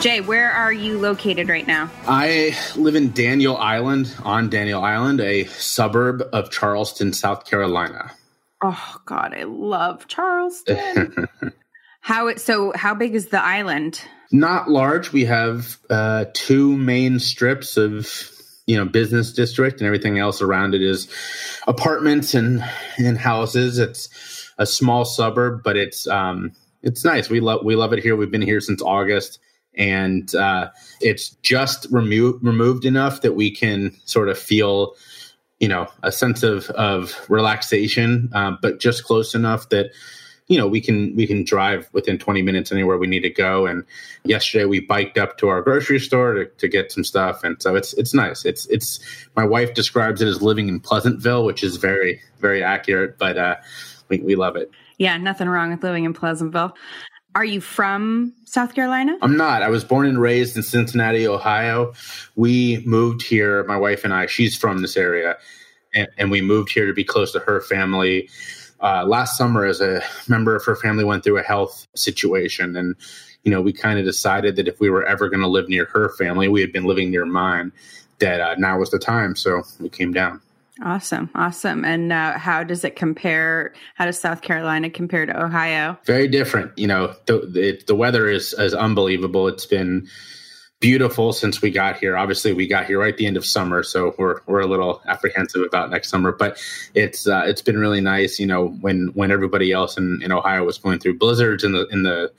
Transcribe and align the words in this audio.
Jay, 0.00 0.20
where 0.20 0.50
are 0.50 0.72
you 0.72 0.98
located 0.98 1.48
right 1.48 1.68
now? 1.68 1.88
I 2.08 2.58
live 2.74 2.96
in 2.96 3.12
Daniel 3.12 3.56
Island, 3.58 4.12
on 4.24 4.50
Daniel 4.50 4.82
Island, 4.82 5.20
a 5.20 5.44
suburb 5.44 6.28
of 6.32 6.50
Charleston, 6.50 7.12
South 7.12 7.44
Carolina. 7.44 8.10
Oh 8.66 8.96
God, 9.04 9.34
I 9.36 9.42
love 9.42 10.08
Charleston. 10.08 11.28
how 12.00 12.28
it 12.28 12.40
so? 12.40 12.72
How 12.74 12.94
big 12.94 13.14
is 13.14 13.26
the 13.26 13.42
island? 13.42 14.00
Not 14.32 14.70
large. 14.70 15.12
We 15.12 15.26
have 15.26 15.76
uh, 15.90 16.24
two 16.32 16.74
main 16.78 17.18
strips 17.18 17.76
of 17.76 18.08
you 18.66 18.76
know 18.76 18.86
business 18.86 19.34
district, 19.34 19.80
and 19.80 19.86
everything 19.86 20.18
else 20.18 20.40
around 20.40 20.74
it 20.74 20.80
is 20.80 21.12
apartments 21.66 22.32
and 22.32 22.64
and 22.96 23.18
houses. 23.18 23.78
It's 23.78 24.08
a 24.56 24.64
small 24.64 25.04
suburb, 25.04 25.62
but 25.62 25.76
it's 25.76 26.06
um, 26.06 26.52
it's 26.82 27.04
nice. 27.04 27.28
We 27.28 27.40
love 27.40 27.66
we 27.66 27.76
love 27.76 27.92
it 27.92 28.02
here. 28.02 28.16
We've 28.16 28.30
been 28.30 28.40
here 28.40 28.62
since 28.62 28.80
August 28.80 29.40
and 29.76 30.34
uh, 30.34 30.70
it's 31.02 31.30
just 31.42 31.86
removed 31.90 32.42
removed 32.42 32.86
enough 32.86 33.20
that 33.20 33.34
we 33.34 33.50
can 33.50 33.94
sort 34.06 34.30
of 34.30 34.38
feel 34.38 34.94
you 35.60 35.68
know 35.68 35.86
a 36.02 36.12
sense 36.12 36.42
of 36.42 36.70
of 36.70 37.14
relaxation, 37.28 38.30
uh, 38.34 38.52
but 38.60 38.80
just 38.80 39.04
close 39.04 39.34
enough 39.34 39.68
that 39.70 39.90
you 40.48 40.58
know 40.58 40.66
we 40.66 40.80
can 40.80 41.14
we 41.16 41.26
can 41.26 41.44
drive 41.44 41.88
within 41.92 42.18
20 42.18 42.42
minutes 42.42 42.70
anywhere 42.70 42.98
we 42.98 43.06
need 43.06 43.22
to 43.22 43.30
go. 43.30 43.66
And 43.66 43.84
yesterday 44.24 44.64
we 44.64 44.80
biked 44.80 45.18
up 45.18 45.38
to 45.38 45.48
our 45.48 45.62
grocery 45.62 45.98
store 45.98 46.34
to, 46.34 46.46
to 46.46 46.68
get 46.68 46.92
some 46.92 47.04
stuff. 47.04 47.44
And 47.44 47.60
so 47.62 47.74
it's 47.76 47.94
it's 47.94 48.14
nice. 48.14 48.44
It's 48.44 48.66
it's 48.66 49.00
my 49.36 49.44
wife 49.44 49.74
describes 49.74 50.20
it 50.20 50.28
as 50.28 50.42
living 50.42 50.68
in 50.68 50.80
pleasantville 50.80 51.44
which 51.44 51.62
is 51.62 51.76
very 51.76 52.20
very 52.40 52.62
accurate 52.62 53.18
but 53.18 53.38
uh 53.38 53.56
we, 54.08 54.18
we 54.18 54.34
love 54.34 54.56
it. 54.56 54.70
Yeah 54.98 55.16
nothing 55.16 55.48
wrong 55.48 55.70
with 55.70 55.82
living 55.82 56.04
in 56.04 56.12
pleasantville 56.12 56.74
are 57.34 57.44
you 57.44 57.60
from 57.60 58.32
South 58.44 58.74
Carolina? 58.74 59.16
I'm 59.20 59.36
not. 59.36 59.62
I 59.62 59.68
was 59.68 59.84
born 59.84 60.06
and 60.06 60.20
raised 60.20 60.56
in 60.56 60.62
Cincinnati, 60.62 61.26
Ohio. 61.26 61.92
We 62.36 62.82
moved 62.86 63.22
here, 63.22 63.64
my 63.64 63.76
wife 63.76 64.04
and 64.04 64.14
I, 64.14 64.26
she's 64.26 64.56
from 64.56 64.82
this 64.82 64.96
area, 64.96 65.36
and, 65.94 66.08
and 66.16 66.30
we 66.30 66.40
moved 66.40 66.70
here 66.72 66.86
to 66.86 66.92
be 66.92 67.04
close 67.04 67.32
to 67.32 67.40
her 67.40 67.60
family. 67.60 68.28
Uh, 68.80 69.04
last 69.04 69.36
summer, 69.36 69.64
as 69.64 69.80
a 69.80 70.02
member 70.28 70.54
of 70.54 70.64
her 70.64 70.76
family 70.76 71.04
went 71.04 71.24
through 71.24 71.38
a 71.38 71.42
health 71.42 71.86
situation, 71.94 72.76
and 72.76 72.94
you 73.42 73.50
know, 73.50 73.60
we 73.60 73.72
kind 73.72 73.98
of 73.98 74.04
decided 74.04 74.56
that 74.56 74.68
if 74.68 74.80
we 74.80 74.88
were 74.88 75.04
ever 75.04 75.28
going 75.28 75.42
to 75.42 75.48
live 75.48 75.68
near 75.68 75.86
her 75.86 76.10
family, 76.16 76.48
we 76.48 76.60
had 76.60 76.72
been 76.72 76.84
living 76.84 77.10
near 77.10 77.26
mine, 77.26 77.72
that 78.18 78.40
uh, 78.40 78.54
now 78.58 78.78
was 78.78 78.90
the 78.90 78.98
time. 78.98 79.36
So 79.36 79.62
we 79.80 79.88
came 79.88 80.12
down. 80.12 80.40
Awesome, 80.82 81.30
awesome. 81.34 81.84
And 81.84 82.12
uh, 82.12 82.36
how 82.36 82.64
does 82.64 82.84
it 82.84 82.96
compare? 82.96 83.74
How 83.94 84.06
does 84.06 84.18
South 84.18 84.42
Carolina 84.42 84.90
compare 84.90 85.24
to 85.24 85.44
Ohio? 85.44 85.96
Very 86.04 86.26
different. 86.26 86.76
You 86.76 86.88
know, 86.88 87.14
the 87.26 87.80
the 87.86 87.94
weather 87.94 88.28
is 88.28 88.52
is 88.54 88.74
unbelievable. 88.74 89.46
It's 89.46 89.66
been 89.66 90.08
beautiful 90.80 91.32
since 91.32 91.62
we 91.62 91.70
got 91.70 91.98
here. 91.98 92.16
Obviously, 92.16 92.52
we 92.52 92.66
got 92.66 92.86
here 92.86 92.98
right 92.98 93.16
the 93.16 93.26
end 93.26 93.36
of 93.36 93.46
summer, 93.46 93.84
so 93.84 94.14
we're 94.18 94.40
we're 94.46 94.60
a 94.60 94.66
little 94.66 95.00
apprehensive 95.06 95.62
about 95.62 95.90
next 95.90 96.08
summer. 96.08 96.32
But 96.32 96.60
it's 96.92 97.28
uh, 97.28 97.44
it's 97.46 97.62
been 97.62 97.78
really 97.78 98.00
nice. 98.00 98.40
You 98.40 98.46
know, 98.46 98.68
when 98.80 99.12
when 99.14 99.30
everybody 99.30 99.70
else 99.70 99.96
in, 99.96 100.20
in 100.22 100.32
Ohio 100.32 100.64
was 100.64 100.78
going 100.78 100.98
through 100.98 101.18
blizzards 101.18 101.62
in 101.62 101.70
the 101.72 101.86
in 101.86 102.02
the 102.02 102.32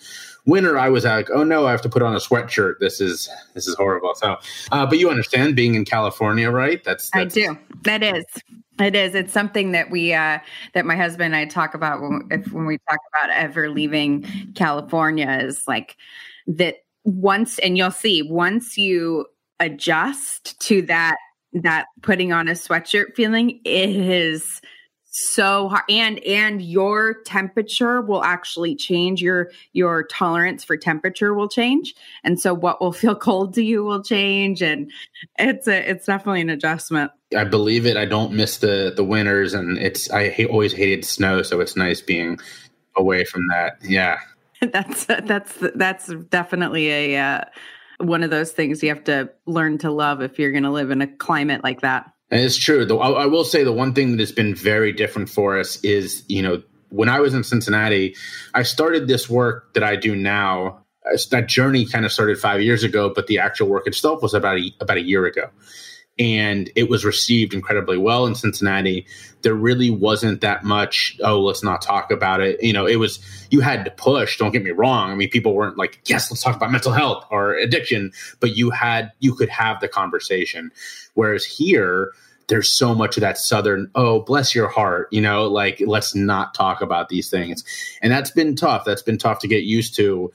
winter, 0.46 0.78
I 0.78 0.90
was 0.90 1.06
like, 1.06 1.30
oh 1.32 1.44
no, 1.44 1.68
I 1.68 1.72
have 1.72 1.82
to 1.84 1.90
put 1.90 2.02
on 2.02 2.14
a 2.14 2.20
sweatshirt. 2.20 2.80
This 2.80 3.02
is 3.02 3.30
this 3.54 3.68
is 3.68 3.76
horrible. 3.76 4.14
So, 4.16 4.38
uh, 4.72 4.86
but 4.86 5.00
you 5.00 5.10
understand 5.10 5.56
being 5.56 5.76
in 5.76 5.86
California, 5.86 6.50
right? 6.52 6.84
That's, 6.84 7.10
that's 7.12 7.38
I 7.38 7.40
do. 7.40 7.58
That 7.84 8.04
is. 8.04 8.26
It 8.80 8.94
is. 8.94 9.16
It's 9.16 9.32
something 9.32 9.72
that 9.72 9.90
we 9.90 10.14
uh, 10.14 10.40
that 10.74 10.86
my 10.86 10.98
husband 10.98 11.34
and 11.34 11.36
I 11.36 11.46
talk 11.46 11.74
about 11.76 12.02
when 12.02 12.28
if 12.30 12.52
when 12.52 12.66
we 12.66 12.78
talk 12.90 13.00
about 13.14 13.30
ever 13.30 13.70
leaving 13.70 14.26
California 14.54 15.40
is 15.42 15.66
like 15.68 15.96
that 16.48 16.76
once 17.06 17.58
and 17.60 17.78
you'll 17.78 17.92
see 17.92 18.22
once 18.22 18.78
you 18.78 19.28
adjust 19.62 20.60
to 20.60 20.82
that 20.84 21.16
that 21.54 21.86
putting 22.02 22.34
on 22.34 22.50
a 22.50 22.52
sweatshirt 22.52 23.16
feeling 23.16 23.62
it 23.64 23.90
is 23.90 24.62
so 25.16 25.70
hard 25.70 25.84
and 25.90 26.20
and 26.26 26.62
your 26.62 27.22
temperature 27.24 28.02
will 28.02 28.24
actually 28.24 28.76
change. 28.76 29.22
Your 29.22 29.50
your 29.72 30.04
tolerance 30.04 30.64
for 30.64 30.76
temperature 30.76 31.34
will 31.34 31.48
change. 31.48 31.96
And 32.24 32.40
so 32.40 32.54
what 32.54 32.82
will 32.82 32.92
feel 32.92 33.16
cold 33.28 33.54
to 33.54 33.64
you 33.64 33.84
will 33.84 34.04
change. 34.04 34.62
And 34.62 34.92
it's 35.40 35.68
a 35.68 35.90
it's 35.90 36.06
definitely 36.06 36.42
an 36.42 36.50
adjustment. 36.50 37.12
I 37.36 37.46
believe 37.46 37.86
it. 37.86 37.96
I 37.96 38.06
don't 38.06 38.34
miss 38.34 38.58
the 38.58 38.92
the 38.94 39.04
winters. 39.04 39.54
And 39.54 39.78
it's 39.78 40.10
i 40.12 40.30
hate, 40.30 40.50
always 40.50 40.74
hated 40.74 41.06
snow. 41.06 41.42
So 41.44 41.62
it's 41.62 41.78
nice 41.78 42.02
being 42.02 42.38
away 42.98 43.24
from 43.24 43.48
that. 43.48 43.78
Yeah. 43.82 44.20
That's 44.62 45.06
that's 45.06 45.54
that's 45.76 46.08
definitely 46.30 46.90
a 46.90 47.18
uh, 47.18 47.42
one 48.00 48.24
of 48.24 48.30
those 48.30 48.52
things 48.52 48.82
you 48.82 48.90
have 48.90 49.04
to 49.04 49.30
learn 49.46 49.78
to 49.80 49.92
love 49.92 50.22
if 50.22 50.40
you're 50.40 50.52
going 50.52 50.64
to 50.64 50.72
live 50.72 50.92
in 50.92 51.02
a 51.02 51.08
climate 51.08 51.64
like 51.64 51.82
that 51.82 52.15
and 52.32 52.42
it's 52.42 52.58
true. 52.58 52.88
I, 53.00 53.24
I 53.24 53.26
will 53.28 53.44
say 53.44 53.64
the 53.64 53.72
one 53.72 53.94
thing 53.94 54.12
that 54.12 54.20
has 54.20 54.32
been 54.32 54.56
very 54.56 54.92
different 54.92 55.30
for 55.30 55.60
us 55.60 55.78
is, 55.84 56.24
you 56.28 56.42
know, 56.42 56.64
when 56.90 57.10
I 57.10 57.20
was 57.20 57.34
in 57.34 57.44
Cincinnati, 57.44 58.16
I 58.54 58.64
started 58.64 59.08
this 59.08 59.30
work 59.30 59.74
that 59.74 59.84
I 59.84 59.96
do 59.96 60.16
now. 60.16 60.86
That 61.30 61.48
journey 61.48 61.86
kind 61.86 62.06
of 62.06 62.12
started 62.12 62.40
five 62.40 62.62
years 62.62 62.84
ago, 62.84 63.12
but 63.14 63.28
the 63.28 63.38
actual 63.40 63.68
work 63.68 63.86
itself 63.86 64.24
was 64.24 64.34
about 64.34 64.58
a, 64.58 64.72
about 64.80 64.98
a 64.98 65.02
year 65.02 65.26
ago. 65.26 65.50
And 66.18 66.72
it 66.76 66.90
was 66.90 67.04
received 67.04 67.54
incredibly 67.54 67.98
well 67.98 68.26
in 68.26 68.36
Cincinnati. 68.36 69.06
There 69.42 69.54
really 69.54 69.90
wasn't 69.90 70.42
that 70.42 70.64
much, 70.64 71.18
oh, 71.24 71.42
let's 71.42 71.64
not 71.64 71.82
talk 71.82 72.10
about 72.10 72.40
it. 72.40 72.62
You 72.64 72.72
know, 72.72 72.86
it 72.86 72.96
was, 72.96 73.20
you 73.52 73.60
had 73.60 73.84
to 73.86 73.92
push, 73.92 74.38
don't 74.38 74.52
get 74.52 74.64
me 74.64 74.72
wrong. 74.72 75.12
I 75.12 75.16
mean, 75.16 75.30
people 75.30 75.54
weren't 75.54 75.78
like, 75.78 76.00
yes, 76.06 76.32
let's 76.32 76.42
talk 76.42 76.56
about 76.56 76.72
mental 76.72 76.94
health 76.94 77.26
or 77.32 77.54
addiction, 77.56 78.14
but 78.40 78.56
you 78.56 78.70
had, 78.70 79.12
you 79.20 79.36
could 79.36 79.50
have 79.50 79.82
the 79.82 79.90
conversation. 79.90 80.72
Whereas 81.16 81.44
here, 81.44 82.12
there's 82.48 82.72
so 82.72 82.94
much 82.94 83.18
of 83.18 83.22
that 83.22 83.40
southern 83.40 83.90
oh 83.96 84.20
bless 84.20 84.54
your 84.54 84.68
heart 84.68 85.08
you 85.10 85.20
know 85.20 85.48
like 85.48 85.82
let's 85.88 86.14
not 86.14 86.54
talk 86.54 86.80
about 86.80 87.10
these 87.10 87.28
things 87.28 87.64
and 88.04 88.12
that's 88.12 88.30
been 88.30 88.56
tough 88.56 88.86
that's 88.86 89.02
been 89.02 89.18
tough 89.18 89.40
to 89.40 89.48
get 89.48 89.64
used 89.64 89.96
to 89.96 90.32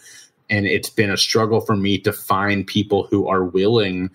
and 0.48 0.66
it's 0.66 0.90
been 0.90 1.10
a 1.10 1.16
struggle 1.16 1.60
for 1.60 1.76
me 1.76 1.98
to 1.98 2.12
find 2.12 2.66
people 2.66 3.06
who 3.06 3.28
are 3.28 3.44
willing 3.44 4.10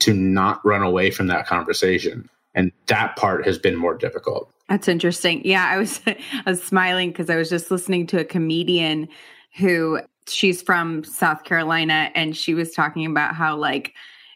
to 0.00 0.14
not 0.14 0.64
run 0.64 0.82
away 0.82 1.10
from 1.10 1.28
that 1.28 1.46
conversation. 1.46 2.28
And 2.54 2.72
that 2.86 3.16
part 3.16 3.46
has 3.46 3.58
been 3.58 3.76
more 3.76 3.94
difficult. 3.94 4.52
That's 4.68 4.88
interesting. 4.88 5.42
Yeah 5.44 5.66
i 5.68 5.76
was 5.76 6.00
i 6.06 6.16
was 6.46 6.62
smiling 6.62 7.10
because 7.10 7.28
i 7.28 7.36
was 7.36 7.50
just 7.50 7.70
listening 7.70 8.06
to 8.08 8.20
a 8.20 8.24
comedian 8.24 9.08
who 9.56 10.00
she's 10.28 10.62
from 10.62 11.02
south 11.02 11.42
carolina 11.42 12.10
and 12.14 12.36
she 12.36 12.54
was 12.54 12.72
talking 12.72 13.04
about 13.04 13.34
how 13.34 13.56
like 13.56 13.94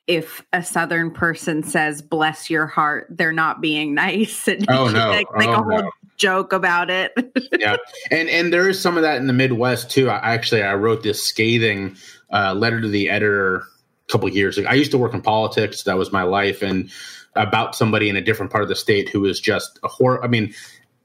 if 0.09 0.45
a 0.53 0.63
southern 0.63 1.11
person 1.11 1.63
says 1.63 2.03
bless 2.03 2.51
your 2.51 2.67
heart 2.67 3.07
they're 3.11 3.33
not 3.33 3.61
being 3.61 3.95
nice. 3.95 4.49
And 4.49 4.67
oh 4.69 4.89
no. 4.89 5.09
like, 5.11 5.27
like 5.37 5.49
oh, 5.49 5.53
a 5.53 5.57
whole 5.57 5.83
no. 5.83 5.91
joke 6.17 6.53
about 6.53 6.91
it. 6.91 7.13
Yeah. 7.59 7.77
And 8.11 8.29
and 8.29 8.53
there 8.53 8.69
is 8.69 8.81
some 8.81 8.97
of 8.97 9.03
that 9.05 9.17
in 9.17 9.27
the 9.27 9.33
midwest 9.33 9.91
too. 9.91 10.11
I 10.11 10.35
actually 10.35 10.63
i 10.63 10.75
wrote 10.75 11.03
this 11.03 11.23
scathing 11.23 11.97
uh, 12.31 12.53
letter 12.53 12.81
to 12.81 12.89
the 12.89 13.09
editor 13.09 13.65
a 14.09 14.13
couple 14.13 14.29
years. 14.29 14.59
Ago 14.59 14.69
i 14.69 14.75
used 14.75 14.91
to 14.91 14.99
work 14.99 15.15
in 15.15 15.23
politics. 15.23 15.83
That 15.85 15.99
was 15.99 16.13
my 16.13 16.23
life. 16.23 16.63
And 16.63 16.91
about 17.37 17.75
somebody 17.75 18.09
in 18.09 18.17
a 18.17 18.21
different 18.21 18.53
part 18.53 18.63
of 18.63 18.69
the 18.69 18.77
state 18.77 19.09
who 19.09 19.21
was 19.21 19.41
just 19.41 19.79
a 19.83 19.89
horror 19.89 20.23
i 20.25 20.29
mean 20.29 20.55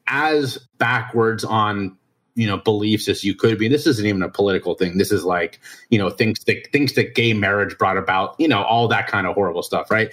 as 0.08 0.58
backwards 0.78 1.44
on 1.44 1.96
you 2.40 2.48
know 2.48 2.56
beliefs 2.56 3.10
as 3.10 3.22
you 3.26 3.36
could 3.36 3.60
be. 3.60 3.68
This 3.68 3.86
isn't 3.86 4.06
even 4.06 4.22
a 4.22 4.30
political 4.30 4.74
thing. 4.74 4.98
This 4.98 5.12
is 5.12 5.26
like 5.26 5.60
you 5.90 6.00
know 6.00 6.10
things 6.10 6.42
that 6.46 6.72
things 6.72 6.94
that 6.94 7.14
gay 7.14 7.34
marriage 7.34 7.78
brought 7.78 7.98
about. 7.98 8.36
You 8.40 8.48
know 8.48 8.64
all 8.64 8.88
that 8.88 9.08
kind 9.08 9.28
of 9.28 9.34
horrible 9.36 9.62
stuff, 9.62 9.92
right? 9.92 10.10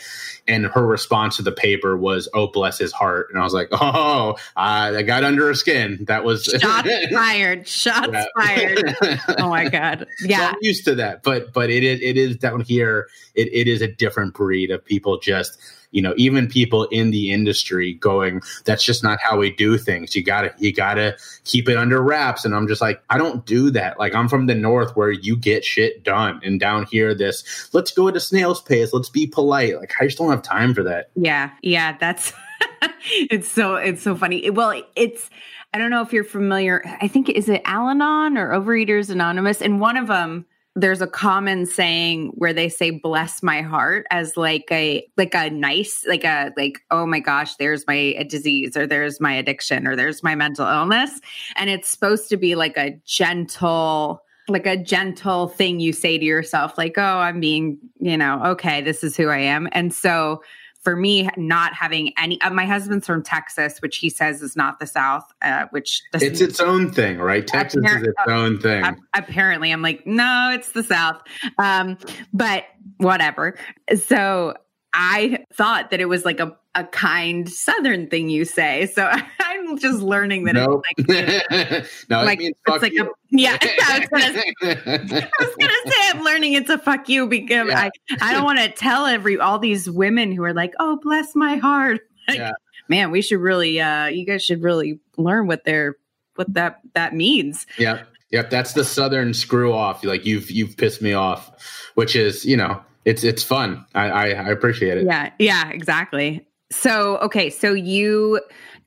And 0.49 0.67
her 0.67 0.85
response 0.85 1.37
to 1.37 1.43
the 1.43 1.53
paper 1.53 1.97
was, 1.97 2.29
"Oh, 2.35 2.49
bless 2.49 2.79
his 2.79 2.91
heart." 2.91 3.29
And 3.31 3.39
I 3.39 3.45
was 3.45 3.55
like, 3.55 3.69
"Oh, 3.73 4.35
uh, 4.57 4.91
that 4.91 5.05
got 5.05 5.23
under 5.23 5.47
her 5.47 5.55
skin." 5.55 6.05
That 6.09 6.25
was 6.25 6.45
shots 6.61 6.89
fired. 7.13 7.69
Shots 7.69 8.09
yeah. 8.13 8.25
fired. 8.37 8.97
oh 9.39 9.49
my 9.49 9.69
god, 9.69 10.09
yeah. 10.23 10.39
So 10.39 10.45
I'm 10.47 10.59
used 10.63 10.85
to 10.87 10.97
that, 10.97 11.23
but 11.23 11.53
but 11.53 11.71
it 11.71 11.85
is 11.85 12.01
it 12.03 12.17
is 12.17 12.37
down 12.37 12.63
here. 12.63 13.07
It 13.37 13.49
it 13.53 13.69
is 13.69 13.83
a 13.83 13.89
different 13.89 14.35
breed 14.35 14.73
of 14.73 14.85
people 14.85 15.21
just 15.21 15.61
you 15.91 16.03
know 16.03 16.15
even 16.17 16.49
people 16.49 16.85
in 16.87 17.11
the 17.11 17.33
industry 17.33 17.95
going 17.95 18.41
that's 18.65 18.85
just 18.85 19.03
not 19.03 19.19
how 19.21 19.39
we 19.39 19.51
do 19.51 19.79
things. 19.79 20.15
You 20.15 20.23
gotta 20.23 20.55
you 20.59 20.73
gotta 20.73 21.17
keep 21.45 21.69
it 21.69 21.77
under 21.77 22.03
wraps. 22.03 22.45
And 22.45 22.55
i'm 22.55 22.69
just 22.69 22.81
like 22.81 23.03
i 23.11 23.19
don't 23.19 23.45
do 23.47 23.71
that. 23.71 23.99
Like 23.99 24.15
i'm 24.15 24.29
from 24.29 24.47
the 24.47 24.55
north 24.55 24.97
where 24.97 25.11
you 25.11 25.37
get 25.37 25.65
shit 25.65 26.03
done. 26.03 26.41
And 26.45 26.61
down 26.61 26.87
here 26.87 27.15
this 27.15 27.69
let's 27.73 27.91
go 27.91 28.09
at 28.09 28.17
a 28.17 28.21
snail's 28.21 28.61
pace. 28.61 28.93
Let's 28.93 29.09
be 29.09 29.27
polite. 29.27 29.77
Like 29.79 29.93
i 30.01 30.07
just 30.07 30.19
don't 30.19 30.31
have 30.31 30.43
time 30.43 30.75
for 30.75 30.83
that. 30.85 31.11
Yeah. 31.15 31.51
Yeah 31.63 31.97
that's 31.99 32.33
it's 33.31 33.49
so 33.49 33.77
it's 33.77 34.03
so 34.03 34.15
funny. 34.15 34.51
Well 34.51 34.83
it's 34.95 35.31
i 35.75 35.79
don't 35.79 35.91
know 35.91 36.01
if 36.01 36.13
you're 36.13 36.25
familiar 36.25 36.83
i 37.03 37.09
think 37.09 37.29
is 37.29 37.49
it 37.49 37.61
al-anon 37.65 38.39
or 38.39 38.51
overeaters 38.51 39.11
anonymous? 39.11 39.61
And 39.61 39.81
one 39.81 39.97
of 39.97 40.07
them 40.07 40.47
there's 40.77 41.01
a 41.01 41.07
common 41.07 41.65
saying 41.65 42.33
where 42.35 42.53
they 42.53 42.69
say 42.69 42.91
bless 42.91 43.43
my 43.43 43.63
heart 43.63 44.07
as 44.11 44.37
like 44.37 44.67
a 44.71 45.05
like 45.17 45.35
a 45.35 45.49
nice 45.49 46.05
like 46.07 46.23
a 46.23 46.53
like 46.57 46.81
oh 46.91 47.07
my 47.07 47.19
gosh 47.19 47.57
there's 47.57 47.87
my 47.87 48.15
disease 48.29 48.77
or 48.77 48.87
there's 48.87 49.19
my 49.19 49.33
addiction 49.33 49.87
or 49.87 49.97
there's 49.97 50.23
my 50.23 50.35
mental 50.35 50.67
illness. 50.67 51.19
And 51.57 51.71
it's 51.71 51.89
supposed 51.89 52.29
to 52.29 52.37
be 52.37 52.55
like 52.55 52.77
a 52.77 52.91
gentle 53.07 54.23
like 54.49 54.67
a 54.67 54.77
gentle 54.77 55.49
thing 55.49 55.81
you 55.81 55.93
say 55.93 56.19
to 56.19 56.25
yourself 56.25 56.79
like 56.79 56.97
oh 56.99 57.19
i'm 57.19 57.41
being 57.41 57.77
you 57.99 58.17
know 58.17 58.41
okay 58.45 58.81
this 58.81 59.03
is 59.03 59.17
who 59.17 59.29
i 59.29 59.39
am. 59.39 59.69
And 59.73 59.93
so 59.95 60.43
for 60.87 60.95
me, 60.95 61.29
not 61.37 61.75
having 61.75 62.13
any, 62.17 62.41
uh, 62.43 62.51
my 62.51 62.65
husband's 62.65 63.07
from 63.09 63.21
Texas, 63.21 63.81
which 63.81 63.97
he 63.97 64.09
says 64.09 64.41
is 64.41 64.55
not 64.55 64.79
the 64.79 64.87
South, 64.87 65.25
uh, 65.43 65.65
which 65.71 66.01
it's 66.15 66.41
its 66.41 66.61
own 66.61 66.93
thing, 66.93 67.19
right? 67.19 67.45
Texas 67.45 67.85
is 67.85 68.03
its 68.03 68.15
own 68.29 68.61
thing. 68.61 68.85
Uh, 68.85 68.95
apparently, 69.13 69.73
I'm 69.73 69.83
like, 69.83 70.07
no, 70.07 70.53
it's 70.55 70.71
the 70.71 70.85
South. 70.85 71.21
Um, 71.59 71.99
but 72.33 72.67
whatever. 72.99 73.59
So 74.01 74.55
I 74.99 75.45
thought 75.53 75.91
that 75.91 76.01
it 76.01 76.07
was 76.07 76.25
like 76.25 76.41
a, 76.41 76.57
a 76.75 76.85
kind 76.85 77.47
Southern 77.47 78.09
thing 78.09 78.31
you 78.31 78.47
say. 78.47 78.87
So 78.87 79.05
I'm 79.41 79.77
just 79.77 80.01
learning 80.01 80.45
that 80.45 80.55
nope. 80.55 80.85
it's 80.97 81.51
like, 81.51 82.09
no, 82.09 82.25
like 82.25 82.41
it 82.41 82.57
it's 82.67 82.83
like 82.83 82.95
a, 82.95 83.07
yeah. 83.31 83.59
I 83.63 83.99
was, 84.01 84.09
gonna, 84.09 84.33
I 84.65 85.31
was 85.39 85.57
gonna 85.61 85.73
say 85.85 86.11
I'm 86.11 86.23
learning 86.23 86.55
it's 86.55 86.71
a 86.71 86.79
fuck 86.79 87.11
you 87.11 87.27
because 87.27 87.69
yeah. 87.69 87.79
I, 87.79 87.91
I 88.23 88.33
don't 88.33 88.45
want 88.45 88.59
to 88.59 88.71
tell 88.71 89.05
every 89.05 89.39
all 89.39 89.59
these 89.59 89.89
women 89.91 90.33
who 90.33 90.43
are 90.45 90.55
like, 90.55 90.73
oh 90.81 90.99
bless 91.03 91.37
my 91.37 91.57
heart. 91.57 92.01
Like, 92.27 92.39
yeah. 92.39 92.53
Man, 92.89 93.11
we 93.11 93.21
should 93.21 93.41
really 93.41 93.79
uh 93.79 94.07
you 94.07 94.25
guys 94.25 94.43
should 94.43 94.63
really 94.63 94.99
learn 95.19 95.47
what 95.47 95.65
they're 95.65 95.97
what 96.37 96.55
that 96.55 96.81
that 96.95 97.15
means. 97.15 97.67
Yeah. 97.79 98.05
Yep, 98.31 98.51
that's 98.51 98.73
the 98.73 98.85
southern 98.85 99.35
screw 99.35 99.73
off. 99.73 100.03
Like 100.03 100.25
you've 100.25 100.51
you've 100.51 100.77
pissed 100.77 101.01
me 101.01 101.13
off, 101.13 101.53
which 101.95 102.17
is, 102.17 102.45
you 102.45 102.57
know, 102.57 102.83
it's 103.07 103.23
it's 103.23 103.43
fun. 103.43 103.87
I, 103.95 104.11
I, 104.11 104.27
I 104.31 104.49
appreciate 104.51 104.99
it. 104.99 105.07
Yeah, 105.07 105.31
yeah, 105.39 105.71
exactly. 105.71 106.47
So 106.71 107.19
okay, 107.19 107.49
so 107.49 107.73
you 107.73 108.41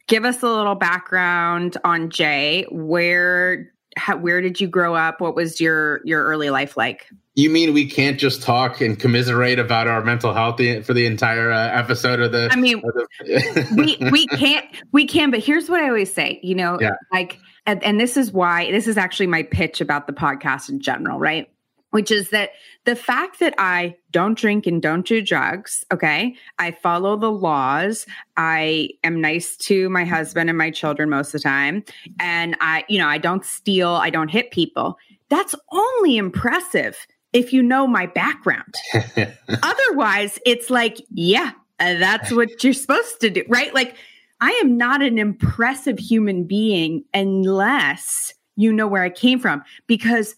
give 0.07 0.25
us 0.25 0.43
a 0.43 0.47
little 0.47 0.75
background 0.75 1.77
on 1.85 2.09
Jay. 2.09 2.67
Where 2.69 3.71
how, 3.95 4.17
where 4.17 4.41
did 4.41 4.59
you 4.59 4.67
grow 4.67 4.93
up? 4.93 5.21
What 5.21 5.35
was 5.35 5.61
your 5.61 6.01
your 6.03 6.25
early 6.25 6.49
life 6.49 6.75
like? 6.75 7.07
You 7.35 7.49
mean 7.49 7.73
we 7.73 7.89
can't 7.89 8.19
just 8.19 8.41
talk 8.41 8.81
and 8.81 8.99
commiserate 8.99 9.57
about 9.57 9.87
our 9.87 10.03
mental 10.03 10.33
health 10.33 10.57
for 10.85 10.93
the 10.93 11.05
entire 11.05 11.49
uh, 11.49 11.69
episode 11.69 12.19
of 12.19 12.33
the? 12.33 12.49
I 12.51 12.57
mean, 12.57 12.81
the- 12.81 13.67
we 13.77 14.11
we 14.11 14.27
can't 14.27 14.65
we 14.91 15.07
can, 15.07 15.31
but 15.31 15.39
here's 15.39 15.69
what 15.69 15.79
I 15.79 15.87
always 15.87 16.13
say. 16.13 16.41
You 16.43 16.55
know, 16.55 16.77
yeah. 16.81 16.91
like, 17.13 17.39
and, 17.65 17.81
and 17.85 17.97
this 17.97 18.17
is 18.17 18.33
why 18.33 18.69
this 18.69 18.85
is 18.85 18.97
actually 18.97 19.27
my 19.27 19.43
pitch 19.43 19.79
about 19.79 20.07
the 20.07 20.13
podcast 20.13 20.67
in 20.67 20.81
general, 20.81 21.17
right? 21.17 21.47
which 21.91 22.11
is 22.11 22.29
that 22.29 22.51
the 22.85 22.95
fact 22.95 23.39
that 23.39 23.53
I 23.57 23.95
don't 24.11 24.37
drink 24.37 24.65
and 24.65 24.81
don't 24.81 25.05
do 25.05 25.21
drugs, 25.21 25.85
okay, 25.91 26.35
I 26.57 26.71
follow 26.71 27.17
the 27.17 27.31
laws, 27.31 28.05
I 28.37 28.89
am 29.03 29.21
nice 29.21 29.57
to 29.57 29.89
my 29.89 30.05
husband 30.05 30.49
and 30.49 30.57
my 30.57 30.71
children 30.71 31.09
most 31.09 31.27
of 31.27 31.33
the 31.33 31.39
time, 31.47 31.83
and 32.19 32.55
I, 32.61 32.85
you 32.87 32.97
know, 32.97 33.07
I 33.07 33.17
don't 33.17 33.45
steal, 33.45 33.89
I 33.89 34.09
don't 34.09 34.29
hit 34.29 34.51
people. 34.51 34.97
That's 35.29 35.55
only 35.71 36.17
impressive 36.17 37.05
if 37.33 37.53
you 37.53 37.61
know 37.61 37.85
my 37.85 38.07
background. 38.07 38.73
Otherwise, 39.63 40.39
it's 40.45 40.69
like, 40.69 40.97
yeah, 41.11 41.51
uh, 41.79 41.95
that's 41.95 42.31
what 42.31 42.63
you're 42.63 42.73
supposed 42.73 43.21
to 43.21 43.29
do, 43.29 43.43
right? 43.47 43.73
Like, 43.73 43.95
I 44.41 44.51
am 44.63 44.77
not 44.77 45.01
an 45.01 45.17
impressive 45.17 45.99
human 45.99 46.45
being 46.45 47.03
unless 47.13 48.33
you 48.55 48.73
know 48.73 48.87
where 48.87 49.03
I 49.03 49.09
came 49.09 49.39
from 49.39 49.63
because 49.87 50.35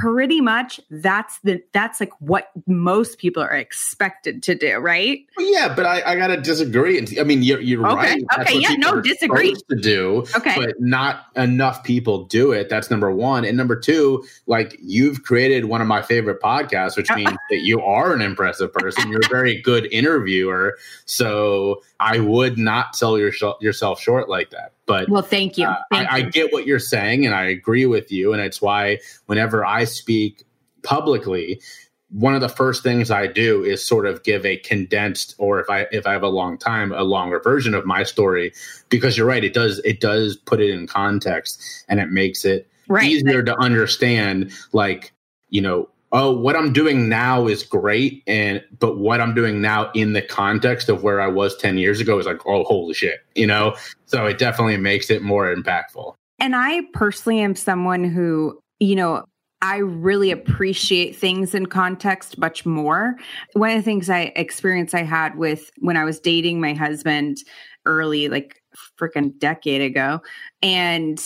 pretty 0.00 0.40
much 0.40 0.80
that's 0.90 1.38
the 1.40 1.62
that's 1.72 2.00
like 2.00 2.12
what 2.20 2.50
most 2.66 3.18
people 3.18 3.42
are 3.42 3.56
expected 3.56 4.42
to 4.44 4.54
do, 4.54 4.76
right? 4.76 5.20
Well, 5.36 5.52
yeah, 5.52 5.74
but 5.74 5.86
I, 5.86 6.02
I 6.12 6.16
gotta 6.16 6.40
disagree. 6.40 6.98
And 6.98 7.08
I 7.18 7.24
mean, 7.24 7.42
you're, 7.42 7.60
you're 7.60 7.86
okay. 7.86 7.96
right. 7.96 8.24
That's 8.30 8.50
okay, 8.50 8.60
yeah, 8.60 8.74
no, 8.74 9.00
disagree. 9.00 9.54
To 9.70 9.76
do, 9.76 10.24
okay, 10.36 10.54
but 10.56 10.80
not 10.80 11.26
enough 11.36 11.84
people 11.84 12.24
do 12.24 12.52
it. 12.52 12.68
That's 12.68 12.90
number 12.90 13.10
one, 13.10 13.44
and 13.44 13.56
number 13.56 13.78
two, 13.78 14.24
like 14.46 14.76
you've 14.82 15.22
created 15.22 15.66
one 15.66 15.80
of 15.80 15.86
my 15.86 16.02
favorite 16.02 16.40
podcasts, 16.40 16.96
which 16.96 17.10
means 17.14 17.36
that 17.50 17.60
you 17.60 17.80
are 17.80 18.14
an 18.14 18.22
impressive 18.22 18.72
person. 18.72 19.10
You're 19.10 19.22
a 19.24 19.28
very 19.28 19.60
good 19.60 19.86
interviewer, 19.92 20.76
so 21.04 21.82
I 22.04 22.18
would 22.18 22.58
not 22.58 22.94
sell 22.94 23.18
your, 23.18 23.32
yourself 23.60 23.98
short 23.98 24.28
like 24.28 24.50
that. 24.50 24.72
But 24.84 25.08
well, 25.08 25.22
thank 25.22 25.56
you. 25.56 25.66
Uh, 25.66 25.76
thank 25.90 26.12
I, 26.12 26.18
you. 26.18 26.26
I 26.26 26.28
get 26.28 26.52
what 26.52 26.66
you're 26.66 26.78
saying, 26.78 27.24
and 27.24 27.34
I 27.34 27.44
agree 27.44 27.86
with 27.86 28.12
you. 28.12 28.34
And 28.34 28.42
it's 28.42 28.60
why 28.60 28.98
whenever 29.24 29.64
I 29.64 29.84
speak 29.84 30.44
publicly, 30.82 31.62
one 32.10 32.34
of 32.34 32.42
the 32.42 32.48
first 32.50 32.82
things 32.82 33.10
I 33.10 33.26
do 33.26 33.64
is 33.64 33.82
sort 33.82 34.06
of 34.06 34.22
give 34.22 34.44
a 34.44 34.58
condensed, 34.58 35.34
or 35.38 35.60
if 35.60 35.70
I 35.70 35.86
if 35.90 36.06
I 36.06 36.12
have 36.12 36.22
a 36.22 36.28
long 36.28 36.58
time, 36.58 36.92
a 36.92 37.02
longer 37.02 37.40
version 37.40 37.72
of 37.74 37.86
my 37.86 38.02
story, 38.02 38.52
because 38.90 39.16
you're 39.16 39.26
right, 39.26 39.42
it 39.42 39.54
does 39.54 39.80
it 39.84 40.00
does 40.00 40.36
put 40.36 40.60
it 40.60 40.70
in 40.70 40.86
context, 40.86 41.84
and 41.88 42.00
it 42.00 42.10
makes 42.10 42.44
it 42.44 42.68
right. 42.86 43.04
easier 43.04 43.42
to 43.42 43.56
understand. 43.56 44.52
Like 44.72 45.12
you 45.48 45.62
know, 45.62 45.88
oh, 46.14 46.30
what 46.30 46.54
I'm 46.54 46.72
doing 46.72 47.08
now 47.08 47.48
is 47.48 47.64
great, 47.64 48.22
and 48.26 48.62
but 48.78 48.98
what 48.98 49.20
I'm 49.20 49.34
doing 49.34 49.60
now 49.60 49.90
in 49.94 50.12
the 50.12 50.22
context 50.22 50.88
of 50.88 51.02
where 51.02 51.20
I 51.20 51.26
was 51.26 51.56
10 51.56 51.76
years 51.76 52.00
ago 52.00 52.18
is 52.18 52.24
like, 52.24 52.46
oh, 52.46 52.62
holy 52.62 52.94
shit, 52.94 53.20
you 53.34 53.46
know? 53.46 53.74
So 54.06 54.24
it 54.24 54.38
definitely 54.38 54.76
makes 54.76 55.10
it 55.10 55.22
more 55.22 55.54
impactful. 55.54 56.14
And 56.38 56.54
I 56.54 56.82
personally 56.92 57.40
am 57.40 57.56
someone 57.56 58.04
who, 58.04 58.60
you 58.78 58.94
know, 58.94 59.24
I 59.60 59.78
really 59.78 60.30
appreciate 60.30 61.16
things 61.16 61.54
in 61.54 61.66
context 61.66 62.38
much 62.38 62.64
more. 62.64 63.16
One 63.54 63.70
of 63.70 63.76
the 63.76 63.82
things 63.82 64.08
I 64.08 64.32
experience 64.36 64.94
I 64.94 65.02
had 65.02 65.36
with 65.36 65.70
when 65.78 65.96
I 65.96 66.04
was 66.04 66.20
dating 66.20 66.60
my 66.60 66.74
husband 66.74 67.38
early, 67.86 68.28
like 68.28 68.62
freaking 69.00 69.36
decade 69.38 69.80
ago, 69.80 70.20
and 70.62 71.18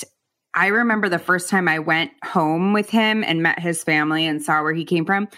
I 0.59 0.67
remember 0.67 1.09
the 1.09 1.21
first 1.21 1.49
time 1.49 1.69
I 1.69 1.79
went 1.79 2.11
home 2.25 2.73
with 2.73 2.91
him 2.91 3.23
and 3.23 3.45
met 3.45 3.61
his 3.61 3.85
family 3.85 4.27
and 4.27 4.43
saw 4.43 4.61
where 4.61 4.73
he 4.73 4.85
came 4.85 5.05
from. 5.05 5.29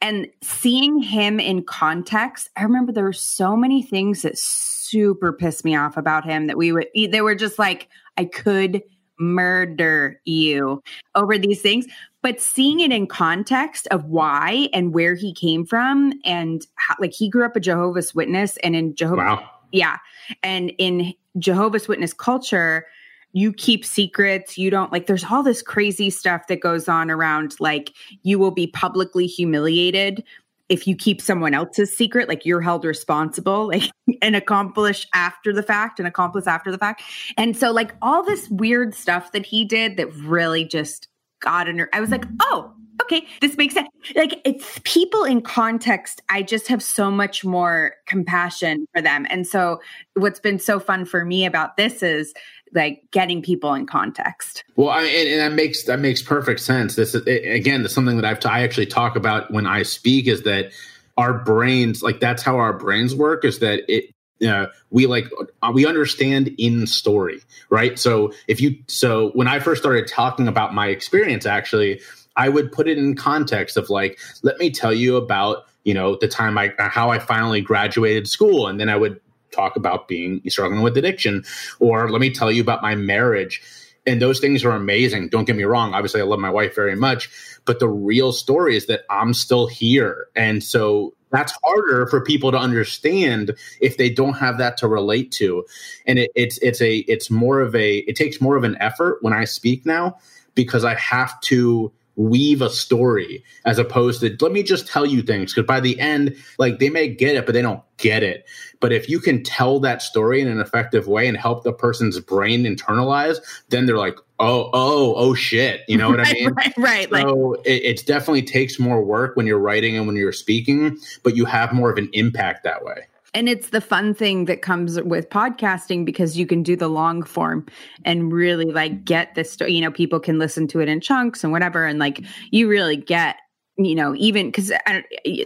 And 0.00 0.28
seeing 0.44 1.02
him 1.02 1.40
in 1.40 1.64
context, 1.64 2.50
I 2.56 2.62
remember 2.62 2.92
there 2.92 3.02
were 3.02 3.12
so 3.12 3.56
many 3.56 3.82
things 3.82 4.22
that 4.22 4.38
super 4.38 5.32
pissed 5.32 5.64
me 5.64 5.74
off 5.74 5.96
about 5.96 6.24
him 6.24 6.46
that 6.46 6.56
we 6.56 6.70
would, 6.70 6.86
they 6.94 7.20
were 7.20 7.34
just 7.34 7.58
like, 7.58 7.88
I 8.16 8.26
could 8.26 8.80
murder 9.18 10.20
you 10.24 10.84
over 11.16 11.36
these 11.36 11.60
things. 11.60 11.86
But 12.22 12.40
seeing 12.40 12.78
it 12.78 12.92
in 12.92 13.08
context 13.08 13.88
of 13.90 14.04
why 14.04 14.68
and 14.72 14.94
where 14.94 15.16
he 15.16 15.34
came 15.34 15.66
from, 15.66 16.12
and 16.24 16.64
how, 16.76 16.94
like 17.00 17.12
he 17.12 17.28
grew 17.28 17.44
up 17.44 17.56
a 17.56 17.60
Jehovah's 17.60 18.14
Witness, 18.14 18.56
and 18.58 18.76
in 18.76 18.94
Jehovah, 18.94 19.16
wow. 19.16 19.50
yeah, 19.72 19.98
and 20.44 20.72
in 20.78 21.12
Jehovah's 21.40 21.88
Witness 21.88 22.12
culture, 22.12 22.86
you 23.34 23.52
keep 23.52 23.84
secrets 23.84 24.56
you 24.56 24.70
don't 24.70 24.92
like 24.92 25.06
there's 25.06 25.24
all 25.24 25.42
this 25.42 25.60
crazy 25.60 26.08
stuff 26.08 26.46
that 26.46 26.60
goes 26.60 26.88
on 26.88 27.10
around 27.10 27.54
like 27.60 27.92
you 28.22 28.38
will 28.38 28.52
be 28.52 28.66
publicly 28.68 29.26
humiliated 29.26 30.24
if 30.70 30.86
you 30.86 30.96
keep 30.96 31.20
someone 31.20 31.52
else's 31.52 31.94
secret 31.94 32.28
like 32.28 32.46
you're 32.46 32.62
held 32.62 32.84
responsible 32.84 33.66
like 33.72 33.90
an 34.22 34.34
accomplice 34.34 35.06
after 35.12 35.52
the 35.52 35.62
fact 35.62 36.00
an 36.00 36.06
accomplice 36.06 36.46
after 36.46 36.70
the 36.70 36.78
fact 36.78 37.02
and 37.36 37.56
so 37.56 37.70
like 37.70 37.94
all 38.00 38.24
this 38.24 38.48
weird 38.48 38.94
stuff 38.94 39.32
that 39.32 39.44
he 39.44 39.64
did 39.64 39.98
that 39.98 40.10
really 40.14 40.64
just 40.64 41.08
got 41.40 41.68
under 41.68 41.90
i 41.92 42.00
was 42.00 42.10
like 42.10 42.24
oh 42.40 42.72
okay, 43.02 43.26
this 43.40 43.56
makes 43.56 43.74
sense. 43.74 43.88
Like 44.14 44.40
it's 44.44 44.80
people 44.84 45.24
in 45.24 45.40
context. 45.40 46.22
I 46.28 46.42
just 46.42 46.68
have 46.68 46.82
so 46.82 47.10
much 47.10 47.44
more 47.44 47.94
compassion 48.06 48.86
for 48.94 49.02
them. 49.02 49.26
And 49.30 49.46
so 49.46 49.80
what's 50.14 50.40
been 50.40 50.58
so 50.58 50.78
fun 50.78 51.04
for 51.04 51.24
me 51.24 51.44
about 51.44 51.76
this 51.76 52.02
is 52.02 52.32
like 52.74 53.02
getting 53.10 53.42
people 53.42 53.74
in 53.74 53.86
context. 53.86 54.64
Well, 54.76 54.90
I, 54.90 55.02
and, 55.02 55.28
and 55.28 55.40
that 55.40 55.52
makes 55.52 55.84
that 55.84 56.00
makes 56.00 56.22
perfect 56.22 56.60
sense. 56.60 56.96
This 56.96 57.14
is 57.14 57.26
again, 57.26 57.86
something 57.88 58.16
that 58.16 58.24
I've 58.24 58.40
t- 58.40 58.48
I 58.48 58.62
actually 58.62 58.86
talk 58.86 59.16
about 59.16 59.50
when 59.50 59.66
I 59.66 59.82
speak 59.82 60.26
is 60.26 60.42
that 60.42 60.72
our 61.16 61.32
brains, 61.32 62.02
like 62.02 62.20
that's 62.20 62.42
how 62.42 62.56
our 62.56 62.72
brains 62.72 63.14
work, 63.14 63.44
is 63.44 63.60
that 63.60 63.82
it 63.88 64.10
uh, 64.46 64.66
we 64.90 65.06
like 65.06 65.26
uh, 65.62 65.70
we 65.72 65.86
understand 65.86 66.52
in 66.58 66.86
story 66.88 67.40
right 67.70 68.00
so 68.00 68.32
if 68.48 68.60
you 68.60 68.76
so 68.88 69.30
when 69.30 69.46
i 69.46 69.60
first 69.60 69.80
started 69.80 70.08
talking 70.08 70.48
about 70.48 70.74
my 70.74 70.88
experience 70.88 71.46
actually 71.46 72.00
I 72.36 72.48
would 72.48 72.72
put 72.72 72.88
it 72.88 72.98
in 72.98 73.14
context 73.14 73.76
of 73.76 73.90
like, 73.90 74.18
let 74.42 74.58
me 74.58 74.70
tell 74.70 74.92
you 74.92 75.16
about, 75.16 75.66
you 75.84 75.94
know, 75.94 76.16
the 76.16 76.28
time 76.28 76.58
I, 76.58 76.72
how 76.78 77.10
I 77.10 77.18
finally 77.18 77.60
graduated 77.60 78.28
school. 78.28 78.66
And 78.66 78.80
then 78.80 78.88
I 78.88 78.96
would 78.96 79.20
talk 79.54 79.76
about 79.76 80.08
being 80.08 80.40
struggling 80.48 80.82
with 80.82 80.96
addiction, 80.96 81.44
or 81.78 82.10
let 82.10 82.20
me 82.20 82.30
tell 82.30 82.50
you 82.50 82.62
about 82.62 82.82
my 82.82 82.94
marriage. 82.94 83.62
And 84.06 84.20
those 84.20 84.38
things 84.38 84.64
are 84.64 84.72
amazing. 84.72 85.28
Don't 85.28 85.46
get 85.46 85.56
me 85.56 85.64
wrong. 85.64 85.94
Obviously, 85.94 86.20
I 86.20 86.24
love 86.24 86.38
my 86.38 86.50
wife 86.50 86.74
very 86.74 86.96
much, 86.96 87.30
but 87.64 87.80
the 87.80 87.88
real 87.88 88.32
story 88.32 88.76
is 88.76 88.86
that 88.86 89.04
I'm 89.08 89.32
still 89.32 89.66
here. 89.66 90.26
And 90.36 90.62
so 90.62 91.14
that's 91.30 91.54
harder 91.64 92.06
for 92.06 92.20
people 92.20 92.52
to 92.52 92.58
understand 92.58 93.52
if 93.80 93.96
they 93.96 94.10
don't 94.10 94.34
have 94.34 94.58
that 94.58 94.76
to 94.78 94.88
relate 94.88 95.32
to. 95.32 95.64
And 96.06 96.18
it, 96.18 96.30
it's, 96.34 96.58
it's 96.58 96.82
a, 96.82 96.98
it's 96.98 97.30
more 97.30 97.60
of 97.60 97.74
a, 97.74 97.98
it 97.98 98.14
takes 98.14 98.40
more 98.40 98.56
of 98.56 98.64
an 98.64 98.76
effort 98.78 99.18
when 99.22 99.32
I 99.32 99.44
speak 99.44 99.86
now 99.86 100.18
because 100.54 100.84
I 100.84 100.94
have 100.96 101.40
to, 101.42 101.90
weave 102.16 102.62
a 102.62 102.70
story 102.70 103.42
as 103.64 103.78
opposed 103.78 104.20
to 104.20 104.36
let 104.40 104.52
me 104.52 104.62
just 104.62 104.86
tell 104.86 105.04
you 105.04 105.22
things 105.22 105.52
because 105.52 105.66
by 105.66 105.80
the 105.80 105.98
end 105.98 106.36
like 106.58 106.78
they 106.78 106.88
may 106.88 107.08
get 107.08 107.36
it 107.36 107.46
but 107.46 107.52
they 107.52 107.62
don't 107.62 107.82
get 107.96 108.22
it. 108.22 108.46
But 108.80 108.92
if 108.92 109.08
you 109.08 109.18
can 109.20 109.42
tell 109.42 109.80
that 109.80 110.02
story 110.02 110.40
in 110.40 110.48
an 110.48 110.60
effective 110.60 111.06
way 111.06 111.26
and 111.26 111.36
help 111.36 111.64
the 111.64 111.72
person's 111.72 112.18
brain 112.20 112.64
internalize 112.64 113.38
then 113.68 113.86
they're 113.86 113.98
like 113.98 114.18
oh 114.40 114.70
oh 114.72 115.14
oh 115.16 115.34
shit. 115.34 115.82
You 115.88 115.96
know 115.96 116.10
what 116.10 116.18
right, 116.20 116.28
i 116.28 116.32
mean? 116.32 116.52
right 116.52 117.08
right 117.10 117.10
so 117.10 117.34
like, 117.34 117.66
it, 117.66 117.82
it 117.82 118.06
definitely 118.06 118.42
takes 118.42 118.78
more 118.78 119.02
work 119.02 119.36
when 119.36 119.46
you're 119.46 119.58
writing 119.58 119.96
and 119.96 120.06
when 120.06 120.16
you're 120.16 120.32
speaking 120.32 120.98
but 121.22 121.36
you 121.36 121.44
have 121.44 121.72
more 121.72 121.90
of 121.90 121.98
an 121.98 122.08
impact 122.12 122.64
that 122.64 122.84
way 122.84 123.06
and 123.34 123.48
it's 123.48 123.70
the 123.70 123.80
fun 123.80 124.14
thing 124.14 124.44
that 124.44 124.62
comes 124.62 125.00
with 125.02 125.28
podcasting 125.28 126.04
because 126.04 126.38
you 126.38 126.46
can 126.46 126.62
do 126.62 126.76
the 126.76 126.88
long 126.88 127.22
form 127.22 127.66
and 128.04 128.32
really 128.32 128.66
like 128.66 129.04
get 129.04 129.34
this 129.34 129.50
story. 129.50 129.72
You 129.72 129.80
know, 129.80 129.90
people 129.90 130.20
can 130.20 130.38
listen 130.38 130.68
to 130.68 130.80
it 130.80 130.88
in 130.88 131.00
chunks 131.00 131.42
and 131.42 131.52
whatever. 131.52 131.84
And 131.84 131.98
like 131.98 132.24
you 132.52 132.68
really 132.68 132.96
get, 132.96 133.36
you 133.76 133.96
know, 133.96 134.14
even 134.14 134.46
because 134.46 134.72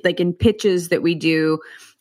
like 0.05 0.21
in 0.21 0.35
pitches 0.35 0.91
that 0.91 1.03
we 1.03 1.15
do, 1.15 1.59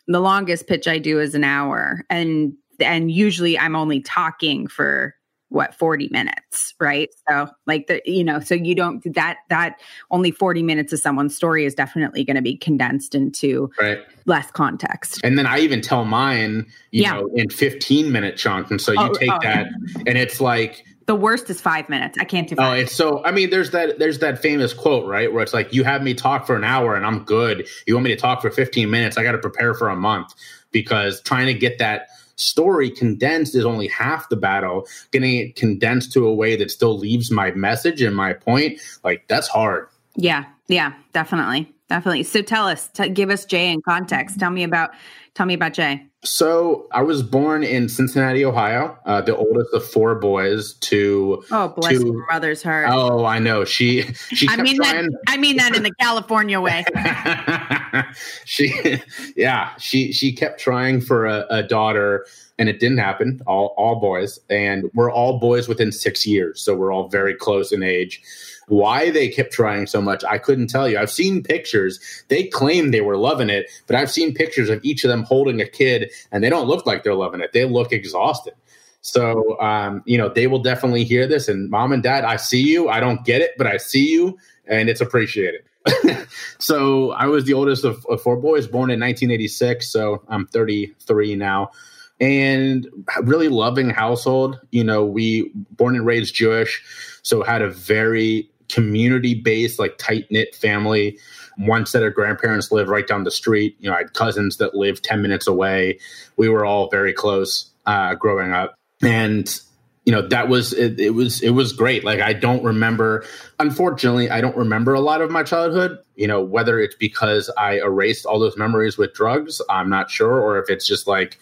the 0.07 0.19
longest 0.19 0.67
pitch 0.67 0.87
I 0.87 0.99
do 0.99 1.19
is 1.19 1.33
an 1.33 1.45
hour. 1.45 2.03
And 2.09 2.53
and 2.79 3.09
usually 3.09 3.57
I'm 3.57 3.75
only 3.75 4.01
talking 4.01 4.67
for 4.67 5.15
what 5.49 5.73
40 5.73 6.09
minutes 6.11 6.73
right 6.79 7.09
so 7.27 7.47
like 7.65 7.87
the 7.87 8.01
you 8.05 8.23
know 8.23 8.39
so 8.39 8.53
you 8.53 8.75
don't 8.75 9.01
that 9.13 9.37
that 9.49 9.79
only 10.11 10.31
40 10.31 10.61
minutes 10.63 10.91
of 10.91 10.99
someone's 10.99 11.35
story 11.35 11.65
is 11.65 11.73
definitely 11.73 12.23
going 12.23 12.35
to 12.35 12.41
be 12.41 12.57
condensed 12.57 13.15
into 13.15 13.69
right. 13.79 13.99
less 14.25 14.51
context 14.51 15.21
and 15.23 15.37
then 15.37 15.45
i 15.45 15.59
even 15.59 15.81
tell 15.81 16.03
mine 16.03 16.65
you 16.91 17.03
yeah. 17.03 17.13
know 17.13 17.29
in 17.35 17.49
15 17.49 18.11
minute 18.11 18.35
chunks 18.35 18.69
and 18.71 18.81
so 18.81 18.91
you 18.91 18.99
oh, 18.99 19.13
take 19.13 19.31
oh, 19.31 19.39
that 19.41 19.67
and 20.05 20.17
it's 20.17 20.41
like 20.41 20.83
the 21.07 21.15
worst 21.15 21.49
is 21.49 21.61
five 21.61 21.87
minutes. 21.87 22.17
I 22.19 22.25
can't 22.25 22.49
do. 22.49 22.55
Oh, 22.55 22.57
five. 22.57 22.77
Oh, 22.77 22.81
it's 22.81 22.93
so. 22.93 23.23
I 23.23 23.31
mean, 23.31 23.49
there's 23.49 23.71
that. 23.71 23.97
There's 23.97 24.19
that 24.19 24.41
famous 24.41 24.73
quote, 24.73 25.07
right, 25.07 25.31
where 25.31 25.41
it's 25.41 25.53
like, 25.53 25.73
"You 25.73 25.85
have 25.85 26.03
me 26.03 26.13
talk 26.13 26.45
for 26.45 26.55
an 26.55 26.65
hour 26.65 26.95
and 26.95 27.05
I'm 27.05 27.23
good. 27.23 27.65
You 27.87 27.93
want 27.93 28.03
me 28.03 28.13
to 28.13 28.19
talk 28.19 28.41
for 28.41 28.51
15 28.51 28.89
minutes? 28.89 29.17
I 29.17 29.23
got 29.23 29.31
to 29.31 29.37
prepare 29.37 29.73
for 29.73 29.87
a 29.87 29.95
month." 29.95 30.33
Because 30.71 31.21
trying 31.21 31.47
to 31.47 31.53
get 31.53 31.79
that 31.79 32.09
story 32.37 32.89
condensed 32.89 33.55
is 33.55 33.65
only 33.65 33.87
half 33.87 34.29
the 34.29 34.35
battle. 34.35 34.87
Getting 35.11 35.37
it 35.37 35.55
condensed 35.55 36.13
to 36.13 36.25
a 36.25 36.33
way 36.33 36.55
that 36.55 36.71
still 36.71 36.97
leaves 36.97 37.29
my 37.29 37.51
message 37.51 38.01
and 38.01 38.15
my 38.15 38.33
point, 38.33 38.79
like 39.03 39.27
that's 39.27 39.47
hard. 39.47 39.87
Yeah, 40.15 40.45
yeah, 40.67 40.93
definitely, 41.13 41.71
definitely. 41.89 42.23
So 42.23 42.41
tell 42.41 42.67
us, 42.67 42.87
t- 42.87 43.09
give 43.09 43.29
us 43.29 43.45
Jay 43.45 43.69
in 43.71 43.81
context. 43.81 44.39
Tell 44.39 44.49
me 44.49 44.63
about, 44.63 44.91
tell 45.37 45.45
me 45.45 45.53
about 45.53 45.73
Jay. 45.73 46.03
So 46.23 46.87
I 46.91 47.03
was 47.03 47.21
born 47.21 47.63
in 47.63 47.87
Cincinnati, 47.87 48.43
Ohio, 48.43 48.97
uh, 49.05 49.21
the 49.21 49.35
oldest 49.35 49.71
of 49.71 49.85
four 49.85 50.15
boys. 50.15 50.73
To 50.73 51.43
oh, 51.51 51.67
bless 51.69 51.99
to, 51.99 52.05
your 52.07 52.25
mother's 52.27 52.63
heart. 52.63 52.87
Oh, 52.89 53.23
I 53.23 53.37
know. 53.37 53.63
She 53.63 54.01
she. 54.01 54.47
I 54.49 54.57
mean 54.57 54.77
trying, 54.77 55.11
that. 55.11 55.19
I 55.27 55.37
mean 55.37 55.57
that 55.57 55.75
in 55.75 55.83
the 55.83 55.93
California 55.99 56.59
way. 56.59 56.83
she, 58.45 58.99
yeah, 59.35 59.75
she 59.77 60.11
she 60.11 60.33
kept 60.33 60.59
trying 60.59 61.01
for 61.01 61.27
a, 61.27 61.45
a 61.51 61.63
daughter, 61.63 62.25
and 62.57 62.67
it 62.67 62.79
didn't 62.79 62.97
happen. 62.97 63.39
All 63.45 63.75
all 63.77 63.99
boys, 63.99 64.39
and 64.49 64.89
we're 64.95 65.11
all 65.11 65.39
boys 65.39 65.67
within 65.67 65.91
six 65.91 66.25
years, 66.25 66.59
so 66.59 66.75
we're 66.75 66.91
all 66.91 67.09
very 67.09 67.35
close 67.35 67.71
in 67.71 67.83
age. 67.83 68.23
Why 68.67 69.11
they 69.11 69.29
kept 69.29 69.53
trying 69.53 69.87
so 69.87 70.01
much, 70.01 70.23
I 70.25 70.37
couldn't 70.37 70.67
tell 70.67 70.89
you. 70.89 70.97
I've 70.97 71.11
seen 71.11 71.41
pictures. 71.41 71.99
They 72.27 72.43
claim 72.47 72.91
they 72.91 73.01
were 73.01 73.15
loving 73.15 73.49
it, 73.49 73.69
but 73.87 73.95
I've 73.95 74.11
seen 74.11 74.33
pictures 74.33 74.69
of 74.69 74.83
each 74.83 75.05
of 75.05 75.09
them 75.09 75.23
holding 75.23 75.61
a 75.61 75.67
kid, 75.67 76.11
and 76.31 76.43
they 76.43 76.49
don't 76.49 76.67
look 76.67 76.85
like 76.85 77.03
they're 77.03 77.15
loving 77.15 77.39
it. 77.39 77.53
They 77.53 77.63
look 77.63 77.93
exhausted. 77.93 78.53
So, 79.01 79.57
um, 79.61 80.03
you 80.05 80.17
know, 80.17 80.27
they 80.27 80.47
will 80.47 80.61
definitely 80.61 81.05
hear 81.05 81.27
this. 81.27 81.47
And 81.47 81.69
mom 81.69 81.93
and 81.93 82.03
dad, 82.03 82.25
I 82.25 82.35
see 82.35 82.61
you. 82.61 82.89
I 82.89 82.99
don't 82.99 83.23
get 83.23 83.41
it, 83.41 83.51
but 83.57 83.67
I 83.67 83.77
see 83.77 84.11
you, 84.11 84.37
and 84.65 84.89
it's 84.89 84.99
appreciated. 84.99 85.61
so, 86.59 87.11
I 87.11 87.27
was 87.27 87.45
the 87.45 87.53
oldest 87.53 87.85
of, 87.85 88.05
of 88.09 88.21
four 88.21 88.35
boys, 88.35 88.67
born 88.67 88.89
in 88.89 88.99
1986. 88.99 89.89
So, 89.89 90.23
I'm 90.27 90.45
33 90.47 91.35
now 91.37 91.71
and 92.19 92.87
really 93.21 93.47
loving 93.47 93.89
household. 93.89 94.59
You 94.71 94.83
know, 94.83 95.05
we 95.05 95.51
born 95.71 95.95
and 95.95 96.05
raised 96.05 96.35
Jewish, 96.35 96.83
so 97.21 97.43
had 97.43 97.61
a 97.61 97.69
very 97.69 98.49
community 98.69 99.33
based, 99.33 99.79
like 99.79 99.97
tight 99.97 100.29
knit 100.29 100.55
family. 100.55 101.17
One 101.57 101.85
set 101.85 102.03
of 102.03 102.13
grandparents 102.13 102.71
lived 102.71 102.89
right 102.89 103.07
down 103.07 103.23
the 103.23 103.31
street. 103.31 103.75
You 103.79 103.89
know, 103.89 103.95
I 103.95 103.99
had 103.99 104.13
cousins 104.13 104.57
that 104.57 104.75
lived 104.75 105.03
10 105.03 105.21
minutes 105.21 105.47
away. 105.47 105.99
We 106.37 106.49
were 106.49 106.65
all 106.65 106.89
very 106.89 107.13
close 107.13 107.71
uh, 107.85 108.15
growing 108.15 108.53
up. 108.53 108.75
And 109.01 109.59
you 110.07 110.13
know 110.13 110.21
that 110.21 110.47
was 110.47 110.71
it, 110.71 110.97
it, 111.01 111.09
was 111.09 111.41
it 111.41 111.49
was 111.49 111.73
great 111.73 112.05
like 112.05 112.21
i 112.21 112.31
don't 112.31 112.63
remember 112.63 113.25
unfortunately 113.59 114.29
i 114.29 114.39
don't 114.39 114.55
remember 114.55 114.93
a 114.93 115.01
lot 115.01 115.21
of 115.21 115.29
my 115.29 115.43
childhood 115.43 115.99
you 116.15 116.25
know 116.25 116.41
whether 116.41 116.79
it's 116.79 116.95
because 116.95 117.51
i 117.57 117.73
erased 117.79 118.25
all 118.25 118.39
those 118.39 118.55
memories 118.55 118.97
with 118.97 119.13
drugs 119.13 119.61
i'm 119.69 119.89
not 119.89 120.09
sure 120.09 120.39
or 120.39 120.59
if 120.59 120.69
it's 120.69 120.87
just 120.87 121.07
like 121.07 121.37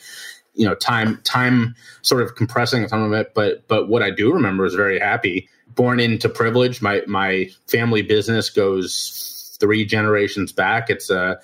you 0.55 0.67
know 0.67 0.73
time 0.73 1.21
time 1.23 1.75
sort 2.01 2.23
of 2.23 2.33
compressing 2.33 2.87
some 2.87 3.03
of 3.03 3.13
it 3.13 3.35
but 3.35 3.67
but 3.67 3.87
what 3.87 4.01
i 4.01 4.09
do 4.09 4.33
remember 4.33 4.65
is 4.65 4.73
very 4.73 4.99
happy 4.99 5.47
born 5.75 5.99
into 5.99 6.29
privilege. 6.29 6.81
My 6.81 7.01
my 7.07 7.49
family 7.67 8.01
business 8.01 8.49
goes 8.49 9.57
three 9.59 9.85
generations 9.85 10.51
back. 10.51 10.89
It's 10.89 11.09
a, 11.09 11.39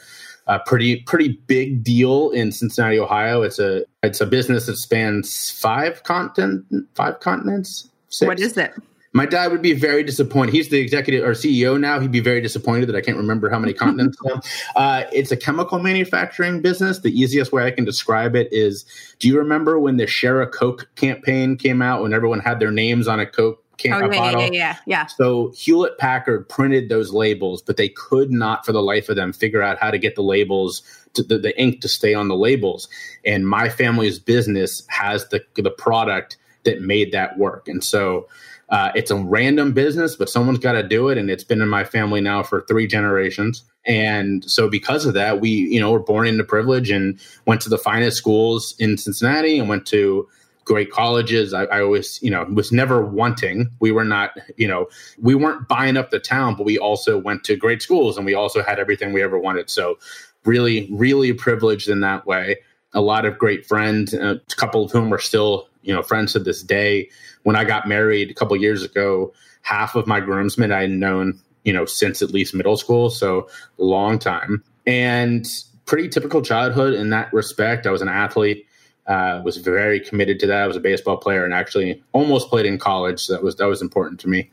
a 0.48 0.60
pretty 0.60 0.98
pretty 1.04 1.40
big 1.48 1.84
deal 1.84 2.30
in 2.32 2.52
Cincinnati, 2.52 3.00
Ohio. 3.00 3.42
It's 3.42 3.60
a 3.60 3.86
it's 4.04 4.22
a 4.22 4.26
business 4.26 4.66
that 4.66 4.78
spans 4.78 5.52
five 5.52 6.04
continent 6.04 6.66
five 6.96 7.20
continents. 7.20 7.90
Six. 8.10 8.28
What 8.28 8.40
is 8.40 8.58
it? 8.58 8.74
My 9.14 9.26
dad 9.26 9.52
would 9.52 9.62
be 9.62 9.74
very 9.74 10.04
disappointed. 10.04 10.54
He's 10.54 10.70
the 10.70 10.80
executive 10.80 11.26
or 11.26 11.32
CEO 11.32 11.78
now. 11.78 12.00
He'd 12.00 12.12
be 12.12 12.22
very 12.22 12.40
disappointed 12.40 12.88
that 12.88 12.96
I 12.96 13.02
can't 13.02 13.18
remember 13.18 13.50
how 13.50 13.60
many 13.60 13.74
continents. 13.74 14.18
uh, 14.78 15.04
it's 15.12 15.32
a 15.32 15.38
chemical 15.38 15.80
manufacturing 15.80 16.62
business. 16.62 17.00
The 17.00 17.12
easiest 17.12 17.52
way 17.52 17.66
I 17.66 17.72
can 17.72 17.84
describe 17.84 18.36
it 18.36 18.48
is: 18.52 18.86
Do 19.20 19.28
you 19.28 19.38
remember 19.38 19.80
when 19.80 19.98
the 19.98 20.08
Share 20.08 20.42
a 20.42 20.48
Coke 20.48 20.90
campaign 20.96 21.58
came 21.58 21.82
out? 21.82 22.02
When 22.02 22.14
everyone 22.14 22.40
had 22.40 22.60
their 22.60 22.72
names 22.72 23.08
on 23.08 23.20
a 23.20 23.26
Coke 23.26 23.61
can, 23.82 23.94
oh, 23.94 24.12
yeah, 24.12 24.20
bottle. 24.20 24.42
Yeah, 24.42 24.50
yeah, 24.52 24.78
yeah. 24.86 25.06
So 25.08 25.52
Hewlett 25.56 25.98
Packard 25.98 26.48
printed 26.48 26.90
those 26.90 27.12
labels, 27.12 27.62
but 27.62 27.78
they 27.78 27.90
could 27.90 28.32
not, 28.32 28.66
for 28.66 28.72
the 28.72 28.82
life 28.82 29.10
of 29.10 29.16
them, 29.16 29.34
figure 29.34 29.62
out 29.62 29.80
how 29.80 29.92
to 29.92 29.98
get 29.98 30.16
the 30.16 30.24
labels, 30.24 30.84
to, 31.14 31.24
the, 31.24 31.38
the 31.38 31.60
ink 31.60 31.82
to 31.82 31.88
stay 31.88 32.14
on 32.14 32.28
the 32.28 32.36
labels. 32.36 32.88
And 33.26 33.48
my 33.48 33.70
family's 33.70 34.20
business 34.20 34.86
has 34.88 35.28
the 35.30 35.44
the 35.56 35.72
product 35.72 36.38
that 36.64 36.82
made 36.82 37.12
that 37.12 37.38
work. 37.38 37.68
And 37.68 37.84
so 37.84 38.28
uh, 38.70 38.92
it's 38.96 39.12
a 39.12 39.16
random 39.16 39.74
business, 39.74 40.16
but 40.16 40.30
someone's 40.30 40.60
got 40.60 40.74
to 40.74 40.84
do 40.84 41.10
it. 41.10 41.18
And 41.18 41.30
it's 41.30 41.44
been 41.44 41.62
in 41.62 41.68
my 41.68 41.84
family 41.84 42.22
now 42.22 42.44
for 42.44 42.62
three 42.62 42.88
generations. 42.88 43.64
And 43.86 44.50
so 44.50 44.70
because 44.70 45.06
of 45.06 45.14
that, 45.16 45.42
we, 45.42 45.50
you 45.50 45.80
know, 45.80 45.92
were 45.92 46.00
born 46.00 46.28
into 46.28 46.44
privilege 46.44 46.92
and 46.92 47.20
went 47.46 47.62
to 47.62 47.70
the 47.70 47.78
finest 47.78 48.18
schools 48.18 48.76
in 48.80 48.98
Cincinnati 48.98 49.60
and 49.60 49.68
went 49.68 49.86
to 49.88 50.30
great 50.72 50.90
colleges. 50.90 51.54
I, 51.54 51.66
I, 51.66 51.82
always, 51.82 52.18
you 52.24 52.32
know, 52.32 52.46
was 52.46 52.72
never 52.72 53.06
wanting. 53.06 53.70
We 53.82 53.92
were 53.92 54.06
not, 54.06 54.32
you 54.56 54.70
know, 54.70 54.88
we 55.22 55.36
weren't 55.36 55.68
buying 55.68 55.98
up 55.98 56.12
the 56.12 56.20
town, 56.20 56.56
but 56.56 56.64
we 56.64 56.78
also 56.78 57.18
went 57.18 57.44
to 57.44 57.58
great 57.58 57.82
schools 57.82 58.16
and 58.16 58.26
we 58.26 58.34
also 58.34 58.64
had 58.64 58.80
everything 58.80 59.12
we 59.12 59.22
ever 59.22 59.38
wanted. 59.38 59.70
So 59.70 60.00
really, 60.46 60.88
really 60.90 61.34
privileged 61.34 61.90
in 61.90 62.00
that 62.00 62.26
way. 62.26 62.56
A 62.94 63.02
lot 63.02 63.26
of 63.26 63.38
great 63.38 63.66
friends, 63.66 64.14
uh, 64.14 64.36
a 64.50 64.56
couple 64.56 64.86
of 64.86 64.92
whom 64.92 65.14
are 65.14 65.20
still, 65.20 65.68
you 65.82 65.94
know, 65.94 66.02
friends 66.02 66.32
to 66.34 66.40
this 66.40 66.64
day. 66.64 67.10
When 67.44 67.58
I 67.58 67.66
got 67.66 67.86
married 67.86 68.32
a 68.32 68.34
couple 68.34 68.56
years 68.56 68.82
ago, 68.82 69.34
half 69.64 69.96
of 69.96 70.08
my 70.08 70.22
groomsmen 70.22 70.72
I 70.72 70.84
had 70.84 70.92
known, 70.92 71.38
you 71.66 71.74
know, 71.74 71.84
since 71.84 72.22
at 72.22 72.32
least 72.32 72.56
middle 72.56 72.78
school. 72.78 73.10
So 73.10 73.50
long 73.78 74.20
time. 74.20 74.64
And 74.88 75.46
pretty 75.86 76.08
typical 76.08 76.42
childhood 76.42 76.94
in 76.94 77.10
that 77.10 77.34
respect. 77.34 77.86
I 77.86 77.92
was 77.92 78.02
an 78.02 78.08
athlete 78.08 78.66
uh, 79.08 79.42
was 79.44 79.58
very 79.58 80.00
committed 80.00 80.40
to 80.40 80.48
that. 80.48 80.64
I 80.64 80.68
was 80.68 80.78
a 80.78 80.82
baseball 80.82 81.18
player 81.18 81.44
and 81.44 81.54
actually 81.54 82.02
almost 82.12 82.50
played 82.50 82.66
in 82.66 82.78
college. 82.78 83.22
So 83.22 83.34
that 83.34 83.44
was 83.44 83.56
that 83.58 83.68
was 83.68 83.82
important 83.82 84.20
to 84.22 84.30
me. 84.30 84.50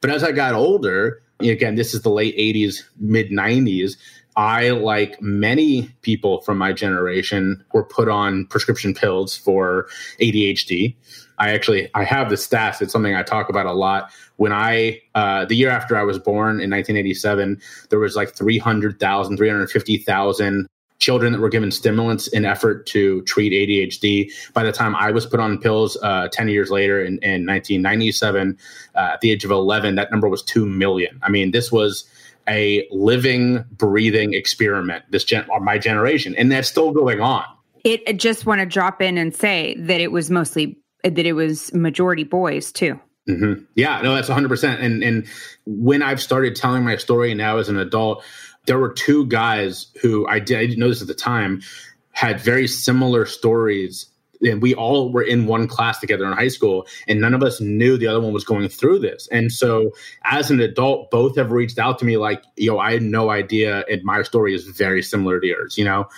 But 0.00 0.10
as 0.10 0.22
I 0.22 0.32
got 0.32 0.54
older, 0.54 1.22
again, 1.40 1.74
this 1.74 1.94
is 1.94 2.02
the 2.02 2.10
late 2.10 2.36
'80s, 2.36 2.82
mid 2.98 3.30
'90s. 3.30 3.96
I, 4.36 4.70
like 4.70 5.20
many 5.20 5.90
people 6.02 6.40
from 6.42 6.56
my 6.56 6.72
generation, 6.72 7.62
were 7.72 7.84
put 7.84 8.08
on 8.08 8.46
prescription 8.46 8.94
pills 8.94 9.36
for 9.36 9.88
ADHD. 10.20 10.94
I 11.38 11.50
actually 11.50 11.90
I 11.94 12.04
have 12.04 12.30
the 12.30 12.36
stats. 12.36 12.80
It's 12.80 12.92
something 12.92 13.14
I 13.14 13.22
talk 13.22 13.48
about 13.48 13.66
a 13.66 13.72
lot. 13.72 14.12
When 14.36 14.52
I 14.52 15.00
uh, 15.14 15.46
the 15.46 15.56
year 15.56 15.70
after 15.70 15.96
I 15.96 16.04
was 16.04 16.18
born 16.18 16.60
in 16.60 16.70
1987, 16.70 17.60
there 17.88 17.98
was 17.98 18.14
like 18.14 18.34
300,000, 18.34 19.36
350,000 19.36 20.66
children 21.00 21.32
that 21.32 21.40
were 21.40 21.48
given 21.48 21.70
stimulants 21.70 22.28
in 22.28 22.44
effort 22.44 22.86
to 22.86 23.22
treat 23.22 23.52
ADHD. 23.52 24.30
By 24.52 24.62
the 24.62 24.72
time 24.72 24.94
I 24.94 25.10
was 25.10 25.26
put 25.26 25.40
on 25.40 25.58
pills 25.58 25.98
uh, 26.02 26.28
10 26.30 26.48
years 26.48 26.70
later 26.70 27.00
in, 27.00 27.18
in 27.18 27.46
1997, 27.46 28.56
uh, 28.94 28.98
at 29.14 29.20
the 29.20 29.32
age 29.32 29.44
of 29.44 29.50
11, 29.50 29.96
that 29.96 30.10
number 30.10 30.28
was 30.28 30.42
2 30.42 30.66
million. 30.66 31.18
I 31.22 31.30
mean, 31.30 31.50
this 31.50 31.72
was 31.72 32.04
a 32.48 32.86
living, 32.90 33.64
breathing 33.72 34.34
experiment, 34.34 35.04
this 35.10 35.24
gen- 35.24 35.46
my 35.60 35.78
generation, 35.78 36.34
and 36.36 36.52
that's 36.52 36.68
still 36.68 36.92
going 36.92 37.20
on. 37.20 37.44
It 37.84 38.02
I 38.06 38.12
just 38.12 38.44
want 38.44 38.60
to 38.60 38.66
drop 38.66 39.00
in 39.00 39.16
and 39.16 39.34
say 39.34 39.74
that 39.78 40.00
it 40.00 40.12
was 40.12 40.30
mostly 40.30 40.78
that 41.02 41.18
it 41.18 41.32
was 41.32 41.72
majority 41.72 42.24
boys 42.24 42.70
too. 42.72 43.00
Mm-hmm. 43.28 43.64
Yeah, 43.74 44.00
no, 44.02 44.14
that's 44.14 44.28
100%. 44.28 44.82
And 44.82 45.02
and 45.02 45.26
when 45.64 46.02
I've 46.02 46.20
started 46.20 46.56
telling 46.56 46.84
my 46.84 46.96
story 46.96 47.32
now 47.34 47.58
as 47.58 47.68
an 47.68 47.78
adult, 47.78 48.24
there 48.70 48.78
were 48.78 48.92
two 48.92 49.26
guys 49.26 49.88
who 50.00 50.24
I, 50.28 50.38
did, 50.38 50.56
I 50.56 50.64
didn't 50.64 50.78
know 50.78 50.88
this 50.88 51.02
at 51.02 51.08
the 51.08 51.14
time 51.14 51.60
had 52.12 52.40
very 52.40 52.68
similar 52.68 53.26
stories 53.26 54.06
and 54.42 54.62
we 54.62 54.76
all 54.76 55.10
were 55.10 55.24
in 55.24 55.46
one 55.46 55.66
class 55.66 55.98
together 55.98 56.24
in 56.24 56.32
high 56.34 56.46
school 56.46 56.86
and 57.08 57.20
none 57.20 57.34
of 57.34 57.42
us 57.42 57.60
knew 57.60 57.98
the 57.98 58.06
other 58.06 58.20
one 58.20 58.32
was 58.32 58.44
going 58.44 58.68
through 58.68 59.00
this. 59.00 59.28
And 59.32 59.50
so 59.50 59.90
as 60.22 60.52
an 60.52 60.60
adult 60.60 61.10
both 61.10 61.34
have 61.34 61.50
reached 61.50 61.80
out 61.80 61.98
to 61.98 62.04
me 62.04 62.16
like 62.16 62.44
yo 62.54 62.78
i 62.78 62.92
had 62.92 63.02
no 63.02 63.28
idea 63.28 63.84
and 63.90 64.04
my 64.04 64.22
story 64.22 64.54
is 64.54 64.62
very 64.62 65.02
similar 65.02 65.40
to 65.40 65.48
yours 65.48 65.76
you 65.76 65.84
know? 65.84 66.08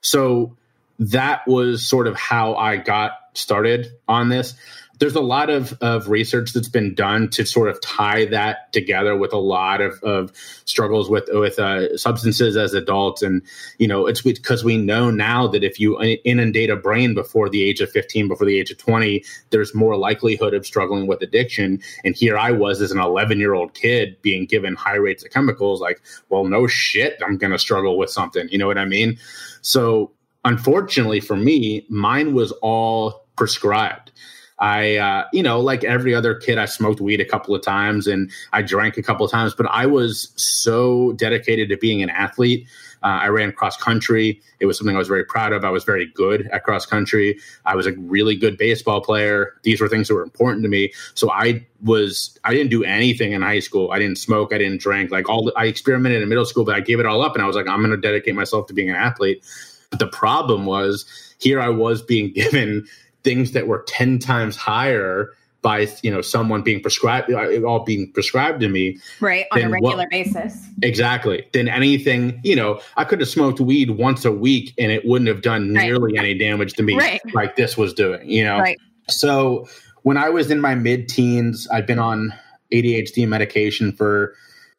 So 0.00 0.56
that 1.00 1.44
was 1.48 1.84
sort 1.84 2.06
of 2.06 2.14
how 2.14 2.54
i 2.54 2.76
got 2.76 3.14
started 3.34 3.88
on 4.06 4.28
this 4.28 4.54
there's 4.98 5.14
a 5.14 5.20
lot 5.20 5.50
of, 5.50 5.76
of 5.80 6.08
research 6.08 6.52
that's 6.52 6.68
been 6.68 6.94
done 6.94 7.28
to 7.30 7.44
sort 7.44 7.68
of 7.68 7.80
tie 7.80 8.24
that 8.26 8.72
together 8.72 9.16
with 9.16 9.32
a 9.32 9.38
lot 9.38 9.80
of, 9.80 10.02
of 10.02 10.32
struggles 10.64 11.10
with 11.10 11.28
with 11.32 11.58
uh, 11.58 11.96
substances 11.96 12.56
as 12.56 12.74
adults. 12.74 13.22
And 13.22 13.42
you 13.78 13.88
know 13.88 14.06
it's 14.06 14.22
because 14.22 14.64
we 14.64 14.76
know 14.76 15.10
now 15.10 15.46
that 15.48 15.64
if 15.64 15.78
you 15.78 16.00
inundate 16.24 16.70
a 16.70 16.76
brain 16.76 17.14
before 17.14 17.48
the 17.48 17.62
age 17.62 17.80
of 17.80 17.90
15 17.90 18.28
before 18.28 18.46
the 18.46 18.58
age 18.58 18.70
of 18.70 18.78
20 18.78 19.24
there's 19.50 19.74
more 19.74 19.96
likelihood 19.96 20.54
of 20.54 20.66
struggling 20.66 21.06
with 21.06 21.22
addiction. 21.22 21.80
And 22.04 22.14
here 22.14 22.38
i 22.38 22.50
was 22.50 22.80
as 22.80 22.90
an 22.90 23.00
11 23.00 23.38
year 23.38 23.54
old 23.54 23.74
kid 23.74 24.20
being 24.22 24.46
given 24.46 24.74
high 24.74 24.96
rates 24.96 25.24
of 25.24 25.30
chemicals 25.30 25.80
like 25.80 26.00
well 26.28 26.44
no 26.44 26.66
shit 26.66 27.20
i'm 27.26 27.36
gonna 27.36 27.58
struggle 27.58 27.98
with 27.98 28.10
something. 28.10 28.48
You 28.50 28.58
know 28.58 28.66
what 28.66 28.78
i 28.78 28.84
mean? 28.84 29.18
So 29.60 30.12
unfortunately 30.44 31.20
for 31.20 31.36
me 31.36 31.84
mine 31.88 32.32
was 32.34 32.52
all 32.62 33.26
prescribed 33.36 34.12
I, 34.58 34.96
uh, 34.96 35.24
you 35.32 35.42
know, 35.42 35.60
like 35.60 35.84
every 35.84 36.14
other 36.14 36.34
kid, 36.34 36.58
I 36.58 36.64
smoked 36.64 37.00
weed 37.00 37.20
a 37.20 37.24
couple 37.24 37.54
of 37.54 37.62
times 37.62 38.06
and 38.06 38.30
I 38.52 38.62
drank 38.62 38.96
a 38.96 39.02
couple 39.02 39.26
of 39.26 39.30
times, 39.30 39.54
but 39.54 39.66
I 39.66 39.86
was 39.86 40.32
so 40.36 41.12
dedicated 41.12 41.68
to 41.68 41.76
being 41.76 42.02
an 42.02 42.10
athlete. 42.10 42.66
Uh, 43.02 43.20
I 43.20 43.28
ran 43.28 43.52
cross 43.52 43.76
country. 43.76 44.40
It 44.58 44.66
was 44.66 44.78
something 44.78 44.96
I 44.96 44.98
was 44.98 45.08
very 45.08 45.24
proud 45.24 45.52
of. 45.52 45.64
I 45.64 45.70
was 45.70 45.84
very 45.84 46.06
good 46.06 46.48
at 46.48 46.64
cross 46.64 46.86
country. 46.86 47.38
I 47.66 47.76
was 47.76 47.86
a 47.86 47.92
really 47.92 48.34
good 48.34 48.56
baseball 48.56 49.02
player. 49.02 49.54
These 49.62 49.80
were 49.80 49.88
things 49.88 50.08
that 50.08 50.14
were 50.14 50.22
important 50.22 50.62
to 50.62 50.68
me. 50.68 50.92
So 51.14 51.30
I 51.30 51.64
was, 51.84 52.38
I 52.44 52.52
didn't 52.52 52.70
do 52.70 52.82
anything 52.82 53.32
in 53.32 53.42
high 53.42 53.60
school. 53.60 53.92
I 53.92 53.98
didn't 53.98 54.18
smoke. 54.18 54.54
I 54.54 54.58
didn't 54.58 54.80
drink. 54.80 55.10
Like 55.10 55.28
all, 55.28 55.52
I 55.56 55.66
experimented 55.66 56.22
in 56.22 56.28
middle 56.28 56.46
school, 56.46 56.64
but 56.64 56.74
I 56.74 56.80
gave 56.80 56.98
it 56.98 57.06
all 57.06 57.20
up 57.20 57.34
and 57.34 57.42
I 57.42 57.46
was 57.46 57.56
like, 57.56 57.68
I'm 57.68 57.80
going 57.80 57.90
to 57.90 57.96
dedicate 57.96 58.34
myself 58.34 58.66
to 58.68 58.74
being 58.74 58.88
an 58.88 58.96
athlete. 58.96 59.44
But 59.90 59.98
the 59.98 60.08
problem 60.08 60.64
was 60.64 61.04
here 61.38 61.60
I 61.60 61.68
was 61.68 62.02
being 62.02 62.32
given 62.34 62.86
things 63.26 63.50
that 63.50 63.66
were 63.66 63.82
10 63.88 64.20
times 64.20 64.54
higher 64.56 65.32
by 65.60 65.88
you 66.04 66.12
know 66.12 66.20
someone 66.20 66.62
being 66.62 66.80
prescribed 66.80 67.28
uh, 67.28 67.60
all 67.62 67.80
being 67.80 68.12
prescribed 68.12 68.60
to 68.60 68.68
me 68.68 68.96
right 69.18 69.46
on 69.50 69.62
a 69.62 69.68
regular 69.68 69.96
what, 69.96 70.10
basis 70.10 70.64
exactly 70.80 71.44
than 71.52 71.68
anything 71.68 72.40
you 72.44 72.54
know 72.54 72.80
i 72.96 73.02
could 73.02 73.18
have 73.18 73.28
smoked 73.28 73.58
weed 73.58 73.90
once 73.90 74.24
a 74.24 74.30
week 74.30 74.72
and 74.78 74.92
it 74.92 75.04
wouldn't 75.04 75.26
have 75.26 75.42
done 75.42 75.72
nearly 75.72 76.12
right. 76.12 76.20
any 76.20 76.38
damage 76.38 76.74
to 76.74 76.84
me 76.84 76.94
right. 76.94 77.20
like 77.34 77.56
this 77.56 77.76
was 77.76 77.92
doing 77.92 78.30
you 78.30 78.44
know 78.44 78.60
right. 78.60 78.78
so 79.08 79.66
when 80.02 80.16
i 80.16 80.28
was 80.28 80.52
in 80.52 80.60
my 80.60 80.76
mid-teens 80.76 81.66
i'd 81.72 81.84
been 81.84 81.98
on 81.98 82.32
adhd 82.72 83.26
medication 83.26 83.90
for 83.90 84.36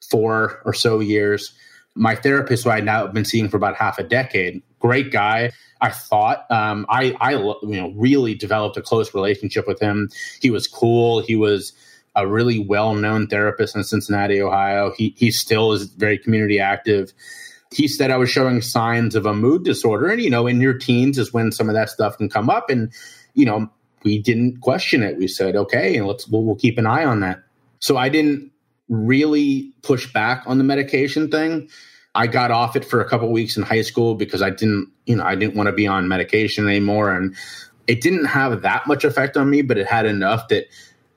four 0.10 0.62
or 0.64 0.74
so 0.74 1.02
years 1.02 1.54
my 1.96 2.16
therapist 2.16 2.64
who 2.64 2.70
i 2.70 2.80
now 2.80 3.04
have 3.04 3.14
been 3.14 3.26
seeing 3.26 3.50
for 3.50 3.58
about 3.58 3.76
half 3.76 4.00
a 4.00 4.04
decade 4.04 4.62
great 4.80 5.12
guy 5.12 5.52
I 5.82 5.90
thought 5.90 6.50
um, 6.50 6.86
I 6.90 7.16
I 7.20 7.32
you 7.32 7.58
know 7.64 7.94
really 7.96 8.36
developed 8.36 8.78
a 8.78 8.82
close 8.82 9.14
relationship 9.14 9.68
with 9.68 9.80
him. 9.80 10.10
He 10.42 10.50
was 10.50 10.68
cool. 10.68 11.22
He 11.22 11.36
was 11.36 11.74
a 12.16 12.28
really 12.28 12.60
well 12.60 12.96
known 12.96 13.28
therapist 13.28 13.76
in 13.76 13.84
Cincinnati, 13.84 14.42
Ohio. 14.42 14.92
He 14.98 15.14
he 15.18 15.32
still 15.32 15.72
is 15.72 15.86
very 15.86 16.18
community 16.18 16.60
active. 16.60 17.14
He 17.72 17.88
said 17.88 18.12
I 18.12 18.18
was 18.18 18.30
showing 18.30 18.62
signs 18.62 19.14
of 19.14 19.26
a 19.26 19.34
mood 19.34 19.64
disorder, 19.64 20.08
and 20.08 20.22
you 20.22 20.30
know, 20.30 20.48
in 20.48 20.60
your 20.60 20.74
teens 20.74 21.18
is 21.18 21.32
when 21.32 21.52
some 21.52 21.70
of 21.70 21.76
that 21.76 21.90
stuff 21.90 22.18
can 22.18 22.30
come 22.30 22.50
up, 22.50 22.70
and 22.70 22.92
you 23.34 23.46
know, 23.46 23.70
we 24.04 24.20
didn't 24.20 24.62
question 24.62 25.04
it. 25.04 25.18
We 25.18 25.28
said, 25.28 25.56
okay, 25.56 25.96
and 25.96 26.08
let's 26.08 26.28
we'll, 26.28 26.44
we'll 26.44 26.56
keep 26.56 26.78
an 26.78 26.88
eye 26.88 27.06
on 27.06 27.20
that. 27.20 27.44
So 27.80 27.98
I 27.98 28.10
didn't 28.10 28.52
really 28.90 29.74
push 29.84 30.12
back 30.12 30.44
on 30.48 30.58
the 30.58 30.64
medication 30.64 31.30
thing. 31.30 31.70
I 32.18 32.26
got 32.26 32.50
off 32.50 32.76
it 32.76 32.84
for 32.84 33.00
a 33.00 33.08
couple 33.08 33.32
weeks 33.32 33.58
in 33.58 33.64
high 33.64 33.84
school 33.84 34.16
because 34.16 34.42
I 34.42 34.50
didn't, 34.50 34.92
you 35.06 35.16
know, 35.16 35.24
I 35.24 35.36
didn't 35.36 35.56
want 35.56 35.68
to 35.68 35.74
be 35.74 35.86
on 35.86 36.08
medication 36.08 36.68
anymore. 36.68 37.14
And 37.14 37.36
it 37.86 38.02
didn't 38.02 38.26
have 38.26 38.64
that 38.64 38.88
much 38.88 39.04
effect 39.04 39.38
on 39.38 39.48
me, 39.48 39.62
but 39.62 39.78
it 39.78 39.86
had 39.86 40.08
enough 40.08 40.48
that 40.48 40.66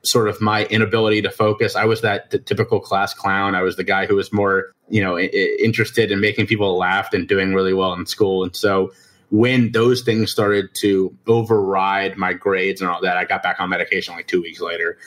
sort 0.03 0.27
of 0.27 0.39
my 0.39 0.65
inability 0.65 1.23
to 1.23 1.31
focus. 1.31 1.75
I 1.75 1.85
was 1.85 2.01
that 2.01 2.45
typical 2.45 2.79
class 2.79 3.15
clown. 3.15 3.55
I 3.55 3.63
was 3.63 3.77
the 3.77 3.83
guy 3.83 4.05
who 4.05 4.15
was 4.15 4.31
more, 4.31 4.73
you 4.89 5.01
know, 5.01 5.17
I- 5.17 5.57
interested 5.59 6.11
in 6.11 6.21
making 6.21 6.45
people 6.45 6.77
laugh 6.77 7.13
and 7.13 7.27
doing 7.27 7.55
really 7.55 7.73
well 7.73 7.93
in 7.93 8.05
school. 8.05 8.43
And 8.43 8.55
so 8.55 8.93
when 9.31 9.71
those 9.71 10.03
things 10.03 10.31
started 10.31 10.69
to 10.81 11.17
override 11.25 12.15
my 12.15 12.33
grades 12.33 12.79
and 12.79 12.91
all 12.91 13.01
that, 13.01 13.17
I 13.17 13.25
got 13.25 13.41
back 13.41 13.59
on 13.59 13.69
medication 13.69 14.13
like 14.13 14.27
two 14.27 14.43
weeks 14.43 14.61
later. 14.61 14.99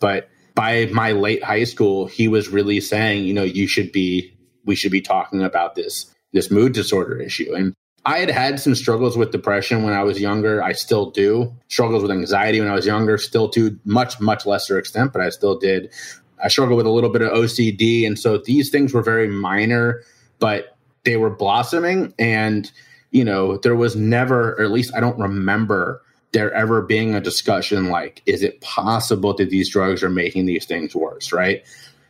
But 0.00 0.30
by 0.54 0.86
my 0.86 1.12
late 1.12 1.44
high 1.44 1.64
school, 1.64 2.06
he 2.06 2.28
was 2.28 2.48
really 2.48 2.80
saying, 2.80 3.24
you 3.24 3.34
know, 3.34 3.42
you 3.42 3.66
should 3.66 3.92
be 3.92 4.34
we 4.64 4.74
should 4.74 4.92
be 4.92 5.00
talking 5.00 5.42
about 5.42 5.74
this 5.74 6.12
this 6.32 6.50
mood 6.50 6.72
disorder 6.72 7.20
issue. 7.20 7.54
And 7.54 7.74
I 8.06 8.18
had 8.18 8.30
had 8.30 8.60
some 8.60 8.74
struggles 8.74 9.16
with 9.16 9.30
depression 9.30 9.82
when 9.82 9.94
I 9.94 10.02
was 10.02 10.20
younger. 10.20 10.62
I 10.62 10.72
still 10.72 11.10
do. 11.10 11.54
Struggles 11.68 12.02
with 12.02 12.10
anxiety 12.10 12.60
when 12.60 12.68
I 12.68 12.74
was 12.74 12.86
younger, 12.86 13.16
still 13.16 13.48
to 13.50 13.78
much, 13.84 14.20
much 14.20 14.44
lesser 14.44 14.78
extent, 14.78 15.12
but 15.12 15.22
I 15.22 15.30
still 15.30 15.58
did. 15.58 15.90
I 16.42 16.48
struggled 16.48 16.76
with 16.76 16.86
a 16.86 16.90
little 16.90 17.08
bit 17.08 17.22
of 17.22 17.32
OCD. 17.32 18.06
And 18.06 18.18
so 18.18 18.36
these 18.36 18.68
things 18.68 18.92
were 18.92 19.02
very 19.02 19.28
minor, 19.28 20.02
but 20.38 20.76
they 21.04 21.16
were 21.16 21.30
blossoming. 21.30 22.12
And, 22.18 22.70
you 23.10 23.24
know, 23.24 23.56
there 23.58 23.76
was 23.76 23.96
never, 23.96 24.52
or 24.54 24.62
at 24.62 24.70
least 24.70 24.94
I 24.94 25.00
don't 25.00 25.18
remember 25.18 26.02
there 26.32 26.52
ever 26.52 26.82
being 26.82 27.14
a 27.14 27.20
discussion 27.20 27.86
like, 27.86 28.20
is 28.26 28.42
it 28.42 28.60
possible 28.60 29.32
that 29.34 29.48
these 29.48 29.70
drugs 29.70 30.02
are 30.02 30.10
making 30.10 30.44
these 30.44 30.66
things 30.66 30.94
worse? 30.94 31.32
Right. 31.32 31.64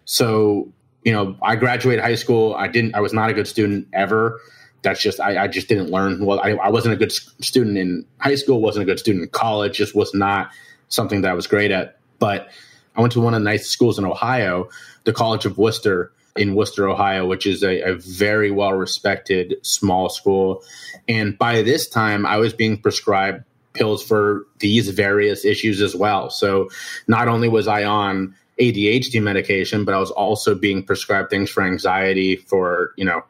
So, 0.06 0.72
you 1.04 1.12
know, 1.12 1.36
I 1.42 1.56
graduated 1.56 2.02
high 2.02 2.14
school. 2.14 2.54
I 2.54 2.68
didn't, 2.68 2.94
I 2.94 3.00
was 3.00 3.12
not 3.12 3.30
a 3.30 3.34
good 3.34 3.46
student 3.46 3.88
ever 3.92 4.40
that's 4.84 5.02
just 5.02 5.18
I, 5.18 5.44
I 5.44 5.48
just 5.48 5.66
didn't 5.66 5.90
learn 5.90 6.24
well. 6.24 6.38
I, 6.38 6.50
I, 6.50 6.68
wasn't 6.68 6.94
a 6.94 6.96
good 6.96 7.10
student 7.10 7.76
in 7.76 8.06
high 8.18 8.36
school, 8.36 8.60
wasn't 8.60 8.84
a 8.84 8.86
good 8.86 9.00
student 9.00 9.24
in 9.24 9.30
college, 9.30 9.78
just 9.78 9.96
was 9.96 10.14
not 10.14 10.50
something 10.88 11.22
that 11.22 11.30
I 11.30 11.34
was 11.34 11.48
great 11.48 11.72
at. 11.72 11.98
But 12.20 12.48
I 12.94 13.00
went 13.00 13.12
to 13.14 13.20
one 13.20 13.34
of 13.34 13.40
the 13.40 13.44
nice 13.44 13.66
schools 13.68 13.98
in 13.98 14.04
Ohio, 14.04 14.68
the 15.02 15.12
College 15.12 15.46
of 15.46 15.58
Wooster 15.58 16.12
in 16.36 16.54
Wooster, 16.54 16.88
Ohio, 16.88 17.26
which 17.26 17.46
is 17.46 17.62
a, 17.62 17.80
a 17.82 17.94
very 17.94 18.50
well 18.50 18.72
respected 18.72 19.56
small 19.62 20.08
school. 20.08 20.62
And 21.08 21.36
by 21.38 21.62
this 21.62 21.88
time, 21.88 22.26
I 22.26 22.36
was 22.36 22.52
being 22.52 22.76
prescribed 22.80 23.44
pills 23.72 24.04
for 24.04 24.46
these 24.60 24.88
various 24.90 25.44
issues 25.44 25.80
as 25.80 25.96
well. 25.96 26.30
So 26.30 26.68
not 27.08 27.26
only 27.26 27.48
was 27.48 27.66
I 27.66 27.84
on 27.84 28.34
ADHD 28.60 29.22
medication, 29.22 29.84
but 29.84 29.94
I 29.94 29.98
was 29.98 30.10
also 30.10 30.54
being 30.54 30.82
prescribed 30.82 31.30
things 31.30 31.50
for 31.50 31.62
anxiety, 31.62 32.36
for, 32.36 32.94
you 32.96 33.04
know, 33.04 33.22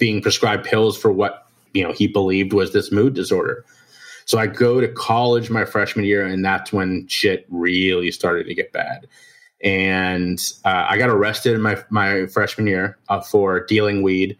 being 0.00 0.20
prescribed 0.20 0.64
pills 0.64 0.98
for 0.98 1.12
what 1.12 1.46
you 1.72 1.84
know 1.84 1.92
he 1.92 2.08
believed 2.08 2.52
was 2.52 2.72
this 2.72 2.90
mood 2.90 3.14
disorder. 3.14 3.64
So 4.24 4.38
I 4.38 4.48
go 4.48 4.80
to 4.80 4.88
college 4.88 5.50
my 5.50 5.64
freshman 5.64 6.04
year, 6.04 6.26
and 6.26 6.44
that's 6.44 6.72
when 6.72 7.06
shit 7.06 7.46
really 7.48 8.10
started 8.10 8.46
to 8.46 8.54
get 8.54 8.72
bad. 8.72 9.06
And 9.62 10.38
uh, 10.64 10.86
I 10.88 10.98
got 10.98 11.10
arrested 11.10 11.54
in 11.54 11.62
my 11.62 11.82
my 11.90 12.26
freshman 12.26 12.66
year 12.66 12.98
uh, 13.08 13.20
for 13.20 13.64
dealing 13.64 14.02
weed. 14.02 14.36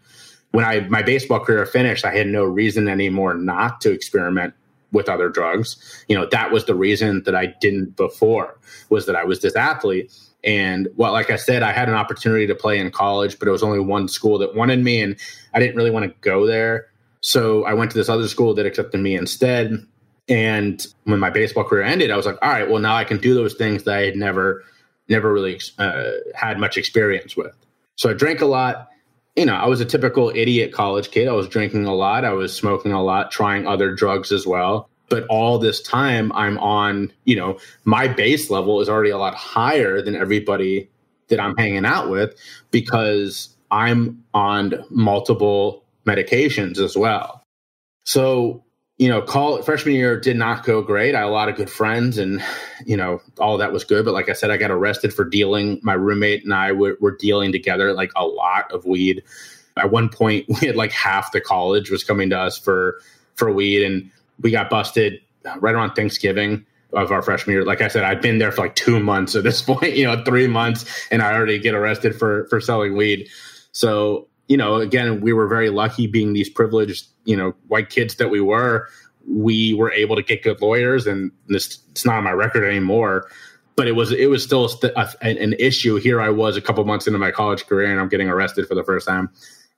When 0.51 0.65
I 0.65 0.81
my 0.81 1.03
baseball 1.03 1.39
career 1.39 1.65
finished, 1.65 2.03
I 2.03 2.13
had 2.13 2.27
no 2.27 2.43
reason 2.43 2.89
anymore 2.89 3.33
not 3.33 3.79
to 3.81 3.91
experiment 3.91 4.53
with 4.91 5.09
other 5.09 5.29
drugs. 5.29 6.03
You 6.07 6.15
know, 6.15 6.25
that 6.31 6.51
was 6.51 6.65
the 6.65 6.75
reason 6.75 7.23
that 7.23 7.35
I 7.35 7.53
didn't 7.61 7.95
before 7.95 8.59
was 8.89 9.05
that 9.05 9.15
I 9.15 9.23
was 9.23 9.41
this 9.41 9.55
athlete. 9.55 10.11
And 10.43 10.87
well, 10.95 11.11
like 11.11 11.29
I 11.29 11.35
said, 11.35 11.63
I 11.63 11.71
had 11.71 11.87
an 11.87 11.95
opportunity 11.95 12.47
to 12.47 12.55
play 12.55 12.79
in 12.79 12.89
college, 12.91 13.37
but 13.37 13.47
it 13.47 13.51
was 13.51 13.63
only 13.63 13.79
one 13.79 14.07
school 14.07 14.39
that 14.39 14.55
wanted 14.55 14.83
me, 14.83 15.01
and 15.01 15.15
I 15.53 15.59
didn't 15.59 15.75
really 15.75 15.91
want 15.91 16.05
to 16.05 16.15
go 16.21 16.47
there. 16.47 16.87
So 17.21 17.63
I 17.65 17.73
went 17.75 17.91
to 17.91 17.97
this 17.97 18.09
other 18.09 18.27
school 18.27 18.55
that 18.55 18.65
accepted 18.65 18.99
me 18.99 19.15
instead. 19.15 19.85
And 20.27 20.85
when 21.03 21.19
my 21.19 21.29
baseball 21.29 21.63
career 21.63 21.83
ended, 21.83 22.09
I 22.09 22.17
was 22.17 22.25
like, 22.25 22.37
all 22.41 22.49
right, 22.49 22.69
well, 22.69 22.81
now 22.81 22.95
I 22.95 23.03
can 23.03 23.17
do 23.17 23.35
those 23.35 23.53
things 23.53 23.83
that 23.83 23.95
I 23.95 24.01
had 24.05 24.15
never, 24.15 24.63
never 25.09 25.31
really 25.31 25.59
uh, 25.77 26.11
had 26.33 26.57
much 26.57 26.77
experience 26.77 27.37
with. 27.37 27.55
So 27.95 28.09
I 28.09 28.13
drank 28.13 28.41
a 28.41 28.45
lot. 28.45 28.89
You 29.35 29.45
know, 29.45 29.55
I 29.55 29.67
was 29.67 29.79
a 29.79 29.85
typical 29.85 30.29
idiot 30.29 30.73
college 30.73 31.11
kid. 31.11 31.27
I 31.27 31.31
was 31.31 31.47
drinking 31.47 31.85
a 31.85 31.95
lot. 31.95 32.25
I 32.25 32.33
was 32.33 32.53
smoking 32.53 32.91
a 32.91 33.01
lot, 33.01 33.31
trying 33.31 33.65
other 33.65 33.93
drugs 33.93 34.31
as 34.31 34.45
well 34.45 34.89
but 35.11 35.25
all 35.27 35.59
this 35.59 35.81
time 35.81 36.31
i'm 36.31 36.57
on 36.57 37.11
you 37.25 37.35
know 37.35 37.59
my 37.83 38.07
base 38.07 38.49
level 38.49 38.81
is 38.81 38.89
already 38.89 39.11
a 39.11 39.17
lot 39.17 39.35
higher 39.35 40.01
than 40.01 40.15
everybody 40.15 40.89
that 41.27 41.39
i'm 41.39 41.55
hanging 41.57 41.85
out 41.85 42.09
with 42.09 42.33
because 42.71 43.55
i'm 43.69 44.23
on 44.33 44.73
multiple 44.89 45.83
medications 46.07 46.79
as 46.79 46.97
well 46.97 47.43
so 48.05 48.63
you 49.01 49.09
know 49.09 49.19
call 49.19 49.59
freshman 49.63 49.95
year 49.95 50.19
did 50.19 50.37
not 50.37 50.63
go 50.63 50.83
great. 50.83 51.15
I 51.15 51.21
had 51.21 51.27
a 51.27 51.31
lot 51.31 51.49
of 51.49 51.55
good 51.55 51.71
friends 51.71 52.19
and 52.19 52.39
you 52.85 52.95
know 52.95 53.19
all 53.39 53.57
that 53.57 53.73
was 53.73 53.83
good. 53.83 54.05
But 54.05 54.13
like 54.13 54.29
i 54.29 54.33
said 54.33 54.51
i 54.51 54.57
got 54.57 54.69
arrested 54.69 55.11
for 55.11 55.25
dealing. 55.25 55.79
My 55.81 55.93
roommate 55.93 56.43
and 56.43 56.53
i 56.53 56.71
were, 56.71 56.97
were 57.01 57.17
dealing 57.17 57.51
together 57.51 57.93
like 57.93 58.11
a 58.15 58.27
lot 58.27 58.71
of 58.71 58.85
weed. 58.85 59.23
At 59.75 59.89
one 59.89 60.07
point 60.07 60.45
we 60.61 60.67
had 60.67 60.75
like 60.75 60.91
half 60.91 61.31
the 61.31 61.41
college 61.41 61.89
was 61.89 62.03
coming 62.03 62.29
to 62.29 62.37
us 62.37 62.59
for 62.59 63.01
for 63.33 63.51
weed. 63.51 63.83
And 63.83 64.11
we 64.39 64.51
got 64.51 64.69
busted 64.69 65.19
right 65.57 65.73
around 65.73 65.95
Thanksgiving 65.95 66.63
of 66.93 67.11
our 67.11 67.23
freshman 67.23 67.55
year. 67.55 67.65
Like 67.65 67.81
I 67.81 67.87
said, 67.87 68.03
I've 68.03 68.21
been 68.21 68.37
there 68.37 68.51
for 68.51 68.61
like 68.61 68.75
two 68.75 68.99
months 68.99 69.35
at 69.35 69.43
this 69.43 69.61
point, 69.71 69.95
you 69.95 70.03
know, 70.03 70.23
three 70.23 70.45
months, 70.45 70.85
and 71.09 71.23
I 71.23 71.33
already 71.33 71.57
get 71.57 71.73
arrested 71.73 72.15
for 72.15 72.45
for 72.51 72.61
selling 72.61 72.95
weed. 72.95 73.29
So, 73.71 74.27
you 74.51 74.57
know, 74.57 74.75
again, 74.75 75.21
we 75.21 75.31
were 75.31 75.47
very 75.47 75.69
lucky 75.69 76.07
being 76.07 76.33
these 76.33 76.49
privileged, 76.49 77.07
you 77.23 77.37
know, 77.37 77.55
white 77.69 77.89
kids 77.89 78.15
that 78.15 78.29
we 78.29 78.41
were. 78.41 78.89
We 79.25 79.73
were 79.73 79.93
able 79.93 80.17
to 80.17 80.21
get 80.21 80.43
good 80.43 80.61
lawyers, 80.61 81.07
and 81.07 81.31
this 81.47 81.79
it's 81.91 82.03
not 82.03 82.17
on 82.17 82.25
my 82.25 82.33
record 82.33 82.65
anymore. 82.67 83.29
But 83.77 83.87
it 83.87 83.93
was 83.93 84.11
it 84.11 84.29
was 84.29 84.43
still 84.43 84.69
a, 84.83 85.07
an 85.21 85.53
issue. 85.53 85.95
Here 85.95 86.19
I 86.19 86.31
was 86.31 86.57
a 86.57 86.61
couple 86.61 86.83
months 86.83 87.07
into 87.07 87.17
my 87.17 87.31
college 87.31 87.65
career, 87.65 87.89
and 87.89 88.01
I'm 88.01 88.09
getting 88.09 88.27
arrested 88.27 88.67
for 88.67 88.75
the 88.75 88.83
first 88.83 89.07
time. 89.07 89.29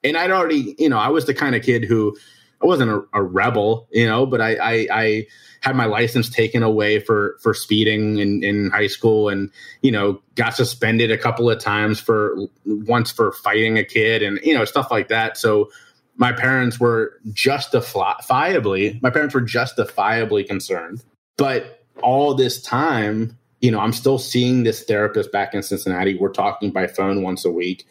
And 0.03 0.17
I'd 0.17 0.31
already, 0.31 0.75
you 0.79 0.89
know, 0.89 0.97
I 0.97 1.09
was 1.09 1.27
the 1.27 1.35
kind 1.35 1.53
of 1.53 1.61
kid 1.61 1.83
who 1.83 2.17
I 2.63 2.65
wasn't 2.65 2.89
a, 2.89 3.03
a 3.13 3.21
rebel, 3.21 3.87
you 3.91 4.07
know, 4.07 4.25
but 4.25 4.41
I, 4.41 4.55
I, 4.55 4.87
I 4.91 5.27
had 5.63 5.77
my 5.77 5.85
license 5.85 6.29
taken 6.29 6.61
away 6.61 6.99
for 6.99 7.37
for 7.41 7.53
speeding 7.53 8.19
in, 8.19 8.43
in 8.43 8.69
high 8.69 8.87
school, 8.87 9.29
and 9.29 9.49
you 9.81 9.91
know, 9.91 10.21
got 10.35 10.55
suspended 10.55 11.09
a 11.09 11.17
couple 11.17 11.49
of 11.49 11.59
times 11.59 11.99
for 11.99 12.37
once 12.65 13.11
for 13.11 13.31
fighting 13.31 13.77
a 13.77 13.83
kid, 13.83 14.21
and 14.21 14.39
you 14.43 14.53
know, 14.53 14.65
stuff 14.65 14.91
like 14.91 15.07
that. 15.07 15.37
So 15.37 15.71
my 16.17 16.33
parents 16.33 16.79
were 16.79 17.17
justifiably 17.31 18.99
my 19.01 19.09
parents 19.09 19.33
were 19.33 19.41
justifiably 19.41 20.43
concerned, 20.43 21.01
but 21.37 21.85
all 22.01 22.33
this 22.33 22.61
time, 22.61 23.37
you 23.61 23.71
know, 23.71 23.79
I'm 23.79 23.93
still 23.93 24.17
seeing 24.17 24.63
this 24.63 24.83
therapist 24.83 25.31
back 25.31 25.53
in 25.53 25.63
Cincinnati. 25.63 26.17
We're 26.17 26.29
talking 26.29 26.71
by 26.71 26.87
phone 26.87 27.23
once 27.23 27.45
a 27.45 27.51
week, 27.51 27.87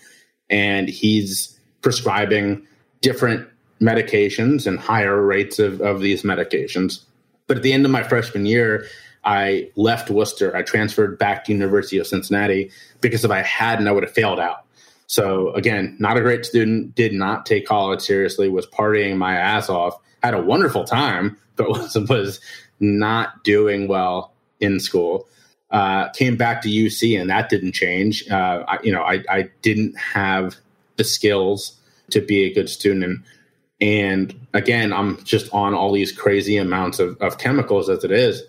and 0.50 0.90
he's 0.90 1.58
prescribing 1.80 2.66
different 3.00 3.48
medications 3.80 4.66
and 4.66 4.78
higher 4.78 5.20
rates 5.24 5.58
of, 5.58 5.80
of 5.80 6.00
these 6.00 6.22
medications. 6.22 7.00
But 7.46 7.56
at 7.58 7.62
the 7.62 7.72
end 7.72 7.84
of 7.84 7.90
my 7.90 8.02
freshman 8.02 8.46
year, 8.46 8.86
I 9.24 9.70
left 9.76 10.10
Wooster. 10.10 10.54
I 10.56 10.62
transferred 10.62 11.18
back 11.18 11.44
to 11.44 11.52
University 11.52 11.98
of 11.98 12.06
Cincinnati 12.06 12.70
because 13.00 13.24
if 13.24 13.30
I 13.30 13.42
hadn't, 13.42 13.86
I 13.88 13.92
would 13.92 14.02
have 14.02 14.12
failed 14.12 14.40
out. 14.40 14.64
So 15.06 15.52
again, 15.52 15.96
not 15.98 16.16
a 16.16 16.20
great 16.20 16.44
student, 16.44 16.94
did 16.94 17.12
not 17.12 17.44
take 17.44 17.66
college 17.66 18.00
seriously, 18.00 18.48
was 18.48 18.66
partying 18.66 19.16
my 19.16 19.36
ass 19.36 19.68
off, 19.68 19.98
had 20.22 20.34
a 20.34 20.40
wonderful 20.40 20.84
time, 20.84 21.36
but 21.56 21.68
was, 21.68 21.96
was 22.08 22.40
not 22.80 23.44
doing 23.44 23.88
well 23.88 24.32
in 24.60 24.80
school. 24.80 25.28
Uh, 25.70 26.08
came 26.10 26.36
back 26.36 26.62
to 26.62 26.68
UC 26.68 27.18
and 27.20 27.30
that 27.30 27.48
didn't 27.48 27.72
change. 27.72 28.28
Uh, 28.30 28.64
I, 28.68 28.78
you 28.82 28.92
know, 28.92 29.02
I, 29.02 29.22
I 29.28 29.50
didn't 29.62 29.96
have 29.96 30.56
the 30.96 31.04
skills 31.04 31.78
to 32.10 32.20
be 32.20 32.44
a 32.44 32.52
good 32.52 32.68
student. 32.68 33.04
And 33.04 33.22
and 33.82 34.32
again, 34.54 34.92
I'm 34.92 35.22
just 35.24 35.52
on 35.52 35.74
all 35.74 35.92
these 35.92 36.12
crazy 36.12 36.56
amounts 36.56 37.00
of, 37.00 37.20
of 37.20 37.38
chemicals 37.38 37.88
as 37.90 38.04
it 38.04 38.12
is. 38.12 38.40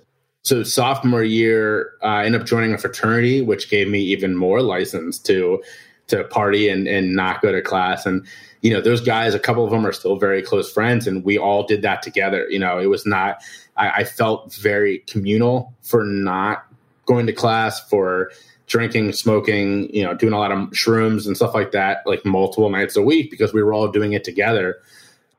So 0.44 0.62
sophomore 0.62 1.24
year, 1.24 1.94
I 2.04 2.26
ended 2.26 2.42
up 2.42 2.48
joining 2.48 2.72
a 2.74 2.78
fraternity, 2.78 3.42
which 3.42 3.68
gave 3.70 3.90
me 3.90 4.00
even 4.00 4.38
more 4.38 4.62
license 4.62 5.18
to 5.20 5.62
to 6.08 6.24
party 6.26 6.70
and, 6.70 6.88
and 6.88 7.16
not 7.16 7.42
go 7.42 7.52
to 7.52 7.62
class. 7.62 8.06
And, 8.06 8.28
you 8.62 8.72
know, 8.72 8.82
those 8.82 9.00
guys, 9.00 9.34
a 9.34 9.40
couple 9.40 9.64
of 9.64 9.72
them 9.72 9.88
are 9.88 9.94
still 9.94 10.18
very 10.18 10.42
close 10.42 10.72
friends, 10.72 11.08
and 11.08 11.24
we 11.24 11.38
all 11.38 11.66
did 11.66 11.82
that 11.82 12.02
together. 12.04 12.48
You 12.50 12.60
know, 12.60 12.78
it 12.78 12.88
was 12.88 13.06
not 13.06 13.42
I, 13.76 13.90
I 13.90 14.04
felt 14.04 14.54
very 14.54 15.00
communal 15.08 15.74
for 15.82 16.04
not 16.04 16.68
going 17.08 17.26
to 17.26 17.34
class, 17.34 17.80
for 17.90 18.32
drinking, 18.68 19.14
smoking, 19.14 19.90
you 19.96 20.04
know, 20.04 20.14
doing 20.14 20.34
a 20.34 20.38
lot 20.38 20.52
of 20.52 20.60
shrooms 20.72 21.26
and 21.26 21.36
stuff 21.36 21.56
like 21.56 21.72
that, 21.72 22.06
like 22.06 22.24
multiple 22.24 22.70
nights 22.70 22.96
a 22.96 23.02
week 23.02 23.32
because 23.32 23.52
we 23.52 23.64
were 23.64 23.74
all 23.74 23.88
doing 23.88 24.14
it 24.14 24.24
together 24.24 24.78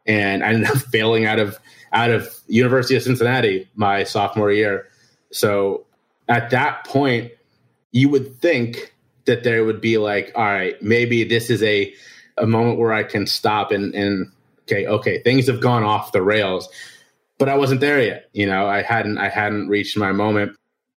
and 0.07 0.45
I 0.45 0.49
ended 0.49 0.71
up 0.71 0.77
failing 0.93 1.27
out 1.27 1.39
of 1.39 1.59
out 1.93 2.11
of 2.11 2.35
University 2.49 2.97
of 2.97 3.03
Cincinnati 3.03 3.69
my 3.75 4.05
sophomore 4.05 4.51
year. 4.53 4.89
So 5.31 5.87
at 6.29 6.51
that 6.51 6.85
point, 6.87 7.33
you 7.93 8.09
would 8.09 8.37
think 8.41 8.95
that 9.27 9.45
there 9.45 9.65
would 9.65 9.81
be 9.81 9.99
like, 9.99 10.33
all 10.35 10.45
right, 10.45 10.81
maybe 10.83 11.25
this 11.25 11.51
is 11.51 11.63
a 11.63 11.95
a 12.37 12.47
moment 12.47 12.79
where 12.79 12.93
I 12.93 13.05
can 13.05 13.27
stop 13.27 13.71
and 13.71 13.95
and 13.95 14.31
okay, 14.63 14.87
okay, 14.87 15.23
things 15.23 15.47
have 15.47 15.61
gone 15.61 15.85
off 15.85 16.13
the 16.13 16.23
rails. 16.23 16.69
But 17.39 17.49
I 17.49 17.57
wasn't 17.57 17.81
there 17.81 18.01
yet. 18.01 18.29
You 18.33 18.47
know, 18.47 18.67
I 18.67 18.83
hadn't 18.83 19.19
I 19.19 19.29
hadn't 19.29 19.69
reached 19.69 19.97
my 19.97 20.13
moment. 20.13 20.57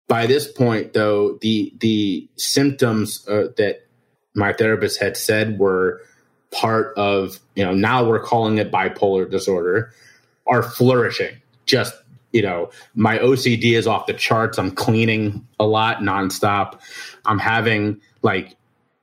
By 0.08 0.28
this 0.28 0.52
point, 0.52 0.94
though, 0.94 1.38
the 1.42 1.74
the 1.80 2.30
symptoms 2.36 3.28
uh, 3.28 3.48
that 3.58 3.88
my 4.36 4.54
therapist 4.54 5.00
had 5.00 5.18
said 5.18 5.58
were 5.58 6.02
part 6.52 6.94
of, 6.98 7.40
you 7.56 7.64
know, 7.64 7.74
now 7.74 8.08
we're 8.08 8.20
calling 8.20 8.58
it 8.58 8.72
bipolar 8.72 9.30
disorder, 9.30 9.94
are 10.48 10.64
flourishing. 10.64 11.36
Just, 11.66 11.94
you 12.32 12.42
know, 12.42 12.70
my 12.96 13.18
OCD 13.20 13.74
is 13.74 13.88
off 13.88 14.06
the 14.08 14.14
charts. 14.14 14.58
I'm 14.58 14.72
cleaning 14.72 15.46
a 15.60 15.66
lot 15.66 15.98
nonstop. 16.00 16.80
I'm 17.26 17.40
having 17.40 18.00
like 18.22 18.56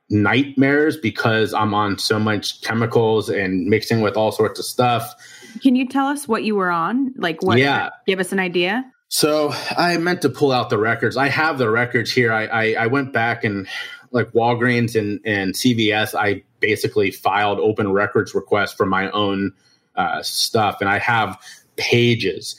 nightmares 0.09 0.97
because 0.97 1.53
I'm 1.53 1.73
on 1.73 1.97
so 1.97 2.19
much 2.19 2.61
chemicals 2.61 3.29
and 3.29 3.67
mixing 3.67 4.01
with 4.01 4.15
all 4.15 4.31
sorts 4.31 4.59
of 4.59 4.65
stuff. 4.65 5.13
Can 5.61 5.75
you 5.75 5.87
tell 5.87 6.07
us 6.07 6.27
what 6.27 6.43
you 6.43 6.55
were 6.55 6.69
on? 6.71 7.13
Like 7.17 7.41
what 7.41 7.57
Yeah. 7.57 7.89
give 8.05 8.19
us 8.19 8.31
an 8.31 8.39
idea? 8.39 8.83
So 9.09 9.53
I 9.77 9.97
meant 9.97 10.21
to 10.23 10.29
pull 10.29 10.51
out 10.51 10.69
the 10.69 10.77
records. 10.77 11.17
I 11.17 11.29
have 11.29 11.57
the 11.57 11.69
records 11.69 12.11
here. 12.11 12.31
I, 12.33 12.45
I, 12.45 12.75
I 12.79 12.87
went 12.87 13.13
back 13.13 13.43
and 13.43 13.67
like 14.11 14.31
Walgreens 14.31 14.95
and, 14.99 15.19
and 15.25 15.53
CVS, 15.53 16.15
I 16.15 16.43
basically 16.63 17.11
filed 17.11 17.59
open 17.59 17.91
records 17.91 18.33
requests 18.33 18.71
for 18.73 18.85
my 18.85 19.11
own 19.11 19.51
uh, 19.97 20.23
stuff. 20.23 20.77
And 20.79 20.89
I 20.89 20.97
have 20.97 21.37
pages. 21.75 22.55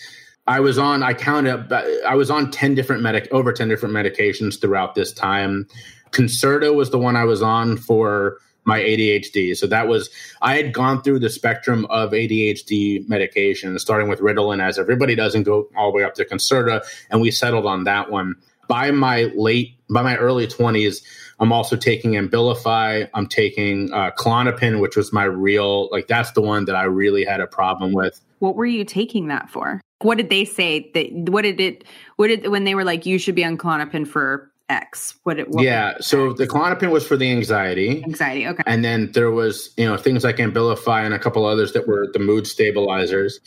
I 0.47 0.61
was 0.61 0.77
on, 0.77 1.03
I 1.03 1.15
counted, 1.15 1.73
I 2.07 2.15
was 2.15 2.31
on 2.31 2.51
10 2.51 2.75
different 2.75 3.03
medic, 3.03 3.29
over 3.33 3.51
10 3.51 3.67
different 3.67 3.95
medications 3.95 4.61
throughout 4.61 4.95
this 4.95 5.11
time. 5.11 5.67
Concerta 6.11 6.75
was 6.75 6.91
the 6.91 6.99
one 6.99 7.17
I 7.17 7.25
was 7.25 7.41
on 7.41 7.79
for 7.79 8.37
my 8.65 8.79
ADHD. 8.79 9.57
So 9.57 9.67
that 9.69 9.89
was, 9.89 10.11
I 10.43 10.55
had 10.55 10.75
gone 10.75 11.03
through 11.03 11.21
the 11.21 11.31
spectrum 11.31 11.87
of 11.87 12.11
ADHD 12.11 13.09
medication, 13.09 13.79
starting 13.79 14.09
with 14.09 14.21
Ritalin, 14.21 14.63
as 14.63 14.79
everybody 14.79 15.15
does, 15.15 15.35
and 15.35 15.47
go 15.47 15.67
all 15.77 15.91
the 15.91 15.97
way 15.97 16.05
up 16.05 16.15
to 16.15 16.27
Concerta. 16.27 16.83
And 17.09 17.23
we 17.23 17.31
settled 17.31 17.65
on 17.65 17.85
that 17.85 18.11
one. 18.11 18.37
By 18.69 18.91
my 18.91 19.31
late, 19.35 19.77
by 19.91 20.03
my 20.03 20.17
early 20.17 20.47
20s, 20.47 21.03
I'm 21.41 21.53
also 21.53 21.77
taking 21.77 22.13
Abilify. 22.13 23.09
I'm 23.15 23.27
taking 23.27 23.93
uh, 23.93 24.11
Klonopin, 24.17 24.81
which 24.81 24.97
was 24.97 25.13
my 25.13 25.25
real, 25.25 25.89
like, 25.91 26.07
that's 26.07 26.33
the 26.33 26.43
one 26.43 26.65
that 26.67 26.77
I 26.77 26.85
really 26.85 27.25
had 27.25 27.41
a 27.41 27.47
problem 27.47 27.93
with. 27.93 28.21
What 28.39 28.57
were 28.57 28.67
you 28.67 28.85
taking 28.85 29.29
that 29.29 29.49
for? 29.49 29.81
What 30.01 30.19
did 30.19 30.29
they 30.29 30.45
say 30.45 30.91
that 30.93 31.11
what 31.31 31.43
did 31.43 31.61
it 31.61 31.85
what 32.17 32.29
did 32.29 32.49
when 32.49 32.65
they 32.65 32.75
were 32.75 32.85
like 32.85 33.07
you 33.07 33.19
should 33.19 33.35
be 33.35 33.45
on 33.45 33.57
Klonopin 33.57 34.07
for 34.07 34.51
X? 34.69 35.15
What 35.23 35.39
it 35.39 35.49
what 35.49 35.65
yeah. 35.65 35.95
So 36.01 36.35
the 36.35 36.47
Klonopin 36.47 36.91
was 36.91 37.07
for 37.07 37.17
the 37.17 37.31
anxiety. 37.31 38.03
anxiety. 38.05 38.47
Okay. 38.47 38.63
And 38.67 38.85
then 38.85 39.13
there 39.13 39.31
was, 39.31 39.73
you 39.79 39.87
know, 39.87 39.97
things 39.97 40.25
like 40.25 40.37
Ambilify 40.37 41.07
and 41.07 41.15
a 41.15 41.19
couple 41.19 41.47
others 41.47 41.73
that 41.73 41.89
were 41.89 42.09
the 42.13 42.19
mood 42.19 42.47
stabilizers. 42.47 43.41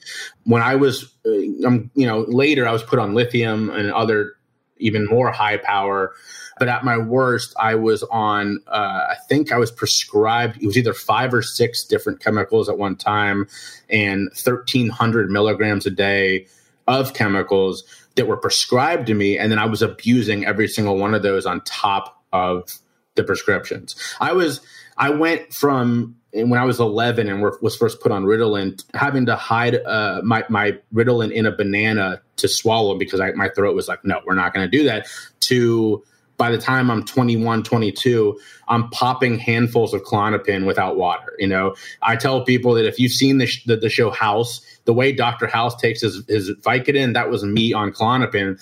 When 0.46 0.64
I 0.64 0.76
was, 0.76 1.14
uh, 1.28 1.68
um, 1.68 1.92
you 1.94 2.08
know, 2.08 2.26
later 2.28 2.68
I 2.68 2.72
was 2.72 2.82
put 2.82 2.98
on 2.98 3.14
lithium 3.14 3.70
and 3.70 3.92
other 3.92 4.34
even 4.78 5.06
more 5.06 5.32
high 5.32 5.58
power. 5.58 6.14
But 6.60 6.68
at 6.68 6.84
my 6.84 6.98
worst, 6.98 7.54
I 7.60 7.76
was 7.76 8.04
on, 8.04 8.60
uh, 8.68 9.06
I 9.10 9.16
think 9.28 9.52
I 9.52 9.58
was 9.58 9.72
prescribed, 9.72 10.62
it 10.62 10.66
was 10.66 10.78
either 10.78 10.94
five 10.94 11.34
or 11.34 11.42
six 11.42 11.84
different 11.84 12.20
chemicals 12.20 12.70
at 12.70 12.78
one 12.78 12.96
time 12.96 13.48
and 13.90 14.30
1,300 14.30 15.30
milligrams 15.30 15.86
a 15.86 15.92
day 15.92 16.48
of 16.88 17.14
chemicals 17.14 17.84
that 18.16 18.28
were 18.28 18.38
prescribed 18.38 19.08
to 19.08 19.14
me. 19.14 19.38
And 19.38 19.52
then 19.52 19.60
I 19.60 19.66
was 19.66 19.82
abusing 19.82 20.46
every 20.46 20.68
single 20.68 20.98
one 20.98 21.14
of 21.14 21.22
those 21.22 21.46
on 21.46 21.62
top 21.62 22.22
of 22.34 22.78
the 23.16 23.24
prescriptions. 23.24 23.96
I 24.20 24.34
was, 24.34 24.62
I 24.98 25.10
went 25.10 25.54
from 25.54 26.16
when 26.34 26.60
I 26.60 26.66
was 26.66 26.80
11 26.80 27.30
and 27.30 27.42
was 27.42 27.76
first 27.76 28.02
put 28.02 28.12
on 28.12 28.26
Ritalin, 28.26 28.84
having 28.94 29.26
to 29.26 29.36
hide 29.36 29.76
uh, 29.76 30.22
my, 30.24 30.44
my 30.50 30.78
Ritalin 30.94 31.32
in 31.32 31.46
a 31.46 31.52
banana 31.52 32.22
to 32.38 32.48
swallow 32.48 32.98
because 32.98 33.20
I, 33.20 33.32
my 33.32 33.50
throat 33.50 33.76
was 33.76 33.88
like, 33.88 34.04
no, 34.04 34.22
we're 34.26 34.36
not 34.36 34.54
going 34.54 34.70
to 34.70 34.78
do 34.78 34.84
that. 34.86 35.08
To 35.42 36.04
by 36.38 36.52
the 36.52 36.58
time 36.58 36.92
I'm 36.92 37.04
21, 37.04 37.64
22, 37.64 38.40
I'm 38.68 38.90
popping 38.92 39.40
handfuls 39.40 39.94
of 39.94 40.04
Klonopin 40.04 40.66
without 40.66 40.96
water. 40.96 41.34
You 41.40 41.48
know, 41.48 41.76
I 42.04 42.16
tell 42.16 42.46
people 42.46 42.76
that 42.76 42.86
if 42.86 43.00
you've 43.00 43.12
seen 43.12 43.40
the, 43.40 43.48
sh- 43.48 43.66
the, 43.66 43.76
the, 43.76 43.90
show 43.90 44.12
House, 44.12 44.62
the 44.86 44.94
way 44.94 45.12
Dr. 45.12 45.48
House 45.48 45.76
takes 45.76 46.02
his, 46.02 46.24
his 46.28 46.52
Vicodin, 46.62 47.14
that 47.16 47.30
was 47.30 47.44
me 47.44 47.74
on 47.74 47.92
Klonopin. 47.92 48.62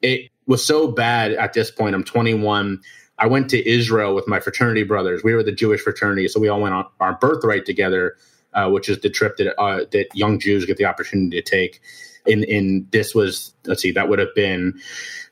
It 0.00 0.30
was 0.46 0.64
so 0.64 0.88
bad 0.90 1.32
at 1.32 1.52
this 1.52 1.70
point. 1.70 1.94
I'm 1.94 2.04
21. 2.04 2.80
I 3.18 3.26
went 3.26 3.50
to 3.50 3.68
Israel 3.68 4.14
with 4.14 4.28
my 4.28 4.38
fraternity 4.38 4.84
brothers. 4.84 5.24
We 5.24 5.34
were 5.34 5.42
the 5.42 5.52
Jewish 5.52 5.80
fraternity, 5.80 6.28
so 6.28 6.38
we 6.38 6.48
all 6.48 6.60
went 6.60 6.74
on 6.74 6.86
our 7.00 7.14
birthright 7.14 7.66
together, 7.66 8.16
uh, 8.54 8.70
which 8.70 8.88
is 8.88 9.00
the 9.00 9.10
trip 9.10 9.36
that 9.38 9.60
uh, 9.60 9.84
that 9.90 10.06
young 10.14 10.38
Jews 10.38 10.64
get 10.64 10.76
the 10.76 10.84
opportunity 10.84 11.40
to 11.40 11.42
take. 11.42 11.80
In 12.26 12.44
in 12.44 12.86
this 12.92 13.14
was 13.14 13.54
let's 13.64 13.82
see, 13.82 13.90
that 13.90 14.08
would 14.08 14.20
have 14.20 14.34
been 14.36 14.80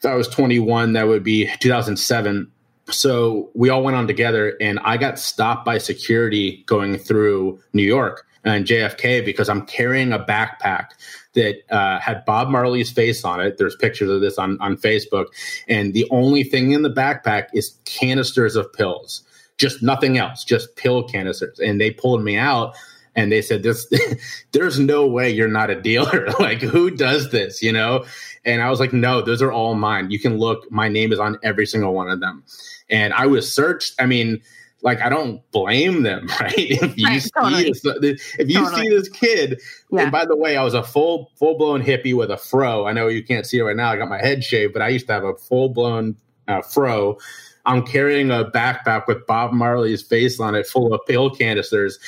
I 0.07 0.15
was 0.15 0.29
21, 0.29 0.93
that 0.95 1.09
would 1.09 1.23
be 1.23 1.51
2007. 1.61 2.51
So 2.89 3.51
we 3.55 3.69
all 3.69 3.83
went 3.83 3.97
on 3.97 4.07
together, 4.07 4.57
and 4.61 4.79
I 4.81 4.97
got 4.97 5.19
stopped 5.19 5.65
by 5.65 5.79
security 5.79 6.63
going 6.67 6.99
through 6.99 7.61
New 7.73 7.83
York 7.83 8.25
and 8.45 8.65
JFK 8.65 9.25
because 9.25 9.49
I'm 9.49 9.67
carrying 9.67 10.13
a 10.13 10.21
backpack 10.21 10.91
that 11.35 11.63
uh, 11.71 11.99
had 11.99 12.25
Bob 12.25 12.49
Marley's 12.49 12.91
face 12.91 13.25
on 13.25 13.41
it. 13.41 13.59
There's 13.59 13.77
pictures 13.77 14.09
of 14.09 14.21
this 14.21 14.39
on, 14.39 14.59
on 14.61 14.77
Facebook. 14.77 15.27
And 15.69 15.95
the 15.95 16.07
only 16.11 16.45
thing 16.45 16.73
in 16.73 16.83
the 16.83 16.91
backpack 16.91 17.49
is 17.53 17.77
canisters 17.85 18.57
of 18.57 18.73
pills, 18.73 19.23
just 19.59 19.83
nothing 19.83 20.17
else, 20.17 20.45
just 20.45 20.77
pill 20.77 21.03
canisters. 21.03 21.59
And 21.59 21.81
they 21.81 21.91
pulled 21.91 22.23
me 22.23 22.37
out 22.37 22.75
and 23.17 23.33
they 23.33 23.43
said, 23.43 23.63
"This, 23.65 23.87
there's 24.53 24.79
no 24.79 25.07
way 25.07 25.31
you're 25.31 25.49
not 25.49 25.71
a 25.71 25.81
dealer. 25.81 26.29
like, 26.39 26.61
who 26.61 26.91
does 26.91 27.31
this? 27.31 27.63
You 27.63 27.73
know?" 27.73 28.05
And 28.45 28.63
I 28.63 28.71
was 28.71 28.79
like, 28.79 28.93
"No, 28.93 29.21
those 29.23 29.43
are 29.43 29.51
all 29.51 29.75
mine. 29.75 30.11
You 30.11 30.21
can 30.21 30.39
look. 30.39 30.71
My 30.71 30.89
name 30.89 31.13
is 31.13 31.19
on 31.19 31.39
every 31.43 31.67
single 31.67 31.95
one 31.95 32.09
of 32.09 32.21
them." 32.21 32.45
And 32.89 33.13
I 33.15 33.27
was 33.27 33.53
searched. 33.53 33.95
I 33.99 34.07
mean, 34.07 34.41
like 34.83 35.01
I 35.01 35.09
don't 35.09 35.41
blame 35.51 36.03
them, 36.05 36.29
right? 36.41 36.55
If 36.57 36.97
you 36.97 37.07
Right, 37.09 37.21
see 37.23 37.31
totally. 37.31 37.65
this, 37.65 38.35
if 38.39 38.49
you 38.49 38.61
Totally. 38.63 38.83
see 38.83 38.89
this 38.91 39.09
kid, 39.09 39.61
Yeah. 39.91 40.03
and 40.03 40.13
by 40.13 40.25
the 40.27 40.37
way, 40.37 40.57
I 40.57 40.63
was 40.63 40.75
a 40.75 40.83
full 40.85 41.33
full 41.37 41.57
blown 41.59 41.83
hippie 41.83 42.15
with 42.15 42.31
a 42.31 42.37
fro. 42.37 42.87
I 42.87 42.93
know 42.93 43.09
you 43.09 43.25
can't 43.25 43.47
see 43.47 43.59
it 43.59 43.63
right 43.63 43.75
now. 43.75 43.91
I 43.91 43.97
got 43.97 44.09
my 44.09 44.21
head 44.21 44.45
shaved, 44.45 44.73
but 44.75 44.83
I 44.83 44.89
used 44.89 45.07
to 45.09 45.15
have 45.15 45.25
a 45.25 45.35
full 45.35 45.71
blown 45.71 46.15
uh, 46.47 46.63
fro. 46.63 47.19
I'm 47.65 47.85
carrying 47.85 48.31
a 48.31 48.45
backpack 48.45 49.09
with 49.09 49.27
Bob 49.27 49.53
Marley's 49.53 50.01
face 50.01 50.39
on 50.39 50.55
it, 50.55 50.69
full 50.69 50.95
of 50.95 51.01
pill 51.09 51.31
canisters. 51.31 51.99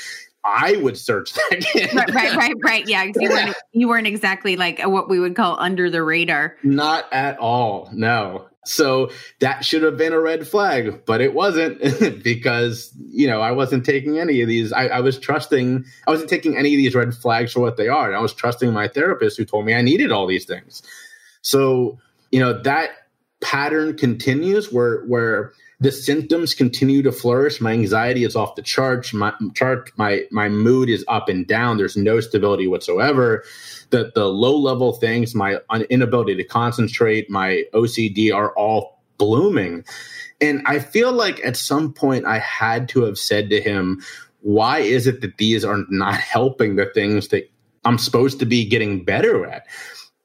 I 0.57 0.77
would 0.77 0.97
search 0.97 1.35
that 1.35 1.93
right, 1.95 2.15
right, 2.15 2.37
right, 2.37 2.55
right. 2.63 2.89
Yeah, 2.89 3.05
you 3.05 3.29
weren't 3.29 3.57
you 3.73 3.89
weren't 3.89 4.07
exactly 4.07 4.57
like 4.57 4.81
what 4.85 5.09
we 5.09 5.21
would 5.21 5.37
call 5.37 5.59
under 5.59 5.91
the 5.91 6.03
radar. 6.03 6.57
Not 6.63 7.13
at 7.13 7.39
all. 7.39 7.89
No. 7.93 8.49
So 8.65 9.11
that 9.41 9.65
should 9.65 9.83
have 9.83 9.97
been 9.97 10.13
a 10.13 10.21
red 10.21 10.47
flag, 10.47 11.05
but 11.07 11.23
it 11.23 11.33
wasn't 11.33 11.81
because, 12.23 12.93
you 13.09 13.27
know, 13.27 13.41
I 13.41 13.53
wasn't 13.53 13.87
taking 13.87 14.19
any 14.19 14.43
of 14.43 14.49
these. 14.49 14.73
I, 14.73 14.89
I 14.89 15.01
was 15.01 15.19
trusting, 15.19 15.85
I 16.07 16.11
wasn't 16.11 16.29
taking 16.29 16.57
any 16.57 16.75
of 16.75 16.79
these 16.79 16.95
red 16.95 17.15
flags 17.15 17.53
for 17.53 17.61
what 17.61 17.79
they 17.79 17.89
are. 17.89 18.09
and 18.09 18.17
I 18.17 18.21
was 18.21 18.35
trusting 18.35 18.71
my 18.73 18.87
therapist 18.87 19.39
who 19.39 19.47
told 19.47 19.65
me 19.65 19.75
I 19.75 19.81
needed 19.81 20.13
all 20.13 20.27
these 20.27 20.45
things. 20.45 20.83
So, 21.41 21.99
you 22.31 22.41
know, 22.41 22.61
that 22.63 22.91
pattern 23.41 23.97
continues 23.97 24.71
where, 24.71 25.03
where, 25.05 25.53
the 25.81 25.93
symptoms 25.93 26.55
continue 26.55 27.03
to 27.03 27.13
flourish. 27.13 27.61
My 27.61 27.73
anxiety 27.73 28.25
is 28.25 28.35
off 28.35 28.57
the 28.57 28.63
charts. 28.63 29.13
My 29.13 29.33
chart, 29.55 29.93
my 29.97 30.23
my 30.31 30.49
mood 30.49 30.89
is 30.89 31.05
up 31.09 31.29
and 31.29 31.47
down. 31.47 31.77
There's 31.77 31.97
no 31.97 32.21
stability 32.21 32.67
whatsoever 32.67 33.45
the 33.91 34.13
the 34.15 34.27
low 34.27 34.57
level 34.57 34.93
things, 34.93 35.35
my 35.35 35.59
inability 35.91 36.35
to 36.37 36.45
concentrate, 36.45 37.31
my 37.31 37.65
OCD 37.73 38.35
are 38.35 38.53
all 38.53 39.03
blooming. 39.19 39.85
And 40.41 40.63
I 40.67 40.79
feel 40.79 41.13
like 41.13 41.45
at 41.45 41.57
some 41.57 41.93
point 41.93 42.25
I 42.25 42.39
had 42.39 42.89
to 42.91 43.03
have 43.05 43.19
said 43.19 43.51
to 43.51 43.61
him, 43.61 44.03
why 44.41 44.79
is 44.79 45.07
it 45.07 45.21
that 45.23 45.39
these 45.39 45.65
are 45.65 45.85
not 45.89 46.15
helping 46.15 46.77
the 46.77 46.87
things 46.95 47.29
that 47.29 47.51
I'm 47.85 47.99
supposed 47.99 48.39
to 48.41 48.47
be 48.47 48.65
getting 48.65 49.05
better 49.05 49.47
at? 49.47 49.67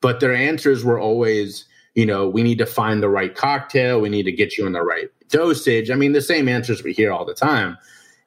But 0.01 0.19
their 0.19 0.35
answers 0.35 0.83
were 0.83 0.99
always, 0.99 1.65
you 1.95 2.05
know, 2.05 2.29
we 2.29 2.43
need 2.43 2.59
to 2.59 2.65
find 2.65 3.01
the 3.01 3.09
right 3.09 3.33
cocktail, 3.33 4.01
we 4.01 4.09
need 4.09 4.23
to 4.23 4.31
get 4.31 4.57
you 4.57 4.67
in 4.67 4.73
the 4.73 4.83
right 4.83 5.09
dosage. 5.33 5.89
I 5.89 5.95
mean, 5.95 6.13
the 6.13 6.21
same 6.21 6.47
answers 6.47 6.83
we 6.83 6.93
hear 6.93 7.11
all 7.11 7.25
the 7.25 7.33
time. 7.33 7.77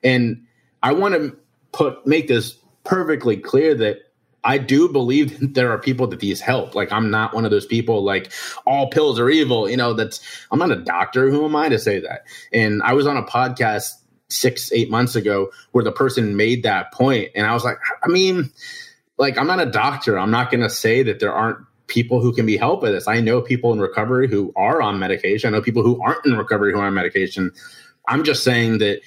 And 0.03 0.45
I 0.83 0.93
want 0.93 1.15
to 1.15 1.37
put 1.73 2.07
make 2.07 2.29
this 2.29 2.59
perfectly 2.85 3.37
clear 3.37 3.75
that 3.75 3.99
I 4.45 4.59
do 4.59 4.89
believe 4.89 5.41
that 5.41 5.55
there 5.55 5.71
are 5.71 5.79
people 5.79 6.07
that 6.09 6.21
these 6.21 6.41
help. 6.41 6.75
Like 6.75 6.93
I'm 6.93 7.11
not 7.11 7.35
one 7.35 7.45
of 7.45 7.51
those 7.51 7.67
people 7.67 8.03
like 8.03 8.33
all 8.67 8.91
pills 8.91 9.19
are 9.19 9.31
evil. 9.31 9.69
You 9.69 9.77
know, 9.77 9.95
that's 9.95 10.21
I'm 10.51 10.59
not 10.59 10.71
a 10.71 10.77
doctor. 10.77 11.31
Who 11.31 11.45
am 11.45 11.57
I 11.57 11.69
to 11.69 11.79
say 11.79 12.01
that? 12.01 12.23
And 12.53 12.83
I 12.83 12.93
was 12.93 13.07
on 13.07 13.17
a 13.17 13.23
podcast 13.23 13.91
six, 14.29 14.73
eight 14.73 14.91
months 14.91 15.15
ago 15.15 15.51
where 15.73 15.85
the 15.85 15.93
person 15.93 16.37
made 16.37 16.65
that 16.65 16.93
point, 16.93 17.31
and 17.37 17.47
I 17.47 17.55
was 17.55 17.65
like, 17.65 17.79
I 18.03 18.09
mean, 18.09 18.51
like 19.19 19.39
I'm 19.39 19.47
not 19.47 19.61
a 19.61 19.67
doctor. 19.67 20.19
I'm 20.19 20.31
not 20.31 20.51
going 20.51 20.63
to 20.63 20.71
say 20.71 21.03
that 21.05 21.21
there 21.21 21.33
aren't 21.33 21.59
people 21.87 22.21
who 22.21 22.33
can 22.33 22.47
be 22.47 22.57
helped 22.57 22.83
by 22.83 22.91
this. 22.91 23.07
I 23.07 23.21
know 23.21 23.41
people 23.41 23.73
in 23.73 23.81
recovery 23.81 24.29
who 24.29 24.53
are 24.57 24.83
on 24.83 24.99
medication. 24.99 25.53
I 25.53 25.57
know 25.57 25.63
people 25.63 25.83
who 25.83 26.01
aren't 26.03 26.25
in 26.27 26.37
recovery 26.37 26.73
who 26.73 26.79
are 26.81 26.87
on 26.87 26.95
medication. 26.95 27.53
I'm 28.09 28.25
just 28.25 28.43
saying 28.43 28.79
that 28.79 29.01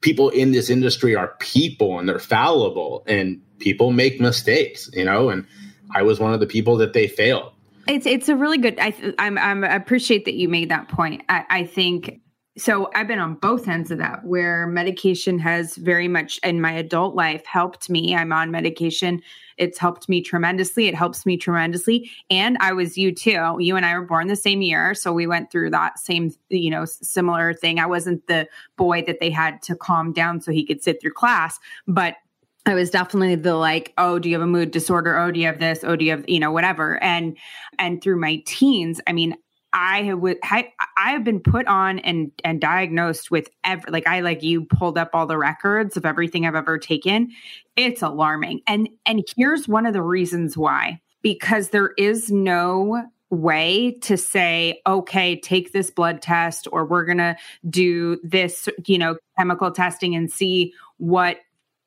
people 0.00 0.30
in 0.30 0.52
this 0.52 0.70
industry 0.70 1.14
are 1.14 1.36
people 1.40 1.98
and 1.98 2.08
they're 2.08 2.18
fallible 2.18 3.04
and 3.06 3.40
people 3.58 3.92
make 3.92 4.20
mistakes, 4.20 4.90
you 4.92 5.04
know, 5.04 5.30
and 5.30 5.46
I 5.94 6.02
was 6.02 6.20
one 6.20 6.32
of 6.32 6.40
the 6.40 6.46
people 6.46 6.76
that 6.78 6.92
they 6.92 7.06
failed. 7.06 7.52
It's 7.88 8.06
it's 8.06 8.28
a 8.28 8.36
really 8.36 8.58
good. 8.58 8.78
I 8.78 8.94
I'm, 9.18 9.36
I'm 9.38 9.64
I 9.64 9.74
appreciate 9.74 10.24
that 10.26 10.34
you 10.34 10.48
made 10.48 10.70
that 10.70 10.88
point. 10.88 11.22
I, 11.28 11.44
I 11.50 11.64
think 11.64 12.20
so. 12.56 12.90
I've 12.94 13.08
been 13.08 13.18
on 13.18 13.34
both 13.34 13.66
ends 13.66 13.90
of 13.90 13.98
that, 13.98 14.24
where 14.24 14.66
medication 14.68 15.38
has 15.40 15.76
very 15.76 16.06
much 16.06 16.38
in 16.44 16.60
my 16.60 16.72
adult 16.72 17.16
life 17.16 17.44
helped 17.44 17.90
me. 17.90 18.14
I'm 18.14 18.32
on 18.32 18.52
medication. 18.52 19.20
It's 19.56 19.78
helped 19.78 20.08
me 20.08 20.20
tremendously. 20.20 20.88
It 20.88 20.94
helps 20.94 21.26
me 21.26 21.36
tremendously. 21.36 22.10
And 22.30 22.56
I 22.60 22.72
was 22.72 22.96
you 22.96 23.14
too. 23.14 23.56
You 23.58 23.76
and 23.76 23.86
I 23.86 23.98
were 23.98 24.06
born 24.06 24.28
the 24.28 24.36
same 24.36 24.62
year, 24.62 24.94
so 24.94 25.12
we 25.12 25.26
went 25.26 25.50
through 25.50 25.70
that 25.70 25.98
same 25.98 26.32
you 26.48 26.70
know 26.70 26.84
similar 26.84 27.54
thing. 27.54 27.78
I 27.78 27.86
wasn't 27.86 28.26
the 28.26 28.48
boy 28.76 29.02
that 29.06 29.20
they 29.20 29.30
had 29.30 29.62
to 29.62 29.76
calm 29.76 30.12
down 30.12 30.40
so 30.40 30.52
he 30.52 30.64
could 30.64 30.82
sit 30.82 31.00
through 31.00 31.12
class, 31.12 31.58
but 31.86 32.16
I 32.64 32.74
was 32.74 32.90
definitely 32.90 33.34
the 33.34 33.56
like, 33.56 33.92
oh, 33.98 34.18
do 34.20 34.28
you 34.28 34.36
have 34.36 34.42
a 34.42 34.46
mood 34.46 34.70
disorder? 34.70 35.18
Oh, 35.18 35.32
do 35.32 35.40
you 35.40 35.46
have 35.46 35.58
this? 35.58 35.82
Oh, 35.82 35.96
do 35.96 36.04
you 36.04 36.12
have, 36.12 36.24
you 36.28 36.38
know, 36.38 36.52
whatever. 36.52 37.02
And 37.02 37.36
and 37.78 38.00
through 38.00 38.20
my 38.20 38.42
teens, 38.46 39.00
I 39.06 39.12
mean, 39.12 39.34
I 39.72 40.12
would 40.14 40.38
I, 40.42 40.72
I 40.96 41.12
have 41.12 41.24
been 41.24 41.40
put 41.40 41.66
on 41.66 41.98
and 42.00 42.30
and 42.44 42.60
diagnosed 42.60 43.30
with 43.30 43.48
every 43.64 43.90
like 43.90 44.06
I 44.06 44.20
like 44.20 44.42
you 44.42 44.64
pulled 44.64 44.98
up 44.98 45.10
all 45.14 45.26
the 45.26 45.38
records 45.38 45.96
of 45.96 46.04
everything 46.04 46.46
I've 46.46 46.54
ever 46.54 46.78
taken. 46.78 47.30
It's 47.76 48.02
alarming. 48.02 48.60
And 48.66 48.88
and 49.06 49.24
here's 49.36 49.68
one 49.68 49.86
of 49.86 49.92
the 49.92 50.02
reasons 50.02 50.56
why. 50.56 51.00
Because 51.22 51.68
there 51.68 51.92
is 51.96 52.32
no 52.32 53.04
way 53.30 53.92
to 54.02 54.16
say, 54.16 54.82
okay, 54.86 55.40
take 55.40 55.72
this 55.72 55.90
blood 55.90 56.20
test, 56.20 56.68
or 56.70 56.84
we're 56.84 57.04
going 57.04 57.18
to 57.18 57.36
do 57.70 58.18
this, 58.22 58.68
you 58.86 58.98
know, 58.98 59.16
chemical 59.38 59.70
testing 59.70 60.14
and 60.14 60.30
see 60.30 60.74
what 60.98 61.38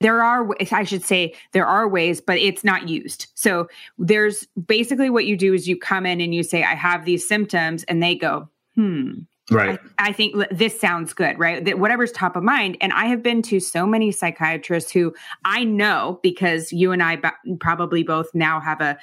there 0.01 0.21
are 0.21 0.47
i 0.71 0.83
should 0.83 1.03
say 1.03 1.33
there 1.53 1.65
are 1.65 1.87
ways 1.87 2.21
but 2.21 2.37
it's 2.37 2.63
not 2.63 2.89
used. 2.89 3.27
So 3.35 3.67
there's 3.97 4.47
basically 4.67 5.09
what 5.09 5.25
you 5.25 5.37
do 5.37 5.53
is 5.53 5.67
you 5.67 5.77
come 5.77 6.05
in 6.05 6.21
and 6.21 6.33
you 6.33 6.43
say 6.43 6.63
i 6.63 6.75
have 6.75 7.05
these 7.05 7.27
symptoms 7.27 7.83
and 7.85 8.01
they 8.01 8.15
go 8.15 8.49
hmm 8.75 9.13
right. 9.51 9.79
I, 9.97 10.09
I, 10.09 10.11
think 10.11 10.35
this 10.51 10.79
sounds 10.79 11.13
good 11.13 11.37
right? 11.39 11.63
That 11.63 11.79
whatever's 11.79 12.11
top 12.11 12.35
of 12.35 12.43
mind. 12.43 12.77
And 12.81 12.91
i 12.93 13.05
have 13.05 13.23
been 13.23 13.41
to 13.43 13.59
so 13.59 13.85
many 13.85 14.11
psychiatrists 14.11 14.91
who 14.91 15.13
i 15.45 15.63
know 15.63 16.19
because 16.23 16.71
you 16.71 16.91
and 16.91 17.01
i 17.01 17.21
probably 17.59 18.03
both 18.03 18.27
now 18.33 18.59
have 18.59 18.81
a 18.81 18.97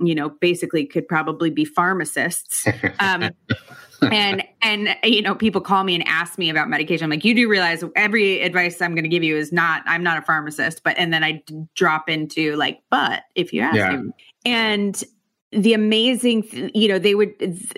you 0.00 0.14
know 0.14 0.30
basically 0.40 0.86
could 0.86 1.06
probably 1.08 1.50
be 1.50 1.64
pharmacists 1.64 2.66
um, 3.00 3.30
and 4.02 4.42
and 4.62 4.96
you 5.04 5.22
know 5.22 5.34
people 5.34 5.60
call 5.60 5.84
me 5.84 5.94
and 5.94 6.06
ask 6.06 6.38
me 6.38 6.50
about 6.50 6.68
medication. 6.68 7.04
I'm 7.04 7.10
like 7.10 7.24
you 7.24 7.34
do 7.34 7.48
realize 7.48 7.84
every 7.96 8.42
advice 8.42 8.80
i'm 8.80 8.94
going 8.94 9.04
to 9.04 9.08
give 9.08 9.22
you 9.22 9.36
is 9.36 9.52
not 9.52 9.82
i'm 9.86 10.02
not 10.02 10.18
a 10.18 10.22
pharmacist 10.22 10.82
but 10.82 10.96
and 10.98 11.12
then 11.12 11.24
i 11.24 11.42
drop 11.74 12.08
into 12.08 12.56
like 12.56 12.80
but 12.90 13.24
if 13.34 13.52
you 13.52 13.60
ask 13.60 13.76
yeah. 13.76 13.96
me 13.96 14.10
and 14.44 15.04
the 15.52 15.72
amazing 15.72 16.70
you 16.74 16.88
know 16.88 16.98
they 16.98 17.14
would 17.14 17.32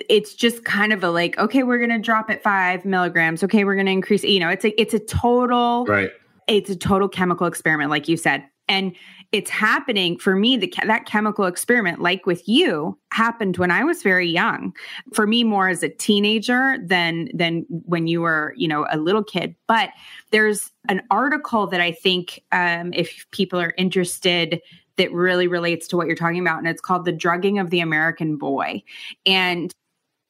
it's 0.09 0.33
just 0.33 0.65
kind 0.65 0.91
of 0.91 1.03
a 1.03 1.09
like 1.09 1.37
okay 1.37 1.63
we're 1.63 1.77
going 1.77 1.89
to 1.89 1.99
drop 1.99 2.29
it 2.29 2.43
five 2.43 2.83
milligrams. 2.83 3.43
Okay 3.43 3.63
we're 3.63 3.75
going 3.75 3.85
to 3.85 3.91
increase 3.91 4.23
you 4.23 4.39
know 4.39 4.49
it's 4.49 4.65
a 4.65 4.81
it's 4.81 4.93
a 4.93 4.99
total 4.99 5.85
right. 5.85 6.11
it's 6.47 6.69
a 6.69 6.75
total 6.75 7.07
chemical 7.07 7.47
experiment 7.47 7.89
like 7.89 8.09
you 8.09 8.17
said 8.17 8.43
and 8.71 8.95
it's 9.33 9.49
happening 9.49 10.17
for 10.17 10.35
me 10.35 10.57
the, 10.57 10.73
that 10.85 11.05
chemical 11.05 11.45
experiment 11.45 12.01
like 12.01 12.25
with 12.25 12.47
you 12.47 12.97
happened 13.11 13.57
when 13.57 13.69
i 13.69 13.83
was 13.83 14.01
very 14.01 14.27
young. 14.27 14.73
For 15.13 15.27
me 15.27 15.43
more 15.43 15.67
as 15.67 15.83
a 15.83 15.89
teenager 15.89 16.77
than 16.83 17.29
than 17.33 17.65
when 17.69 18.07
you 18.07 18.21
were 18.21 18.53
you 18.57 18.67
know 18.67 18.87
a 18.89 18.97
little 18.97 19.23
kid. 19.23 19.55
But 19.67 19.89
there's 20.31 20.71
an 20.89 21.01
article 21.11 21.67
that 21.67 21.81
i 21.81 21.91
think 21.91 22.41
um, 22.51 22.93
if 22.93 23.25
people 23.31 23.59
are 23.59 23.73
interested 23.77 24.61
that 24.97 25.11
really 25.11 25.47
relates 25.47 25.87
to 25.87 25.97
what 25.97 26.07
you're 26.07 26.15
talking 26.15 26.39
about 26.39 26.59
and 26.59 26.67
it's 26.67 26.81
called 26.81 27.05
the 27.05 27.11
drugging 27.11 27.59
of 27.59 27.69
the 27.69 27.81
american 27.81 28.37
boy. 28.37 28.81
And 29.25 29.71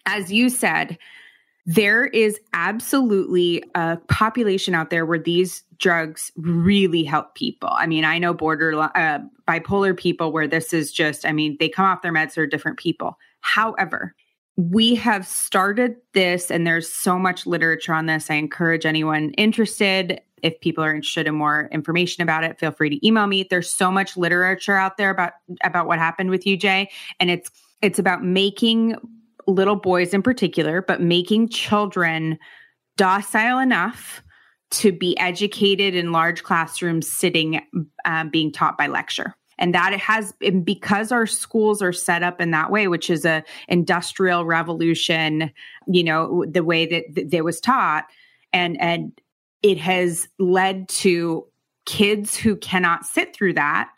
as 0.06 0.32
you 0.32 0.50
said 0.50 0.98
there 1.68 2.06
is 2.06 2.40
absolutely 2.54 3.64
a 3.76 3.98
population 4.08 4.74
out 4.74 4.90
there 4.90 5.06
where 5.06 5.20
these 5.20 5.64
drugs 5.82 6.32
really 6.38 7.04
help 7.04 7.36
people. 7.36 7.70
I 7.72 7.88
mean, 7.88 8.06
I 8.06 8.20
know 8.20 8.34
border 8.34 8.80
uh, 8.80 9.20
bipolar 9.48 9.98
people 9.98 10.32
where 10.32 10.48
this 10.48 10.74
is 10.74 10.94
just, 10.94 11.26
I 11.26 11.34
mean, 11.34 11.58
they 11.60 11.68
come 11.68 11.86
off 11.86 12.04
their 12.04 12.14
meds, 12.14 12.36
they're 12.36 12.48
different 12.48 12.78
people. 12.78 13.18
However, 13.42 14.16
we 14.56 14.96
have 14.96 15.26
started 15.26 15.96
this, 16.14 16.52
and 16.52 16.68
there's 16.68 16.88
so 16.88 17.18
much 17.18 17.48
literature 17.48 17.94
on 17.94 18.06
this. 18.06 18.30
I 18.30 18.36
encourage 18.36 18.86
anyone 18.86 19.32
interested. 19.32 20.22
If 20.44 20.60
people 20.62 20.84
are 20.84 20.94
interested 20.94 21.28
in 21.28 21.36
more 21.36 21.68
information 21.72 22.22
about 22.22 22.44
it, 22.44 22.60
feel 22.60 22.72
free 22.72 22.90
to 22.90 23.06
email 23.06 23.28
me. 23.28 23.46
There's 23.50 23.70
so 23.70 23.92
much 23.92 24.16
literature 24.16 24.76
out 24.76 24.98
there 24.98 25.10
about 25.10 25.34
about 25.64 25.88
what 25.88 26.00
happened 26.00 26.30
with 26.30 26.46
you, 26.46 26.58
Jay, 26.58 26.92
and 27.20 27.32
it's 27.32 27.50
it's 27.82 27.98
about 27.98 28.24
making 28.24 28.96
little 29.48 29.76
boys 29.76 30.14
in 30.14 30.22
particular, 30.22 30.82
but 30.82 31.02
making 31.02 31.50
children 31.50 32.38
docile 32.98 33.58
enough 33.58 34.22
to 34.72 34.92
be 34.92 35.18
educated 35.20 35.96
in 35.96 36.12
large 36.12 36.44
classrooms 36.44 37.12
sitting 37.12 37.62
um, 38.06 38.30
being 38.30 38.52
taught 38.52 38.78
by 38.78 38.88
lecture. 38.88 39.36
And 39.60 39.76
that 39.76 39.94
it 39.94 40.00
has 40.00 40.34
because 40.64 41.12
our 41.12 41.28
schools 41.28 41.84
are 41.84 41.94
set 41.94 42.24
up 42.24 42.42
in 42.42 42.50
that 42.50 42.72
way 42.72 42.88
which 42.88 43.12
is 43.12 43.26
a 43.26 43.44
industrial 43.68 44.44
revolution 44.44 45.52
you 45.86 46.04
know 46.04 46.46
the 46.50 46.64
way 46.64 46.88
that, 46.88 47.30
that 47.30 47.44
was 47.44 47.60
taught 47.60 48.06
and 48.52 48.82
and 48.82 49.22
it 49.62 49.78
has 49.78 50.28
led 50.40 50.90
to 50.90 51.46
kids 51.86 52.36
who 52.36 52.56
cannot 52.56 53.06
sit 53.06 53.36
through 53.36 53.54
that 53.54 53.92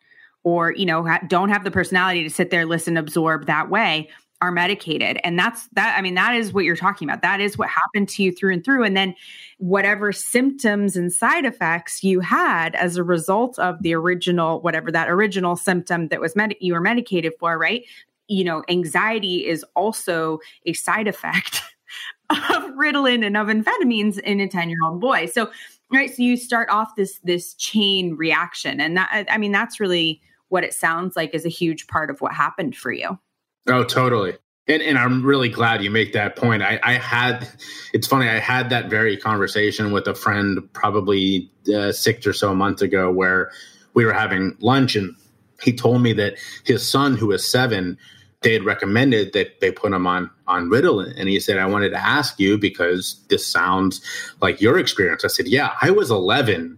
or 0.44 0.74
you 0.74 0.86
know 0.86 1.08
don't 1.28 1.50
have 1.50 1.64
the 1.64 1.72
personality 1.72 2.24
to 2.24 2.30
sit 2.30 2.50
there 2.50 2.66
listen 2.66 2.98
absorb 2.98 3.46
that 3.46 3.70
way 3.70 4.10
are 4.44 4.52
medicated. 4.52 5.18
And 5.24 5.40
that's 5.40 5.68
that 5.72 5.96
i 5.98 6.02
mean 6.02 6.16
that 6.16 6.36
is 6.36 6.52
what 6.52 6.66
you're 6.66 6.76
talking 6.76 7.10
about. 7.10 7.22
That 7.22 7.40
is 7.40 7.58
what 7.58 7.70
happened 7.70 8.10
to 8.10 8.24
you 8.24 8.32
through 8.34 8.54
and 8.54 8.64
through. 8.64 8.84
And 8.84 8.96
then 8.96 9.16
whatever 9.58 10.12
symptoms 10.12 10.98
and 10.98 11.14
side 11.14 11.46
effects 11.46 12.04
you 12.04 12.20
had 12.20 12.76
as 12.76 12.98
a 12.98 13.04
result 13.04 13.58
of 13.58 13.82
the 13.84 13.96
original 13.96 14.60
whatever 14.60 14.92
that 14.92 15.10
original 15.10 15.56
symptom 15.56 16.10
that 16.10 16.20
was 16.20 16.36
med- 16.36 16.58
you 16.60 16.74
were 16.74 16.82
medicated 16.82 17.32
for 17.40 17.58
right? 17.58 17.86
You 18.28 18.44
know 18.44 18.64
anxiety 18.68 19.48
is 19.48 19.64
also 19.78 20.40
a 20.66 20.74
side 20.74 21.08
effect 21.08 21.62
of 22.30 22.64
ritalin 22.74 23.26
and 23.26 23.38
of 23.38 23.48
amphetamines 23.48 24.20
in 24.20 24.42
a 24.42 24.48
10 24.50 24.70
year 24.70 24.80
old 24.84 25.00
boy. 25.00 25.28
So 25.28 25.50
right 25.90 26.14
so 26.14 26.22
you 26.22 26.36
start 26.36 26.70
off 26.70 26.98
this 26.98 27.20
this 27.24 27.54
chain 27.54 28.16
reaction. 28.18 28.82
And 28.82 28.98
that 28.98 29.26
i 29.30 29.38
mean 29.38 29.54
that's 29.54 29.80
really 29.80 30.22
what 30.50 30.66
it 30.66 30.74
sounds 30.74 31.16
like 31.16 31.34
is 31.34 31.46
a 31.46 31.50
huge 31.50 31.88
part 31.88 32.10
of 32.10 32.20
what 32.20 32.34
happened 32.34 32.76
for 32.76 32.92
you 32.92 33.18
Oh, 33.68 33.84
totally. 33.84 34.38
And, 34.68 34.82
and 34.82 34.98
I'm 34.98 35.24
really 35.24 35.50
glad 35.50 35.84
you 35.84 35.92
make 35.92 36.14
that 36.14 36.36
point. 36.38 36.64
I, 36.64 36.80
I 36.84 36.94
had, 36.94 37.50
it's 37.94 38.08
funny, 38.08 38.30
I 38.30 38.40
had 38.40 38.70
that 38.70 38.90
very 38.90 39.18
conversation 39.18 39.92
with 39.92 40.08
a 40.08 40.16
friend 40.16 40.60
probably 40.74 41.52
uh, 41.74 41.92
six 41.92 42.26
or 42.26 42.34
so 42.34 42.56
months 42.56 42.82
ago 42.82 43.12
where 43.12 43.52
we 43.94 44.06
were 44.06 44.14
having 44.14 44.56
lunch 44.62 44.96
and 44.96 45.16
he 45.62 45.74
told 45.74 46.02
me 46.02 46.14
that 46.14 46.36
his 46.66 46.88
son, 46.88 47.18
who 47.18 47.32
is 47.32 47.50
seven, 47.50 47.98
they 48.42 48.54
had 48.54 48.66
recommended 48.66 49.34
that 49.34 49.60
they 49.62 49.72
put 49.72 49.94
him 49.94 50.06
on 50.06 50.30
on 50.48 50.70
Ritalin, 50.70 51.14
and 51.18 51.30
he 51.30 51.40
said, 51.40 51.58
"I 51.58 51.66
wanted 51.66 51.92
to 51.92 51.98
ask 52.06 52.40
you 52.40 52.58
because 52.58 53.24
this 53.30 53.48
sounds 53.48 54.02
like 54.42 54.62
your 54.62 54.78
experience." 54.78 55.24
I 55.24 55.30
said, 55.30 55.48
"Yeah, 55.48 55.72
I 55.82 55.92
was 55.92 56.12
11. 56.12 56.78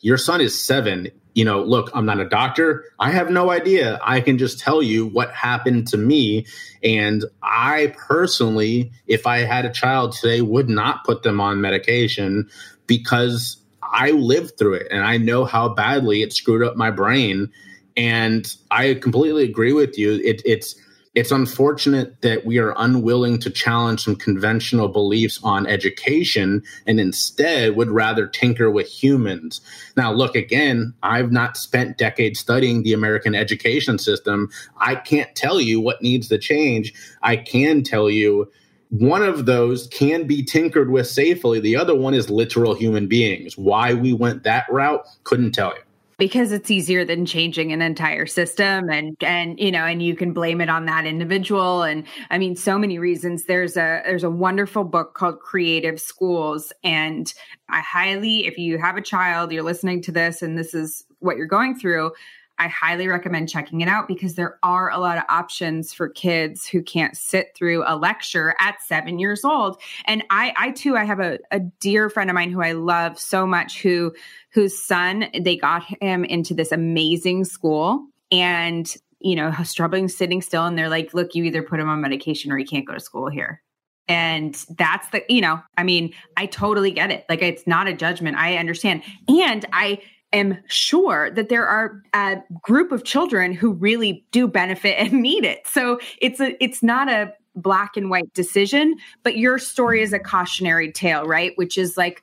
Your 0.00 0.18
son 0.18 0.40
is 0.40 0.60
seven 0.60 1.10
you 1.34 1.44
know, 1.44 1.62
look, 1.62 1.90
I'm 1.94 2.06
not 2.06 2.20
a 2.20 2.28
doctor. 2.28 2.84
I 3.00 3.10
have 3.10 3.28
no 3.28 3.50
idea. 3.50 3.98
I 4.02 4.20
can 4.20 4.38
just 4.38 4.60
tell 4.60 4.82
you 4.82 5.06
what 5.06 5.32
happened 5.32 5.88
to 5.88 5.96
me. 5.96 6.46
And 6.82 7.24
I 7.42 7.92
personally, 7.96 8.92
if 9.06 9.26
I 9.26 9.38
had 9.38 9.64
a 9.64 9.72
child 9.72 10.12
today, 10.12 10.40
would 10.40 10.68
not 10.68 11.04
put 11.04 11.22
them 11.24 11.40
on 11.40 11.60
medication 11.60 12.48
because 12.86 13.56
I 13.82 14.12
lived 14.12 14.58
through 14.58 14.74
it 14.74 14.88
and 14.90 15.04
I 15.04 15.16
know 15.16 15.44
how 15.44 15.68
badly 15.68 16.22
it 16.22 16.32
screwed 16.32 16.62
up 16.62 16.76
my 16.76 16.90
brain. 16.90 17.50
And 17.96 18.52
I 18.70 18.94
completely 18.94 19.44
agree 19.44 19.72
with 19.72 19.98
you. 19.98 20.14
It, 20.24 20.42
it's, 20.44 20.76
it's 21.14 21.30
unfortunate 21.30 22.20
that 22.22 22.44
we 22.44 22.58
are 22.58 22.74
unwilling 22.76 23.38
to 23.38 23.50
challenge 23.50 24.02
some 24.02 24.16
conventional 24.16 24.88
beliefs 24.88 25.38
on 25.44 25.66
education 25.66 26.62
and 26.86 26.98
instead 26.98 27.76
would 27.76 27.88
rather 27.88 28.26
tinker 28.26 28.68
with 28.68 28.88
humans. 28.88 29.60
Now, 29.96 30.12
look, 30.12 30.34
again, 30.34 30.92
I've 31.04 31.30
not 31.30 31.56
spent 31.56 31.98
decades 31.98 32.40
studying 32.40 32.82
the 32.82 32.92
American 32.92 33.34
education 33.34 33.98
system. 33.98 34.50
I 34.78 34.96
can't 34.96 35.32
tell 35.36 35.60
you 35.60 35.80
what 35.80 36.02
needs 36.02 36.28
to 36.28 36.38
change. 36.38 36.92
I 37.22 37.36
can 37.36 37.84
tell 37.84 38.10
you 38.10 38.50
one 38.90 39.22
of 39.22 39.46
those 39.46 39.86
can 39.88 40.26
be 40.26 40.42
tinkered 40.42 40.90
with 40.90 41.06
safely. 41.06 41.60
The 41.60 41.76
other 41.76 41.94
one 41.94 42.14
is 42.14 42.28
literal 42.28 42.74
human 42.74 43.06
beings. 43.06 43.56
Why 43.56 43.94
we 43.94 44.12
went 44.12 44.42
that 44.42 44.66
route, 44.68 45.06
couldn't 45.22 45.52
tell 45.52 45.74
you 45.74 45.82
because 46.18 46.52
it's 46.52 46.70
easier 46.70 47.04
than 47.04 47.26
changing 47.26 47.72
an 47.72 47.82
entire 47.82 48.26
system 48.26 48.88
and 48.90 49.16
and 49.22 49.58
you 49.58 49.70
know 49.72 49.84
and 49.84 50.02
you 50.02 50.14
can 50.14 50.32
blame 50.32 50.60
it 50.60 50.68
on 50.68 50.86
that 50.86 51.06
individual. 51.06 51.82
And 51.82 52.04
i 52.30 52.38
mean 52.38 52.56
so 52.56 52.78
many 52.78 52.98
reasons. 52.98 53.44
There's 53.44 53.76
a 53.76 54.02
there's 54.04 54.24
a 54.24 54.30
wonderful 54.30 54.84
book 54.84 55.14
called 55.14 55.40
creative 55.40 56.00
schools. 56.00 56.72
And 56.82 57.32
i 57.68 57.80
highly 57.80 58.46
if 58.46 58.58
you 58.58 58.78
have 58.78 58.96
a 58.96 59.02
child 59.02 59.52
you're 59.52 59.62
listening 59.62 60.02
to 60.02 60.12
this 60.12 60.42
and 60.42 60.58
this 60.58 60.74
is 60.74 61.04
what 61.20 61.36
you're 61.36 61.46
going 61.46 61.78
through 61.78 62.12
I 62.58 62.68
highly 62.68 63.08
recommend 63.08 63.48
checking 63.48 63.80
it 63.80 63.88
out 63.88 64.06
because 64.06 64.36
there 64.36 64.58
are 64.62 64.90
a 64.90 64.98
lot 64.98 65.18
of 65.18 65.24
options 65.28 65.92
for 65.92 66.08
kids 66.08 66.66
who 66.66 66.82
can't 66.82 67.16
sit 67.16 67.48
through 67.56 67.82
a 67.86 67.96
lecture 67.96 68.54
at 68.60 68.80
seven 68.82 69.18
years 69.18 69.44
old. 69.44 69.80
And 70.06 70.22
I, 70.30 70.54
I 70.56 70.70
too, 70.70 70.96
I 70.96 71.04
have 71.04 71.20
a, 71.20 71.38
a 71.50 71.60
dear 71.60 72.08
friend 72.08 72.30
of 72.30 72.34
mine 72.34 72.50
who 72.50 72.62
I 72.62 72.72
love 72.72 73.18
so 73.18 73.46
much 73.46 73.82
who, 73.82 74.14
whose 74.50 74.78
son, 74.78 75.26
they 75.38 75.56
got 75.56 75.82
him 76.00 76.24
into 76.24 76.54
this 76.54 76.70
amazing 76.70 77.44
school 77.44 78.06
and, 78.30 78.94
you 79.18 79.34
know, 79.34 79.52
struggling 79.64 80.08
sitting 80.08 80.40
still. 80.40 80.64
And 80.64 80.78
they're 80.78 80.88
like, 80.88 81.12
look, 81.12 81.34
you 81.34 81.44
either 81.44 81.62
put 81.62 81.80
him 81.80 81.88
on 81.88 82.00
medication 82.00 82.52
or 82.52 82.56
he 82.56 82.64
can't 82.64 82.86
go 82.86 82.94
to 82.94 83.00
school 83.00 83.28
here. 83.28 83.62
And 84.06 84.54
that's 84.76 85.08
the, 85.08 85.24
you 85.30 85.40
know, 85.40 85.62
I 85.78 85.82
mean, 85.82 86.12
I 86.36 86.46
totally 86.46 86.90
get 86.90 87.10
it. 87.10 87.24
Like, 87.28 87.40
it's 87.40 87.66
not 87.66 87.88
a 87.88 87.94
judgment. 87.94 88.36
I 88.36 88.58
understand. 88.58 89.02
And 89.28 89.64
I, 89.72 90.02
am 90.34 90.58
sure 90.66 91.30
that 91.30 91.48
there 91.48 91.66
are 91.66 92.02
a 92.12 92.36
group 92.62 92.92
of 92.92 93.04
children 93.04 93.52
who 93.52 93.72
really 93.72 94.24
do 94.30 94.46
benefit 94.46 94.98
and 94.98 95.22
need 95.22 95.44
it. 95.44 95.66
So 95.66 95.98
it's 96.20 96.40
a 96.40 96.62
it's 96.62 96.82
not 96.82 97.08
a 97.08 97.32
black 97.56 97.96
and 97.96 98.10
white 98.10 98.32
decision, 98.34 98.96
but 99.22 99.36
your 99.36 99.58
story 99.58 100.02
is 100.02 100.12
a 100.12 100.18
cautionary 100.18 100.90
tale, 100.90 101.24
right? 101.24 101.52
Which 101.56 101.78
is 101.78 101.96
like 101.96 102.22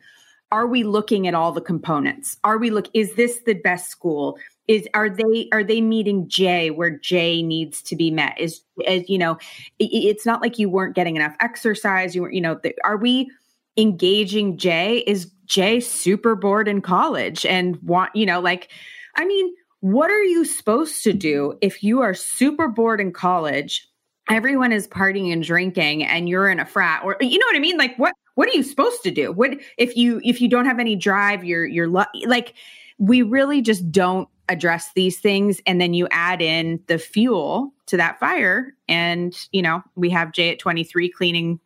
are 0.52 0.68
we 0.68 0.84
looking 0.84 1.28
at 1.28 1.34
all 1.34 1.54
the 1.54 1.62
components? 1.62 2.38
Are 2.44 2.58
we 2.58 2.70
look 2.70 2.88
is 2.94 3.16
this 3.16 3.40
the 3.46 3.54
best 3.54 3.90
school? 3.90 4.38
Is 4.68 4.88
are 4.94 5.10
they 5.10 5.48
are 5.52 5.64
they 5.64 5.82
meeting 5.82 6.28
Jay 6.28 6.70
where 6.70 6.92
Jay 6.92 7.42
needs 7.42 7.82
to 7.84 7.96
be 7.96 8.12
met? 8.12 8.40
Is, 8.40 8.62
is 8.86 9.10
you 9.10 9.18
know, 9.18 9.38
it, 9.80 9.86
it's 9.86 10.26
not 10.26 10.42
like 10.42 10.60
you 10.60 10.70
weren't 10.70 10.96
getting 10.96 11.16
enough 11.16 11.36
exercise. 11.40 12.16
You 12.16 12.24
were, 12.24 12.32
you 12.32 12.42
know, 12.42 12.60
the, 12.62 12.74
are 12.84 12.98
we 12.98 13.32
engaging 13.78 14.58
Jay? 14.58 15.00
Is 15.08 15.32
Jay 15.46 15.80
super 15.80 16.36
bored 16.36 16.68
in 16.68 16.82
college 16.82 17.46
and 17.46 17.82
want, 17.82 18.16
you 18.16 18.26
know, 18.26 18.40
like, 18.40 18.70
I 19.16 19.26
mean, 19.26 19.54
what 19.82 20.10
are 20.12 20.24
you 20.24 20.46
supposed 20.46 21.04
to 21.04 21.14
do 21.14 21.58
if 21.62 21.84
you 21.84 22.02
are 22.02 22.14
super 22.14 22.68
bored 22.68 23.02
in 23.02 23.12
college? 23.12 23.88
Everyone 24.30 24.72
is 24.72 24.88
partying 24.88 25.34
and 25.34 25.44
drinking 25.44 26.06
and 26.06 26.30
you're 26.30 26.50
in 26.50 26.60
a 26.60 26.66
frat 26.66 27.02
or 27.04 27.18
you 27.20 27.38
know 27.38 27.46
what 27.48 27.56
I 27.56 27.60
mean? 27.60 27.78
Like 27.78 27.98
what 27.98 28.14
what 28.36 28.48
are 28.48 28.54
you 28.54 28.64
supposed 28.64 29.04
to 29.04 29.12
do? 29.12 29.32
What 29.32 29.60
if 29.78 29.98
you 29.98 30.22
if 30.24 30.40
you 30.40 30.48
don't 30.48 30.66
have 30.66 30.80
any 30.80 30.96
drive, 30.96 31.44
you're 31.44 31.66
you're 31.66 31.88
like 31.88 32.54
we 32.98 33.24
really 33.24 33.62
just 33.62 33.92
don't 33.92 34.30
address 34.48 34.92
these 34.94 35.20
things 35.20 35.60
and 35.66 35.82
then 35.82 35.94
you 35.94 36.08
add 36.12 36.42
in 36.42 36.80
the 36.88 37.00
fuel 37.00 37.74
to 37.88 37.98
that 37.98 38.20
fire 38.20 38.74
and 38.88 39.48
you 39.52 39.62
know 39.62 39.82
we 39.96 40.10
have 40.10 40.34
jay 40.34 40.52
at 40.52 40.60
23 40.60 41.10
cleaning 41.10 41.60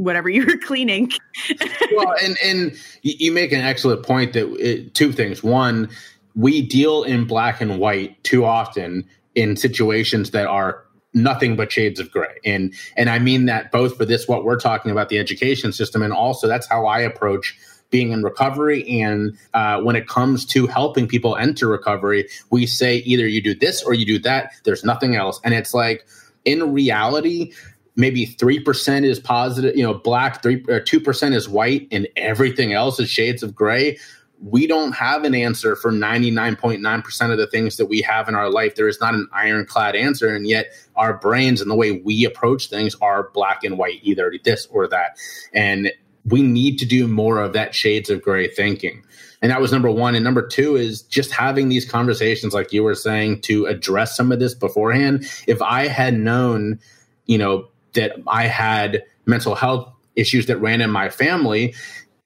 whatever 0.00 0.28
you 0.28 0.46
were 0.46 0.56
cleaning. 0.56 1.12
well, 1.94 2.14
and 2.22 2.36
and 2.42 2.76
you 3.02 3.32
make 3.32 3.52
an 3.52 3.60
excellent 3.60 4.02
point 4.02 4.32
that 4.32 4.50
it, 4.58 4.94
two 4.94 5.12
things. 5.12 5.42
One, 5.42 5.88
we 6.34 6.62
deal 6.62 7.02
in 7.02 7.26
black 7.26 7.60
and 7.60 7.78
white 7.78 8.22
too 8.24 8.44
often 8.44 9.06
in 9.34 9.56
situations 9.56 10.30
that 10.30 10.46
are 10.46 10.84
nothing 11.12 11.56
but 11.56 11.72
shades 11.72 11.98
of 11.98 12.08
gray 12.12 12.38
and 12.44 12.72
and 12.96 13.10
i 13.10 13.18
mean 13.18 13.46
that 13.46 13.72
both 13.72 13.96
for 13.96 14.04
this 14.04 14.28
what 14.28 14.44
we're 14.44 14.58
talking 14.58 14.92
about 14.92 15.08
the 15.08 15.18
education 15.18 15.72
system 15.72 16.02
and 16.02 16.12
also 16.12 16.46
that's 16.46 16.68
how 16.68 16.86
i 16.86 17.00
approach 17.00 17.58
being 17.90 18.12
in 18.12 18.22
recovery 18.22 18.88
and 19.00 19.36
uh, 19.52 19.80
when 19.80 19.96
it 19.96 20.06
comes 20.06 20.46
to 20.46 20.68
helping 20.68 21.08
people 21.08 21.34
enter 21.34 21.66
recovery 21.66 22.28
we 22.50 22.64
say 22.64 22.98
either 22.98 23.26
you 23.26 23.42
do 23.42 23.56
this 23.56 23.82
or 23.82 23.92
you 23.92 24.06
do 24.06 24.20
that 24.20 24.52
there's 24.62 24.84
nothing 24.84 25.16
else 25.16 25.40
and 25.42 25.52
it's 25.52 25.74
like 25.74 26.06
in 26.44 26.72
reality 26.72 27.52
maybe 27.96 28.26
3% 28.26 29.04
is 29.04 29.18
positive, 29.18 29.76
you 29.76 29.82
know, 29.82 29.94
black, 29.94 30.42
3 30.42 30.64
or 30.68 30.80
2% 30.80 31.34
is 31.34 31.48
white 31.48 31.88
and 31.90 32.08
everything 32.16 32.72
else 32.72 33.00
is 33.00 33.10
shades 33.10 33.42
of 33.42 33.54
gray. 33.54 33.98
We 34.42 34.66
don't 34.66 34.92
have 34.92 35.24
an 35.24 35.34
answer 35.34 35.76
for 35.76 35.92
99.9% 35.92 37.30
of 37.30 37.36
the 37.36 37.46
things 37.46 37.76
that 37.76 37.86
we 37.86 38.00
have 38.02 38.26
in 38.26 38.34
our 38.34 38.50
life. 38.50 38.74
There 38.74 38.88
is 38.88 39.00
not 39.00 39.14
an 39.14 39.28
ironclad 39.32 39.94
answer. 39.94 40.34
And 40.34 40.46
yet, 40.48 40.72
our 40.96 41.14
brains 41.14 41.60
and 41.60 41.70
the 41.70 41.74
way 41.74 41.92
we 41.92 42.24
approach 42.24 42.68
things 42.70 42.94
are 43.02 43.30
black 43.34 43.64
and 43.64 43.76
white, 43.76 44.00
either 44.02 44.32
this 44.42 44.66
or 44.70 44.88
that. 44.88 45.18
And 45.52 45.92
we 46.24 46.42
need 46.42 46.78
to 46.78 46.86
do 46.86 47.06
more 47.06 47.38
of 47.38 47.52
that 47.52 47.74
shades 47.74 48.08
of 48.08 48.22
gray 48.22 48.48
thinking. 48.48 49.04
And 49.42 49.50
that 49.50 49.60
was 49.60 49.72
number 49.72 49.90
one. 49.90 50.14
And 50.14 50.24
number 50.24 50.46
two 50.46 50.76
is 50.76 51.02
just 51.02 51.32
having 51.32 51.68
these 51.68 51.90
conversations, 51.90 52.52
like 52.52 52.72
you 52.72 52.82
were 52.82 52.94
saying, 52.94 53.40
to 53.42 53.66
address 53.66 54.16
some 54.16 54.32
of 54.32 54.38
this 54.38 54.54
beforehand. 54.54 55.24
If 55.46 55.62
I 55.62 55.86
had 55.86 56.14
known, 56.14 56.78
you 57.26 57.38
know, 57.38 57.68
that 57.94 58.12
I 58.26 58.46
had 58.46 59.02
mental 59.26 59.54
health 59.54 59.92
issues 60.16 60.46
that 60.46 60.58
ran 60.58 60.80
in 60.80 60.90
my 60.90 61.08
family. 61.08 61.74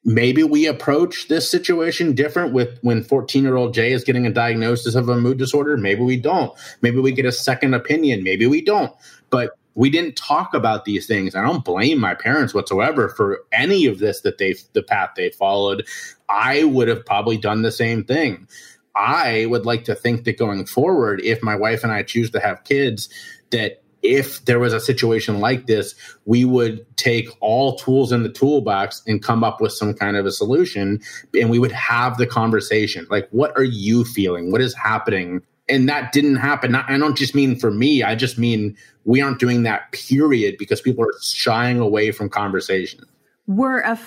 Maybe 0.05 0.43
we 0.43 0.67
approach 0.67 1.29
this 1.29 1.51
situation 1.51 2.15
different 2.15 2.53
with 2.53 2.79
when 2.83 3.03
14 3.03 3.43
year 3.43 3.57
old 3.57 3.73
Jay 3.73 3.93
is 3.93 4.05
getting 4.05 4.27
a 4.27 4.33
diagnosis 4.33 4.95
of 4.95 5.09
a 5.09 5.17
mood 5.17 5.39
disorder. 5.39 5.77
Maybe 5.77 6.03
we 6.03 6.19
don't. 6.19 6.53
Maybe 6.83 6.99
we 6.99 7.13
get 7.13 7.25
a 7.25 7.33
second 7.33 7.75
opinion. 7.75 8.23
Maybe 8.23 8.47
we 8.47 8.61
don't. 8.61 8.93
But 9.31 9.53
we 9.75 9.91
didn't 9.91 10.17
talk 10.17 10.55
about 10.55 10.85
these 10.85 11.07
things. 11.07 11.35
I 11.35 11.43
don't 11.43 11.65
blame 11.65 11.99
my 11.99 12.15
parents 12.15 12.55
whatsoever 12.55 13.09
for 13.09 13.41
any 13.53 13.87
of 13.87 13.99
this 13.99 14.21
that 14.21 14.39
they 14.39 14.57
the 14.73 14.83
path 14.83 15.11
they 15.17 15.31
followed. 15.31 15.87
I 16.29 16.65
would 16.65 16.89
have 16.89 17.05
probably 17.05 17.37
done 17.37 17.63
the 17.63 17.73
same 17.73 18.05
thing. 18.05 18.47
I 18.95 19.47
would 19.47 19.67
like 19.67 19.85
to 19.85 19.95
think 19.95 20.25
that 20.25 20.39
going 20.39 20.67
forward, 20.67 21.21
if 21.23 21.43
my 21.43 21.57
wife 21.57 21.83
and 21.83 21.93
I 21.93 22.03
choose 22.03 22.31
to 22.31 22.41
have 22.41 22.65
kids, 22.65 23.09
that 23.51 23.83
if 24.05 24.45
there 24.45 24.61
was 24.61 24.75
a 24.75 24.79
situation 24.79 25.41
like 25.41 25.67
this, 25.67 25.95
we 26.27 26.45
would 26.45 26.85
take 26.97 27.29
all 27.41 27.75
tools 27.77 28.13
in 28.13 28.23
the 28.23 28.29
toolbox 28.29 29.03
and 29.07 29.23
come 29.23 29.43
up 29.43 29.61
with 29.63 29.73
some 29.73 29.95
kind 29.95 30.17
of 30.17 30.27
a 30.27 30.31
solution 30.31 31.01
and 31.33 31.51
we 31.51 31.59
would 31.59 31.73
have 31.73 32.19
the 32.19 32.27
conversation. 32.27 33.07
Like, 33.11 33.29
what 33.31 33.57
are 33.57 33.65
you 33.65 34.05
feeling? 34.05 34.53
What 34.53 34.61
is 34.61 34.75
happening? 34.75 35.43
And 35.71 35.89
that 35.89 36.13
didn't 36.13 36.37
happen. 36.37 36.75
I 36.75 36.99
don't 36.99 37.17
just 37.17 37.35
mean 37.35 37.59
for 37.59 37.71
me, 37.71 38.03
I 38.03 38.15
just 38.15 38.37
mean 38.37 38.77
we 39.07 39.23
aren't 39.23 39.39
doing 39.39 39.63
that 39.63 39.91
period 39.93 40.57
because 40.59 40.83
people 40.83 41.05
are 41.05 41.15
shying 41.23 41.79
away 41.79 42.13
from 42.13 42.29
conversation. 42.29 43.05
We're 43.47 43.99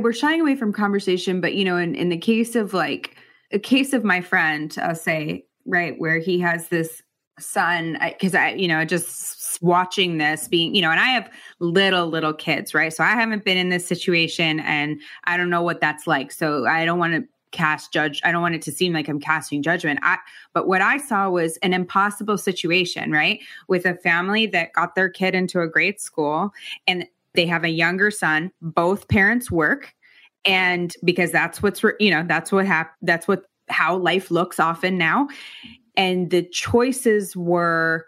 we're 0.00 0.12
shying 0.12 0.40
away 0.40 0.56
from 0.56 0.72
conversation, 0.72 1.40
but 1.40 1.54
you 1.54 1.64
know, 1.64 1.76
in, 1.76 1.94
in 1.94 2.08
the 2.08 2.18
case 2.18 2.56
of 2.56 2.74
like 2.74 3.16
a 3.52 3.58
case 3.58 3.92
of 3.92 4.04
my 4.04 4.20
friend, 4.20 4.76
I'll 4.80 4.94
say, 4.94 5.46
right, 5.66 5.98
where 5.98 6.18
he 6.18 6.40
has 6.40 6.68
this 6.68 7.02
son 7.38 7.98
because 8.02 8.34
I, 8.34 8.50
you 8.50 8.68
know, 8.68 8.84
just 8.84 9.62
watching 9.62 10.18
this 10.18 10.48
being, 10.48 10.74
you 10.74 10.82
know, 10.82 10.90
and 10.90 11.00
I 11.00 11.06
have 11.06 11.30
little, 11.58 12.06
little 12.06 12.32
kids, 12.32 12.74
right? 12.74 12.92
So 12.92 13.04
I 13.04 13.10
haven't 13.10 13.44
been 13.44 13.56
in 13.56 13.68
this 13.68 13.86
situation 13.86 14.60
and 14.60 15.00
I 15.24 15.36
don't 15.36 15.50
know 15.50 15.62
what 15.62 15.80
that's 15.80 16.06
like. 16.06 16.32
So 16.32 16.66
I 16.66 16.84
don't 16.84 16.98
want 16.98 17.14
to 17.14 17.24
cast 17.50 17.92
judge. 17.92 18.20
I 18.24 18.32
don't 18.32 18.42
want 18.42 18.56
it 18.56 18.62
to 18.62 18.72
seem 18.72 18.92
like 18.92 19.08
I'm 19.08 19.20
casting 19.20 19.62
judgment. 19.62 20.00
I, 20.02 20.18
but 20.52 20.66
what 20.66 20.80
I 20.80 20.98
saw 20.98 21.30
was 21.30 21.56
an 21.58 21.72
impossible 21.72 22.36
situation, 22.36 23.12
right? 23.12 23.40
With 23.68 23.86
a 23.86 23.94
family 23.94 24.46
that 24.46 24.72
got 24.72 24.94
their 24.94 25.08
kid 25.08 25.34
into 25.34 25.60
a 25.60 25.68
great 25.68 26.00
school 26.00 26.52
and 26.86 27.06
they 27.34 27.46
have 27.46 27.64
a 27.64 27.68
younger 27.68 28.10
son, 28.10 28.50
both 28.60 29.08
parents 29.08 29.50
work. 29.50 29.94
And 30.44 30.94
because 31.04 31.30
that's 31.30 31.62
what's, 31.62 31.82
you 32.00 32.10
know, 32.10 32.24
that's 32.26 32.52
what 32.52 32.66
happened. 32.66 32.96
That's 33.02 33.26
what, 33.26 33.44
how 33.68 33.96
life 33.96 34.30
looks 34.30 34.60
often 34.60 34.98
now 34.98 35.28
and 35.96 36.30
the 36.30 36.42
choices 36.42 37.36
were 37.36 38.06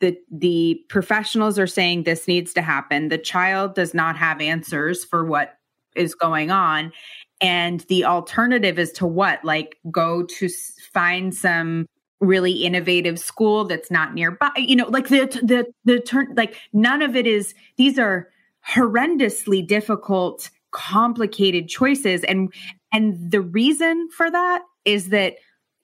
the 0.00 0.16
the 0.30 0.80
professionals 0.88 1.58
are 1.58 1.66
saying 1.66 2.02
this 2.02 2.28
needs 2.28 2.52
to 2.54 2.62
happen. 2.62 3.08
The 3.08 3.18
child 3.18 3.74
does 3.74 3.94
not 3.94 4.16
have 4.16 4.40
answers 4.40 5.04
for 5.04 5.24
what 5.24 5.58
is 5.94 6.14
going 6.14 6.50
on. 6.50 6.92
And 7.40 7.80
the 7.88 8.04
alternative 8.04 8.78
is 8.78 8.92
to 8.92 9.06
what? 9.06 9.44
Like 9.44 9.76
go 9.90 10.22
to 10.22 10.48
find 10.92 11.34
some 11.34 11.86
really 12.20 12.64
innovative 12.64 13.18
school 13.18 13.64
that's 13.66 13.90
not 13.90 14.14
nearby 14.14 14.50
you 14.56 14.74
know 14.74 14.88
like 14.88 15.08
the 15.08 15.26
the 15.42 15.66
the 15.84 16.00
turn 16.00 16.32
like 16.34 16.56
none 16.72 17.02
of 17.02 17.14
it 17.14 17.26
is 17.26 17.54
these 17.76 17.98
are 17.98 18.30
horrendously 18.66 19.66
difficult 19.66 20.48
complicated 20.76 21.68
choices. 21.68 22.22
And 22.24 22.52
and 22.92 23.30
the 23.30 23.40
reason 23.40 24.08
for 24.10 24.30
that 24.30 24.62
is 24.84 25.08
that 25.08 25.36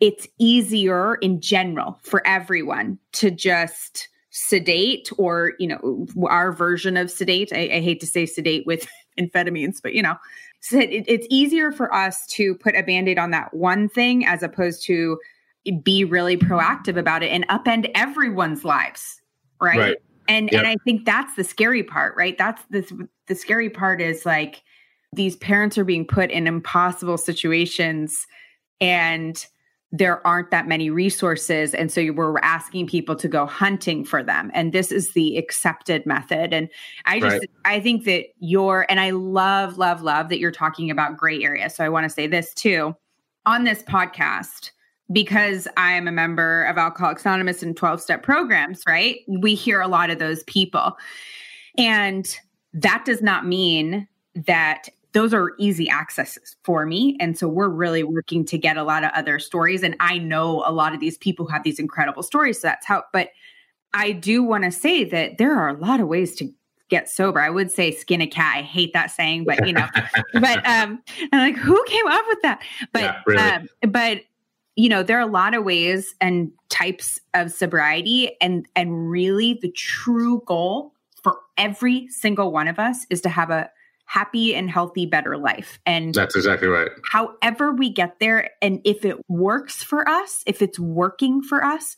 it's 0.03 0.27
easier 0.41 1.15
in 1.17 1.41
general 1.41 1.97
for 2.03 2.27
everyone 2.27 2.99
to 3.13 3.31
just 3.31 4.09
sedate 4.31 5.11
or 5.17 5.53
you 5.61 5.69
know 5.69 6.07
our 6.29 6.53
version 6.53 6.97
of 6.97 7.11
sedate 7.11 7.53
i, 7.53 7.71
I 7.73 7.81
hate 7.81 8.01
to 8.01 8.07
say 8.07 8.27
sedate 8.27 8.67
with 8.67 8.89
amphetamines 9.21 9.81
but 9.81 9.95
you 9.95 10.03
know 10.03 10.17
so 10.61 10.79
it, 10.79 11.05
it's 11.07 11.27
easier 11.31 11.71
for 11.71 11.93
us 11.95 12.27
to 12.29 12.55
put 12.57 12.75
a 12.77 12.83
band-aid 12.83 13.19
on 13.19 13.31
that 13.31 13.55
one 13.55 13.89
thing 13.89 14.27
as 14.27 14.43
opposed 14.43 14.85
to 14.87 15.19
be 15.83 16.05
really 16.05 16.37
proactive 16.37 16.97
about 16.99 17.23
it 17.23 17.29
and 17.29 17.47
upend 17.49 17.91
everyone's 17.95 18.65
lives 18.65 19.21
right, 19.61 19.79
right. 19.79 19.97
and 20.29 20.51
yep. 20.51 20.61
and 20.61 20.67
i 20.67 20.77
think 20.83 21.05
that's 21.05 21.37
the 21.37 21.45
scary 21.45 21.83
part 21.85 22.17
right 22.17 22.37
that's 22.39 22.63
the 22.71 23.07
the 23.29 23.35
scary 23.35 23.71
part 23.71 24.01
is 24.01 24.27
like 24.27 24.63
these 25.13 25.37
parents 25.37 25.77
are 25.77 25.85
being 25.85 26.07
put 26.07 26.31
in 26.31 26.47
impossible 26.47 27.19
situations 27.19 28.27
and 28.81 29.47
there 29.93 30.27
aren't 30.27 30.51
that 30.51 30.67
many 30.67 30.91
resources. 30.91 31.75
And 31.75 31.93
so 31.93 32.11
we're 32.13 32.39
asking 32.39 32.87
people 32.87 33.15
to 33.17 33.29
go 33.29 33.47
hunting 33.47 34.05
for 34.05 34.23
them. 34.23 34.51
And 34.55 34.73
this 34.73 34.91
is 34.91 35.13
the 35.13 35.37
accepted 35.37 36.07
method. 36.07 36.53
And 36.55 36.69
I 37.05 37.21
just, 37.21 37.37
right. 37.37 37.51
I 37.65 37.81
think 37.81 38.05
that 38.05 38.25
you're, 38.41 38.87
and 38.89 38.99
I 38.99 39.11
love, 39.11 39.79
love, 39.79 40.03
love 40.03 40.31
that 40.31 40.39
you're 40.39 40.51
talking 40.51 40.91
about 40.91 41.17
gray 41.17 41.43
areas. 41.43 41.75
So 41.75 41.85
I 41.85 41.91
want 41.91 42.05
to 42.05 42.11
say 42.11 42.27
this 42.27 42.55
too 42.55 42.97
on 43.47 43.65
this 43.65 43.83
podcast. 43.83 44.71
Because 45.11 45.69
I 45.77 45.93
am 45.93 46.09
a 46.09 46.13
member 46.13 46.63
of 46.65 46.79
Alcoholics 46.79 47.27
Anonymous 47.27 47.63
and 47.63 47.77
12 47.77 48.01
step 48.01 48.23
programs, 48.23 48.83
right? 48.87 49.19
We 49.29 49.55
hear 49.55 49.83
a 49.83 49.89
lot 49.89 50.09
of 50.09 50.19
those 50.19 50.43
people. 50.45 50.97
And 51.77 52.35
that 52.73 53.03
does 53.05 53.21
not 53.21 53.45
mean 53.45 54.09
that 54.47 54.89
those 55.13 55.35
are 55.35 55.53
easy 55.59 55.91
accesses 55.91 56.57
for 56.65 56.87
me. 56.87 57.17
And 57.21 57.39
so 57.39 57.47
we're 57.47 57.69
really 57.69 58.03
working 58.03 58.45
to 58.47 58.59
get 58.59 58.77
a 58.77 58.83
lot 58.83 59.05
of 59.05 59.11
other 59.15 59.39
stories. 59.39 59.83
And 59.83 59.95
I 60.01 60.19
know 60.19 60.65
a 60.67 60.73
lot 60.73 60.95
of 60.95 61.01
these 61.01 61.19
people 61.19 61.47
have 61.49 61.63
these 61.63 61.79
incredible 61.79 62.23
stories. 62.23 62.61
So 62.61 62.69
that's 62.69 62.87
how, 62.87 63.05
but 63.13 63.29
I 63.95 64.13
do 64.13 64.43
want 64.43 64.65
to 64.65 64.71
say 64.71 65.05
that 65.05 65.39
there 65.39 65.55
are 65.55 65.69
a 65.69 65.79
lot 65.79 66.01
of 66.01 66.09
ways 66.09 66.35
to 66.37 66.51
get 66.89 67.09
sober. 67.09 67.41
I 67.41 67.51
would 67.51 67.71
say 67.71 67.91
skin 67.91 68.21
a 68.21 68.27
cat. 68.27 68.57
I 68.57 68.63
hate 68.63 68.93
that 68.95 69.11
saying, 69.11 69.45
but 69.45 69.67
you 69.67 69.73
know, 69.73 69.87
but 70.35 70.67
um, 70.67 71.03
I'm 71.33 71.41
like, 71.41 71.57
who 71.57 71.83
came 71.87 72.07
up 72.07 72.25
with 72.29 72.43
that? 72.43 72.63
But 72.93 73.03
yeah, 73.03 73.21
really. 73.27 73.43
um, 73.43 73.69
but 73.89 74.21
you 74.77 74.89
know, 74.89 75.03
there 75.03 75.19
are 75.19 75.29
a 75.29 75.31
lot 75.31 75.55
of 75.55 75.65
ways 75.65 76.15
and 76.21 76.51
types 76.71 77.21
of 77.35 77.53
sobriety 77.53 78.35
and 78.41 78.67
and 78.75 79.11
really 79.11 79.59
the 79.61 79.71
true 79.71 80.43
goal 80.47 80.95
for 81.23 81.37
every 81.59 82.09
single 82.09 82.53
one 82.53 82.69
of 82.69 82.79
us 82.79 83.07
is 83.11 83.21
to 83.23 83.29
have 83.29 83.51
a 83.51 83.71
happy 84.13 84.55
and 84.55 84.71
healthy 84.71 85.07
better 85.07 85.39
life. 85.39 85.79
And 85.87 86.15
That's 86.15 86.37
exactly 86.37 86.69
right. 86.69 86.91
however 87.11 87.73
we 87.73 87.89
get 87.89 88.19
there 88.21 88.51
and 88.61 88.79
if 88.85 89.07
it 89.07 89.17
works 89.27 89.83
for 89.83 90.07
us, 90.07 90.43
if 90.47 90.61
it's 90.61 90.79
working 90.79 91.43
for 91.43 91.65
us, 91.65 91.97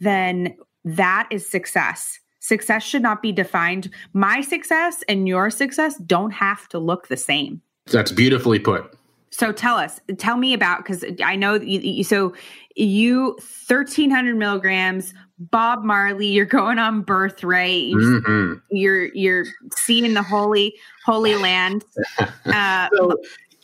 then 0.00 0.56
that 0.84 1.28
is 1.30 1.48
success. 1.48 2.18
Success 2.40 2.82
should 2.82 3.02
not 3.02 3.22
be 3.22 3.30
defined. 3.30 3.90
My 4.12 4.40
success 4.40 5.04
and 5.08 5.28
your 5.28 5.50
success 5.50 5.96
don't 5.98 6.32
have 6.32 6.68
to 6.70 6.80
look 6.80 7.06
the 7.06 7.16
same. 7.16 7.62
That's 7.86 8.10
beautifully 8.10 8.58
put. 8.58 8.92
So 9.30 9.52
tell 9.52 9.76
us, 9.76 10.00
tell 10.18 10.36
me 10.36 10.54
about 10.54 10.78
because 10.78 11.04
I 11.24 11.36
know 11.36 11.54
you, 11.54 12.02
so 12.02 12.34
you 12.74 13.38
thirteen 13.40 14.10
hundred 14.10 14.36
milligrams, 14.36 15.14
Bob 15.50 15.82
Marley. 15.84 16.26
You're 16.28 16.44
going 16.46 16.78
on 16.78 17.02
birthright. 17.02 17.84
You're, 17.84 18.20
Mhm. 18.22 18.62
you're 18.70 19.04
you're 19.14 19.44
seeing 19.76 20.14
the 20.14 20.22
holy 20.22 20.74
holy 21.04 21.34
land. 21.36 21.84
Uh, 22.46 22.88
So 22.96 23.16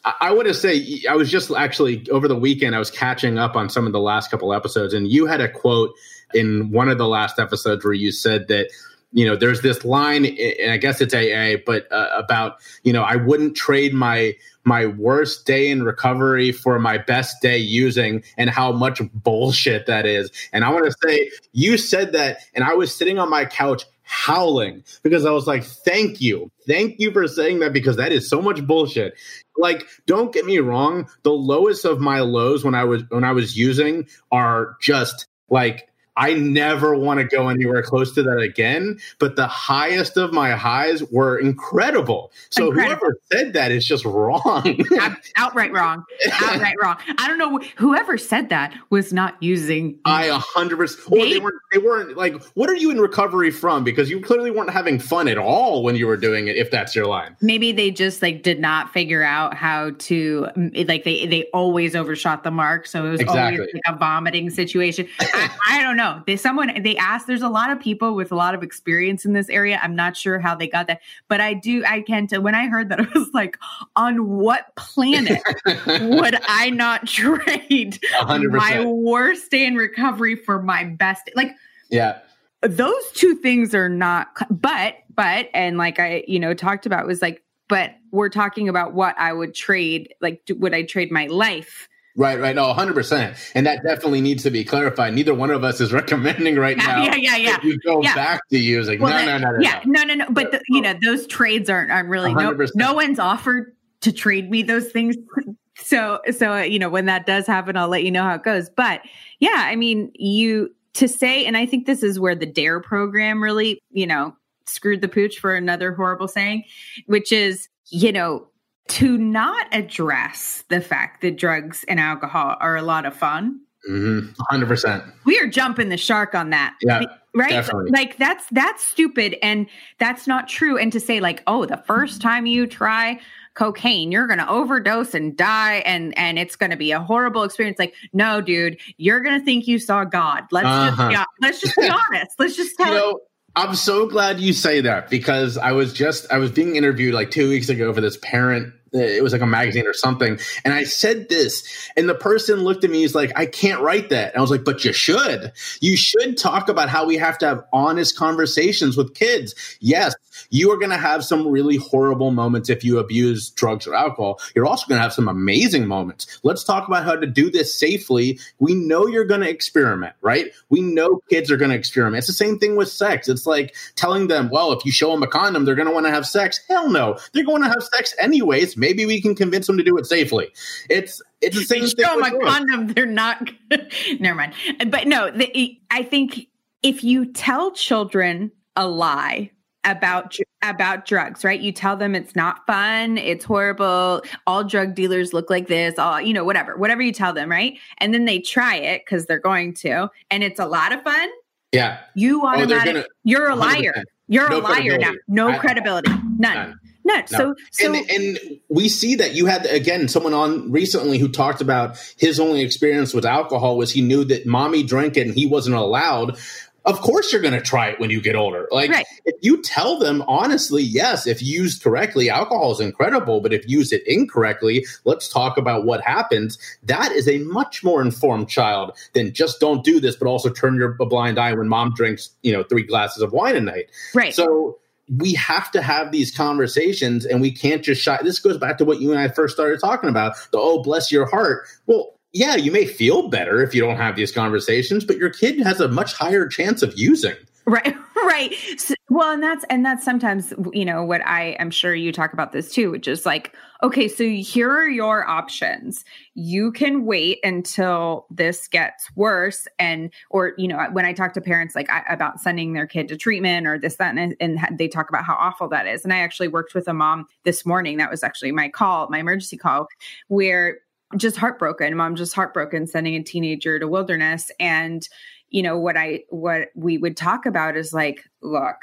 I- 0.04 0.14
I 0.22 0.30
want 0.32 0.48
to 0.48 0.54
say 0.54 1.02
I 1.08 1.14
was 1.14 1.30
just 1.30 1.50
actually 1.50 2.06
over 2.10 2.28
the 2.28 2.36
weekend 2.36 2.74
I 2.74 2.78
was 2.78 2.90
catching 2.90 3.38
up 3.38 3.56
on 3.56 3.68
some 3.68 3.86
of 3.86 3.92
the 3.92 4.00
last 4.00 4.30
couple 4.30 4.52
episodes, 4.54 4.94
and 4.94 5.08
you 5.08 5.26
had 5.26 5.40
a 5.40 5.48
quote 5.48 5.92
in 6.34 6.70
one 6.70 6.88
of 6.88 6.98
the 6.98 7.06
last 7.08 7.38
episodes 7.38 7.84
where 7.84 7.94
you 7.94 8.12
said 8.12 8.48
that 8.48 8.68
you 9.12 9.26
know 9.26 9.36
there's 9.36 9.62
this 9.62 9.84
line, 9.84 10.24
and 10.26 10.70
I 10.72 10.76
guess 10.76 11.00
it's 11.00 11.14
AA, 11.14 11.60
but 11.64 11.90
uh, 11.92 12.08
about 12.16 12.56
you 12.82 12.92
know 12.92 13.02
I 13.02 13.16
wouldn't 13.16 13.56
trade 13.56 13.94
my 13.94 14.34
my 14.64 14.86
worst 14.86 15.46
day 15.46 15.70
in 15.70 15.82
recovery 15.82 16.52
for 16.52 16.78
my 16.78 16.98
best 16.98 17.40
day 17.40 17.58
using, 17.58 18.22
and 18.36 18.50
how 18.50 18.72
much 18.72 19.00
bullshit 19.14 19.86
that 19.86 20.06
is. 20.06 20.30
And 20.52 20.64
I 20.64 20.70
want 20.70 20.86
to 20.86 20.96
say 21.02 21.30
you 21.52 21.78
said 21.78 22.12
that, 22.12 22.38
and 22.54 22.64
I 22.64 22.74
was 22.74 22.94
sitting 22.94 23.18
on 23.18 23.30
my 23.30 23.44
couch 23.44 23.84
howling 24.08 24.82
because 25.02 25.26
I 25.26 25.30
was 25.32 25.46
like, 25.46 25.64
thank 25.64 26.20
you. 26.20 26.50
Thank 26.66 26.98
you 26.98 27.12
for 27.12 27.28
saying 27.28 27.58
that 27.60 27.74
because 27.74 27.96
that 27.96 28.10
is 28.10 28.28
so 28.28 28.40
much 28.40 28.66
bullshit. 28.66 29.14
Like, 29.58 29.86
don't 30.06 30.32
get 30.32 30.46
me 30.46 30.58
wrong, 30.58 31.08
the 31.24 31.32
lowest 31.32 31.84
of 31.84 32.00
my 32.00 32.20
lows 32.20 32.64
when 32.64 32.74
I 32.74 32.84
was 32.84 33.02
when 33.10 33.24
I 33.24 33.32
was 33.32 33.56
using 33.56 34.08
are 34.32 34.76
just 34.80 35.26
like 35.50 35.88
I 36.18 36.34
never 36.34 36.94
want 36.94 37.20
to 37.20 37.24
go 37.24 37.48
anywhere 37.48 37.82
close 37.82 38.12
to 38.16 38.22
that 38.24 38.38
again. 38.38 38.98
But 39.18 39.36
the 39.36 39.46
highest 39.46 40.16
of 40.16 40.32
my 40.32 40.50
highs 40.50 41.02
were 41.04 41.38
incredible. 41.38 42.32
So 42.50 42.68
Incredible. 42.68 42.96
whoever 42.96 43.20
said 43.32 43.52
that 43.54 43.70
is 43.70 43.86
just 43.86 44.04
wrong. 44.04 44.42
out- 45.00 45.16
outright 45.36 45.72
wrong. 45.72 46.04
Outright 46.32 46.74
wrong. 46.82 46.96
I 47.18 47.26
don't 47.28 47.38
know. 47.38 47.60
Whoever 47.76 48.18
said 48.18 48.48
that 48.48 48.74
was 48.90 49.12
not 49.12 49.36
using. 49.42 49.98
I 50.04 50.24
a 50.26 50.34
hundred 50.38 50.76
percent. 50.78 51.06
Or 51.12 51.18
they 51.24 51.34
They- 51.34 51.38
weren't. 51.38 51.54
They 51.72 51.78
weren't 51.78 52.16
like. 52.16 52.42
What 52.54 52.68
are 52.70 52.74
you 52.76 52.90
in 52.90 52.98
recovery 53.00 53.50
from? 53.50 53.84
Because 53.84 54.08
you 54.10 54.20
clearly 54.20 54.50
weren't 54.50 54.70
having 54.70 54.98
fun 54.98 55.28
at 55.28 55.38
all 55.38 55.82
when 55.82 55.96
you 55.96 56.06
were 56.06 56.16
doing 56.16 56.48
it. 56.48 56.56
If 56.56 56.70
that's 56.70 56.94
your 56.96 57.06
line. 57.06 57.36
Maybe 57.42 57.72
they 57.72 57.90
just 57.90 58.22
like 58.22 58.42
did 58.42 58.58
not 58.58 58.92
figure 58.92 59.22
out 59.22 59.54
how 59.54 59.90
to 59.98 60.48
mm, 60.56 60.88
like 60.88 61.04
they 61.04 61.26
they 61.26 61.44
always 61.52 61.94
overshot 61.94 62.42
the 62.42 62.50
mark, 62.50 62.86
so 62.86 63.04
it 63.06 63.10
was 63.10 63.20
Exactly. 63.20 63.58
always 63.60 63.74
like 63.74 63.82
a 63.94 63.98
vomiting 63.98 64.48
situation. 64.50 65.06
I, 65.20 65.50
I 65.68 65.82
don't 65.82 65.96
know. 65.96 66.07
They 66.26 66.36
someone 66.36 66.82
they 66.82 66.96
asked. 66.96 67.26
There's 67.26 67.42
a 67.42 67.48
lot 67.48 67.70
of 67.70 67.80
people 67.80 68.14
with 68.14 68.32
a 68.32 68.36
lot 68.36 68.54
of 68.54 68.62
experience 68.62 69.24
in 69.24 69.32
this 69.32 69.48
area. 69.48 69.78
I'm 69.82 69.94
not 69.96 70.16
sure 70.16 70.38
how 70.38 70.54
they 70.54 70.68
got 70.68 70.86
that, 70.88 71.00
but 71.28 71.40
I 71.40 71.54
do. 71.54 71.84
I 71.84 72.02
can 72.02 72.26
tell 72.26 72.42
when 72.42 72.54
I 72.54 72.66
heard 72.68 72.88
that, 72.90 73.00
I 73.14 73.18
was 73.18 73.28
like, 73.32 73.56
on 73.96 74.28
what 74.28 74.74
planet 74.76 75.42
would 75.86 76.38
I 76.48 76.70
not 76.70 77.06
trade 77.06 77.98
A 78.20 78.24
hundred 78.24 78.52
my 78.52 78.84
worst 78.84 79.50
day 79.50 79.64
in 79.66 79.76
recovery 79.76 80.36
for 80.36 80.62
my 80.62 80.84
best? 80.84 81.30
Like 81.34 81.52
Yeah. 81.90 82.18
those 82.62 83.12
two 83.14 83.34
things 83.36 83.74
are 83.74 83.88
not 83.88 84.28
but 84.50 84.96
but 85.14 85.48
and 85.54 85.78
like 85.78 86.00
i 86.00 86.24
you 86.26 86.40
know 86.40 86.54
talked 86.54 86.86
about 86.86 87.06
was 87.06 87.22
like 87.22 87.42
but 87.68 87.94
we're 88.10 88.28
talking 88.28 88.68
about 88.68 88.94
what 88.94 89.14
i 89.16 89.32
would 89.32 89.54
trade 89.54 90.12
like 90.20 90.44
do, 90.44 90.56
would 90.56 90.74
i 90.74 90.82
trade 90.82 91.12
my 91.12 91.26
life 91.28 91.88
Right, 92.18 92.38
right. 92.40 92.54
No, 92.54 92.64
100%. 92.74 93.52
And 93.54 93.64
that 93.64 93.84
definitely 93.84 94.20
needs 94.20 94.42
to 94.42 94.50
be 94.50 94.64
clarified. 94.64 95.14
Neither 95.14 95.32
one 95.34 95.50
of 95.50 95.62
us 95.62 95.80
is 95.80 95.92
recommending 96.00 96.56
right 96.56 96.76
now 96.76 97.04
yeah 97.04 97.14
yeah 97.14 97.36
yeah 97.36 97.58
you 97.62 97.78
go 97.78 98.02
Yeah. 98.02 98.14
back 98.14 98.40
to 98.50 98.58
using. 98.58 99.00
Well, 99.00 99.12
no, 99.12 99.24
that- 99.24 99.40
no, 99.40 99.50
no, 99.50 99.56
no, 99.56 99.62
yeah 99.62 99.80
no. 99.86 100.02
no 100.02 100.14
no 100.14 100.26
but 100.30 100.50
the, 100.50 100.60
you 100.68 100.80
know 100.80 100.94
those 101.02 101.26
trades 101.28 101.70
aren't 101.70 101.90
aren't 101.92 102.08
really 102.08 102.34
no 102.34 102.52
100%. 102.52 102.70
no 102.74 102.92
one's 102.92 103.18
offered 103.18 103.74
to 104.00 104.12
trade 104.12 104.50
me 104.50 104.62
those 104.62 104.90
things 104.90 105.16
so 105.76 106.20
so 106.36 106.54
uh, 106.54 106.62
you 106.62 106.78
know 106.78 106.88
when 106.88 107.06
that 107.06 107.24
does 107.24 107.46
happen 107.46 107.76
i'll 107.76 107.88
let 107.88 108.02
you 108.02 108.10
know 108.10 108.22
how 108.24 108.34
it 108.34 108.42
goes 108.42 108.68
but 108.68 109.00
yeah 109.38 109.54
i 109.66 109.76
mean 109.76 110.10
you 110.14 110.74
to 110.94 111.06
say 111.08 111.46
and 111.46 111.56
i 111.56 111.64
think 111.64 111.86
this 111.86 112.02
is 112.02 112.18
where 112.18 112.34
the 112.34 112.46
dare 112.46 112.80
program 112.80 113.40
really 113.42 113.80
you 113.92 114.06
know 114.06 114.34
screwed 114.66 115.00
the 115.00 115.08
pooch 115.08 115.38
for 115.38 115.54
another 115.54 115.92
horrible 115.92 116.26
saying 116.28 116.64
which 117.06 117.30
is 117.32 117.68
you 117.90 118.10
know 118.12 118.46
to 118.88 119.16
not 119.18 119.66
address 119.72 120.64
the 120.68 120.80
fact 120.80 121.20
that 121.22 121.36
drugs 121.38 121.84
and 121.88 122.00
alcohol 122.00 122.56
are 122.60 122.76
a 122.76 122.82
lot 122.82 123.06
of 123.06 123.14
fun 123.14 123.60
Mhm. 123.88 124.34
100%. 124.50 125.04
we 125.24 125.38
are 125.38 125.46
jumping 125.46 125.88
the 125.88 125.96
shark 125.96 126.34
on 126.34 126.50
that 126.50 126.74
Yeah, 126.82 127.02
right 127.34 127.50
definitely. 127.50 127.90
like 127.92 128.16
that's 128.18 128.44
that's 128.50 128.82
stupid 128.84 129.36
and 129.42 129.66
that's 129.98 130.26
not 130.26 130.48
true 130.48 130.76
and 130.76 130.92
to 130.92 130.98
say 131.00 131.20
like 131.20 131.42
oh 131.46 131.64
the 131.64 131.76
first 131.86 132.20
time 132.20 132.44
you 132.46 132.66
try 132.66 133.20
cocaine 133.54 134.10
you're 134.10 134.26
going 134.26 134.40
to 134.40 134.48
overdose 134.48 135.14
and 135.14 135.36
die 135.36 135.76
and 135.86 136.16
and 136.18 136.38
it's 136.40 136.56
going 136.56 136.70
to 136.70 136.76
be 136.76 136.90
a 136.92 137.00
horrible 137.00 137.44
experience 137.44 137.78
like 137.78 137.94
no 138.12 138.40
dude 138.40 138.78
you're 138.96 139.20
going 139.20 139.38
to 139.38 139.44
think 139.44 139.66
you 139.68 139.78
saw 139.78 140.04
god 140.04 140.42
let's 140.50 140.66
Uh-huh. 140.66 141.10
just 141.12 141.26
be, 141.38 141.46
let's 141.46 141.60
just 141.60 141.76
be 141.76 141.88
honest 142.10 142.34
let's 142.38 142.56
just 142.56 142.76
tell 142.76 142.88
You 142.92 142.98
know, 142.98 143.20
I'm 143.56 143.74
so 143.74 144.06
glad 144.06 144.38
you 144.38 144.52
say 144.52 144.80
that 144.82 145.08
because 145.08 145.56
I 145.56 145.72
was 145.72 145.92
just 145.92 146.30
I 146.32 146.38
was 146.38 146.50
being 146.52 146.76
interviewed 146.76 147.14
like 147.14 147.30
two 147.30 147.48
weeks 147.48 147.68
ago 147.68 147.92
for 147.92 148.00
this 148.00 148.16
parent. 148.18 148.72
Uh, 148.94 148.98
It 148.98 149.22
was 149.22 149.32
like 149.32 149.42
a 149.42 149.46
magazine 149.46 149.86
or 149.86 149.94
something, 149.94 150.38
and 150.64 150.74
I 150.74 150.84
said 150.84 151.28
this, 151.28 151.90
and 151.96 152.08
the 152.08 152.14
person 152.14 152.60
looked 152.60 152.84
at 152.84 152.90
me. 152.90 153.00
He's 153.00 153.14
like, 153.14 153.32
"I 153.36 153.46
can't 153.46 153.80
write 153.80 154.10
that." 154.10 154.32
And 154.32 154.38
I 154.38 154.40
was 154.40 154.50
like, 154.50 154.64
"But 154.64 154.84
you 154.84 154.92
should. 154.92 155.52
You 155.80 155.96
should 155.96 156.36
talk 156.38 156.68
about 156.68 156.88
how 156.88 157.06
we 157.06 157.16
have 157.16 157.38
to 157.38 157.46
have 157.46 157.64
honest 157.72 158.16
conversations 158.16 158.96
with 158.96 159.14
kids. 159.14 159.54
Yes, 159.80 160.14
you 160.50 160.70
are 160.70 160.78
going 160.78 160.90
to 160.90 160.96
have 160.96 161.24
some 161.24 161.46
really 161.46 161.76
horrible 161.76 162.30
moments 162.30 162.70
if 162.70 162.84
you 162.84 162.98
abuse 162.98 163.50
drugs 163.50 163.86
or 163.86 163.94
alcohol. 163.94 164.40
You're 164.54 164.66
also 164.66 164.86
going 164.86 164.98
to 164.98 165.02
have 165.02 165.12
some 165.12 165.28
amazing 165.28 165.86
moments. 165.86 166.40
Let's 166.42 166.64
talk 166.64 166.86
about 166.88 167.04
how 167.04 167.16
to 167.16 167.26
do 167.26 167.50
this 167.50 167.74
safely. 167.78 168.38
We 168.58 168.74
know 168.74 169.06
you're 169.06 169.24
going 169.24 169.40
to 169.40 169.48
experiment, 169.50 170.14
right? 170.20 170.46
We 170.68 170.80
know 170.80 171.20
kids 171.30 171.50
are 171.50 171.56
going 171.56 171.70
to 171.70 171.76
experiment. 171.76 172.18
It's 172.18 172.26
the 172.26 172.32
same 172.32 172.58
thing 172.58 172.76
with 172.76 172.88
sex. 172.88 173.28
It's 173.28 173.46
like 173.46 173.74
telling 173.96 174.28
them, 174.28 174.48
well, 174.50 174.72
if 174.72 174.84
you 174.84 174.92
show 174.92 175.10
them 175.10 175.22
a 175.22 175.26
condom, 175.26 175.64
they're 175.64 175.74
going 175.74 175.88
to 175.88 175.94
want 175.94 176.06
to 176.06 176.12
have 176.12 176.26
sex. 176.26 176.60
Hell 176.68 176.88
no. 176.90 177.18
They're 177.32 177.44
going 177.44 177.62
to 177.62 177.68
have 177.68 177.82
sex 177.82 178.14
anyways. 178.18 178.76
Maybe 178.78 179.04
we 179.06 179.20
can 179.20 179.34
convince 179.34 179.66
them 179.66 179.76
to 179.76 179.84
do 179.84 179.96
it 179.98 180.06
safely. 180.06 180.48
It's 180.88 181.20
it's 181.40 181.56
the 181.56 181.64
same 181.64 181.86
thing. 181.86 182.04
show 182.04 182.20
them 182.20 182.34
a 182.40 182.44
condom 182.44 182.86
they're 182.88 183.06
not 183.06 183.50
never 184.20 184.34
mind 184.36 184.54
but 184.90 185.06
no 185.06 185.30
the, 185.30 185.78
i 185.92 186.02
think 186.02 186.48
if 186.82 187.04
you 187.04 187.24
tell 187.32 187.70
children 187.70 188.50
a 188.74 188.88
lie 188.88 189.48
about 189.84 190.36
about 190.62 191.06
drugs 191.06 191.44
right 191.44 191.60
you 191.60 191.70
tell 191.70 191.96
them 191.96 192.16
it's 192.16 192.34
not 192.34 192.66
fun 192.66 193.16
it's 193.18 193.44
horrible 193.44 194.20
all 194.48 194.64
drug 194.64 194.96
dealers 194.96 195.32
look 195.32 195.48
like 195.48 195.68
this 195.68 195.96
all 195.96 196.20
you 196.20 196.34
know 196.34 196.42
whatever 196.44 196.76
whatever 196.76 197.02
you 197.02 197.12
tell 197.12 197.32
them 197.32 197.48
right 197.48 197.78
and 197.98 198.12
then 198.12 198.24
they 198.24 198.40
try 198.40 198.74
it 198.74 199.02
because 199.04 199.26
they're 199.26 199.38
going 199.38 199.72
to 199.72 200.08
and 200.32 200.42
it's 200.42 200.58
a 200.58 200.66
lot 200.66 200.90
of 200.92 201.00
fun 201.02 201.28
Yeah. 201.72 201.98
you 202.16 202.40
Oh, 202.44 202.66
gonna 202.66 203.04
you're 203.22 203.48
a 203.48 203.54
liar 203.54 203.92
100%. 203.96 204.02
you're 204.26 204.50
No 204.50 204.58
a 204.58 204.60
liar 204.60 204.98
now 204.98 205.12
no 205.28 205.48
I- 205.50 205.58
credibility 205.58 206.10
none 206.36 206.54
None. 206.56 206.80
None 207.08 207.26
so 207.26 207.54
so 207.70 207.92
and 207.94 208.10
and 208.10 208.60
we 208.68 208.88
see 208.88 209.14
that 209.16 209.34
you 209.34 209.46
had 209.46 209.64
again 209.66 210.06
someone 210.08 210.34
on 210.34 210.70
recently 210.70 211.18
who 211.18 211.28
talked 211.28 211.60
about 211.60 211.96
his 212.16 212.38
only 212.38 212.62
experience 212.62 213.12
with 213.14 213.24
alcohol 213.24 213.76
was 213.76 213.90
he 213.92 214.00
knew 214.00 214.24
that 214.24 214.46
mommy 214.46 214.82
drank 214.82 215.16
it 215.16 215.26
and 215.26 215.34
he 215.34 215.46
wasn't 215.46 215.74
allowed. 215.74 216.38
Of 216.84 217.00
course 217.02 217.32
you're 217.32 217.42
going 217.42 217.54
to 217.54 217.60
try 217.60 217.88
it 217.88 218.00
when 218.00 218.08
you 218.08 218.22
get 218.22 218.34
older. 218.34 218.66
Like 218.70 218.90
Right. 218.90 219.04
if 219.26 219.34
you 219.42 219.60
tell 219.62 219.98
them 219.98 220.22
honestly 220.26 220.82
yes 220.82 221.26
if 221.26 221.42
used 221.42 221.82
correctly 221.82 222.30
alcohol 222.30 222.72
is 222.72 222.80
incredible 222.80 223.40
but 223.40 223.52
if 223.52 223.68
used 223.68 223.92
it 223.92 224.02
incorrectly 224.06 224.86
let's 225.04 225.28
talk 225.28 225.58
about 225.58 225.84
what 225.84 226.00
happens. 226.02 226.58
That 226.84 227.12
is 227.12 227.28
a 227.28 227.38
much 227.38 227.84
more 227.84 228.00
informed 228.00 228.48
child 228.48 228.92
than 229.12 229.34
just 229.34 229.60
don't 229.60 229.84
do 229.84 230.00
this 230.00 230.16
but 230.16 230.28
also 230.28 230.48
turn 230.50 230.76
your 230.76 230.96
a 231.00 231.06
blind 231.06 231.38
eye 231.38 231.52
when 231.52 231.68
mom 231.68 231.92
drinks 231.94 232.30
you 232.42 232.52
know 232.52 232.62
three 232.62 232.84
glasses 232.84 233.22
of 233.22 233.32
wine 233.32 233.56
a 233.56 233.60
night. 233.60 233.86
Right. 234.14 234.34
So 234.34 234.78
we 235.16 235.32
have 235.34 235.70
to 235.70 235.80
have 235.80 236.12
these 236.12 236.34
conversations 236.34 237.24
and 237.24 237.40
we 237.40 237.50
can't 237.50 237.82
just 237.82 238.02
shy. 238.02 238.18
This 238.22 238.38
goes 238.38 238.58
back 238.58 238.78
to 238.78 238.84
what 238.84 239.00
you 239.00 239.10
and 239.10 239.20
I 239.20 239.28
first 239.28 239.54
started 239.54 239.80
talking 239.80 240.10
about 240.10 240.36
the 240.50 240.58
oh, 240.58 240.82
bless 240.82 241.10
your 241.10 241.26
heart. 241.26 241.66
Well, 241.86 242.14
yeah, 242.32 242.56
you 242.56 242.70
may 242.70 242.84
feel 242.84 243.28
better 243.28 243.62
if 243.62 243.74
you 243.74 243.80
don't 243.80 243.96
have 243.96 244.16
these 244.16 244.32
conversations, 244.32 245.04
but 245.04 245.16
your 245.16 245.30
kid 245.30 245.60
has 245.60 245.80
a 245.80 245.88
much 245.88 246.12
higher 246.12 246.46
chance 246.46 246.82
of 246.82 246.96
using. 246.98 247.34
Right, 247.68 247.94
right. 248.16 248.54
So, 248.78 248.94
well, 249.10 249.30
and 249.30 249.42
that's 249.42 249.62
and 249.68 249.84
that's 249.84 250.02
sometimes 250.02 250.54
you 250.72 250.86
know 250.86 251.04
what 251.04 251.20
I 251.26 251.50
am 251.58 251.70
sure 251.70 251.94
you 251.94 252.12
talk 252.12 252.32
about 252.32 252.52
this 252.52 252.72
too, 252.72 252.90
which 252.90 253.06
is 253.06 253.26
like, 253.26 253.54
okay, 253.82 254.08
so 254.08 254.24
here 254.26 254.70
are 254.70 254.88
your 254.88 255.28
options. 255.28 256.02
You 256.34 256.72
can 256.72 257.04
wait 257.04 257.40
until 257.42 258.26
this 258.30 258.68
gets 258.68 259.14
worse, 259.16 259.68
and 259.78 260.10
or 260.30 260.54
you 260.56 260.66
know 260.66 260.82
when 260.92 261.04
I 261.04 261.12
talk 261.12 261.34
to 261.34 261.42
parents 261.42 261.74
like 261.74 261.90
I, 261.90 262.02
about 262.08 262.40
sending 262.40 262.72
their 262.72 262.86
kid 262.86 263.08
to 263.08 263.18
treatment 263.18 263.66
or 263.66 263.78
this 263.78 263.96
that, 263.96 264.16
and, 264.16 264.34
and 264.40 264.58
they 264.78 264.88
talk 264.88 265.10
about 265.10 265.24
how 265.24 265.34
awful 265.34 265.68
that 265.68 265.86
is. 265.86 266.04
And 266.04 266.12
I 266.12 266.20
actually 266.20 266.48
worked 266.48 266.74
with 266.74 266.88
a 266.88 266.94
mom 266.94 267.26
this 267.44 267.66
morning. 267.66 267.98
That 267.98 268.10
was 268.10 268.22
actually 268.22 268.52
my 268.52 268.70
call, 268.70 269.08
my 269.10 269.18
emergency 269.18 269.58
call, 269.58 269.88
where 270.28 270.78
just 271.16 271.36
heartbroken. 271.36 271.96
Mom 271.96 272.16
just 272.16 272.34
heartbroken 272.34 272.86
sending 272.86 273.14
a 273.14 273.22
teenager 273.22 273.78
to 273.78 273.88
wilderness 273.88 274.50
and 274.60 275.08
you 275.50 275.62
know 275.62 275.78
what 275.78 275.96
i 275.96 276.22
what 276.30 276.68
we 276.74 276.98
would 276.98 277.16
talk 277.16 277.46
about 277.46 277.76
is 277.76 277.92
like 277.92 278.24
look 278.42 278.76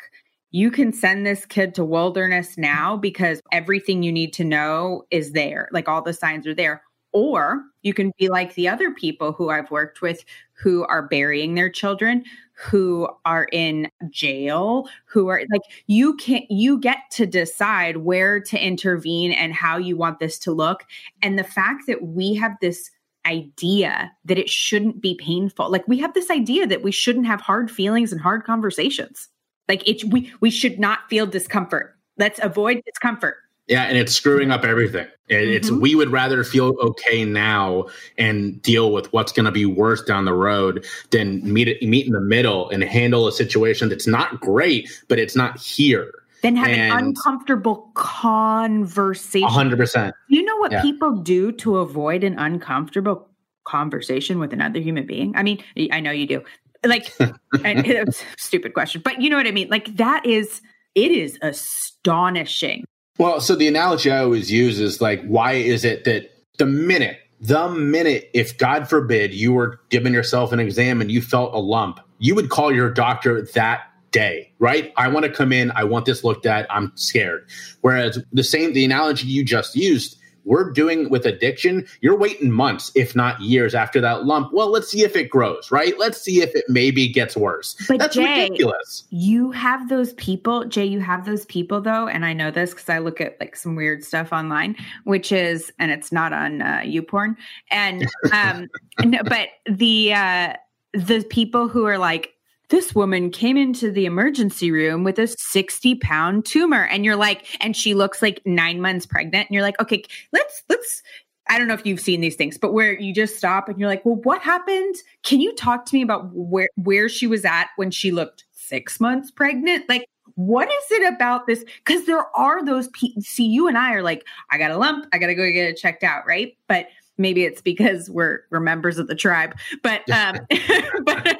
you 0.52 0.72
can 0.72 0.94
send 0.94 1.26
this 1.26 1.46
kid 1.46 1.76
to 1.76 1.84
wilderness 1.84 2.58
now 2.58 2.96
because 2.96 3.42
everything 3.52 4.04
you 4.04 4.12
need 4.12 4.32
to 4.34 4.44
know 4.44 5.04
is 5.12 5.34
there 5.34 5.68
like 5.72 5.90
all 5.90 6.02
the 6.02 6.14
signs 6.14 6.48
are 6.48 6.56
there 6.56 6.82
or 7.16 7.64
you 7.82 7.94
can 7.94 8.12
be 8.20 8.28
like 8.28 8.56
the 8.56 8.68
other 8.68 8.92
people 8.92 9.32
who 9.32 9.50
I've 9.50 9.72
worked 9.72 10.02
with 10.02 10.26
who 10.52 10.84
are 10.88 11.08
burying 11.08 11.56
their 11.56 11.70
children, 11.70 12.26
who 12.52 13.08
are 13.24 13.48
in 13.54 13.90
jail, 14.10 14.90
who 15.06 15.30
are 15.30 15.44
like 15.50 15.62
you 15.88 16.18
can 16.18 16.42
you 16.50 16.78
get 16.78 16.98
to 17.12 17.26
decide 17.26 17.98
where 17.98 18.42
to 18.42 18.60
intervene 18.60 19.32
and 19.32 19.54
how 19.54 19.78
you 19.78 19.96
want 19.96 20.20
this 20.20 20.38
to 20.40 20.52
look. 20.52 20.84
And 21.22 21.40
the 21.40 21.46
fact 21.46 21.84
that 21.88 22.06
we 22.06 22.34
have 22.34 22.58
this 22.60 22.92
idea 23.26 24.12
that 24.26 24.38
it 24.38 24.50
shouldn't 24.50 25.02
be 25.02 25.16
painful. 25.16 25.70
Like 25.70 25.88
we 25.88 25.98
have 26.00 26.14
this 26.14 26.30
idea 26.30 26.68
that 26.68 26.84
we 26.84 26.92
shouldn't 26.92 27.26
have 27.28 27.42
hard 27.42 27.70
feelings 27.72 28.12
and 28.12 28.22
hard 28.22 28.44
conversations. 28.44 29.30
Like 29.68 29.88
it 29.88 30.04
we 30.06 30.32
we 30.42 30.52
should 30.52 30.80
not 30.80 31.00
feel 31.10 31.26
discomfort. 31.26 31.96
Let's 32.18 32.40
avoid 32.42 32.82
discomfort. 32.86 33.38
Yeah, 33.68 33.84
and 33.84 33.98
it's 33.98 34.14
screwing 34.14 34.52
up 34.52 34.64
everything. 34.64 35.08
It's 35.28 35.72
mm-hmm. 35.72 35.82
we 35.82 35.96
would 35.96 36.12
rather 36.12 36.44
feel 36.44 36.76
okay 36.82 37.26
now 37.26 37.88
and 38.16 38.62
deal 38.62 38.92
with 38.92 39.12
what's 39.12 39.32
going 39.32 39.48
to 39.48 39.52
be 39.52 39.66
worse 39.66 40.04
down 40.04 40.26
the 40.26 40.34
road 40.34 40.86
than 41.10 41.52
meet 41.52 41.82
meet 41.82 42.06
in 42.06 42.14
the 42.14 42.22
middle 42.22 42.70
and 42.70 42.84
handle 42.84 43.28
a 43.28 43.32
situation 43.32 43.90
that's 43.90 44.06
not 44.06 44.40
great, 44.40 44.88
but 45.08 45.18
it's 45.18 45.36
not 45.36 45.58
here 45.58 46.12
than 46.46 46.56
having 46.56 46.80
and 46.80 47.08
uncomfortable 47.08 47.92
conversation. 47.96 49.50
100%. 49.50 50.14
You 50.30 50.44
know 50.44 50.58
what 50.58 50.72
yeah. 50.72 50.82
people 50.82 51.18
do 51.18 51.52
to 51.54 51.78
avoid 51.78 52.24
an 52.24 52.38
uncomfortable 52.38 53.28
conversation 53.66 54.38
with 54.40 54.54
another 54.54 54.80
human 54.80 55.08
being? 55.08 55.36
I 55.36 55.44
mean, 55.44 55.64
I 55.92 56.00
know 56.00 56.12
you 56.12 56.28
do. 56.28 56.44
Like, 56.86 57.12
stupid 58.38 58.74
question, 58.74 59.02
but 59.04 59.20
you 59.20 59.30
know 59.30 59.38
what 59.38 59.48
I 59.48 59.52
mean? 59.52 59.70
Like, 59.70 59.96
that 59.98 60.26
is, 60.26 60.62
it 60.94 61.12
is 61.12 61.40
astonishing. 61.42 62.86
Well, 63.18 63.42
so 63.42 63.56
the 63.56 63.68
analogy 63.68 64.12
I 64.12 64.20
always 64.20 64.52
use 64.52 64.80
is 64.80 65.02
like, 65.02 65.26
why 65.26 65.54
is 65.54 65.84
it 65.84 66.04
that 66.04 66.30
the 66.58 66.66
minute, 66.66 67.18
the 67.42 67.70
minute, 67.70 68.30
if 68.34 68.58
God 68.58 68.88
forbid 68.88 69.34
you 69.34 69.54
were 69.54 69.80
giving 69.90 70.14
yourself 70.14 70.52
an 70.52 70.60
exam 70.60 71.02
and 71.02 71.12
you 71.12 71.22
felt 71.22 71.54
a 71.56 71.60
lump, 71.60 72.00
you 72.20 72.36
would 72.36 72.50
call 72.50 72.74
your 72.74 72.92
doctor 72.92 73.42
that 73.56 73.88
day, 74.16 74.50
right? 74.60 74.94
I 74.96 75.10
want 75.10 75.26
to 75.26 75.32
come 75.32 75.52
in, 75.52 75.72
I 75.72 75.84
want 75.84 76.06
this 76.06 76.24
looked 76.24 76.46
at, 76.46 76.66
I'm 76.74 76.94
scared. 76.96 77.50
Whereas 77.82 78.18
the 78.32 78.46
same, 78.46 78.72
the 78.72 78.86
analogy 78.86 79.28
you 79.28 79.44
just 79.44 79.76
used, 79.76 80.18
we're 80.46 80.72
doing 80.72 81.10
with 81.10 81.26
addiction, 81.26 81.86
you're 82.00 82.18
waiting 82.18 82.50
months, 82.50 82.92
if 82.96 83.14
not 83.14 83.42
years 83.42 83.76
after 83.76 84.00
that 84.00 84.24
lump. 84.24 84.54
Well, 84.54 84.72
let's 84.72 84.88
see 84.88 85.04
if 85.04 85.18
it 85.18 85.30
grows, 85.30 85.70
right? 85.70 86.00
Let's 86.00 86.22
see 86.22 86.42
if 86.42 86.56
it 86.56 86.64
maybe 86.70 87.10
gets 87.10 87.36
worse. 87.36 87.76
But 87.90 88.00
That's 88.00 88.16
Jay, 88.16 88.44
ridiculous. 88.44 89.04
You 89.10 89.52
have 89.52 89.90
those 89.90 90.14
people, 90.14 90.64
Jay, 90.66 90.86
you 90.86 91.02
have 91.02 91.26
those 91.26 91.46
people 91.48 91.82
though, 91.82 92.08
and 92.08 92.26
I 92.26 92.32
know 92.32 92.52
this 92.52 92.70
because 92.70 92.88
I 92.88 93.00
look 93.00 93.20
at 93.20 93.38
like 93.42 93.58
some 93.58 93.76
weird 93.76 94.02
stuff 94.04 94.32
online, 94.32 94.78
which 95.04 95.34
is, 95.34 95.74
and 95.78 95.92
it's 95.92 96.14
not 96.14 96.32
on 96.32 96.62
uh, 96.62 96.82
YouPorn, 96.86 97.36
and 97.70 98.08
um, 98.32 98.70
no, 99.04 99.24
but 99.24 99.50
the 99.66 100.14
uh, 100.14 100.54
the 100.94 101.26
people 101.30 101.68
who 101.68 101.86
are 101.86 101.98
like, 101.98 102.35
this 102.70 102.96
woman 102.96 103.30
came 103.30 103.58
into 103.58 103.92
the 103.92 104.06
emergency 104.06 104.72
room 104.72 105.04
with 105.04 105.20
a 105.20 105.28
60 105.28 105.96
pound 105.96 106.46
tumor 106.46 106.86
and 106.86 107.06
you're 107.06 107.16
like 107.16 107.46
and 107.64 107.76
she 107.76 107.94
looks 107.94 108.22
like 108.22 108.42
nine 108.46 108.82
months 108.82 109.06
pregnant 109.06 109.48
and 109.48 109.54
you're 109.54 109.64
like 109.64 109.80
okay 109.80 110.04
let's 110.34 110.64
let's 110.70 111.02
i 111.50 111.58
don't 111.58 111.68
know 111.68 111.74
if 111.74 111.86
you've 111.86 112.00
seen 112.00 112.22
these 112.22 112.36
things 112.36 112.58
but 112.58 112.74
where 112.74 113.00
you 113.00 113.14
just 113.14 113.38
stop 113.38 113.70
and 113.70 113.80
you're 113.80 113.90
like 113.90 114.06
well 114.06 114.16
what 114.24 114.42
happened? 114.42 114.96
Can 115.24 115.40
you 115.40 115.54
talk 115.56 115.86
to 115.86 115.96
me 115.96 116.02
about 116.02 116.30
where 116.34 116.70
where 116.76 117.10
she 117.10 117.28
was 117.28 117.46
at 117.46 117.68
when 117.76 117.92
she 117.92 118.12
looked 118.12 118.46
six 118.52 119.00
months 119.00 119.32
pregnant? 119.32 119.88
Like 119.88 120.08
what 120.36 120.68
is 120.68 120.92
it 120.92 121.14
about 121.14 121.48
this? 121.48 121.64
Because 121.86 122.06
there 122.06 122.26
are 122.36 122.66
those 122.66 122.88
people 122.90 123.22
see 123.22 123.46
you 123.46 123.68
and 123.68 123.78
i 123.78 123.94
are 123.94 124.04
like 124.04 124.26
i 124.52 124.58
got 124.58 124.72
a 124.72 124.78
lump 124.78 125.06
i 125.14 125.18
gotta 125.18 125.36
go 125.36 125.50
get 125.52 125.70
it 125.70 125.78
checked 125.78 126.04
out 126.04 126.26
right? 126.28 126.58
But 126.68 126.88
maybe 127.18 127.44
it's 127.44 127.62
because 127.62 128.10
we're 128.10 128.42
we're 128.50 128.60
members 128.60 128.98
of 128.98 129.08
the 129.08 129.16
tribe 129.16 129.56
but 129.84 130.10
um 130.10 130.36
but 131.06 131.38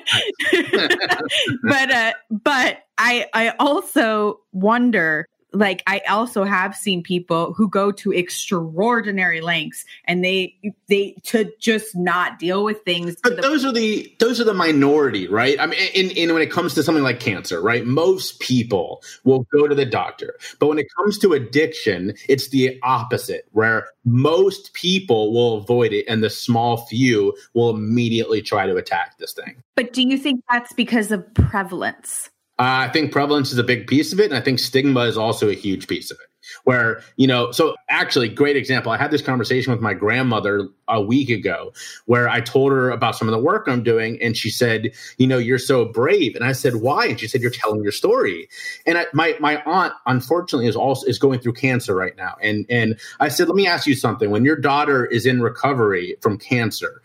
but 1.64 1.92
uh 1.92 2.14
but 2.30 2.84
i 2.98 3.26
i 3.34 3.50
also 3.60 4.40
wonder 4.54 5.28
like 5.56 5.84
I 5.88 6.02
also 6.10 6.44
have 6.44 6.76
seen 6.76 7.02
people 7.02 7.54
who 7.54 7.70
go 7.70 7.92
to 7.92 8.12
extraordinary 8.12 9.42
lengths 9.42 9.86
and 10.06 10.24
they 10.24 10.56
they 10.88 11.16
to 11.24 11.52
just 11.60 11.96
not 11.96 12.40
deal 12.40 12.64
with 12.64 12.82
things. 12.84 13.16
But 13.24 13.42
those 13.42 13.66
are 13.66 13.72
the 13.72 14.14
those 14.20 14.40
are 14.42 14.44
the 14.44 14.54
minority, 14.54 15.28
right? 15.28 15.60
I 15.60 15.66
mean, 15.66 15.80
in, 15.94 16.12
in 16.12 16.34
when 16.34 16.42
it 16.42 16.52
comes 16.52 16.74
to 16.76 16.84
something 16.84 17.04
like 17.04 17.20
cancer, 17.20 17.62
right? 17.62 17.86
Most 17.86 18.40
people 18.40 19.02
will 19.24 19.46
go 19.54 19.68
to 19.68 19.76
the 19.76 19.86
doctor, 19.86 20.38
but 20.60 20.68
when 20.68 20.78
it 20.78 20.88
comes 20.98 21.18
to 21.20 21.34
addiction, 21.34 22.14
it's 22.28 22.50
the 22.50 22.80
opposite, 22.84 23.48
where 23.52 23.88
most 24.04 24.74
people 24.74 25.34
will 25.34 25.58
avoid 25.58 25.94
it, 25.94 26.06
and 26.08 26.24
the 26.24 26.30
small 26.30 26.78
few 26.86 27.36
will 27.54 27.70
immediately 27.70 28.42
try 28.42 28.66
to 28.66 28.76
attack 28.76 29.18
this 29.18 29.34
thing. 29.34 29.64
But 29.76 29.94
do 29.94 30.02
you 30.02 30.18
think 30.18 30.44
that's 30.50 30.74
because 30.74 31.12
of 31.12 31.34
prevalence? 31.34 32.30
Uh, 32.58 32.88
I 32.88 32.90
think 32.90 33.12
prevalence 33.12 33.52
is 33.52 33.58
a 33.58 33.64
big 33.64 33.86
piece 33.88 34.14
of 34.14 34.20
it, 34.20 34.26
and 34.26 34.36
I 34.36 34.40
think 34.40 34.60
stigma 34.60 35.02
is 35.02 35.18
also 35.18 35.50
a 35.50 35.54
huge 35.54 35.88
piece 35.88 36.10
of 36.10 36.18
it. 36.22 36.28
Where 36.64 37.02
you 37.18 37.26
know, 37.26 37.52
so 37.52 37.76
actually, 37.90 38.30
great 38.30 38.56
example. 38.56 38.92
I 38.92 38.98
had 38.98 39.10
this 39.10 39.22
conversation 39.22 39.74
with 39.74 39.82
my 39.82 39.96
grandmother 39.96 40.70
a 40.88 41.02
week 41.02 41.30
ago, 41.30 41.74
where 42.06 42.30
I 42.30 42.40
told 42.40 42.72
her 42.72 42.92
about 42.92 43.16
some 43.16 43.28
of 43.28 43.32
the 43.32 43.40
work 43.40 43.68
I'm 43.68 43.82
doing, 43.82 44.22
and 44.22 44.38
she 44.38 44.52
said, 44.52 44.92
"You 45.18 45.26
know, 45.26 45.40
you're 45.40 45.58
so 45.58 45.86
brave." 45.86 46.36
And 46.36 46.46
I 46.46 46.52
said, 46.52 46.76
"Why?" 46.76 47.08
And 47.08 47.20
she 47.20 47.28
said, 47.28 47.42
"You're 47.42 47.50
telling 47.50 47.82
your 47.82 47.92
story." 47.92 48.48
And 48.86 49.00
I, 49.00 49.08
my 49.12 49.36
my 49.40 49.62
aunt, 49.64 49.94
unfortunately, 50.06 50.68
is 50.68 50.76
also 50.76 51.08
is 51.08 51.18
going 51.18 51.40
through 51.40 51.54
cancer 51.54 51.96
right 51.96 52.16
now, 52.16 52.36
and 52.42 52.66
and 52.70 53.00
I 53.20 53.30
said, 53.30 53.48
"Let 53.48 53.56
me 53.56 53.68
ask 53.68 53.88
you 53.88 53.96
something. 53.96 54.30
When 54.30 54.46
your 54.46 54.56
daughter 54.56 55.04
is 55.04 55.26
in 55.26 55.42
recovery 55.42 56.16
from 56.22 56.38
cancer." 56.38 57.02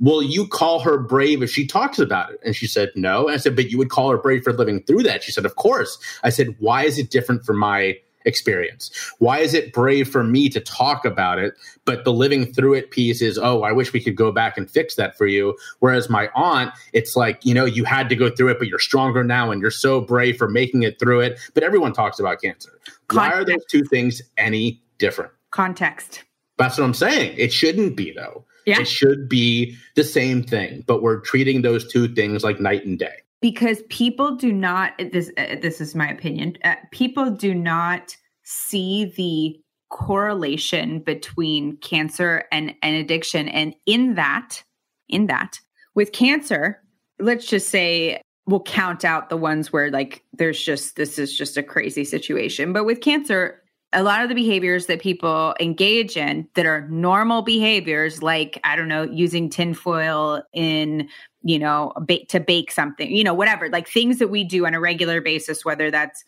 Will 0.00 0.22
you 0.22 0.46
call 0.46 0.80
her 0.80 0.98
brave 0.98 1.42
if 1.42 1.50
she 1.50 1.66
talks 1.66 1.98
about 1.98 2.32
it? 2.32 2.40
And 2.44 2.54
she 2.54 2.66
said, 2.66 2.90
no. 2.94 3.26
And 3.26 3.34
I 3.34 3.38
said, 3.38 3.56
but 3.56 3.70
you 3.70 3.78
would 3.78 3.90
call 3.90 4.10
her 4.10 4.18
brave 4.18 4.42
for 4.42 4.52
living 4.52 4.82
through 4.82 5.04
that. 5.04 5.22
She 5.22 5.32
said, 5.32 5.46
of 5.46 5.56
course. 5.56 5.98
I 6.22 6.30
said, 6.30 6.56
why 6.58 6.84
is 6.84 6.98
it 6.98 7.10
different 7.10 7.44
from 7.44 7.58
my 7.58 7.96
experience? 8.24 8.90
Why 9.18 9.38
is 9.38 9.54
it 9.54 9.72
brave 9.72 10.08
for 10.08 10.24
me 10.24 10.48
to 10.48 10.60
talk 10.60 11.04
about 11.04 11.38
it, 11.38 11.54
but 11.84 12.04
the 12.04 12.12
living 12.12 12.52
through 12.52 12.74
it 12.74 12.90
piece 12.90 13.20
is, 13.20 13.38
oh, 13.38 13.62
I 13.62 13.72
wish 13.72 13.92
we 13.92 14.02
could 14.02 14.16
go 14.16 14.32
back 14.32 14.56
and 14.56 14.70
fix 14.70 14.94
that 14.96 15.16
for 15.16 15.26
you. 15.26 15.56
Whereas 15.80 16.08
my 16.08 16.30
aunt, 16.34 16.72
it's 16.92 17.16
like, 17.16 17.44
you 17.44 17.52
know, 17.52 17.66
you 17.66 17.84
had 17.84 18.08
to 18.08 18.16
go 18.16 18.30
through 18.30 18.48
it, 18.48 18.58
but 18.58 18.68
you're 18.68 18.78
stronger 18.78 19.22
now 19.22 19.50
and 19.50 19.60
you're 19.60 19.70
so 19.70 20.00
brave 20.00 20.38
for 20.38 20.48
making 20.48 20.82
it 20.82 20.98
through 20.98 21.20
it. 21.20 21.38
But 21.52 21.62
everyone 21.62 21.92
talks 21.92 22.18
about 22.18 22.40
cancer. 22.40 22.80
Context. 23.08 23.14
Why 23.14 23.30
are 23.30 23.44
those 23.44 23.64
two 23.66 23.84
things 23.84 24.22
any 24.38 24.82
different? 24.98 25.30
Context. 25.50 26.24
That's 26.56 26.78
what 26.78 26.84
I'm 26.84 26.94
saying. 26.94 27.36
It 27.36 27.52
shouldn't 27.52 27.96
be, 27.96 28.12
though. 28.12 28.44
Yeah. 28.66 28.80
It 28.80 28.88
should 28.88 29.28
be 29.28 29.76
the 29.94 30.04
same 30.04 30.42
thing, 30.42 30.84
but 30.86 31.02
we're 31.02 31.20
treating 31.20 31.62
those 31.62 31.90
two 31.90 32.08
things 32.08 32.42
like 32.42 32.60
night 32.60 32.86
and 32.86 32.98
day. 32.98 33.14
Because 33.40 33.82
people 33.90 34.36
do 34.36 34.52
not 34.52 34.92
this 34.98 35.30
uh, 35.36 35.56
this 35.60 35.80
is 35.80 35.94
my 35.94 36.08
opinion. 36.08 36.56
Uh, 36.64 36.76
people 36.92 37.30
do 37.30 37.54
not 37.54 38.16
see 38.42 39.12
the 39.16 39.60
correlation 39.90 41.00
between 41.00 41.76
cancer 41.78 42.44
and 42.50 42.74
and 42.82 42.96
addiction 42.96 43.48
and 43.48 43.74
in 43.86 44.14
that 44.14 44.62
in 45.08 45.26
that 45.26 45.60
with 45.94 46.12
cancer, 46.12 46.82
let's 47.18 47.46
just 47.46 47.68
say 47.68 48.20
we'll 48.46 48.62
count 48.62 49.04
out 49.04 49.30
the 49.30 49.36
ones 49.36 49.72
where 49.72 49.90
like 49.90 50.22
there's 50.32 50.62
just 50.62 50.96
this 50.96 51.18
is 51.18 51.36
just 51.36 51.56
a 51.56 51.62
crazy 51.62 52.04
situation. 52.04 52.72
But 52.72 52.84
with 52.84 53.00
cancer, 53.00 53.62
a 53.94 54.02
lot 54.02 54.22
of 54.22 54.28
the 54.28 54.34
behaviors 54.34 54.86
that 54.86 55.00
people 55.00 55.54
engage 55.60 56.16
in 56.16 56.48
that 56.54 56.66
are 56.66 56.88
normal 56.88 57.42
behaviors, 57.42 58.22
like, 58.22 58.60
I 58.64 58.76
don't 58.76 58.88
know, 58.88 59.04
using 59.04 59.48
tinfoil 59.48 60.42
in, 60.52 61.08
you 61.42 61.58
know, 61.58 61.92
bake 62.04 62.28
to 62.30 62.40
bake 62.40 62.72
something, 62.72 63.10
you 63.10 63.24
know, 63.24 63.34
whatever, 63.34 63.68
like 63.68 63.88
things 63.88 64.18
that 64.18 64.28
we 64.28 64.44
do 64.44 64.66
on 64.66 64.74
a 64.74 64.80
regular 64.80 65.20
basis, 65.20 65.64
whether 65.64 65.90
that's 65.90 66.24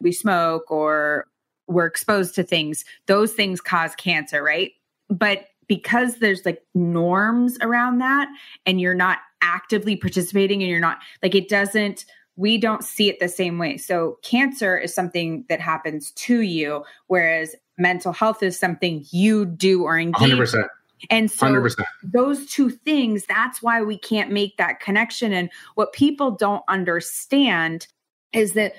we 0.00 0.12
smoke 0.12 0.70
or 0.70 1.26
we're 1.68 1.86
exposed 1.86 2.34
to 2.34 2.42
things, 2.42 2.84
those 3.06 3.32
things 3.32 3.60
cause 3.60 3.94
cancer, 3.94 4.42
right? 4.42 4.72
But 5.08 5.46
because 5.68 6.16
there's 6.16 6.44
like 6.44 6.62
norms 6.74 7.58
around 7.60 7.98
that 7.98 8.28
and 8.66 8.80
you're 8.80 8.94
not 8.94 9.18
actively 9.42 9.96
participating 9.96 10.62
and 10.62 10.70
you're 10.70 10.80
not 10.80 10.98
like 11.22 11.34
it 11.34 11.48
doesn't 11.48 12.04
we 12.40 12.56
don't 12.56 12.82
see 12.82 13.10
it 13.10 13.20
the 13.20 13.28
same 13.28 13.58
way. 13.58 13.76
So 13.76 14.18
cancer 14.22 14.78
is 14.78 14.94
something 14.94 15.44
that 15.50 15.60
happens 15.60 16.10
to 16.12 16.40
you, 16.40 16.84
whereas 17.06 17.54
mental 17.76 18.14
health 18.14 18.42
is 18.42 18.58
something 18.58 19.04
you 19.10 19.44
do 19.44 19.82
or 19.84 19.98
engage. 19.98 20.30
100%. 20.30 20.66
And 21.10 21.30
so 21.30 21.46
100%. 21.46 21.84
those 22.02 22.46
two 22.46 22.70
things, 22.70 23.26
that's 23.26 23.62
why 23.62 23.82
we 23.82 23.98
can't 23.98 24.30
make 24.30 24.56
that 24.56 24.80
connection. 24.80 25.34
And 25.34 25.50
what 25.74 25.92
people 25.92 26.30
don't 26.30 26.62
understand 26.66 27.86
is 28.32 28.54
that 28.54 28.72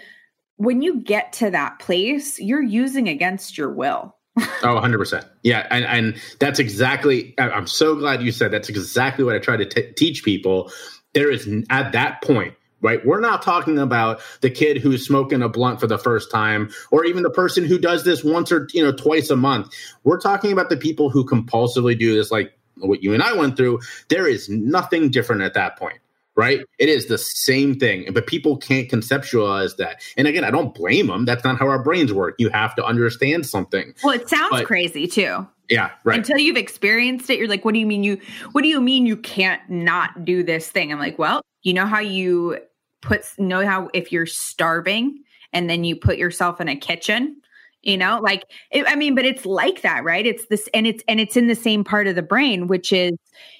when 0.58 0.82
you 0.82 1.00
get 1.00 1.32
to 1.34 1.52
that 1.52 1.78
place, 1.78 2.40
you're 2.40 2.64
using 2.64 3.08
against 3.08 3.60
your 3.60 3.72
will. 3.72 4.16
Oh, 4.64 4.80
100%. 4.80 5.28
Yeah. 5.44 5.68
And, 5.72 5.86
and 5.86 6.22
that's 6.40 6.60
exactly, 6.60 7.34
I'm 7.40 7.66
so 7.68 7.96
glad 7.96 8.22
you 8.22 8.32
said 8.32 8.52
that's 8.52 8.70
exactly 8.70 9.24
what 9.24 9.36
I 9.36 9.40
try 9.40 9.58
to 9.58 9.66
t- 9.66 9.92
teach 9.94 10.24
people. 10.24 10.72
There 11.14 11.32
is, 11.32 11.50
at 11.72 11.92
that 11.94 12.22
point, 12.22 12.54
right? 12.82 13.06
We're 13.06 13.20
not 13.20 13.42
talking 13.42 13.80
about 13.80 14.22
the 14.42 14.50
kid 14.50 14.78
who's 14.78 15.06
smoking 15.06 15.42
a 15.42 15.50
blunt 15.50 15.80
for 15.80 15.88
the 15.88 15.98
first 15.98 16.32
time 16.32 16.72
or 16.92 17.06
even 17.06 17.24
the 17.24 17.30
person 17.30 17.64
who 17.64 17.78
does 17.78 18.04
this 18.04 18.24
once 18.24 18.52
or, 18.52 18.68
you 18.74 18.84
know, 18.84 18.92
twice 18.92 19.30
a 19.30 19.36
month. 19.36 19.74
We're 20.04 20.20
talking 20.20 20.52
about 20.52 20.70
the 20.70 20.78
people 20.78 21.10
who 21.10 21.26
compulsively 21.26 21.98
do 21.98 22.16
this, 22.16 22.32
like 22.32 22.58
what 22.78 23.04
you 23.04 23.14
and 23.14 23.24
I 23.24 23.34
went 23.34 23.58
through. 23.58 23.80
There 24.10 24.28
is 24.28 24.50
nothing 24.50 25.10
different 25.10 25.42
at 25.42 25.54
that 25.54 25.78
point. 25.78 26.00
Right? 26.34 26.62
It 26.80 26.88
is 26.88 27.08
the 27.08 27.18
same 27.18 27.78
thing, 27.78 28.08
but 28.14 28.26
people 28.26 28.56
can't 28.56 28.90
conceptualize 28.90 29.76
that. 29.76 30.02
And 30.16 30.30
again, 30.30 30.46
I 30.46 30.50
don't 30.50 30.74
blame 30.74 31.08
them. 31.08 31.26
That's 31.26 31.44
not 31.44 31.60
how 31.60 31.68
our 31.68 31.84
brains 31.84 32.14
work. 32.14 32.36
You 32.40 32.48
have 32.50 32.74
to 32.76 32.86
understand 32.86 33.46
something. 33.46 33.94
Well, 34.02 34.14
it 34.14 34.30
sounds 34.30 34.50
But- 34.52 34.66
crazy 34.66 35.08
too. 35.08 35.46
Yeah, 35.70 35.92
right. 36.06 36.18
Until 36.18 36.38
you've 36.38 36.58
experienced 36.58 37.30
it, 37.30 37.38
you're 37.38 37.50
like, 37.50 37.66
what 37.66 37.74
do 37.74 37.80
you 37.82 37.86
mean 37.86 38.04
you 38.04 38.18
what 38.54 38.62
do 38.62 38.70
you 38.70 38.80
mean 38.82 39.06
you 39.06 39.18
can't 39.18 39.62
not 39.70 40.26
do 40.26 40.42
this 40.42 40.70
thing? 40.70 40.92
I'm 40.92 41.00
like, 41.00 41.20
well, 41.20 41.42
you 41.64 41.74
know 41.74 41.86
how 41.86 42.00
you 42.00 42.58
put 43.02 43.22
know 43.38 43.66
how 43.66 43.90
if 43.94 44.12
you're 44.12 44.26
starving 44.26 45.24
and 45.54 45.70
then 45.70 45.84
you 45.84 45.96
put 45.96 46.18
yourself 46.18 46.62
in 46.62 46.68
a 46.68 46.76
kitchen, 46.76 47.42
you 47.84 47.98
know, 47.98 48.20
like 48.22 48.46
it, 48.72 48.86
I 48.88 48.96
mean, 48.96 49.16
but 49.16 49.26
it's 49.26 49.46
like 49.46 49.82
that, 49.82 50.04
right? 50.04 50.26
It's 50.26 50.46
this 50.46 50.70
and 50.74 50.86
it's 50.86 51.04
and 51.08 51.20
it's 51.20 51.36
in 51.36 51.48
the 51.48 51.56
same 51.56 51.84
part 51.84 52.08
of 52.08 52.16
the 52.16 52.22
brain, 52.22 52.68
which 52.68 52.94
is 52.94 53.14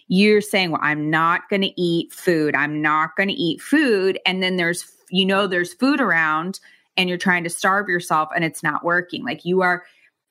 you're 0.08 0.42
saying, 0.42 0.72
well, 0.72 0.82
I'm 0.84 1.10
not 1.10 1.50
going 1.50 1.62
to 1.62 1.82
eat 1.82 2.12
food. 2.12 2.54
I'm 2.54 2.82
not 2.82 3.16
going 3.16 3.30
to 3.30 3.34
eat 3.34 3.62
food. 3.62 4.20
And 4.26 4.44
then 4.44 4.58
there's, 4.58 4.92
you 5.10 5.26
know, 5.26 5.48
there's 5.48 5.74
food 5.74 6.02
around 6.02 6.60
and 6.98 7.08
you're 7.08 7.18
trying 7.18 7.46
to 7.46 7.50
starve 7.50 7.88
yourself 7.88 8.28
and 8.36 8.44
it's 8.44 8.62
not 8.62 8.84
working. 8.84 9.24
Like 9.24 9.46
you 9.46 9.62
are, 9.62 9.86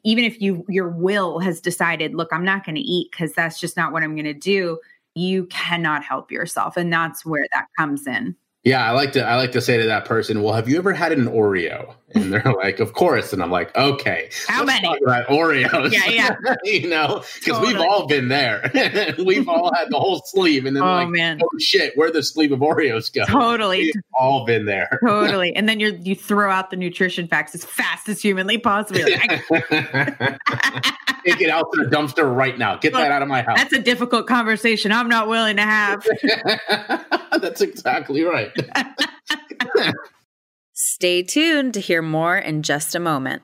even 0.05 0.25
if 0.25 0.39
you, 0.39 0.67
your 0.69 0.91
will 0.91 1.39
has 1.39 1.63
decided, 1.63 2.15
look, 2.15 2.29
I'm 2.31 2.45
not 2.45 2.67
going 2.67 2.75
to 2.75 2.83
eat 2.83 3.11
because 3.11 3.33
that's 3.33 3.59
just 3.59 3.75
not 3.75 3.91
what 3.91 4.03
I'm 4.03 4.15
going 4.15 4.25
to 4.27 4.35
do. 4.35 4.79
You 5.15 5.47
cannot 5.47 6.05
help 6.05 6.31
yourself. 6.31 6.77
And 6.77 6.93
that's 6.93 7.25
where 7.25 7.47
that 7.55 7.67
comes 7.79 8.07
in. 8.07 8.37
Yeah, 8.63 8.87
I 8.87 8.91
like 8.91 9.13
to 9.13 9.25
I 9.27 9.37
like 9.37 9.53
to 9.53 9.61
say 9.63 9.79
to 9.79 9.87
that 9.87 10.05
person, 10.05 10.43
"Well, 10.43 10.53
have 10.53 10.69
you 10.69 10.77
ever 10.77 10.93
had 10.93 11.13
an 11.13 11.25
Oreo?" 11.29 11.95
And 12.15 12.31
they're 12.31 12.43
like, 12.63 12.79
"Of 12.79 12.93
course." 12.93 13.33
And 13.33 13.43
I'm 13.43 13.51
like, 13.51 13.75
"Okay, 13.75 14.29
How 14.47 14.65
many? 14.65 14.87
about 15.03 15.29
Oreos?" 15.29 15.91
Yeah, 15.93 16.09
yeah. 16.11 16.55
you 16.65 16.87
know, 16.87 17.25
because 17.43 17.67
we've 17.67 17.81
all 17.81 18.07
been 18.07 18.29
there. 18.29 18.71
we've 19.25 19.49
all 19.49 19.73
had 19.75 19.89
the 19.89 19.99
whole 19.99 20.21
sleeve, 20.27 20.67
and 20.67 20.77
then 20.77 20.83
Oh, 20.83 20.87
like, 20.93 21.09
man. 21.09 21.41
oh 21.43 21.49
shit, 21.59 21.97
where 21.97 22.11
the 22.13 22.23
sleeve 22.23 22.53
of 22.53 22.59
Oreos 22.61 23.11
go? 23.11 23.25
Totally. 23.25 23.79
We've 23.95 23.95
all 24.13 24.45
been 24.45 24.67
there. 24.67 24.99
totally. 25.07 25.57
And 25.57 25.67
then 25.67 25.81
you're, 25.81 25.95
you 25.95 26.15
throw 26.15 26.51
out 26.51 26.69
the 26.69 26.77
nutrition 26.77 27.29
facts 27.29 27.55
as 27.55 27.65
fast 27.65 28.11
as 28.11 28.21
humanly 28.21 28.59
possible. 28.59 29.01
Like, 29.01 29.43
I- 29.51 30.95
Take 31.27 31.43
it 31.43 31.51
out 31.51 31.67
to 31.75 31.85
the 31.85 31.91
dumpster 31.95 32.35
right 32.35 32.57
now. 32.57 32.77
Get 32.77 32.95
that 32.95 33.11
out 33.13 33.21
of 33.21 33.29
my 33.29 33.43
house. 33.43 33.59
that's 33.59 33.75
a 33.75 33.79
difficult 33.79 34.27
conversation 34.27 34.91
I'm 34.91 35.09
not 35.09 35.29
willing 35.29 35.57
to 35.57 35.63
have. 35.63 36.07
That's 37.41 37.61
exactly 37.61 38.23
right. 38.23 38.50
Stay 40.73 41.23
tuned 41.23 41.75
to 41.75 41.81
hear 41.81 42.03
more 42.03 42.37
in 42.37 42.63
just 42.63 42.95
a 42.95 43.01
moment. 43.01 43.43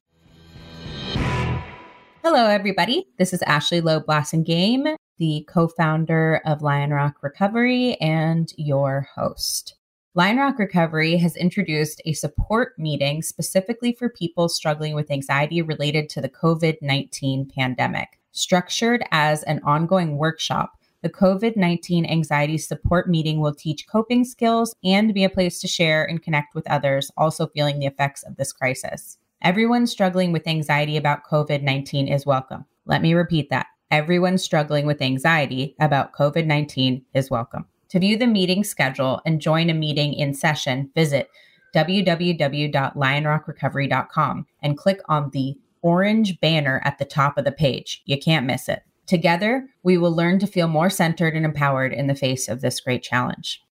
Hello, 2.22 2.46
everybody. 2.46 3.06
This 3.18 3.32
is 3.32 3.42
Ashley 3.42 3.80
Loeb 3.80 4.06
Blassingame, 4.06 4.96
the 5.18 5.46
co 5.48 5.68
founder 5.68 6.40
of 6.44 6.58
Lionrock 6.58 7.14
Recovery 7.22 7.94
and 8.00 8.52
your 8.56 9.08
host. 9.14 9.76
Lionrock 10.16 10.58
Recovery 10.58 11.18
has 11.18 11.36
introduced 11.36 12.00
a 12.04 12.14
support 12.14 12.72
meeting 12.78 13.22
specifically 13.22 13.92
for 13.92 14.08
people 14.08 14.48
struggling 14.48 14.94
with 14.94 15.10
anxiety 15.10 15.60
related 15.60 16.08
to 16.08 16.20
the 16.22 16.28
COVID 16.28 16.78
19 16.80 17.50
pandemic. 17.54 18.18
Structured 18.32 19.04
as 19.12 19.42
an 19.44 19.60
ongoing 19.62 20.16
workshop, 20.16 20.72
the 21.06 21.12
COVID 21.12 21.56
19 21.56 22.04
anxiety 22.04 22.58
support 22.58 23.08
meeting 23.08 23.38
will 23.38 23.54
teach 23.54 23.86
coping 23.86 24.24
skills 24.24 24.74
and 24.82 25.14
be 25.14 25.22
a 25.22 25.30
place 25.30 25.60
to 25.60 25.68
share 25.68 26.04
and 26.04 26.20
connect 26.20 26.56
with 26.56 26.68
others 26.68 27.12
also 27.16 27.46
feeling 27.46 27.78
the 27.78 27.86
effects 27.86 28.24
of 28.24 28.34
this 28.34 28.52
crisis. 28.52 29.16
Everyone 29.40 29.86
struggling 29.86 30.32
with 30.32 30.48
anxiety 30.48 30.96
about 30.96 31.22
COVID 31.30 31.62
19 31.62 32.08
is 32.08 32.26
welcome. 32.26 32.64
Let 32.86 33.02
me 33.02 33.14
repeat 33.14 33.50
that. 33.50 33.66
Everyone 33.92 34.36
struggling 34.36 34.84
with 34.84 35.00
anxiety 35.00 35.76
about 35.78 36.12
COVID 36.12 36.44
19 36.44 37.04
is 37.14 37.30
welcome. 37.30 37.66
To 37.90 38.00
view 38.00 38.18
the 38.18 38.26
meeting 38.26 38.64
schedule 38.64 39.20
and 39.24 39.40
join 39.40 39.70
a 39.70 39.74
meeting 39.74 40.12
in 40.12 40.34
session, 40.34 40.90
visit 40.96 41.30
www.lionrockrecovery.com 41.72 44.46
and 44.60 44.76
click 44.76 45.00
on 45.08 45.30
the 45.30 45.56
orange 45.82 46.40
banner 46.40 46.82
at 46.84 46.98
the 46.98 47.04
top 47.04 47.38
of 47.38 47.44
the 47.44 47.52
page. 47.52 48.02
You 48.06 48.18
can't 48.18 48.44
miss 48.44 48.68
it. 48.68 48.82
Together, 49.06 49.68
we 49.82 49.98
will 49.98 50.14
learn 50.14 50.38
to 50.40 50.46
feel 50.46 50.68
more 50.68 50.90
centered 50.90 51.34
and 51.34 51.44
empowered 51.44 51.92
in 51.92 52.06
the 52.06 52.14
face 52.14 52.48
of 52.48 52.60
this 52.60 52.80
great 52.80 53.02
challenge. 53.02 53.62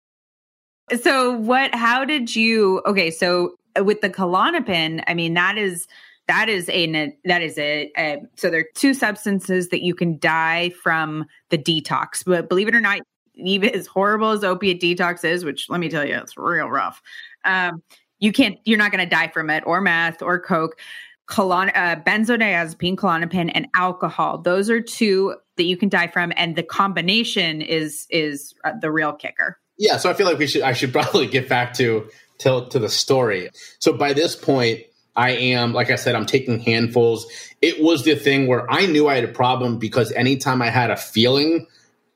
So 1.01 1.33
what 1.33 1.75
how 1.75 2.05
did 2.05 2.37
you 2.37 2.83
okay, 2.87 3.11
so 3.11 3.57
with 3.81 4.01
the 4.01 4.11
Klonopin, 4.11 5.03
I 5.07 5.15
mean 5.15 5.35
that 5.35 5.59
is 5.59 5.87
that 6.29 6.49
is 6.49 6.69
a 6.69 7.17
that 7.25 7.43
is 7.43 7.59
a, 7.59 7.91
a 7.97 8.19
so 8.37 8.51
there 8.51 8.61
are 8.61 8.67
two 8.75 8.95
substances 8.95 9.69
that 9.69 9.83
you 9.83 9.95
can 9.95 10.19
die 10.19 10.71
from 10.71 11.27
the 11.51 11.59
detox. 11.59 12.25
But 12.25 12.49
believe 12.49 12.69
it 12.69 12.75
or 12.75 12.81
not, 12.81 13.01
even 13.35 13.71
as 13.71 13.87
horrible 13.87 14.31
as 14.31 14.45
opiate 14.45 14.81
detox 14.81 15.25
is, 15.25 15.45
which 15.45 15.69
let 15.69 15.81
me 15.81 15.89
tell 15.89 16.05
you, 16.05 16.17
it's 16.17 16.37
real 16.37 16.69
rough. 16.69 17.03
Um, 17.45 17.83
you 18.21 18.33
can't 18.33 18.59
you're 18.65 18.79
not 18.79 18.91
going 18.91 19.07
to 19.07 19.11
die 19.11 19.29
from 19.29 19.51
it 19.51 19.65
or 19.67 19.81
meth 19.81 20.23
or 20.23 20.39
coke. 20.39 20.79
Colon, 21.27 21.71
uh, 21.71 21.97
benzodiazepine, 22.07 22.97
Klonopin, 22.97 23.51
and 23.55 23.67
alcohol. 23.75 24.39
Those 24.39 24.69
are 24.69 24.81
two 24.81 25.37
that 25.57 25.65
you 25.65 25.77
can 25.77 25.89
die 25.89 26.09
from, 26.09 26.33
and 26.37 26.57
the 26.57 26.63
combination 26.63 27.63
is 27.63 28.07
is 28.11 28.55
uh, 28.65 28.73
the 28.81 28.91
real 28.91 29.13
kicker. 29.13 29.59
Yeah, 29.79 29.97
so 29.97 30.11
I 30.11 30.15
feel 30.15 30.27
like 30.27 30.39
we 30.39 30.47
should 30.47 30.63
I 30.63 30.73
should 30.73 30.93
probably 30.93 31.27
get 31.27 31.49
back 31.49 31.75
to 31.75 32.09
to, 32.39 32.67
to 32.71 32.79
the 32.79 32.89
story. 32.89 33.51
So 33.79 33.93
by 33.93 34.13
this 34.13 34.37
point, 34.37 34.81
I 35.17 35.31
am 35.31 35.73
like 35.73 35.91
I 35.91 35.97
said, 35.97 36.15
I'm 36.15 36.27
taking 36.27 36.61
handfuls. 36.61 37.27
It 37.63 37.83
was 37.83 38.05
the 38.05 38.17
thing 38.17 38.47
where 38.47 38.71
I 38.71 38.87
knew 38.87 39.09
I 39.09 39.15
had 39.15 39.25
a 39.25 39.29
problem 39.29 39.79
because 39.79 40.13
anytime 40.13 40.61
I 40.61 40.71
had 40.71 40.91
a 40.91 40.97
feeling 40.97 41.67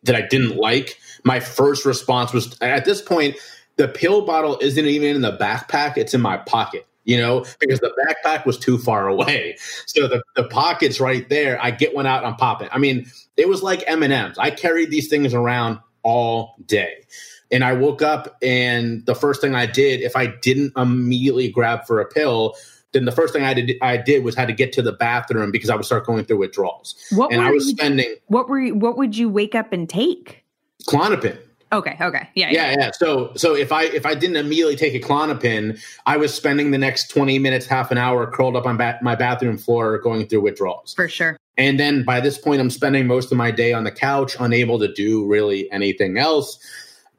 that 0.03 0.17
I 0.17 0.23
didn't 0.23 0.57
like, 0.57 0.99
my 1.25 1.41
first 1.41 1.85
response 1.85 2.33
was 2.33 2.57
at 2.61 2.85
this 2.85 3.01
point, 3.01 3.37
the 3.77 3.89
pill 3.89 4.27
bottle 4.27 4.59
isn't 4.61 4.85
even 4.85 5.17
in 5.17 5.23
the 5.23 5.37
backpack, 5.37 5.97
it's 5.97 6.15
in 6.15 6.21
my 6.21 6.37
pocket. 6.37 6.87
You 7.09 7.17
know, 7.17 7.47
because 7.59 7.81
the 7.81 7.91
backpack 8.07 8.45
was 8.45 8.59
too 8.59 8.77
far 8.77 9.09
away. 9.09 9.57
So 9.87 10.07
the, 10.09 10.23
the 10.37 10.45
pocket's 10.45 11.01
right 11.01 11.27
there. 11.31 11.59
I 11.63 11.71
get 11.71 11.95
one 11.95 12.05
out, 12.05 12.19
and 12.19 12.27
I'm 12.27 12.37
popping. 12.37 12.69
I 12.71 12.77
mean, 12.77 13.11
it 13.39 13.49
was 13.49 13.63
like 13.63 13.83
M&Ms. 13.87 14.37
I 14.37 14.51
carried 14.51 14.91
these 14.91 15.09
things 15.09 15.33
around 15.33 15.79
all 16.03 16.57
day. 16.67 17.07
And 17.51 17.65
I 17.65 17.73
woke 17.73 18.03
up, 18.03 18.37
and 18.43 19.07
the 19.07 19.15
first 19.15 19.41
thing 19.41 19.55
I 19.55 19.65
did, 19.65 20.03
if 20.03 20.17
I 20.17 20.27
didn't 20.27 20.75
immediately 20.77 21.51
grab 21.51 21.87
for 21.87 21.99
a 21.99 22.05
pill, 22.05 22.55
then 22.93 23.07
the 23.07 23.13
first 23.13 23.33
thing 23.33 23.43
I 23.43 23.55
did, 23.55 23.73
I 23.81 23.97
did 23.97 24.23
was 24.23 24.35
had 24.35 24.49
to 24.49 24.55
get 24.55 24.75
to 24.75 24.83
the 24.83 24.93
bathroom 24.93 25.51
because 25.51 25.71
I 25.71 25.77
would 25.77 25.87
start 25.87 26.05
going 26.05 26.27
through 26.27 26.39
withdrawals. 26.39 26.95
What 27.13 27.33
and 27.33 27.41
were 27.41 27.49
I 27.49 27.51
was 27.53 27.65
you, 27.65 27.77
spending 27.77 28.17
what 28.27 28.51
were 28.51 28.61
you, 28.61 28.75
what 28.75 28.99
would 28.99 29.17
you 29.17 29.31
wake 29.31 29.55
up 29.55 29.73
and 29.73 29.89
take? 29.89 30.45
Klonopin. 30.87 31.39
Okay, 31.71 31.97
okay, 32.01 32.29
yeah, 32.35 32.51
Yeah, 32.51 32.75
yeah. 32.79 32.91
So, 32.95 33.33
so 33.37 33.55
if 33.55 33.73
I 33.73 33.85
if 33.85 34.07
I 34.07 34.14
didn't 34.14 34.37
immediately 34.37 34.77
take 34.77 34.95
a 34.95 35.07
Klonopin, 35.07 35.79
I 36.07 36.16
was 36.16 36.33
spending 36.33 36.71
the 36.71 36.79
next 36.79 37.09
twenty 37.09 37.39
minutes, 37.39 37.66
half 37.66 37.91
an 37.91 37.99
hour, 37.99 38.31
curled 38.31 38.57
up 38.57 38.66
on 38.66 38.79
ba- 38.79 38.99
my 39.03 39.14
bathroom 39.14 39.59
floor, 39.59 39.99
going 39.99 40.27
through 40.27 40.41
withdrawals. 40.41 40.95
for 40.95 41.09
sure. 41.09 41.37
And 41.59 41.79
then 41.79 42.05
by 42.05 42.21
this 42.21 42.39
point, 42.39 42.61
I'm 42.61 42.71
spending 42.71 43.07
most 43.07 43.33
of 43.33 43.37
my 43.37 43.51
day 43.51 43.73
on 43.73 43.85
the 43.85 43.91
couch, 43.91 44.37
unable 44.39 44.79
to 44.79 44.93
do 44.93 45.27
really 45.27 45.71
anything 45.73 46.16
else. 46.16 46.59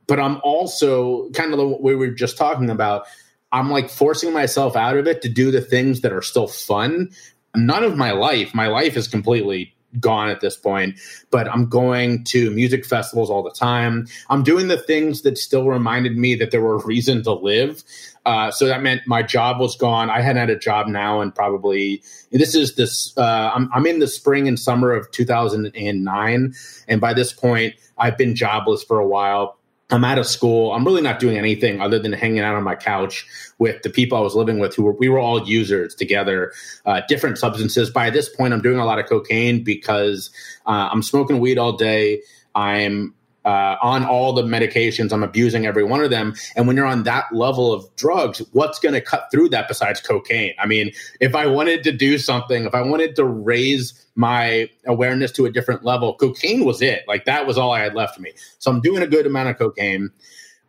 But 0.07 0.19
I'm 0.19 0.39
also 0.43 1.29
kind 1.31 1.51
of 1.51 1.59
the 1.59 1.67
way 1.67 1.93
we 1.93 2.07
were 2.07 2.07
just 2.09 2.37
talking 2.37 2.69
about. 2.69 3.05
I'm 3.51 3.69
like 3.69 3.89
forcing 3.89 4.33
myself 4.33 4.75
out 4.75 4.97
of 4.97 5.07
it 5.07 5.21
to 5.23 5.29
do 5.29 5.51
the 5.51 5.61
things 5.61 6.01
that 6.01 6.13
are 6.13 6.21
still 6.21 6.47
fun. 6.47 7.09
None 7.55 7.83
of 7.83 7.97
my 7.97 8.11
life, 8.11 8.53
my 8.55 8.67
life 8.67 8.95
is 8.95 9.07
completely 9.07 9.75
gone 9.99 10.29
at 10.29 10.41
this 10.41 10.55
point, 10.55 10.99
but 11.31 11.47
I'm 11.47 11.67
going 11.67 12.23
to 12.25 12.51
music 12.51 12.85
festivals 12.85 13.29
all 13.29 13.43
the 13.43 13.51
time. 13.51 14.07
I'm 14.29 14.43
doing 14.43 14.67
the 14.67 14.77
things 14.77 15.23
that 15.23 15.37
still 15.37 15.67
reminded 15.67 16.17
me 16.17 16.35
that 16.35 16.51
there 16.51 16.61
were 16.61 16.75
a 16.75 16.85
reason 16.85 17.23
to 17.23 17.33
live. 17.33 17.83
Uh, 18.25 18.51
so 18.51 18.67
that 18.67 18.83
meant 18.83 19.01
my 19.07 19.23
job 19.23 19.59
was 19.59 19.75
gone. 19.75 20.09
I 20.09 20.21
hadn't 20.21 20.37
had 20.37 20.49
a 20.49 20.59
job 20.59 20.87
now, 20.87 21.21
and 21.21 21.33
probably 21.33 22.03
this 22.31 22.53
is 22.53 22.75
this. 22.75 23.17
Uh, 23.17 23.51
I'm, 23.53 23.69
I'm 23.73 23.85
in 23.87 23.99
the 23.99 24.07
spring 24.07 24.47
and 24.47 24.59
summer 24.59 24.91
of 24.91 25.09
2009, 25.11 26.53
and 26.87 27.01
by 27.01 27.13
this 27.13 27.33
point, 27.33 27.75
I've 27.97 28.17
been 28.17 28.35
jobless 28.35 28.83
for 28.83 28.99
a 28.99 29.07
while. 29.07 29.58
I'm 29.91 30.03
out 30.03 30.19
of 30.19 30.27
school. 30.27 30.71
I'm 30.71 30.85
really 30.85 31.01
not 31.01 31.19
doing 31.19 31.37
anything 31.37 31.81
other 31.81 31.97
than 31.97 32.13
hanging 32.13 32.41
out 32.41 32.55
on 32.55 32.63
my 32.63 32.75
couch 32.75 33.25
with 33.57 33.81
the 33.81 33.89
people 33.89 34.17
I 34.17 34.21
was 34.21 34.35
living 34.35 34.59
with 34.59 34.75
who 34.75 34.83
were, 34.83 34.93
we 34.93 35.09
were 35.09 35.19
all 35.19 35.47
users 35.47 35.95
together, 35.95 36.53
uh, 36.85 37.01
different 37.07 37.37
substances. 37.37 37.89
By 37.89 38.09
this 38.09 38.29
point, 38.29 38.53
I'm 38.53 38.61
doing 38.61 38.77
a 38.77 38.85
lot 38.85 38.99
of 38.99 39.07
cocaine 39.07 39.63
because 39.63 40.29
uh, 40.67 40.89
I'm 40.91 41.01
smoking 41.01 41.39
weed 41.39 41.57
all 41.57 41.73
day. 41.73 42.21
I'm 42.53 43.15
uh, 43.45 43.75
on 43.81 44.05
all 44.05 44.33
the 44.33 44.43
medications. 44.43 45.11
I'm 45.11 45.23
abusing 45.23 45.65
every 45.65 45.83
one 45.83 46.01
of 46.01 46.09
them. 46.09 46.35
And 46.55 46.67
when 46.67 46.75
you're 46.75 46.85
on 46.85 47.03
that 47.03 47.25
level 47.33 47.71
of 47.71 47.85
drugs, 47.95 48.41
what's 48.51 48.79
going 48.79 48.93
to 48.93 49.01
cut 49.01 49.29
through 49.31 49.49
that 49.49 49.67
besides 49.67 50.01
cocaine? 50.01 50.53
I 50.59 50.65
mean, 50.65 50.91
if 51.19 51.35
I 51.35 51.47
wanted 51.47 51.83
to 51.83 51.91
do 51.91 52.17
something, 52.17 52.65
if 52.65 52.75
I 52.75 52.81
wanted 52.81 53.15
to 53.15 53.25
raise 53.25 54.05
my 54.15 54.69
awareness 54.85 55.31
to 55.33 55.45
a 55.45 55.51
different 55.51 55.83
level, 55.83 56.13
cocaine 56.15 56.65
was 56.65 56.81
it. 56.81 57.03
Like 57.07 57.25
that 57.25 57.47
was 57.47 57.57
all 57.57 57.71
I 57.71 57.79
had 57.79 57.95
left 57.95 58.19
me. 58.19 58.33
So 58.59 58.71
I'm 58.71 58.81
doing 58.81 59.01
a 59.01 59.07
good 59.07 59.25
amount 59.25 59.49
of 59.49 59.57
cocaine 59.57 60.11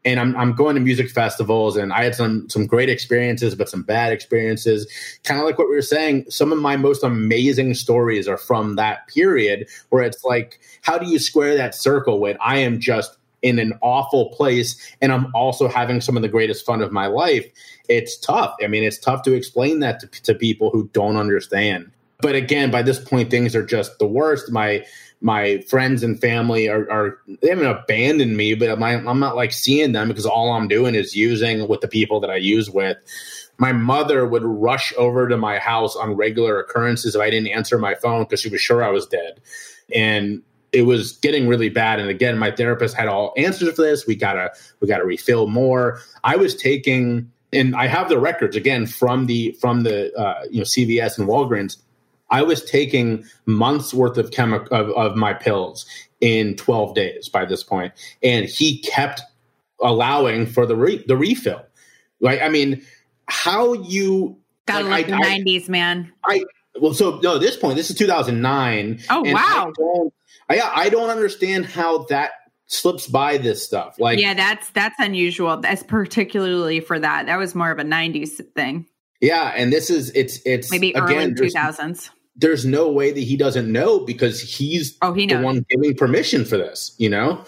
and 0.05 0.18
I'm, 0.18 0.34
I'm 0.36 0.55
going 0.55 0.74
to 0.76 0.80
music 0.80 1.11
festivals 1.11 1.76
and 1.76 1.92
I 1.92 2.05
had 2.05 2.14
some 2.14 2.48
some 2.48 2.66
great 2.66 2.88
experiences, 2.88 3.55
but 3.55 3.68
some 3.68 3.82
bad 3.82 4.12
experiences. 4.12 4.86
Kind 5.24 5.40
of 5.40 5.46
like 5.46 5.59
what 5.59 5.68
we 5.68 5.74
were 5.74 5.82
saying, 5.82 6.26
some 6.30 6.53
of 6.53 6.59
my 6.59 6.76
most 6.76 7.05
amazing 7.05 7.74
stories 7.74 8.26
are 8.26 8.38
from 8.38 8.76
that 8.76 9.07
period 9.09 9.68
where 9.90 10.03
it's 10.03 10.24
like, 10.24 10.59
how 10.82 10.96
do 10.96 11.07
you 11.07 11.18
square 11.18 11.57
that 11.57 11.74
circle 11.74 12.18
when 12.18 12.36
I 12.40 12.59
am 12.59 12.80
just 12.80 13.16
in 13.42 13.59
an 13.59 13.72
awful 13.82 14.30
place 14.30 14.76
and 15.01 15.12
I'm 15.12 15.34
also 15.34 15.68
having 15.68 16.01
some 16.01 16.16
of 16.16 16.22
the 16.22 16.28
greatest 16.28 16.64
fun 16.64 16.80
of 16.80 16.92
my 16.92 17.07
life? 17.07 17.46
It's 17.88 18.18
tough. 18.18 18.55
I 18.62 18.68
mean, 18.68 18.84
it's 18.84 18.98
tough 18.98 19.22
to 19.24 19.34
explain 19.34 19.80
that 19.80 20.01
to, 20.01 20.07
to 20.22 20.34
people 20.34 20.70
who 20.70 20.88
don't 20.92 21.16
understand. 21.16 21.90
But 22.22 22.34
again, 22.34 22.70
by 22.70 22.82
this 22.82 23.03
point, 23.03 23.30
things 23.30 23.55
are 23.57 23.64
just 23.64 23.98
the 23.98 24.07
worst. 24.07 24.51
My 24.51 24.84
my 25.21 25.59
friends 25.68 26.03
and 26.03 26.21
family 26.21 26.68
are, 26.68 26.91
are 26.91 27.18
they 27.43 27.49
haven't 27.49 27.66
abandoned 27.66 28.37
me, 28.37 28.55
but 28.55 28.71
I'm, 28.71 29.07
I'm 29.07 29.21
not 29.21 29.37
like 29.37 29.53
seeing 29.53 29.93
them 29.93 30.09
because 30.09 30.27
all 30.27 30.53
I'm 30.53 30.68
doing 30.68 30.95
is 30.95 31.14
using 31.14 31.68
with 31.68 31.83
the 31.83 31.89
people 31.89 32.21
that 32.21 32.31
I 32.31 32.37
use 32.37 32.71
with. 32.71 32.97
My 33.59 33.73
mother 33.73 34.27
would 34.27 34.45
rush 34.45 34.95
over 34.97 35.29
to 35.29 35.37
my 35.37 35.59
house 35.59 35.95
on 35.95 36.16
regular 36.16 36.59
occurrences 36.59 37.14
if 37.14 37.21
I 37.21 37.29
didn't 37.29 37.49
answer 37.49 37.79
my 37.79 37.95
phone 37.95 38.25
because 38.25 38.41
she 38.41 38.49
was 38.49 38.62
sure 38.62 38.83
I 38.83 38.89
was 38.89 39.07
dead. 39.07 39.41
And 39.95 40.43
it 40.73 40.83
was 40.83 41.12
getting 41.18 41.49
really 41.49 41.68
bad. 41.68 42.01
And 42.01 42.09
again, 42.09 42.39
my 42.39 42.51
therapist 42.51 42.97
had 42.97 43.09
all 43.09 43.35
answers 43.37 43.75
for 43.75 43.83
this. 43.83 44.07
We 44.07 44.14
gotta 44.14 44.53
we 44.81 44.89
gotta 44.89 45.05
refill 45.05 45.49
more. 45.49 46.01
I 46.25 46.37
was 46.37 46.55
taking 46.55 47.31
and 47.53 47.75
I 47.75 47.87
have 47.89 48.09
the 48.09 48.18
records 48.18 48.57
again 48.57 48.87
from 48.87 49.27
the 49.27 49.57
from 49.61 49.83
the 49.83 50.14
uh, 50.16 50.45
you 50.51 50.59
know 50.59 50.64
CVS 50.64 51.18
and 51.18 51.29
Walgreens 51.29 51.77
I 52.31 52.43
was 52.43 52.64
taking 52.64 53.24
months 53.47 53.93
worth 53.93 54.16
of 54.16 54.31
chemical 54.31 54.76
of, 54.76 54.91
of 54.91 55.16
my 55.16 55.35
pills 55.35 55.87
in 56.20 56.57
12 56.57 56.95
days 56.95 57.28
by 57.28 57.45
this 57.45 57.62
point, 57.62 57.93
and 58.22 58.47
he 58.47 58.81
kept 58.83 59.22
allowing 59.83 60.47
for 60.47 60.66
the 60.66 60.76
re- 60.76 61.05
the 61.07 61.16
refill. 61.16 61.64
Like, 62.20 62.41
I 62.43 62.49
mean, 62.49 62.85
how 63.26 63.72
you 63.72 64.39
gotta 64.66 64.89
like, 64.89 65.07
the 65.07 65.12
90s, 65.12 65.68
man. 65.68 66.12
I 66.24 66.45
well, 66.81 66.95
so 66.95 67.18
no, 67.22 67.37
at 67.37 67.41
this 67.41 67.57
point, 67.57 67.76
this 67.76 67.91
is 67.91 67.97
2009. 67.97 69.01
Oh 69.11 69.22
wow! 69.22 69.33
I 69.33 69.72
don't, 69.76 70.14
I, 70.49 70.61
I 70.85 70.89
don't 70.89 71.11
understand 71.11 71.66
how 71.66 72.05
that 72.05 72.33
slips 72.66 73.09
by 73.09 73.39
this 73.39 73.64
stuff. 73.64 73.99
Like, 73.99 74.20
yeah, 74.20 74.35
that's 74.35 74.70
that's 74.70 74.95
unusual. 74.99 75.57
That's 75.57 75.83
particularly 75.83 76.81
for 76.81 76.99
that. 76.99 77.26
That 77.26 77.39
was 77.39 77.55
more 77.55 77.70
of 77.70 77.78
a 77.78 77.85
90s 77.85 78.41
thing. 78.55 78.87
Yeah, 79.20 79.53
and 79.55 79.72
this 79.72 79.91
is 79.91 80.11
it's 80.14 80.41
it's 80.47 80.70
maybe 80.70 80.91
again, 80.91 81.35
early 81.39 81.51
2000s 81.51 82.11
there's 82.41 82.64
no 82.64 82.91
way 82.91 83.12
that 83.12 83.20
he 83.20 83.36
doesn't 83.36 83.70
know 83.70 84.01
because 84.01 84.41
he's 84.41 84.97
oh, 85.03 85.12
he 85.12 85.26
the 85.26 85.41
one 85.41 85.64
giving 85.68 85.95
permission 85.95 86.45
for 86.45 86.57
this, 86.57 86.95
you 86.99 87.09
know? 87.09 87.45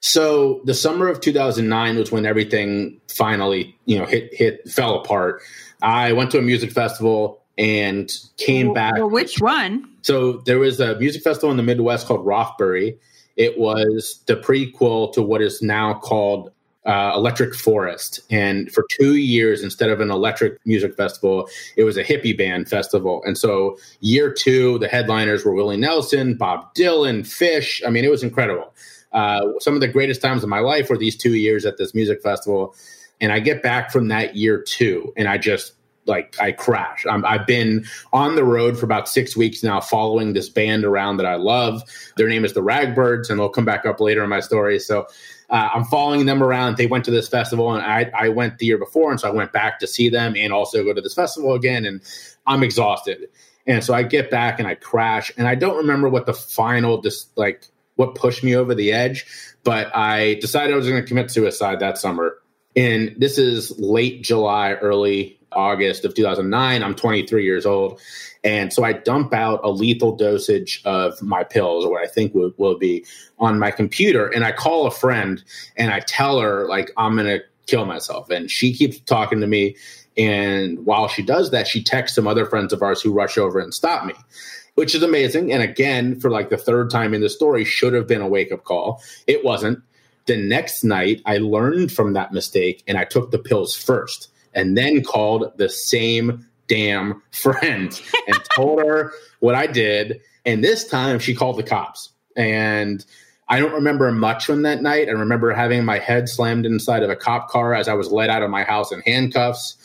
So 0.00 0.60
the 0.64 0.74
summer 0.74 1.08
of 1.08 1.20
2009 1.20 1.96
was 1.96 2.12
when 2.12 2.26
everything 2.26 3.00
finally, 3.08 3.78
you 3.84 3.98
know, 3.98 4.04
hit 4.04 4.34
hit 4.34 4.68
fell 4.68 4.96
apart. 4.96 5.42
I 5.82 6.12
went 6.12 6.30
to 6.32 6.38
a 6.38 6.42
music 6.42 6.72
festival 6.72 7.42
and 7.56 8.10
came 8.36 8.68
well, 8.68 8.74
back. 8.74 8.94
Well, 8.94 9.10
which 9.10 9.40
one? 9.40 9.88
So 10.02 10.38
there 10.44 10.58
was 10.58 10.80
a 10.80 10.98
music 10.98 11.22
festival 11.22 11.50
in 11.50 11.56
the 11.56 11.62
Midwest 11.62 12.06
called 12.06 12.26
Rothbury. 12.26 12.98
It 13.36 13.58
was 13.58 14.22
the 14.26 14.36
prequel 14.36 15.12
to 15.14 15.22
what 15.22 15.42
is 15.42 15.62
now 15.62 15.94
called 15.94 16.50
uh, 16.86 17.12
Electric 17.14 17.54
Forest. 17.54 18.20
And 18.30 18.70
for 18.70 18.84
two 18.90 19.16
years, 19.16 19.62
instead 19.62 19.90
of 19.90 20.00
an 20.00 20.10
electric 20.10 20.58
music 20.66 20.96
festival, 20.96 21.48
it 21.76 21.84
was 21.84 21.96
a 21.96 22.04
hippie 22.04 22.36
band 22.36 22.68
festival. 22.68 23.22
And 23.24 23.38
so, 23.38 23.78
year 24.00 24.32
two, 24.32 24.78
the 24.78 24.88
headliners 24.88 25.44
were 25.44 25.54
Willie 25.54 25.76
Nelson, 25.76 26.34
Bob 26.34 26.74
Dylan, 26.74 27.20
Phish. 27.20 27.80
I 27.86 27.90
mean, 27.90 28.04
it 28.04 28.10
was 28.10 28.22
incredible. 28.22 28.74
Uh, 29.12 29.52
some 29.60 29.74
of 29.74 29.80
the 29.80 29.88
greatest 29.88 30.20
times 30.20 30.42
of 30.42 30.48
my 30.48 30.58
life 30.58 30.90
were 30.90 30.98
these 30.98 31.16
two 31.16 31.34
years 31.34 31.64
at 31.64 31.78
this 31.78 31.94
music 31.94 32.22
festival. 32.22 32.74
And 33.20 33.32
I 33.32 33.38
get 33.38 33.62
back 33.62 33.90
from 33.90 34.08
that 34.08 34.36
year 34.36 34.60
two, 34.60 35.12
and 35.16 35.28
I 35.28 35.38
just 35.38 35.72
like 36.06 36.36
I 36.40 36.52
crash. 36.52 37.06
i 37.06 37.32
have 37.32 37.46
been 37.46 37.86
on 38.12 38.36
the 38.36 38.44
road 38.44 38.78
for 38.78 38.84
about 38.84 39.08
six 39.08 39.36
weeks 39.36 39.62
now, 39.62 39.80
following 39.80 40.32
this 40.32 40.48
band 40.48 40.84
around 40.84 41.16
that 41.16 41.26
I 41.26 41.36
love. 41.36 41.82
Their 42.16 42.28
name 42.28 42.44
is 42.44 42.52
the 42.52 42.62
Ragbirds, 42.62 43.30
and 43.30 43.38
they'll 43.38 43.48
come 43.48 43.64
back 43.64 43.86
up 43.86 44.00
later 44.00 44.22
in 44.22 44.28
my 44.28 44.40
story. 44.40 44.78
So 44.78 45.06
uh, 45.50 45.70
I'm 45.74 45.84
following 45.84 46.26
them 46.26 46.42
around. 46.42 46.76
They 46.76 46.86
went 46.86 47.04
to 47.06 47.10
this 47.10 47.28
festival, 47.28 47.72
and 47.72 47.84
I, 47.84 48.10
I 48.16 48.28
went 48.28 48.58
the 48.58 48.66
year 48.66 48.78
before, 48.78 49.10
and 49.10 49.20
so 49.20 49.28
I 49.28 49.32
went 49.32 49.52
back 49.52 49.78
to 49.80 49.86
see 49.86 50.08
them 50.08 50.34
and 50.36 50.52
also 50.52 50.84
go 50.84 50.92
to 50.92 51.00
this 51.00 51.14
festival 51.14 51.54
again. 51.54 51.84
And 51.84 52.00
I'm 52.46 52.62
exhausted, 52.62 53.28
and 53.66 53.82
so 53.82 53.94
I 53.94 54.02
get 54.02 54.30
back 54.30 54.58
and 54.58 54.68
I 54.68 54.74
crash, 54.74 55.32
and 55.36 55.46
I 55.46 55.54
don't 55.54 55.76
remember 55.76 56.08
what 56.08 56.26
the 56.26 56.34
final 56.34 57.00
just 57.00 57.36
like 57.36 57.66
what 57.96 58.14
pushed 58.14 58.42
me 58.42 58.56
over 58.56 58.74
the 58.74 58.92
edge, 58.92 59.26
but 59.62 59.94
I 59.94 60.34
decided 60.34 60.72
I 60.72 60.76
was 60.76 60.88
going 60.88 61.00
to 61.00 61.06
commit 61.06 61.30
suicide 61.30 61.80
that 61.80 61.98
summer. 61.98 62.38
And 62.76 63.14
this 63.18 63.38
is 63.38 63.78
late 63.78 64.22
July, 64.22 64.72
early 64.72 65.38
August 65.52 66.04
of 66.04 66.14
2009. 66.14 66.82
I'm 66.82 66.94
23 66.94 67.44
years 67.44 67.66
old. 67.66 68.00
And 68.44 68.72
so 68.72 68.84
I 68.84 68.92
dump 68.92 69.32
out 69.32 69.60
a 69.64 69.70
lethal 69.70 70.14
dosage 70.14 70.82
of 70.84 71.20
my 71.22 71.44
pills, 71.44 71.84
or 71.84 71.92
what 71.92 72.02
I 72.02 72.06
think 72.06 72.34
will, 72.34 72.52
will 72.58 72.78
be, 72.78 73.06
on 73.38 73.58
my 73.58 73.70
computer. 73.70 74.26
And 74.28 74.44
I 74.44 74.52
call 74.52 74.86
a 74.86 74.90
friend 74.90 75.42
and 75.76 75.90
I 75.90 76.00
tell 76.00 76.40
her, 76.40 76.68
like, 76.68 76.92
I'm 76.96 77.16
going 77.16 77.26
to 77.26 77.42
kill 77.66 77.86
myself. 77.86 78.28
And 78.28 78.50
she 78.50 78.74
keeps 78.74 78.98
talking 79.00 79.40
to 79.40 79.46
me. 79.46 79.76
And 80.16 80.84
while 80.84 81.08
she 81.08 81.22
does 81.22 81.50
that, 81.50 81.66
she 81.66 81.82
texts 81.82 82.14
some 82.14 82.28
other 82.28 82.44
friends 82.44 82.72
of 82.72 82.82
ours 82.82 83.00
who 83.00 83.12
rush 83.12 83.38
over 83.38 83.58
and 83.58 83.72
stop 83.72 84.04
me, 84.04 84.14
which 84.74 84.94
is 84.94 85.02
amazing. 85.02 85.50
And 85.50 85.62
again, 85.62 86.20
for 86.20 86.30
like 86.30 86.50
the 86.50 86.58
third 86.58 86.90
time 86.90 87.14
in 87.14 87.22
the 87.22 87.30
story, 87.30 87.64
should 87.64 87.94
have 87.94 88.06
been 88.06 88.20
a 88.20 88.28
wake 88.28 88.52
up 88.52 88.64
call. 88.64 89.02
It 89.26 89.42
wasn't. 89.42 89.82
The 90.26 90.36
next 90.36 90.84
night, 90.84 91.20
I 91.26 91.38
learned 91.38 91.92
from 91.92 92.12
that 92.12 92.32
mistake 92.32 92.82
and 92.86 92.96
I 92.96 93.04
took 93.04 93.30
the 93.30 93.38
pills 93.38 93.74
first 93.74 94.28
and 94.54 94.76
then 94.78 95.02
called 95.02 95.52
the 95.56 95.68
same 95.68 96.46
damn 96.74 97.22
friend 97.30 98.00
and 98.26 98.38
told 98.56 98.80
her 98.80 99.12
what 99.38 99.54
I 99.54 99.66
did. 99.66 100.20
And 100.44 100.62
this 100.64 100.88
time 100.88 101.20
she 101.20 101.34
called 101.34 101.56
the 101.56 101.62
cops. 101.62 102.10
And 102.36 103.04
I 103.48 103.60
don't 103.60 103.74
remember 103.74 104.10
much 104.10 104.44
from 104.44 104.62
that 104.62 104.82
night. 104.82 105.08
I 105.08 105.12
remember 105.12 105.52
having 105.52 105.84
my 105.84 105.98
head 105.98 106.28
slammed 106.28 106.66
inside 106.66 107.04
of 107.04 107.10
a 107.10 107.16
cop 107.16 107.48
car 107.48 107.74
as 107.74 107.86
I 107.86 107.94
was 107.94 108.10
led 108.10 108.28
out 108.28 108.42
of 108.42 108.50
my 108.50 108.64
house 108.64 108.90
in 108.90 109.02
handcuffs. 109.02 109.76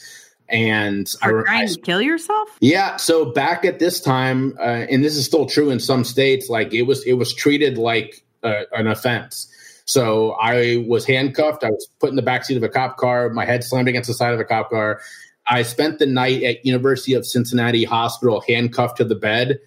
And 0.48 1.08
For 1.08 1.42
I 1.42 1.44
trying 1.44 1.64
I, 1.64 1.74
to 1.74 1.82
kill 1.82 2.02
yourself. 2.02 2.50
Yeah. 2.60 2.96
So 2.96 3.26
back 3.26 3.66
at 3.66 3.78
this 3.78 4.02
time, 4.02 4.56
uh, 4.58 4.88
and 4.90 5.04
this 5.04 5.16
is 5.16 5.26
still 5.26 5.46
true 5.46 5.70
in 5.70 5.80
some 5.80 6.04
states, 6.04 6.50
like 6.50 6.74
it 6.74 6.84
was, 6.84 7.06
it 7.06 7.14
was 7.14 7.34
treated 7.36 7.78
like 7.78 8.24
uh, 8.42 8.64
an 8.72 8.88
offense. 8.88 9.48
So 9.86 10.32
I 10.32 10.84
was 10.88 11.06
handcuffed. 11.06 11.64
I 11.64 11.70
was 11.70 11.88
put 12.00 12.10
in 12.10 12.16
the 12.16 12.24
backseat 12.24 12.58
of 12.58 12.64
a 12.64 12.70
cop 12.70 12.98
car, 12.98 13.30
my 13.30 13.46
head 13.46 13.64
slammed 13.64 13.88
against 13.88 14.08
the 14.08 14.16
side 14.16 14.34
of 14.34 14.40
a 14.40 14.46
cop 14.46 14.72
car. 14.72 15.02
I 15.50 15.64
spent 15.64 16.00
the 16.00 16.06
night 16.06 16.44
at 16.44 16.66
University 16.66 17.14
of 17.14 17.26
Cincinnati 17.26 17.84
Hospital, 17.84 18.44
handcuffed 18.48 18.98
to 18.98 19.04
the 19.04 19.16
bed, 19.16 19.60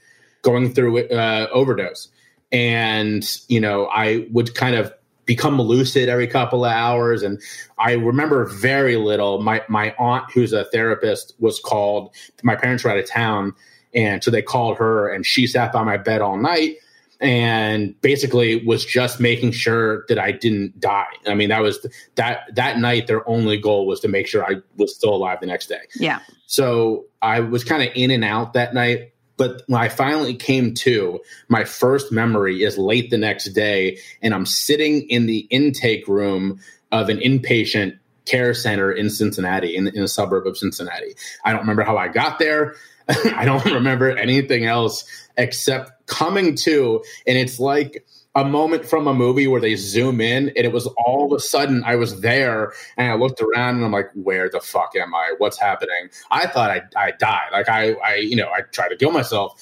going 0.42 0.72
through 0.72 1.08
uh, 1.08 1.48
overdose. 1.52 2.08
And 2.50 3.24
you 3.48 3.60
know, 3.60 3.86
I 3.86 4.26
would 4.30 4.54
kind 4.54 4.76
of 4.76 4.92
become 5.24 5.60
lucid 5.60 6.08
every 6.08 6.26
couple 6.26 6.64
of 6.64 6.72
hours, 6.72 7.22
and 7.22 7.40
I 7.78 7.92
remember 7.92 8.44
very 8.44 8.96
little. 8.96 9.40
My 9.40 9.62
my 9.68 9.94
aunt, 9.98 10.30
who's 10.32 10.52
a 10.52 10.64
therapist, 10.66 11.34
was 11.38 11.58
called. 11.60 12.14
My 12.42 12.56
parents 12.56 12.84
were 12.84 12.90
out 12.90 12.98
of 12.98 13.08
town, 13.08 13.54
and 13.94 14.22
so 14.22 14.30
they 14.30 14.42
called 14.42 14.78
her, 14.78 15.08
and 15.08 15.24
she 15.24 15.46
sat 15.46 15.72
by 15.72 15.82
my 15.82 15.96
bed 15.96 16.20
all 16.20 16.36
night 16.36 16.76
and 17.22 17.98
basically 18.00 18.64
was 18.64 18.84
just 18.84 19.20
making 19.20 19.52
sure 19.52 20.04
that 20.08 20.18
I 20.18 20.32
didn't 20.32 20.80
die. 20.80 21.06
I 21.26 21.34
mean, 21.34 21.50
that 21.50 21.62
was 21.62 21.86
that 22.16 22.40
that 22.56 22.78
night. 22.78 23.06
Their 23.06 23.26
only 23.28 23.58
goal 23.58 23.86
was 23.86 24.00
to 24.00 24.08
make 24.08 24.26
sure 24.26 24.44
I 24.44 24.56
was 24.76 24.94
still 24.94 25.14
alive 25.14 25.38
the 25.40 25.46
next 25.46 25.68
day. 25.68 25.82
Yeah. 25.94 26.18
So 26.46 27.06
I 27.22 27.40
was 27.40 27.62
kind 27.62 27.82
of 27.82 27.90
in 27.94 28.10
and 28.10 28.24
out 28.24 28.54
that 28.54 28.74
night. 28.74 29.12
But 29.36 29.62
when 29.66 29.80
I 29.80 29.88
finally 29.88 30.34
came 30.34 30.74
to, 30.74 31.20
my 31.48 31.64
first 31.64 32.12
memory 32.12 32.62
is 32.62 32.76
late 32.76 33.10
the 33.10 33.18
next 33.18 33.46
day, 33.52 33.98
and 34.20 34.34
I'm 34.34 34.44
sitting 34.44 35.08
in 35.08 35.26
the 35.26 35.46
intake 35.50 36.06
room 36.06 36.60
of 36.90 37.08
an 37.08 37.18
inpatient 37.18 37.98
care 38.24 38.52
center 38.52 38.92
in 38.92 39.10
Cincinnati, 39.10 39.74
in, 39.74 39.88
in 39.88 40.02
a 40.02 40.08
suburb 40.08 40.46
of 40.46 40.56
Cincinnati. 40.56 41.14
I 41.44 41.52
don't 41.52 41.62
remember 41.62 41.82
how 41.82 41.96
I 41.96 42.08
got 42.08 42.38
there. 42.38 42.74
I 43.36 43.44
don't 43.44 43.64
remember 43.64 44.10
anything 44.10 44.64
else 44.64 45.04
except 45.36 46.06
coming 46.06 46.54
to, 46.56 47.02
and 47.26 47.38
it's 47.38 47.58
like 47.58 48.04
a 48.34 48.44
moment 48.44 48.86
from 48.86 49.06
a 49.06 49.14
movie 49.14 49.46
where 49.46 49.60
they 49.60 49.76
zoom 49.76 50.20
in 50.20 50.48
and 50.48 50.58
it 50.58 50.72
was 50.72 50.86
all 51.04 51.26
of 51.26 51.36
a 51.36 51.40
sudden 51.40 51.82
I 51.84 51.96
was 51.96 52.22
there 52.22 52.72
and 52.96 53.12
I 53.12 53.14
looked 53.14 53.42
around 53.42 53.76
and 53.76 53.84
I'm 53.84 53.92
like, 53.92 54.10
where 54.14 54.48
the 54.48 54.60
fuck 54.60 54.96
am 54.96 55.14
I? 55.14 55.34
What's 55.36 55.58
happening? 55.58 56.08
I 56.30 56.46
thought 56.46 56.70
I, 56.70 56.82
I 56.96 57.10
died. 57.10 57.48
Like 57.52 57.68
I, 57.68 57.92
I, 57.92 58.14
you 58.16 58.36
know, 58.36 58.48
I 58.48 58.62
tried 58.72 58.88
to 58.88 58.96
kill 58.96 59.10
myself 59.10 59.60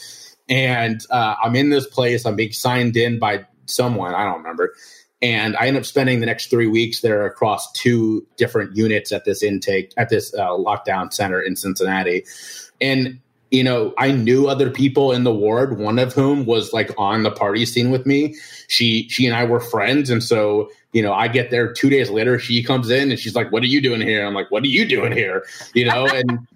and 0.49 1.01
uh, 1.11 1.35
I'm 1.43 1.57
in 1.57 1.71
this 1.71 1.87
place. 1.87 2.25
I'm 2.25 2.37
being 2.37 2.53
signed 2.53 2.97
in 2.97 3.19
by 3.19 3.45
someone. 3.67 4.15
I 4.15 4.25
don't 4.25 4.39
remember. 4.39 4.75
And 5.23 5.57
I 5.57 5.67
end 5.67 5.77
up 5.77 5.85
spending 5.85 6.21
the 6.21 6.27
next 6.27 6.49
three 6.49 6.67
weeks 6.67 7.01
there 7.01 7.27
across 7.27 7.71
two 7.73 8.27
different 8.37 8.77
units 8.77 9.13
at 9.13 9.25
this 9.25 9.43
intake, 9.43 9.93
at 9.97 10.09
this 10.09 10.33
uh, 10.35 10.51
lockdown 10.51 11.13
center 11.13 11.41
in 11.41 11.57
Cincinnati. 11.57 12.25
And 12.81 13.21
you 13.51 13.65
know, 13.65 13.93
I 13.99 14.13
knew 14.13 14.47
other 14.47 14.71
people 14.71 15.13
in 15.13 15.25
the 15.25 15.35
ward, 15.35 15.79
one 15.79 15.99
of 15.99 16.13
whom 16.13 16.47
was 16.47 16.73
like 16.73 16.93
on 16.97 17.25
the 17.25 17.31
party 17.31 17.67
scene 17.67 17.91
with 17.91 18.07
me. 18.07 18.37
She 18.69 19.09
she 19.09 19.27
and 19.27 19.35
I 19.35 19.45
were 19.45 19.61
friends. 19.61 20.09
And 20.09 20.23
so, 20.23 20.71
you 20.93 21.03
know, 21.03 21.13
I 21.13 21.27
get 21.27 21.51
there 21.51 21.73
two 21.73 21.91
days 21.91 22.11
later, 22.11 22.39
she 22.39 22.63
comes 22.63 22.91
in 22.91 23.11
and 23.11 23.19
she's 23.19 23.35
like, 23.35 23.51
What 23.51 23.63
are 23.63 23.67
you 23.67 23.81
doing 23.81 24.01
here? 24.01 24.25
I'm 24.25 24.35
like, 24.35 24.51
What 24.51 24.63
are 24.63 24.69
you 24.69 24.87
doing 24.87 25.13
here? 25.13 25.45
You 25.75 25.87
know, 25.87 26.07
and 26.07 26.47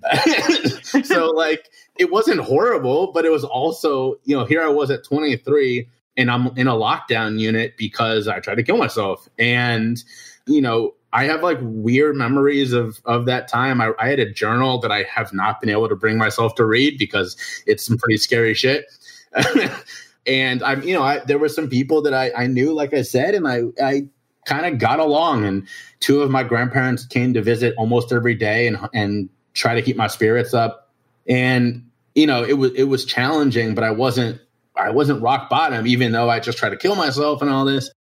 so 1.05 1.31
like 1.31 1.69
it 1.99 2.13
wasn't 2.13 2.41
horrible, 2.41 3.13
but 3.13 3.25
it 3.25 3.31
was 3.31 3.45
also, 3.45 4.17
you 4.25 4.37
know, 4.37 4.45
here 4.45 4.63
I 4.63 4.69
was 4.69 4.91
at 4.91 5.05
23 5.05 5.89
and 6.17 6.31
I'm 6.31 6.57
in 6.57 6.69
a 6.69 6.75
lockdown 6.75 7.41
unit 7.41 7.75
because 7.77 8.29
I 8.29 8.41
tried 8.41 8.57
to 8.57 8.63
kill 8.63 8.77
myself. 8.77 9.29
And, 9.39 10.03
you 10.47 10.61
know, 10.61 10.95
I 11.15 11.25
have 11.27 11.45
like 11.45 11.59
weird 11.63 12.17
memories 12.17 12.73
of 12.73 13.01
of 13.05 13.27
that 13.27 13.47
time. 13.47 13.81
I, 13.81 13.93
I, 14.01 14.09
had 14.09 14.19
a 14.19 14.31
journal 14.31 14.81
that 14.81 14.91
I 14.91 15.05
have 15.05 15.33
not 15.33 15.61
been 15.61 15.71
able 15.71 15.89
to 15.89 15.95
bring 15.95 16.19
myself 16.19 16.57
to 16.57 16.67
read 16.67 16.99
because 16.99 17.37
it's 17.67 17.87
some 17.87 17.97
pretty 17.97 18.17
scary 18.17 18.53
shit. 18.53 18.87
and 20.27 20.63
I'm, 20.65 20.83
you 20.83 20.93
know, 20.93 21.05
I, 21.05 21.21
there 21.21 21.39
were 21.39 21.49
some 21.49 21.71
people 21.71 22.03
that 22.03 22.15
I, 22.15 22.33
I 22.37 22.47
knew, 22.49 22.73
like 22.73 22.93
I 22.93 23.03
said, 23.03 23.37
and 23.37 23.47
I 23.47 23.63
I 23.81 24.09
kind 24.45 24.67
of 24.67 24.81
got 24.81 24.99
along. 24.99 25.45
And 25.45 25.69
two 26.01 26.21
of 26.21 26.33
my 26.33 26.43
grandparents 26.43 27.07
came 27.07 27.33
to 27.35 27.43
visit 27.43 27.75
almost 27.79 28.13
every 28.13 28.35
day 28.35 28.67
and 28.67 28.77
and 28.93 29.29
try 29.55 29.77
to 29.77 29.83
keep 29.83 29.97
my 29.97 30.09
spirits 30.09 30.53
up. 30.53 30.91
And 31.29 31.91
you 32.17 32.27
know, 32.27 32.43
it 32.43 32.55
was 32.55 32.73
it 32.75 32.85
was 32.85 33.05
challenging, 33.05 33.77
but 33.77 33.85
I 33.85 33.93
wasn't 33.93 34.41
I 34.75 34.91
wasn't 34.91 35.23
rock 35.23 35.49
bottom, 35.49 35.87
even 35.87 36.11
though 36.11 36.29
I 36.29 36.41
just 36.41 36.59
tried 36.59 36.71
to 36.71 36.77
kill 36.77 36.97
myself 36.97 37.41
and 37.41 37.53
all 37.53 37.65
this. 37.65 37.93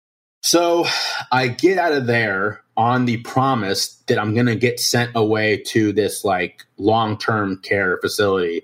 So 0.42 0.84
I 1.30 1.46
get 1.46 1.78
out 1.78 1.92
of 1.92 2.08
there 2.08 2.63
on 2.76 3.06
the 3.06 3.18
promise 3.18 3.94
that 4.06 4.18
I'm 4.18 4.34
going 4.34 4.46
to 4.46 4.56
get 4.56 4.80
sent 4.80 5.12
away 5.14 5.58
to 5.68 5.92
this 5.92 6.24
like 6.24 6.64
long 6.76 7.16
term 7.18 7.58
care 7.58 7.98
facility. 7.98 8.62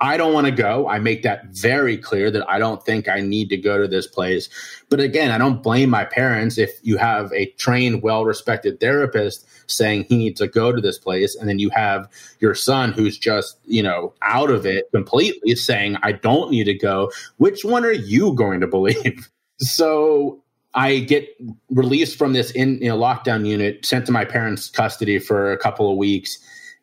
I 0.00 0.16
don't 0.16 0.32
want 0.32 0.46
to 0.46 0.52
go. 0.52 0.88
I 0.88 1.00
make 1.00 1.24
that 1.24 1.46
very 1.46 1.96
clear 1.96 2.30
that 2.30 2.48
I 2.48 2.60
don't 2.60 2.84
think 2.84 3.08
I 3.08 3.20
need 3.20 3.48
to 3.48 3.56
go 3.56 3.78
to 3.78 3.88
this 3.88 4.06
place. 4.06 4.48
But 4.90 5.00
again, 5.00 5.32
I 5.32 5.38
don't 5.38 5.60
blame 5.60 5.90
my 5.90 6.04
parents 6.04 6.56
if 6.56 6.70
you 6.82 6.98
have 6.98 7.32
a 7.32 7.46
trained, 7.58 8.02
well 8.02 8.24
respected 8.24 8.78
therapist 8.78 9.44
saying 9.68 10.04
he 10.04 10.16
needs 10.16 10.38
to 10.40 10.46
go 10.46 10.70
to 10.70 10.80
this 10.80 10.98
place. 10.98 11.34
And 11.34 11.48
then 11.48 11.58
you 11.58 11.70
have 11.70 12.08
your 12.38 12.54
son 12.54 12.92
who's 12.92 13.18
just, 13.18 13.58
you 13.66 13.82
know, 13.82 14.14
out 14.22 14.50
of 14.50 14.64
it 14.66 14.88
completely 14.92 15.56
saying, 15.56 15.96
I 16.02 16.12
don't 16.12 16.52
need 16.52 16.64
to 16.64 16.74
go. 16.74 17.10
Which 17.38 17.64
one 17.64 17.84
are 17.84 17.92
you 17.92 18.34
going 18.34 18.60
to 18.60 18.66
believe? 18.66 19.30
So 19.60 20.40
I 20.78 21.00
get 21.00 21.28
released 21.70 22.16
from 22.16 22.34
this 22.34 22.52
in 22.52 22.80
you 22.80 22.88
know, 22.88 22.96
lockdown 22.96 23.44
unit, 23.44 23.84
sent 23.84 24.06
to 24.06 24.12
my 24.12 24.24
parents' 24.24 24.70
custody 24.70 25.18
for 25.18 25.50
a 25.50 25.58
couple 25.58 25.90
of 25.90 25.96
weeks, 25.96 26.38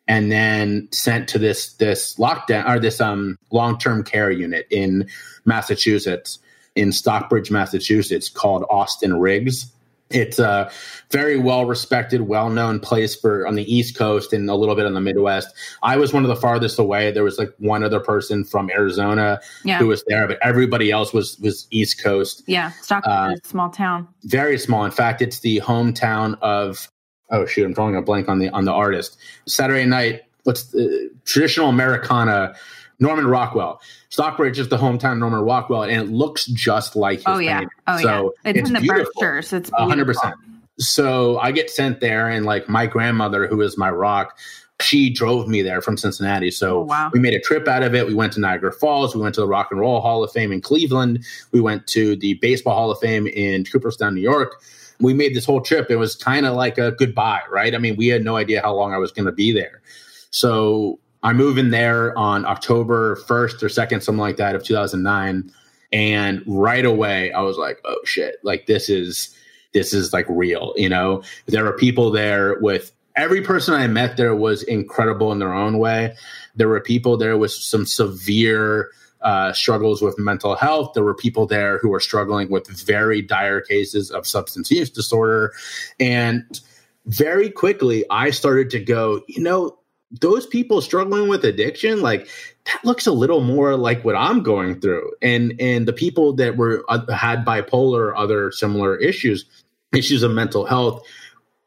and 0.06 0.30
then 0.30 0.86
sent 0.92 1.28
to 1.30 1.38
this 1.38 1.72
this 1.74 2.14
lockdown 2.16 2.68
or 2.68 2.78
this 2.78 3.00
um 3.00 3.38
long 3.50 3.78
term 3.78 4.04
care 4.04 4.30
unit 4.30 4.66
in 4.70 5.08
Massachusetts, 5.46 6.38
in 6.74 6.92
Stockbridge, 6.92 7.50
Massachusetts, 7.50 8.28
called 8.28 8.66
Austin 8.68 9.18
Riggs. 9.18 9.72
It's 10.10 10.38
a 10.38 10.70
very 11.10 11.36
well 11.36 11.64
respected, 11.64 12.22
well 12.22 12.48
known 12.48 12.78
place 12.78 13.16
for 13.16 13.46
on 13.46 13.56
the 13.56 13.74
East 13.74 13.96
Coast 13.96 14.32
and 14.32 14.48
a 14.48 14.54
little 14.54 14.76
bit 14.76 14.86
on 14.86 14.94
the 14.94 15.00
Midwest. 15.00 15.48
I 15.82 15.96
was 15.96 16.12
one 16.12 16.22
of 16.22 16.28
the 16.28 16.36
farthest 16.36 16.78
away. 16.78 17.10
There 17.10 17.24
was 17.24 17.38
like 17.38 17.52
one 17.58 17.82
other 17.82 17.98
person 17.98 18.44
from 18.44 18.70
Arizona 18.70 19.40
yeah. 19.64 19.78
who 19.78 19.88
was 19.88 20.04
there, 20.06 20.28
but 20.28 20.38
everybody 20.42 20.92
else 20.92 21.12
was 21.12 21.38
was 21.40 21.66
East 21.70 22.02
Coast. 22.02 22.44
Yeah, 22.46 22.70
Stockton 22.82 23.12
uh, 23.12 23.36
small 23.42 23.68
town. 23.70 24.06
Very 24.22 24.58
small. 24.58 24.84
In 24.84 24.92
fact, 24.92 25.22
it's 25.22 25.40
the 25.40 25.60
hometown 25.60 26.38
of 26.40 26.88
oh 27.30 27.44
shoot, 27.46 27.64
I'm 27.64 27.72
drawing 27.72 27.96
a 27.96 28.02
blank 28.02 28.28
on 28.28 28.38
the 28.38 28.48
on 28.50 28.64
the 28.64 28.72
artist. 28.72 29.18
Saturday 29.46 29.86
night, 29.86 30.22
what's 30.44 30.66
the 30.66 31.10
traditional 31.24 31.68
Americana 31.68 32.54
Norman 32.98 33.26
Rockwell. 33.26 33.80
Stockbridge 34.08 34.58
is 34.58 34.68
the 34.68 34.78
hometown 34.78 35.18
Norman 35.18 35.40
Rockwell, 35.40 35.82
and 35.82 35.92
it 35.92 36.08
looks 36.08 36.46
just 36.46 36.96
like 36.96 37.18
his 37.18 37.26
Oh 37.26 37.38
yeah, 37.38 37.60
name. 37.60 37.68
oh 37.86 37.98
so 37.98 38.34
yeah. 38.44 38.50
It's, 38.50 38.58
it's 38.60 38.68
in 38.68 38.74
the. 38.74 38.86
Berkshire, 38.86 39.42
so 39.42 39.56
it's 39.58 39.70
hundred 39.70 40.06
percent. 40.06 40.34
So 40.78 41.38
I 41.38 41.52
get 41.52 41.70
sent 41.70 42.00
there, 42.00 42.28
and 42.28 42.44
like 42.46 42.68
my 42.68 42.86
grandmother, 42.86 43.46
who 43.46 43.60
is 43.62 43.78
my 43.78 43.90
rock, 43.90 44.38
she 44.80 45.10
drove 45.10 45.48
me 45.48 45.62
there 45.62 45.80
from 45.80 45.96
Cincinnati. 45.96 46.50
So 46.50 46.80
oh, 46.80 46.82
wow. 46.82 47.10
we 47.12 47.20
made 47.20 47.34
a 47.34 47.40
trip 47.40 47.66
out 47.66 47.82
of 47.82 47.94
it. 47.94 48.06
We 48.06 48.14
went 48.14 48.32
to 48.34 48.40
Niagara 48.40 48.72
Falls. 48.72 49.14
We 49.14 49.22
went 49.22 49.34
to 49.36 49.40
the 49.40 49.48
Rock 49.48 49.68
and 49.70 49.80
Roll 49.80 50.00
Hall 50.00 50.22
of 50.22 50.30
Fame 50.32 50.52
in 50.52 50.60
Cleveland. 50.60 51.24
We 51.52 51.60
went 51.60 51.86
to 51.88 52.16
the 52.16 52.34
Baseball 52.34 52.74
Hall 52.74 52.90
of 52.90 52.98
Fame 52.98 53.26
in 53.26 53.64
Cooperstown, 53.64 54.14
New 54.14 54.20
York. 54.20 54.62
We 55.00 55.12
made 55.12 55.34
this 55.34 55.44
whole 55.44 55.60
trip. 55.60 55.90
It 55.90 55.96
was 55.96 56.14
kind 56.14 56.46
of 56.46 56.54
like 56.56 56.78
a 56.78 56.92
goodbye, 56.92 57.42
right? 57.50 57.74
I 57.74 57.78
mean, 57.78 57.96
we 57.96 58.08
had 58.08 58.24
no 58.24 58.36
idea 58.36 58.62
how 58.62 58.74
long 58.74 58.92
I 58.92 58.98
was 58.98 59.12
going 59.12 59.26
to 59.26 59.32
be 59.32 59.52
there. 59.52 59.82
So 60.30 60.98
I 61.26 61.32
moved 61.32 61.58
in 61.58 61.70
there 61.70 62.16
on 62.16 62.46
October 62.46 63.16
1st 63.16 63.60
or 63.64 63.66
2nd, 63.66 64.00
something 64.00 64.20
like 64.20 64.36
that, 64.36 64.54
of 64.54 64.62
2009. 64.62 65.52
And 65.92 66.42
right 66.46 66.84
away, 66.84 67.32
I 67.32 67.40
was 67.40 67.58
like, 67.58 67.80
oh 67.84 67.98
shit, 68.04 68.36
like 68.44 68.66
this 68.66 68.88
is, 68.88 69.36
this 69.74 69.92
is 69.92 70.12
like 70.12 70.26
real, 70.28 70.72
you 70.76 70.88
know? 70.88 71.24
There 71.46 71.64
were 71.64 71.72
people 71.72 72.12
there 72.12 72.60
with 72.60 72.92
every 73.16 73.42
person 73.42 73.74
I 73.74 73.88
met 73.88 74.16
there 74.16 74.36
was 74.36 74.62
incredible 74.62 75.32
in 75.32 75.40
their 75.40 75.52
own 75.52 75.78
way. 75.78 76.14
There 76.54 76.68
were 76.68 76.80
people 76.80 77.16
there 77.16 77.36
with 77.36 77.50
some 77.50 77.86
severe 77.86 78.92
uh, 79.20 79.52
struggles 79.52 80.00
with 80.00 80.16
mental 80.20 80.54
health. 80.54 80.92
There 80.94 81.02
were 81.02 81.12
people 81.12 81.44
there 81.44 81.78
who 81.78 81.88
were 81.88 81.98
struggling 81.98 82.50
with 82.50 82.68
very 82.68 83.20
dire 83.20 83.60
cases 83.60 84.12
of 84.12 84.28
substance 84.28 84.70
use 84.70 84.90
disorder. 84.90 85.52
And 85.98 86.60
very 87.06 87.50
quickly, 87.50 88.04
I 88.10 88.30
started 88.30 88.70
to 88.70 88.78
go, 88.78 89.22
you 89.26 89.42
know, 89.42 89.76
those 90.10 90.46
people 90.46 90.80
struggling 90.80 91.28
with 91.28 91.44
addiction 91.44 92.00
like 92.00 92.28
that 92.64 92.84
looks 92.84 93.06
a 93.06 93.12
little 93.12 93.40
more 93.40 93.76
like 93.76 94.04
what 94.04 94.14
i'm 94.14 94.42
going 94.42 94.80
through. 94.80 95.12
And 95.22 95.54
and 95.60 95.86
the 95.86 95.92
people 95.92 96.32
that 96.34 96.56
were 96.56 96.84
uh, 96.88 97.10
had 97.12 97.44
bipolar 97.44 97.98
or 97.98 98.16
other 98.16 98.52
similar 98.52 98.96
issues 98.96 99.44
issues 99.92 100.22
of 100.22 100.30
mental 100.32 100.66
health 100.66 101.04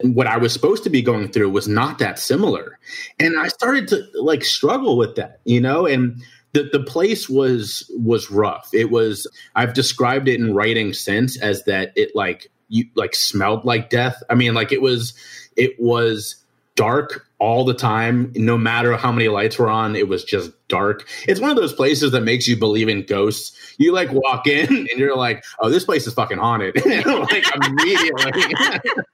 what 0.01 0.27
i 0.27 0.37
was 0.37 0.53
supposed 0.53 0.83
to 0.83 0.89
be 0.89 1.01
going 1.01 1.29
through 1.29 1.49
was 1.49 1.67
not 1.67 1.99
that 1.99 2.19
similar. 2.19 2.79
And 3.19 3.37
i 3.39 3.47
started 3.49 3.87
to 3.89 4.03
like 4.15 4.43
struggle 4.43 4.97
with 4.97 5.15
that 5.15 5.39
you 5.45 5.59
know? 5.59 5.85
And 5.85 6.21
the, 6.53 6.63
the 6.63 6.79
place 6.79 7.29
was 7.29 7.89
was 7.95 8.31
rough. 8.31 8.69
It 8.73 8.89
was 8.89 9.27
i've 9.55 9.73
described 9.73 10.27
it 10.27 10.39
in 10.39 10.55
writing 10.55 10.93
since 10.93 11.39
as 11.41 11.65
that 11.65 11.91
it 11.95 12.15
like 12.15 12.49
you 12.69 12.85
like 12.95 13.15
smelled 13.15 13.65
like 13.65 13.89
death. 13.89 14.23
I 14.29 14.35
mean 14.35 14.53
like 14.53 14.71
it 14.71 14.81
was 14.81 15.13
it 15.57 15.77
was 15.77 16.37
dark 16.75 17.28
all 17.39 17.63
the 17.63 17.73
time 17.73 18.31
no 18.35 18.57
matter 18.57 18.95
how 18.97 19.11
many 19.11 19.29
lights 19.29 19.57
were 19.57 19.69
on 19.69 19.95
it 19.95 20.07
was 20.07 20.23
just 20.23 20.51
dark. 20.67 21.07
It's 21.27 21.39
one 21.39 21.49
of 21.49 21.55
those 21.55 21.73
places 21.73 22.11
that 22.11 22.21
makes 22.21 22.47
you 22.47 22.57
believe 22.57 22.89
in 22.89 23.03
ghosts. 23.05 23.55
You 23.77 23.93
like 23.93 24.11
walk 24.11 24.45
in 24.45 24.67
and 24.75 24.89
you're 24.97 25.15
like 25.15 25.43
oh 25.59 25.69
this 25.69 25.85
place 25.85 26.05
is 26.05 26.13
fucking 26.13 26.37
haunted. 26.37 26.75
Like 27.05 27.45
immediately. 27.65 28.55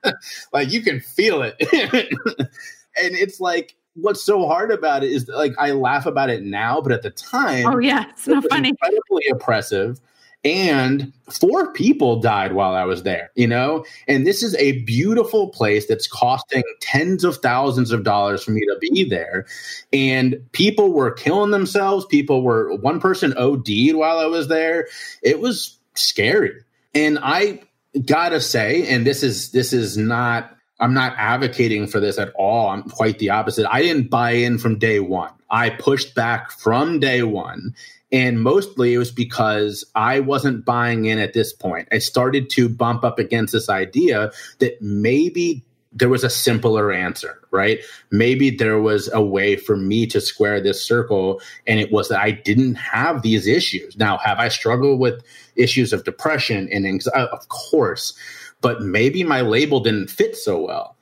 Like 0.52 0.72
you 0.72 0.82
can 0.82 1.00
feel 1.00 1.42
it. 1.42 1.56
And 1.60 3.14
it's 3.14 3.40
like 3.40 3.74
what's 3.94 4.22
so 4.22 4.46
hard 4.46 4.70
about 4.70 5.02
it 5.02 5.10
is 5.10 5.26
like 5.28 5.54
i 5.58 5.70
laugh 5.70 6.04
about 6.04 6.28
it 6.28 6.42
now 6.42 6.82
but 6.82 6.92
at 6.92 7.02
the 7.02 7.10
time 7.10 7.66
oh 7.66 7.78
yeah. 7.78 8.04
It's 8.10 8.26
not 8.26 8.44
funny. 8.48 8.70
incredibly 8.70 9.24
oppressive 9.32 10.00
and 10.46 11.12
four 11.28 11.72
people 11.72 12.20
died 12.20 12.52
while 12.52 12.74
I 12.74 12.84
was 12.84 13.02
there, 13.02 13.32
you 13.34 13.48
know? 13.48 13.84
And 14.06 14.24
this 14.24 14.44
is 14.44 14.54
a 14.54 14.80
beautiful 14.82 15.48
place 15.48 15.88
that's 15.88 16.06
costing 16.06 16.62
tens 16.80 17.24
of 17.24 17.38
thousands 17.38 17.90
of 17.90 18.04
dollars 18.04 18.44
for 18.44 18.52
me 18.52 18.60
to 18.60 18.78
be 18.80 19.02
there. 19.02 19.46
And 19.92 20.40
people 20.52 20.92
were 20.92 21.10
killing 21.10 21.50
themselves. 21.50 22.06
People 22.06 22.42
were, 22.42 22.76
one 22.76 23.00
person 23.00 23.34
OD'd 23.36 23.96
while 23.96 24.18
I 24.18 24.26
was 24.26 24.46
there. 24.46 24.86
It 25.20 25.40
was 25.40 25.76
scary. 25.94 26.62
And 26.94 27.18
I 27.20 27.62
gotta 28.04 28.40
say, 28.40 28.86
and 28.86 29.04
this 29.04 29.24
is, 29.24 29.50
this 29.50 29.72
is 29.72 29.96
not, 29.96 30.56
I'm 30.78 30.94
not 30.94 31.14
advocating 31.16 31.88
for 31.88 31.98
this 31.98 32.18
at 32.18 32.32
all. 32.36 32.68
I'm 32.68 32.84
quite 32.84 33.18
the 33.18 33.30
opposite. 33.30 33.66
I 33.68 33.82
didn't 33.82 34.10
buy 34.10 34.30
in 34.30 34.58
from 34.58 34.78
day 34.78 35.00
one. 35.00 35.32
I 35.50 35.70
pushed 35.70 36.14
back 36.14 36.52
from 36.52 37.00
day 37.00 37.24
one 37.24 37.74
and 38.12 38.42
mostly 38.42 38.94
it 38.94 38.98
was 38.98 39.10
because 39.10 39.84
I 39.94 40.20
wasn't 40.20 40.64
buying 40.64 41.06
in 41.06 41.18
at 41.18 41.32
this 41.32 41.52
point. 41.52 41.88
I 41.90 41.98
started 41.98 42.50
to 42.50 42.68
bump 42.68 43.04
up 43.04 43.18
against 43.18 43.52
this 43.52 43.68
idea 43.68 44.30
that 44.58 44.80
maybe 44.80 45.64
there 45.92 46.08
was 46.08 46.22
a 46.22 46.30
simpler 46.30 46.92
answer, 46.92 47.40
right? 47.50 47.80
Maybe 48.10 48.50
there 48.50 48.78
was 48.80 49.10
a 49.12 49.22
way 49.22 49.56
for 49.56 49.76
me 49.76 50.06
to 50.08 50.20
square 50.20 50.60
this 50.60 50.84
circle, 50.84 51.40
and 51.66 51.80
it 51.80 51.90
was 51.90 52.08
that 52.10 52.20
I 52.20 52.32
didn't 52.32 52.74
have 52.74 53.22
these 53.22 53.46
issues. 53.46 53.96
Now, 53.96 54.18
have 54.18 54.38
I 54.38 54.48
struggled 54.48 55.00
with 55.00 55.24
issues 55.56 55.92
of 55.92 56.04
depression 56.04 56.68
and 56.70 56.86
anxiety? 56.86 57.18
Uh, 57.18 57.34
of 57.34 57.48
course, 57.48 58.16
but 58.60 58.82
maybe 58.82 59.24
my 59.24 59.40
label 59.40 59.80
didn't 59.80 60.10
fit 60.10 60.36
so 60.36 60.60
well. 60.60 60.96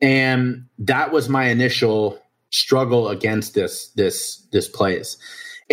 And 0.00 0.66
that 0.78 1.12
was 1.12 1.28
my 1.28 1.46
initial 1.46 2.18
struggle 2.50 3.08
against 3.08 3.54
this 3.54 3.88
this 3.92 4.44
this 4.52 4.68
place 4.68 5.16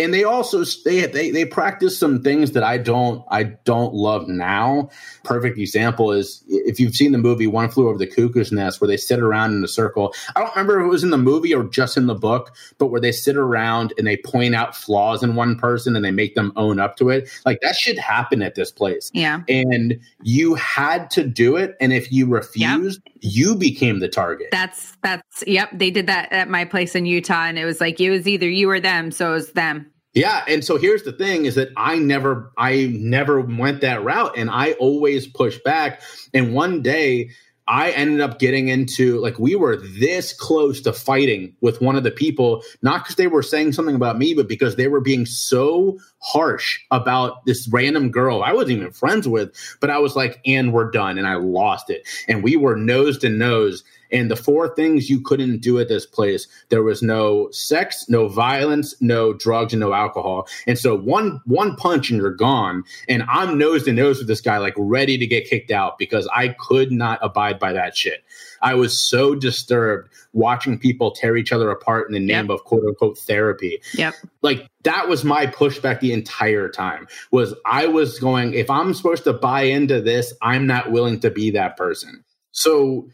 and 0.00 0.14
they 0.14 0.24
also 0.24 0.64
they, 0.84 1.06
they 1.06 1.30
they 1.30 1.44
practice 1.44 1.98
some 1.98 2.22
things 2.22 2.52
that 2.52 2.62
I 2.62 2.78
don't 2.78 3.24
I 3.30 3.44
don't 3.44 3.94
love 3.94 4.28
now. 4.28 4.90
Perfect 5.24 5.58
example 5.58 6.12
is 6.12 6.42
if 6.48 6.80
you've 6.80 6.94
seen 6.94 7.12
the 7.12 7.18
movie 7.18 7.46
One 7.46 7.70
Flew 7.70 7.88
Over 7.88 7.98
the 7.98 8.06
Cuckoo's 8.06 8.52
Nest, 8.52 8.80
where 8.80 8.88
they 8.88 8.96
sit 8.96 9.20
around 9.20 9.52
in 9.54 9.62
a 9.62 9.68
circle. 9.68 10.14
I 10.34 10.40
don't 10.40 10.50
remember 10.50 10.80
if 10.80 10.86
it 10.86 10.88
was 10.88 11.04
in 11.04 11.10
the 11.10 11.18
movie 11.18 11.54
or 11.54 11.64
just 11.64 11.96
in 11.96 12.06
the 12.06 12.14
book, 12.14 12.54
but 12.78 12.86
where 12.86 13.00
they 13.00 13.12
sit 13.12 13.36
around 13.36 13.92
and 13.98 14.06
they 14.06 14.16
point 14.16 14.54
out 14.54 14.74
flaws 14.74 15.22
in 15.22 15.34
one 15.34 15.56
person 15.56 15.94
and 15.94 16.04
they 16.04 16.10
make 16.10 16.34
them 16.34 16.52
own 16.56 16.80
up 16.80 16.96
to 16.96 17.10
it. 17.10 17.28
Like 17.44 17.60
that 17.60 17.76
should 17.76 17.98
happen 17.98 18.42
at 18.42 18.54
this 18.54 18.72
place. 18.72 19.10
Yeah, 19.12 19.42
and 19.48 20.00
you 20.22 20.54
had 20.54 21.10
to 21.12 21.24
do 21.24 21.56
it, 21.56 21.76
and 21.80 21.92
if 21.92 22.10
you 22.10 22.26
refused. 22.26 23.00
You 23.20 23.54
became 23.54 24.00
the 24.00 24.08
target. 24.08 24.48
That's 24.52 24.96
that's 25.02 25.44
yep. 25.46 25.70
They 25.72 25.90
did 25.90 26.06
that 26.06 26.32
at 26.32 26.48
my 26.48 26.64
place 26.64 26.94
in 26.94 27.06
Utah, 27.06 27.44
and 27.44 27.58
it 27.58 27.64
was 27.64 27.80
like 27.80 28.00
it 28.00 28.10
was 28.10 28.26
either 28.26 28.48
you 28.48 28.70
or 28.70 28.80
them, 28.80 29.10
so 29.10 29.30
it 29.30 29.34
was 29.34 29.52
them. 29.52 29.90
Yeah, 30.12 30.42
and 30.48 30.64
so 30.64 30.76
here's 30.76 31.04
the 31.04 31.12
thing 31.12 31.44
is 31.44 31.54
that 31.54 31.68
I 31.76 31.96
never 31.98 32.52
I 32.58 32.86
never 32.92 33.40
went 33.40 33.80
that 33.82 34.02
route 34.02 34.36
and 34.36 34.50
I 34.50 34.72
always 34.72 35.28
pushed 35.28 35.62
back 35.62 36.02
and 36.34 36.52
one 36.52 36.82
day 36.82 37.30
I 37.68 37.90
ended 37.92 38.20
up 38.20 38.38
getting 38.38 38.68
into 38.68 39.20
like 39.20 39.38
we 39.38 39.54
were 39.54 39.76
this 39.76 40.32
close 40.32 40.80
to 40.82 40.92
fighting 40.92 41.54
with 41.60 41.80
one 41.80 41.96
of 41.96 42.02
the 42.02 42.10
people, 42.10 42.62
not 42.82 43.04
because 43.04 43.16
they 43.16 43.28
were 43.28 43.42
saying 43.42 43.72
something 43.72 43.94
about 43.94 44.18
me, 44.18 44.34
but 44.34 44.48
because 44.48 44.76
they 44.76 44.88
were 44.88 45.00
being 45.00 45.24
so 45.24 45.98
harsh 46.18 46.80
about 46.90 47.44
this 47.46 47.68
random 47.68 48.10
girl 48.10 48.42
I 48.42 48.52
wasn't 48.52 48.78
even 48.78 48.92
friends 48.92 49.28
with. 49.28 49.52
But 49.80 49.90
I 49.90 49.98
was 49.98 50.16
like, 50.16 50.40
and 50.44 50.72
we're 50.72 50.90
done. 50.90 51.16
And 51.16 51.26
I 51.26 51.36
lost 51.36 51.90
it. 51.90 52.06
And 52.28 52.42
we 52.42 52.56
were 52.56 52.76
nose 52.76 53.18
to 53.18 53.28
nose. 53.28 53.84
And 54.12 54.30
the 54.30 54.36
four 54.36 54.74
things 54.74 55.08
you 55.08 55.20
couldn't 55.20 55.58
do 55.58 55.78
at 55.78 55.88
this 55.88 56.06
place 56.06 56.46
there 56.68 56.82
was 56.82 57.02
no 57.02 57.50
sex, 57.50 58.06
no 58.08 58.28
violence, 58.28 58.94
no 59.00 59.32
drugs, 59.32 59.72
and 59.72 59.80
no 59.80 59.92
alcohol. 59.92 60.46
And 60.66 60.78
so 60.78 60.96
one 60.96 61.40
one 61.44 61.76
punch 61.76 62.10
and 62.10 62.20
you're 62.20 62.34
gone. 62.34 62.84
And 63.08 63.24
I'm 63.28 63.58
nose 63.58 63.84
to 63.84 63.92
nose 63.92 64.18
with 64.18 64.28
this 64.28 64.40
guy, 64.40 64.58
like 64.58 64.74
ready 64.76 65.18
to 65.18 65.26
get 65.26 65.48
kicked 65.48 65.70
out 65.70 65.98
because 65.98 66.28
I 66.34 66.48
could 66.48 66.92
not 66.92 67.18
abide 67.22 67.58
by 67.58 67.72
that 67.72 67.96
shit. 67.96 68.24
I 68.62 68.74
was 68.74 68.98
so 68.98 69.34
disturbed 69.34 70.10
watching 70.32 70.78
people 70.78 71.10
tear 71.10 71.36
each 71.36 71.52
other 71.52 71.70
apart 71.70 72.08
in 72.08 72.12
the 72.12 72.20
name 72.20 72.46
yep. 72.46 72.50
of 72.50 72.64
quote 72.64 72.84
unquote 72.84 73.18
therapy. 73.18 73.80
Yep. 73.94 74.14
Like 74.42 74.68
that 74.82 75.08
was 75.08 75.24
my 75.24 75.46
pushback 75.46 76.00
the 76.00 76.12
entire 76.12 76.68
time 76.68 77.06
was 77.30 77.54
I 77.66 77.86
was 77.86 78.18
going, 78.18 78.54
if 78.54 78.70
I'm 78.70 78.94
supposed 78.94 79.24
to 79.24 79.32
buy 79.32 79.62
into 79.62 80.00
this, 80.00 80.32
I'm 80.42 80.66
not 80.66 80.92
willing 80.92 81.20
to 81.20 81.30
be 81.30 81.50
that 81.52 81.76
person. 81.76 82.24
So 82.52 83.08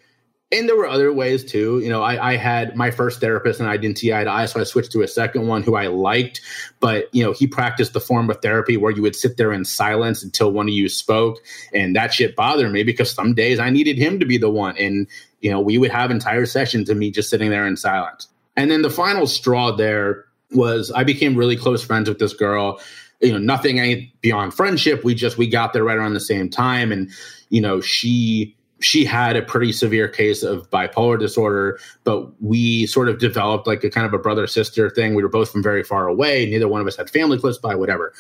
and 0.53 0.69
there 0.69 0.77
were 0.77 0.87
other 0.87 1.13
ways 1.13 1.45
too. 1.45 1.81
You 1.81 1.89
know, 1.89 2.03
I, 2.03 2.33
I, 2.33 2.37
had 2.37 2.77
my 2.77 2.93
first 2.93 3.21
therapist 3.21 3.59
and 3.59 3.69
I 3.69 3.77
didn't 3.77 3.99
see 3.99 4.15
eye 4.15 4.25
to 4.25 4.31
eye, 4.31 4.47
so 4.47 4.61
I 4.61 4.65
switched 4.65 4.93
to 4.93 5.03
a 5.03 5.09
second 5.09 5.49
one 5.49 5.63
who 5.63 5.75
I 5.75 5.89
liked. 5.89 6.41
But 6.79 7.13
you 7.13 7.25
know, 7.25 7.33
he 7.33 7.47
practiced 7.47 7.93
the 7.93 8.01
form 8.01 8.31
of 8.31 8.41
therapy 8.41 8.77
where 8.77 8.93
you 8.93 9.03
would 9.03 9.17
sit 9.17 9.37
there 9.37 9.53
in 9.53 9.65
silence 9.65 10.23
until 10.23 10.53
one 10.53 10.69
of 10.69 10.75
you 10.75 10.89
spoke, 10.89 11.39
and 11.75 11.97
that 11.97 12.15
shit 12.15 12.37
bothered 12.37 12.71
me 12.71 12.85
because 12.85 13.11
some 13.11 13.35
days 13.35 13.59
I 13.59 13.71
needed 13.71 13.99
him 13.99 14.21
to 14.21 14.27
be 14.27 14.39
the 14.39 14.51
one, 14.51 14.77
and 14.79 15.09
you 15.41 15.51
know, 15.51 15.61
we 15.61 15.79
would 15.79 15.91
have 15.91 16.11
entire 16.11 16.47
sessions 16.47 16.89
of 16.91 16.97
me 16.97 17.11
just 17.11 17.29
sitting 17.29 17.51
there 17.51 17.67
in 17.67 17.77
silence. 17.77 18.29
And 18.57 18.71
then 18.71 18.83
the 18.83 18.91
final 18.91 19.27
straw 19.27 19.73
there 19.73 20.25
was 20.53 20.93
I 20.93 21.03
became 21.03 21.37
really 21.37 21.57
close 21.57 21.83
friends 21.83 22.09
with 22.09 22.19
this 22.19 22.35
girl. 22.35 22.81
You 23.21 23.33
know, 23.33 23.39
nothing 23.39 24.13
beyond 24.21 24.55
friendship. 24.55 25.03
We 25.03 25.15
just 25.15 25.39
we 25.39 25.49
got 25.49 25.73
there 25.73 25.83
right 25.83 25.97
around 25.97 26.15
the 26.15 26.21
same 26.21 26.51
time, 26.51 26.93
and 26.93 27.11
you 27.49 27.61
know, 27.61 27.81
she 27.81 28.57
she 28.81 29.05
had 29.05 29.37
a 29.37 29.43
pretty 29.43 29.73
severe 29.73 30.09
case 30.09 30.43
of 30.43 30.71
bipolar 30.71 31.19
disorder, 31.19 31.79
but 32.05 32.31
we 32.43 32.87
sort 32.87 33.09
of 33.09 33.19
developed 33.19 33.67
like 33.67 33.83
a 33.85 33.91
kind 33.91 34.07
of 34.07 34.13
a 34.13 34.19
brother 34.19 34.47
sister 34.47 34.91
thing. 34.91 35.15
We 35.15 35.23
were 35.23 35.29
both 35.29 35.51
from 35.51 35.63
very 35.63 35.83
far 35.83 36.09
away. 36.09 36.47
Neither 36.47 36.69
one 36.69 36.81
of 36.81 36.87
us 36.87 36.97
had 36.97 37.09
family 37.09 37.39
close 37.39 37.59
by, 37.59 37.75
whatever. 37.75 38.13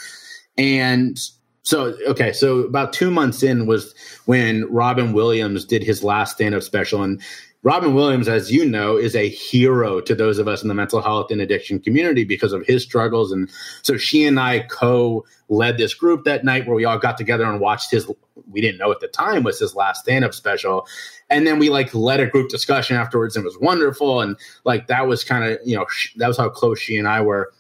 And 0.57 1.18
so, 1.62 1.96
okay, 2.07 2.32
so 2.32 2.61
about 2.61 2.92
two 2.92 3.11
months 3.11 3.42
in 3.42 3.66
was 3.66 3.94
when 4.24 4.64
Robin 4.72 5.12
Williams 5.12 5.64
did 5.64 5.82
his 5.82 6.04
last 6.04 6.36
stand 6.36 6.54
up 6.54 6.62
special. 6.62 7.02
And 7.02 7.20
Robin 7.62 7.94
Williams, 7.94 8.28
as 8.28 8.52
you 8.52 8.64
know, 8.64 8.96
is 8.96 9.16
a 9.16 9.28
hero 9.28 10.00
to 10.00 10.14
those 10.14 10.38
of 10.38 10.46
us 10.46 10.62
in 10.62 10.68
the 10.68 10.74
mental 10.74 11.02
health 11.02 11.30
and 11.30 11.40
addiction 11.40 11.80
community 11.80 12.22
because 12.22 12.52
of 12.52 12.64
his 12.64 12.84
struggles. 12.84 13.32
And 13.32 13.50
so 13.82 13.96
she 13.96 14.24
and 14.24 14.38
I 14.38 14.61
co 14.61 15.24
led 15.48 15.78
this 15.78 15.94
group 15.94 16.24
that 16.24 16.44
night 16.44 16.66
where 16.66 16.76
we 16.76 16.84
all 16.84 16.98
got 16.98 17.16
together 17.16 17.44
and 17.44 17.61
watched 17.61 17.90
his, 17.90 18.09
we 18.48 18.61
didn't 18.61 18.78
know 18.78 18.92
at 18.92 19.00
the 19.00 19.09
time 19.09 19.42
was 19.42 19.59
his 19.59 19.74
last 19.74 20.02
stand 20.02 20.24
up 20.24 20.34
special. 20.34 20.86
And 21.28 21.46
then 21.46 21.59
we 21.59 21.68
like 21.68 21.92
led 21.94 22.20
a 22.20 22.26
group 22.26 22.50
discussion 22.50 22.96
afterwards 22.96 23.36
and 23.36 23.44
it 23.44 23.48
was 23.48 23.59
wonderful. 23.59 24.20
And 24.20 24.36
like 24.64 24.86
that 24.86 25.07
was 25.09 25.24
kind 25.24 25.44
of, 25.44 25.59
you 25.64 25.76
know, 25.76 25.86
sh- 25.88 26.14
that 26.16 26.28
was 26.28 26.36
how 26.36 26.48
close 26.48 26.78
she 26.78 26.96
and 26.96 27.09
I 27.09 27.20
were. 27.20 27.52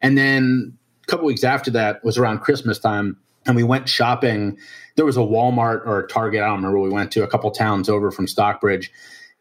And 0.00 0.18
then 0.18 0.76
a 1.04 1.06
couple 1.06 1.26
weeks 1.26 1.44
after 1.44 1.70
that 1.72 2.04
was 2.04 2.18
around 2.18 2.40
Christmas 2.40 2.78
time 2.78 3.16
and 3.46 3.54
we 3.54 3.62
went 3.62 3.88
shopping. 3.88 4.58
There 4.96 5.04
was 5.04 5.16
a 5.16 5.20
Walmart 5.20 5.86
or 5.86 6.00
a 6.00 6.08
Target, 6.08 6.42
I 6.42 6.46
don't 6.46 6.56
remember, 6.56 6.80
we 6.80 6.90
went 6.90 7.12
to 7.12 7.22
a 7.22 7.28
couple 7.28 7.50
towns 7.50 7.88
over 7.88 8.10
from 8.10 8.26
Stockbridge 8.26 8.90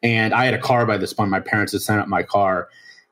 and 0.04 0.34
I 0.34 0.46
had 0.46 0.54
a 0.54 0.60
car 0.60 0.86
by 0.86 0.98
this 0.98 1.14
point. 1.14 1.30
My 1.30 1.40
parents 1.40 1.74
had 1.74 1.82
sent 1.82 2.00
up 2.00 2.08
my 2.08 2.24
car. 2.24 2.70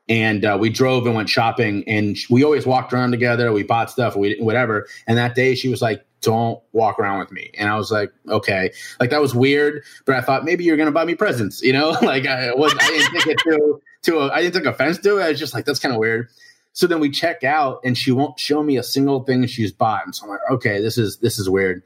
And 0.08 0.44
uh, 0.44 0.58
we 0.60 0.70
drove 0.70 1.06
and 1.06 1.14
went 1.14 1.28
shopping. 1.28 1.84
And 1.86 2.16
we 2.28 2.42
always 2.42 2.66
walked 2.66 2.92
around 2.92 3.12
together. 3.12 3.52
We 3.52 3.62
bought 3.62 3.90
stuff, 3.90 4.16
we 4.16 4.36
whatever. 4.40 4.88
And 5.06 5.16
that 5.18 5.36
day 5.36 5.54
she 5.54 5.68
was 5.68 5.80
like, 5.80 6.04
don't 6.20 6.60
walk 6.72 6.98
around 6.98 7.20
with 7.20 7.32
me. 7.32 7.50
And 7.56 7.68
I 7.68 7.76
was 7.76 7.90
like, 7.90 8.12
okay. 8.28 8.72
Like 8.98 9.10
that 9.10 9.20
was 9.20 9.34
weird, 9.34 9.84
but 10.04 10.16
I 10.16 10.20
thought 10.20 10.44
maybe 10.44 10.64
you're 10.64 10.76
gonna 10.76 10.90
buy 10.90 11.04
me 11.04 11.14
presents, 11.14 11.62
you 11.62 11.72
know? 11.72 11.90
like 12.02 12.26
I 12.26 12.52
was 12.54 12.74
I 12.78 12.88
didn't 12.88 13.12
take 13.12 13.26
it 13.28 13.38
to 13.44 13.80
to 14.02 14.18
a, 14.18 14.30
I 14.30 14.42
didn't 14.42 14.54
take 14.54 14.72
offense 14.72 14.98
to 14.98 15.18
it. 15.18 15.22
I 15.22 15.28
was 15.30 15.38
just 15.38 15.54
like, 15.54 15.64
that's 15.64 15.78
kind 15.78 15.94
of 15.94 16.00
weird. 16.00 16.28
So 16.72 16.86
then 16.86 17.00
we 17.00 17.10
check 17.10 17.44
out 17.44 17.80
and 17.84 17.96
she 17.96 18.12
won't 18.12 18.38
show 18.38 18.62
me 18.62 18.76
a 18.76 18.82
single 18.82 19.24
thing 19.24 19.46
she's 19.46 19.72
bought. 19.72 20.04
And 20.04 20.14
so 20.14 20.24
I'm 20.24 20.30
like, 20.30 20.40
okay, 20.52 20.80
this 20.80 20.98
is 20.98 21.18
this 21.18 21.38
is 21.38 21.48
weird. 21.48 21.82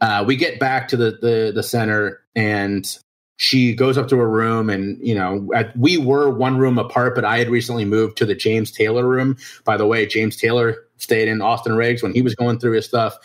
Uh, 0.00 0.24
we 0.26 0.36
get 0.36 0.60
back 0.60 0.88
to 0.88 0.96
the, 0.96 1.18
the 1.20 1.52
the 1.54 1.62
center 1.62 2.20
and 2.34 2.86
she 3.38 3.72
goes 3.72 3.96
up 3.96 4.08
to 4.08 4.18
her 4.18 4.28
room 4.28 4.68
and 4.68 4.98
you 5.00 5.14
know 5.14 5.48
at, 5.54 5.74
we 5.76 5.96
were 5.96 6.28
one 6.28 6.58
room 6.58 6.76
apart 6.76 7.14
but 7.14 7.24
i 7.24 7.38
had 7.38 7.48
recently 7.48 7.84
moved 7.84 8.16
to 8.18 8.26
the 8.26 8.34
james 8.34 8.70
taylor 8.70 9.08
room. 9.08 9.36
By 9.64 9.76
the 9.78 9.86
way 9.86 10.04
james 10.06 10.36
taylor 10.36 10.76
stayed 10.98 11.28
in 11.28 11.40
austin 11.40 11.74
riggs 11.74 12.02
when 12.02 12.12
he 12.12 12.20
was 12.20 12.34
going 12.34 12.58
through 12.58 12.72
his 12.72 12.84
stuff. 12.84 13.16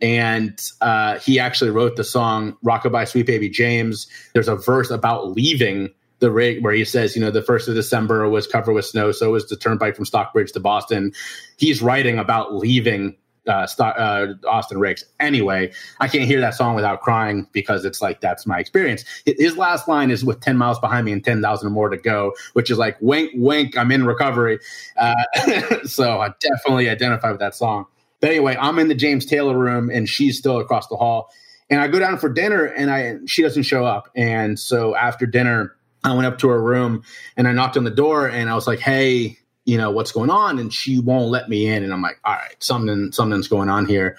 And 0.00 0.60
uh, 0.82 1.18
he 1.20 1.38
actually 1.38 1.70
wrote 1.70 1.96
the 1.96 2.04
song 2.04 2.58
rockabye 2.64 3.08
sweet 3.08 3.26
baby 3.26 3.48
james. 3.48 4.06
There's 4.34 4.48
a 4.48 4.56
verse 4.56 4.90
about 4.90 5.30
leaving 5.30 5.88
the 6.18 6.30
rig 6.30 6.62
where 6.62 6.74
he 6.74 6.84
says 6.84 7.16
you 7.16 7.22
know 7.22 7.30
the 7.30 7.42
first 7.42 7.68
of 7.68 7.74
december 7.74 8.28
was 8.28 8.46
covered 8.46 8.72
with 8.72 8.84
snow 8.84 9.12
so 9.12 9.30
was 9.30 9.46
the 9.48 9.56
turnpike 9.56 9.96
from 9.96 10.04
stockbridge 10.04 10.52
to 10.52 10.60
boston. 10.60 11.12
He's 11.56 11.80
writing 11.80 12.18
about 12.18 12.54
leaving 12.54 13.16
uh, 13.46 13.66
uh, 13.78 14.34
Austin 14.46 14.78
Riggs. 14.78 15.04
Anyway, 15.20 15.72
I 16.00 16.08
can't 16.08 16.24
hear 16.24 16.40
that 16.40 16.54
song 16.54 16.74
without 16.74 17.00
crying 17.00 17.46
because 17.52 17.84
it's 17.84 18.00
like 18.00 18.20
that's 18.20 18.46
my 18.46 18.58
experience. 18.58 19.04
His 19.26 19.56
last 19.56 19.88
line 19.88 20.10
is 20.10 20.24
with 20.24 20.40
10 20.40 20.56
miles 20.56 20.78
behind 20.78 21.06
me 21.06 21.12
and 21.12 21.24
10,000 21.24 21.72
more 21.72 21.88
to 21.88 21.96
go, 21.96 22.34
which 22.54 22.70
is 22.70 22.78
like 22.78 22.96
wink, 23.00 23.32
wink, 23.34 23.76
I'm 23.76 23.90
in 23.90 24.06
recovery. 24.06 24.58
Uh, 24.96 25.14
so 25.84 26.20
I 26.20 26.30
definitely 26.40 26.88
identify 26.88 27.30
with 27.30 27.40
that 27.40 27.54
song. 27.54 27.86
But 28.20 28.30
anyway, 28.30 28.56
I'm 28.58 28.78
in 28.78 28.88
the 28.88 28.94
James 28.94 29.26
Taylor 29.26 29.56
room 29.56 29.90
and 29.90 30.08
she's 30.08 30.38
still 30.38 30.58
across 30.58 30.86
the 30.88 30.96
hall. 30.96 31.30
And 31.70 31.80
I 31.80 31.88
go 31.88 31.98
down 31.98 32.18
for 32.18 32.28
dinner 32.28 32.64
and 32.64 32.90
I 32.90 33.16
she 33.26 33.42
doesn't 33.42 33.64
show 33.64 33.84
up. 33.84 34.10
And 34.14 34.58
so 34.58 34.94
after 34.94 35.26
dinner, 35.26 35.76
I 36.04 36.14
went 36.14 36.26
up 36.26 36.38
to 36.38 36.48
her 36.48 36.62
room 36.62 37.02
and 37.36 37.48
I 37.48 37.52
knocked 37.52 37.76
on 37.76 37.84
the 37.84 37.90
door 37.90 38.28
and 38.28 38.50
I 38.50 38.54
was 38.54 38.66
like, 38.66 38.78
hey, 38.78 39.38
you 39.64 39.78
know 39.78 39.90
what's 39.90 40.12
going 40.12 40.30
on 40.30 40.58
and 40.58 40.72
she 40.72 40.98
won't 40.98 41.30
let 41.30 41.48
me 41.48 41.66
in 41.66 41.82
and 41.82 41.92
i'm 41.92 42.02
like 42.02 42.18
all 42.24 42.34
right 42.34 42.62
something 42.62 43.12
something's 43.12 43.48
going 43.48 43.68
on 43.68 43.86
here. 43.86 44.16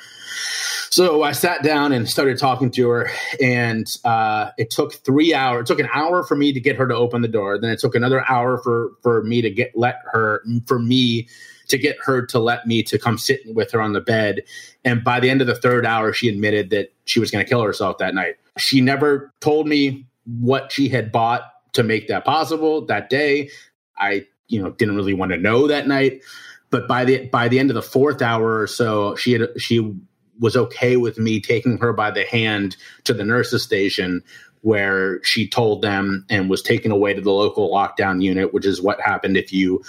So 0.89 1.23
i 1.23 1.31
sat 1.34 1.63
down 1.63 1.91
and 1.91 2.09
started 2.09 2.38
talking 2.38 2.72
to 2.72 2.89
her 2.89 3.09
and 3.41 3.88
uh, 4.05 4.51
it 4.57 4.69
took 4.69 4.93
three 4.93 5.34
hours 5.34 5.61
it 5.61 5.67
took 5.67 5.80
an 5.80 5.89
hour 5.93 6.23
for 6.23 6.35
me 6.35 6.53
to 6.53 6.59
get 6.59 6.76
her 6.77 6.88
to 6.88 6.95
open 6.95 7.22
the 7.22 7.27
door 7.27 7.57
then 7.59 7.72
it 7.72 7.80
took 7.80 7.95
another 7.95 8.23
hour 8.30 8.57
for 8.57 8.91
for 9.01 9.23
me 9.23 9.41
to 9.41 9.49
get 9.49 9.72
let 9.76 9.99
her 10.11 10.43
for 10.65 10.80
me 10.80 11.27
to 11.67 11.77
get 11.77 11.97
her 12.05 12.26
to 12.26 12.39
let 12.39 12.65
me 12.67 12.84
to 12.84 12.97
come 12.97 13.17
sit 13.17 13.41
with 13.53 13.72
her 13.72 13.81
on 13.81 13.93
the 13.93 14.01
bed 14.01 14.41
and 14.84 15.03
by 15.03 15.19
the 15.19 15.30
end 15.30 15.41
of 15.41 15.47
the 15.47 15.55
third 15.55 15.85
hour 15.85 16.13
she 16.13 16.30
admitted 16.30 16.69
that 16.69 16.91
she 17.05 17.19
was 17.19 17.31
going 17.31 17.43
to 17.43 17.49
kill 17.49 17.61
herself 17.61 17.97
that 17.99 18.13
night. 18.13 18.35
She 18.57 18.81
never 18.81 19.31
told 19.39 19.67
me 19.67 20.05
what 20.26 20.72
she 20.72 20.89
had 20.89 21.11
bought 21.11 21.43
to 21.73 21.84
make 21.84 22.07
that 22.07 22.26
possible 22.26 22.85
that 22.85 23.09
day. 23.09 23.49
I 23.97 24.26
you 24.47 24.61
know 24.61 24.72
didn't 24.72 24.95
really 24.95 25.13
want 25.13 25.31
to 25.31 25.38
know 25.38 25.67
that 25.67 25.88
night. 25.88 26.22
But 26.69 26.88
by 26.88 27.05
the 27.05 27.27
by 27.27 27.47
the 27.47 27.59
end 27.59 27.69
of 27.69 27.76
the 27.76 27.81
fourth 27.81 28.22
hour 28.22 28.59
or 28.59 28.67
so, 28.67 29.15
she 29.15 29.34
had 29.34 29.49
she 29.57 29.95
was 30.39 30.57
okay 30.57 30.97
with 30.97 31.17
me 31.17 31.39
taking 31.39 31.77
her 31.77 31.93
by 31.93 32.11
the 32.11 32.26
hand 32.26 32.76
to 33.05 33.13
the 33.13 33.23
nurse's 33.23 33.63
station 33.63 34.22
where 34.61 35.23
she 35.23 35.47
told 35.47 35.81
them 35.81 36.26
and 36.30 36.49
was 36.49 36.61
taken 36.61 36.91
away 36.91 37.13
to 37.13 37.22
the 37.22 37.31
local 37.31 37.72
lockdown 37.72 38.22
unit, 38.22 38.53
which 38.53 38.65
is 38.65 38.81
what 38.81 38.99
happened 38.99 39.38
if 39.38 39.53
you 39.53 39.81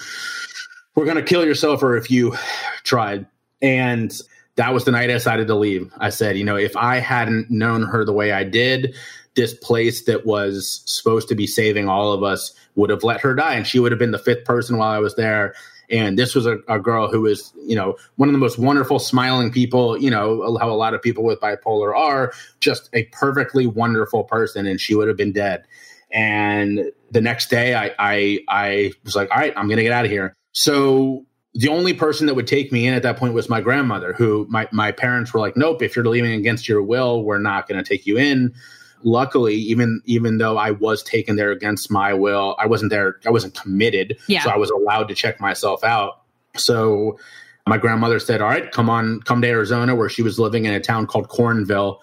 were 0.94 1.04
going 1.04 1.16
to 1.16 1.22
kill 1.22 1.44
yourself 1.44 1.82
or 1.82 1.96
if 1.96 2.10
you 2.10 2.36
tried. 2.84 3.26
And 3.62 4.14
that 4.56 4.74
was 4.74 4.84
the 4.84 4.90
night 4.90 5.08
I 5.08 5.14
decided 5.14 5.46
to 5.46 5.54
leave. 5.54 5.90
I 5.96 6.10
said, 6.10 6.36
you 6.36 6.44
know, 6.44 6.56
if 6.56 6.76
I 6.76 6.98
hadn't 6.98 7.50
known 7.50 7.84
her 7.84 8.04
the 8.04 8.12
way 8.12 8.32
I 8.32 8.44
did, 8.44 8.94
this 9.36 9.54
place 9.54 10.04
that 10.04 10.26
was 10.26 10.82
supposed 10.86 11.28
to 11.28 11.34
be 11.34 11.46
saving 11.46 11.88
all 11.88 12.12
of 12.12 12.22
us 12.22 12.54
would 12.74 12.90
have 12.90 13.04
let 13.04 13.20
her 13.20 13.34
die 13.34 13.54
and 13.54 13.66
she 13.66 13.78
would 13.78 13.92
have 13.92 13.98
been 13.98 14.10
the 14.10 14.18
fifth 14.18 14.44
person 14.44 14.78
while 14.78 14.90
I 14.90 14.98
was 14.98 15.14
there. 15.14 15.54
And 15.88 16.18
this 16.18 16.34
was 16.34 16.46
a, 16.46 16.58
a 16.68 16.80
girl 16.80 17.08
who 17.08 17.20
was, 17.20 17.52
you 17.64 17.76
know, 17.76 17.96
one 18.16 18.28
of 18.28 18.32
the 18.32 18.38
most 18.38 18.58
wonderful, 18.58 18.98
smiling 18.98 19.52
people, 19.52 19.96
you 19.96 20.10
know, 20.10 20.56
how 20.58 20.68
a 20.68 20.74
lot 20.74 20.94
of 20.94 21.02
people 21.02 21.22
with 21.22 21.38
bipolar 21.38 21.96
are, 21.96 22.32
just 22.58 22.88
a 22.92 23.04
perfectly 23.12 23.66
wonderful 23.66 24.24
person. 24.24 24.66
And 24.66 24.80
she 24.80 24.96
would 24.96 25.06
have 25.06 25.16
been 25.16 25.32
dead. 25.32 25.64
And 26.10 26.90
the 27.12 27.20
next 27.20 27.50
day 27.50 27.74
I, 27.74 27.94
I, 27.98 28.40
I 28.48 28.92
was 29.04 29.14
like, 29.14 29.30
all 29.30 29.38
right, 29.38 29.52
I'm 29.56 29.68
to 29.68 29.82
get 29.82 29.92
out 29.92 30.04
of 30.04 30.10
here. 30.10 30.34
So 30.52 31.24
the 31.54 31.68
only 31.68 31.92
person 31.92 32.26
that 32.26 32.34
would 32.34 32.46
take 32.46 32.72
me 32.72 32.86
in 32.86 32.94
at 32.94 33.02
that 33.02 33.16
point 33.16 33.34
was 33.34 33.48
my 33.48 33.60
grandmother, 33.60 34.12
who 34.12 34.46
my, 34.48 34.68
my 34.72 34.92
parents 34.92 35.32
were 35.32 35.40
like, 35.40 35.56
nope, 35.56 35.82
if 35.82 35.94
you're 35.94 36.04
leaving 36.04 36.32
against 36.32 36.68
your 36.68 36.82
will, 36.82 37.22
we're 37.22 37.38
not 37.38 37.68
going 37.68 37.82
to 37.82 37.88
take 37.88 38.06
you 38.06 38.18
in 38.18 38.54
luckily, 39.02 39.55
even 39.55 40.01
even 40.05 40.39
though 40.39 40.59
I 40.59 40.70
was 40.70 41.02
taken 41.02 41.36
there 41.36 41.51
against 41.51 41.90
my 41.90 42.12
will, 42.12 42.56
I 42.59 42.66
wasn't 42.66 42.90
there. 42.90 43.16
I 43.27 43.31
wasn't 43.31 43.55
committed, 43.55 44.18
yeah. 44.28 44.43
so 44.43 44.51
I 44.51 44.56
was 44.56 44.70
allowed 44.70 45.09
to 45.09 45.14
check 45.14 45.40
myself 45.40 45.85
out. 45.85 46.23
So 46.56 47.18
my 47.66 47.78
grandmother 47.78 48.18
said, 48.18 48.40
"All 48.40 48.48
right, 48.48 48.70
come 48.70 48.89
on, 48.89 49.20
come 49.20 49.43
to 49.43 49.48
Arizona," 49.48 49.94
where 49.94 50.09
she 50.09 50.23
was 50.23 50.39
living 50.39 50.64
in 50.64 50.73
a 50.73 50.81
town 50.81 51.06
called 51.06 51.28
Cornville, 51.28 51.98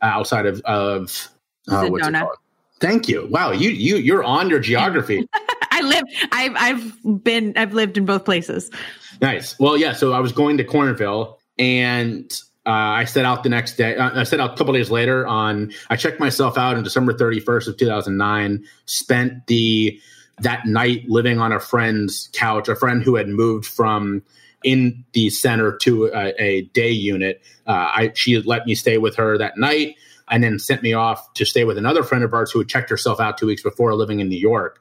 uh, 0.00 0.06
outside 0.06 0.46
of 0.46 0.60
of 0.62 1.28
uh, 1.68 1.86
what's 1.86 2.06
it 2.06 2.12
called? 2.12 2.36
Thank 2.80 3.08
you. 3.08 3.28
Wow, 3.30 3.52
you 3.52 3.70
you 3.70 3.96
you're 3.96 4.24
on 4.24 4.50
your 4.50 4.60
geography. 4.60 5.28
I 5.70 5.80
live. 5.82 6.04
I've 6.32 6.56
I've 6.56 7.24
been. 7.24 7.52
I've 7.56 7.72
lived 7.72 7.96
in 7.96 8.04
both 8.04 8.24
places. 8.24 8.70
Nice. 9.20 9.58
Well, 9.58 9.76
yeah. 9.76 9.92
So 9.92 10.12
I 10.12 10.20
was 10.20 10.32
going 10.32 10.56
to 10.58 10.64
Cornville, 10.64 11.36
and 11.58 12.30
uh, 12.64 12.70
I 12.70 13.04
set 13.04 13.24
out 13.24 13.42
the 13.42 13.48
next 13.48 13.76
day. 13.76 13.96
Uh, 13.96 14.20
I 14.20 14.22
set 14.22 14.38
out 14.38 14.54
a 14.54 14.56
couple 14.56 14.74
days 14.74 14.90
later 14.90 15.26
on. 15.26 15.72
I 15.90 15.96
checked 15.96 16.20
myself 16.20 16.56
out 16.56 16.76
on 16.76 16.84
December 16.84 17.12
31st 17.12 17.68
of 17.68 17.76
2009. 17.76 18.64
Spent 18.86 19.46
the 19.48 20.00
that 20.40 20.66
night 20.66 21.08
living 21.08 21.40
on 21.40 21.52
a 21.52 21.60
friend's 21.60 22.28
couch, 22.32 22.68
a 22.68 22.76
friend 22.76 23.02
who 23.02 23.16
had 23.16 23.28
moved 23.28 23.66
from 23.66 24.22
in 24.64 25.04
the 25.12 25.28
center 25.30 25.76
to 25.78 26.06
a, 26.06 26.34
a 26.40 26.62
day 26.72 26.90
unit. 26.90 27.42
Uh, 27.66 27.90
I 27.92 28.12
she 28.14 28.38
let 28.40 28.64
me 28.64 28.76
stay 28.76 28.96
with 28.96 29.16
her 29.16 29.36
that 29.38 29.58
night, 29.58 29.96
and 30.28 30.44
then 30.44 30.60
sent 30.60 30.84
me 30.84 30.92
off 30.92 31.34
to 31.34 31.44
stay 31.44 31.64
with 31.64 31.78
another 31.78 32.04
friend 32.04 32.22
of 32.22 32.32
ours 32.32 32.52
who 32.52 32.60
had 32.60 32.68
checked 32.68 32.90
herself 32.90 33.18
out 33.18 33.38
two 33.38 33.46
weeks 33.46 33.62
before, 33.62 33.94
living 33.94 34.20
in 34.20 34.28
New 34.28 34.38
York. 34.38 34.80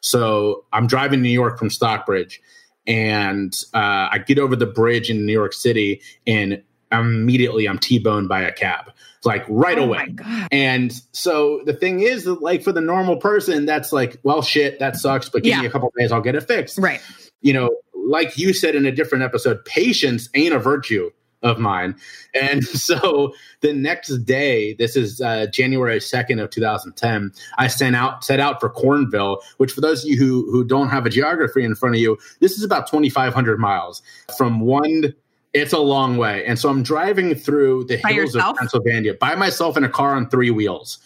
So 0.00 0.66
I'm 0.74 0.86
driving 0.86 1.20
to 1.20 1.22
New 1.22 1.30
York 1.30 1.58
from 1.58 1.70
Stockbridge, 1.70 2.42
and 2.86 3.54
uh, 3.72 4.12
I 4.12 4.22
get 4.26 4.38
over 4.38 4.56
the 4.56 4.66
bridge 4.66 5.08
in 5.08 5.24
New 5.24 5.32
York 5.32 5.54
City, 5.54 6.02
and 6.26 6.62
immediately 6.92 7.68
I'm 7.68 7.78
T-boned 7.78 8.28
by 8.28 8.42
a 8.42 8.52
cab, 8.52 8.92
like 9.24 9.44
right 9.48 9.78
oh 9.78 9.84
away. 9.84 10.14
And 10.50 10.92
so 11.12 11.62
the 11.64 11.74
thing 11.74 12.00
is 12.00 12.24
that 12.24 12.42
like 12.42 12.62
for 12.62 12.72
the 12.72 12.80
normal 12.80 13.16
person, 13.16 13.66
that's 13.66 13.92
like, 13.92 14.18
well, 14.22 14.42
shit, 14.42 14.78
that 14.78 14.96
sucks, 14.96 15.28
but 15.28 15.42
give 15.42 15.50
yeah. 15.50 15.60
me 15.60 15.66
a 15.66 15.70
couple 15.70 15.92
days, 15.96 16.12
I'll 16.12 16.20
get 16.20 16.34
it 16.34 16.42
fixed. 16.42 16.78
Right. 16.78 17.00
You 17.42 17.52
know, 17.52 17.70
like 17.94 18.36
you 18.38 18.52
said 18.52 18.74
in 18.74 18.86
a 18.86 18.92
different 18.92 19.24
episode, 19.24 19.64
patience 19.64 20.28
ain't 20.34 20.54
a 20.54 20.58
virtue 20.58 21.10
of 21.44 21.58
mine. 21.58 21.94
And 22.34 22.64
so 22.64 23.34
the 23.60 23.72
next 23.72 24.16
day, 24.24 24.74
this 24.74 24.96
is 24.96 25.20
uh, 25.20 25.46
January 25.46 25.98
2nd 25.98 26.42
of 26.42 26.50
2010, 26.50 27.32
I 27.58 27.68
sent 27.68 27.94
out 27.94 28.24
set 28.24 28.40
out 28.40 28.60
for 28.60 28.70
Cornville, 28.70 29.40
which 29.58 29.72
for 29.72 29.80
those 29.80 30.02
of 30.02 30.10
you 30.10 30.16
who, 30.16 30.50
who 30.50 30.64
don't 30.64 30.88
have 30.88 31.06
a 31.06 31.10
geography 31.10 31.62
in 31.62 31.74
front 31.74 31.94
of 31.94 32.00
you, 32.00 32.18
this 32.40 32.58
is 32.58 32.64
about 32.64 32.90
2,500 32.90 33.60
miles 33.60 34.02
from 34.36 34.60
one 34.60 35.14
it's 35.54 35.72
a 35.72 35.78
long 35.78 36.16
way. 36.16 36.44
And 36.44 36.58
so 36.58 36.68
I'm 36.68 36.82
driving 36.82 37.34
through 37.34 37.84
the 37.84 37.98
by 37.98 38.12
hills 38.12 38.34
yourself? 38.34 38.54
of 38.54 38.58
Pennsylvania 38.58 39.14
by 39.14 39.36
myself 39.36 39.76
in 39.76 39.84
a 39.84 39.88
car 39.88 40.14
on 40.14 40.28
three 40.28 40.50
wheels. 40.50 40.98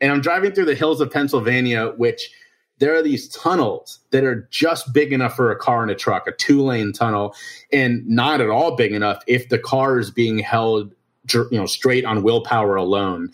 And 0.00 0.10
I'm 0.10 0.20
driving 0.20 0.52
through 0.52 0.64
the 0.64 0.74
hills 0.74 1.00
of 1.00 1.10
Pennsylvania, 1.10 1.92
which 1.96 2.30
there 2.78 2.96
are 2.96 3.02
these 3.02 3.28
tunnels 3.28 4.00
that 4.10 4.24
are 4.24 4.48
just 4.50 4.92
big 4.92 5.12
enough 5.12 5.36
for 5.36 5.52
a 5.52 5.56
car 5.56 5.82
and 5.82 5.90
a 5.90 5.94
truck, 5.94 6.26
a 6.26 6.32
two 6.32 6.62
lane 6.62 6.92
tunnel, 6.92 7.34
and 7.70 8.04
not 8.08 8.40
at 8.40 8.48
all 8.48 8.74
big 8.74 8.92
enough 8.92 9.22
if 9.28 9.50
the 9.50 9.58
car 9.58 9.98
is 9.98 10.10
being 10.10 10.38
held 10.38 10.92
you 11.32 11.46
know 11.52 11.66
straight 11.66 12.04
on 12.04 12.22
willpower 12.22 12.76
alone. 12.76 13.30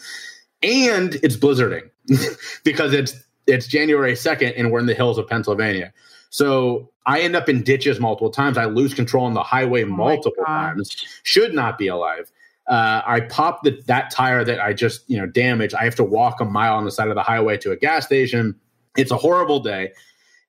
And 0.63 1.15
it's 1.23 1.37
blizzarding 1.37 1.89
because 2.65 2.93
it's 2.93 3.15
it's 3.47 3.67
January 3.67 4.13
2nd 4.13 4.53
and 4.57 4.71
we're 4.71 4.81
in 4.81 4.87
the 4.87 4.95
hills 4.95 5.17
of 5.17 5.27
Pennsylvania. 5.27 5.93
So 6.31 6.91
I 7.07 7.21
end 7.21 7.37
up 7.37 7.49
in 7.49 7.63
ditches 7.63 8.01
multiple 8.01 8.31
times. 8.31 8.59
I 8.59 8.67
lose 8.67 8.95
control 8.95 9.25
on 9.25 9.35
the 9.35 9.43
highway 9.43 9.85
oh 9.85 9.89
multiple 9.89 10.45
times. 10.45 11.05
Should 11.23 11.55
not 11.55 11.79
be 11.79 11.89
alive. 11.89 12.31
Uh, 12.69 13.01
I 13.07 13.21
pop 13.21 13.63
the, 13.63 13.81
that 13.87 14.11
tire 14.11 14.45
that 14.45 14.61
I 14.61 14.75
just 14.75 15.09
you 15.09 15.17
know 15.19 15.27
damaged. 15.27 15.75
I 15.75 15.85
have 15.85 15.95
to 15.97 16.05
walk 16.05 16.41
a 16.41 16.45
mile 16.45 16.77
on 16.77 16.85
the 16.85 16.91
side 16.91 17.09
of 17.09 17.15
the 17.15 17.23
highway 17.23 17.57
to 17.59 17.73
a 17.73 17.77
gas 17.77 18.05
station. 18.05 18.55
It's 18.97 19.11
a 19.11 19.17
horrible 19.17 19.61
day, 19.61 19.93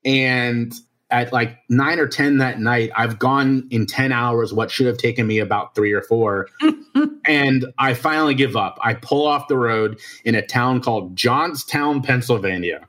and 0.03 0.73
at 1.09 1.31
like 1.31 1.59
nine 1.69 1.97
or 1.97 2.07
ten 2.07 2.39
that 2.39 2.59
night, 2.59 2.91
I've 2.97 3.19
gone 3.19 3.69
in 3.71 3.85
ten 3.85 4.11
hours 4.11 4.53
what 4.53 4.69
should 4.69 4.87
have 4.87 4.97
taken 4.97 5.27
me 5.27 5.39
about 5.39 5.75
three 5.75 5.93
or 5.93 6.01
four, 6.01 6.49
and 7.25 7.65
I 7.77 7.93
finally 7.93 8.35
give 8.35 8.57
up. 8.57 8.77
I 8.83 8.95
pull 8.95 9.25
off 9.25 9.47
the 9.47 9.57
road 9.57 9.97
in 10.25 10.35
a 10.35 10.45
town 10.45 10.81
called 10.81 11.15
Johnstown, 11.15 12.01
Pennsylvania 12.01 12.85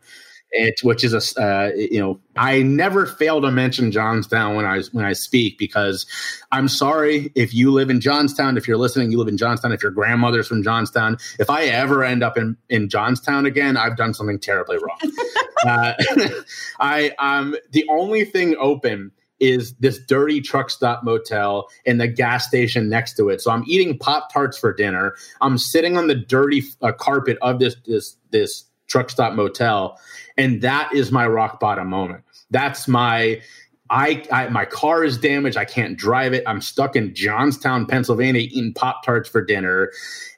it, 0.53 0.81
which 0.83 1.05
is 1.05 1.15
a 1.15 1.43
uh, 1.43 1.71
you 1.75 2.01
know 2.01 2.21
I 2.37 2.63
never 2.63 3.07
fail 3.07 3.41
to 3.41 3.51
mention 3.51 3.93
Johnstown 3.93 4.57
when 4.57 4.65
I 4.65 4.83
when 4.93 5.05
I 5.05 5.13
speak 5.13 5.59
because 5.59 6.07
I'm 6.53 6.69
sorry 6.69 7.31
if 7.35 7.55
you 7.55 7.71
live 7.71 7.91
in 7.91 8.01
Johnstown 8.01 8.57
if 8.57 8.67
you're 8.67 8.77
listening 8.77 9.11
you 9.11 9.19
live 9.19 9.29
in 9.29 9.37
Johnstown 9.37 9.73
if 9.73 9.83
your 9.83 9.93
grandmother's 9.93 10.49
from 10.49 10.63
Johnstown 10.63 11.19
if 11.39 11.51
I 11.51 11.65
ever 11.65 12.05
end 12.05 12.23
up 12.23 12.37
in 12.37 12.57
in 12.69 12.89
Johnstown 12.89 13.47
again 13.47 13.77
I've 13.77 13.97
done 13.97 14.15
something 14.15 14.39
terribly 14.39 14.79
wrong. 14.79 15.13
uh, 15.67 15.95
I 16.81 17.13
um 17.19 17.57
the 17.71 17.87
only 17.89 18.25
thing 18.25 18.57
open 18.59 19.13
is 19.41 19.73
this 19.77 19.99
dirty 19.99 20.41
truck 20.41 20.69
stop 20.69 21.03
motel 21.03 21.67
and 21.87 22.01
the 22.01 22.07
gas 22.07 22.47
station 22.47 22.91
next 22.91 23.17
to 23.17 23.31
it. 23.31 23.41
So 23.41 23.51
I'm 23.51 23.65
eating 23.67 23.99
pop 23.99 24.31
tarts 24.31 24.59
for 24.59 24.73
dinner. 24.73 25.15
I'm 25.41 25.57
sitting 25.57 25.97
on 25.97 26.07
the 26.07 26.15
dirty 26.15 26.63
uh, 26.83 26.93
carpet 26.93 27.39
of 27.41 27.59
this 27.59 27.75
this 27.87 28.17
this 28.31 28.65
truck 28.87 29.09
stop 29.09 29.35
motel 29.35 29.99
and 30.41 30.62
that 30.62 30.91
is 30.95 31.12
my 31.12 31.27
rock 31.27 31.61
bottom 31.61 31.89
moment. 31.89 32.25
That's 32.51 32.89
my 32.89 33.43
I, 33.91 34.25
I, 34.33 34.49
my 34.49 34.65
car 34.65 35.03
is 35.03 35.19
damaged. 35.19 35.57
I 35.57 35.65
can't 35.65 35.99
drive 35.99 36.33
it. 36.33 36.45
I'm 36.47 36.62
stuck 36.62 36.97
in 36.97 37.15
johnstown 37.15 37.87
pennsylvania 37.87 38.41
eating 38.41 38.73
pop 38.73 39.05
tarts 39.05 39.29
for 39.29 39.45
dinner. 39.45 39.93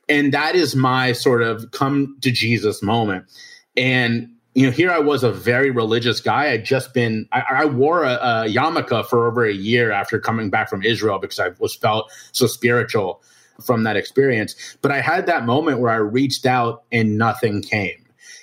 And 0.09 0.33
that 0.33 0.57
is 0.57 0.75
my 0.75 1.13
sort 1.13 1.43
of 1.43 1.71
come 1.71 2.17
to 2.23 2.33
jesus 2.33 2.83
moment. 2.83 3.27
And 3.77 4.29
you 4.55 4.67
know 4.67 4.73
here 4.73 4.91
i 4.91 4.99
was 4.99 5.23
a 5.23 5.31
very 5.31 5.71
religious 5.71 6.21
guy. 6.21 6.51
I'd 6.51 6.65
just 6.65 6.93
been 6.93 7.29
i, 7.31 7.43
I 7.49 7.65
wore 7.67 8.03
a, 8.03 8.15
a 8.15 8.45
yarmulke 8.49 9.07
for 9.07 9.29
over 9.29 9.47
a 9.47 9.55
year 9.55 9.93
after 9.93 10.19
coming 10.19 10.51
back 10.51 10.69
from 10.69 10.83
israel 10.83 11.21
because 11.21 11.39
i 11.39 11.51
was 11.61 11.75
felt 11.75 12.11
so 12.33 12.47
spiritual 12.47 13.23
from 13.65 13.85
that 13.85 13.97
experience. 13.97 14.77
But 14.83 14.91
i 14.91 15.01
had 15.01 15.27
that 15.27 15.47
moment 15.47 15.79
where 15.79 15.93
i 15.93 15.97
reached 15.97 16.45
out 16.45 16.83
and 16.91 17.17
nothing 17.17 17.63
came 17.63 18.02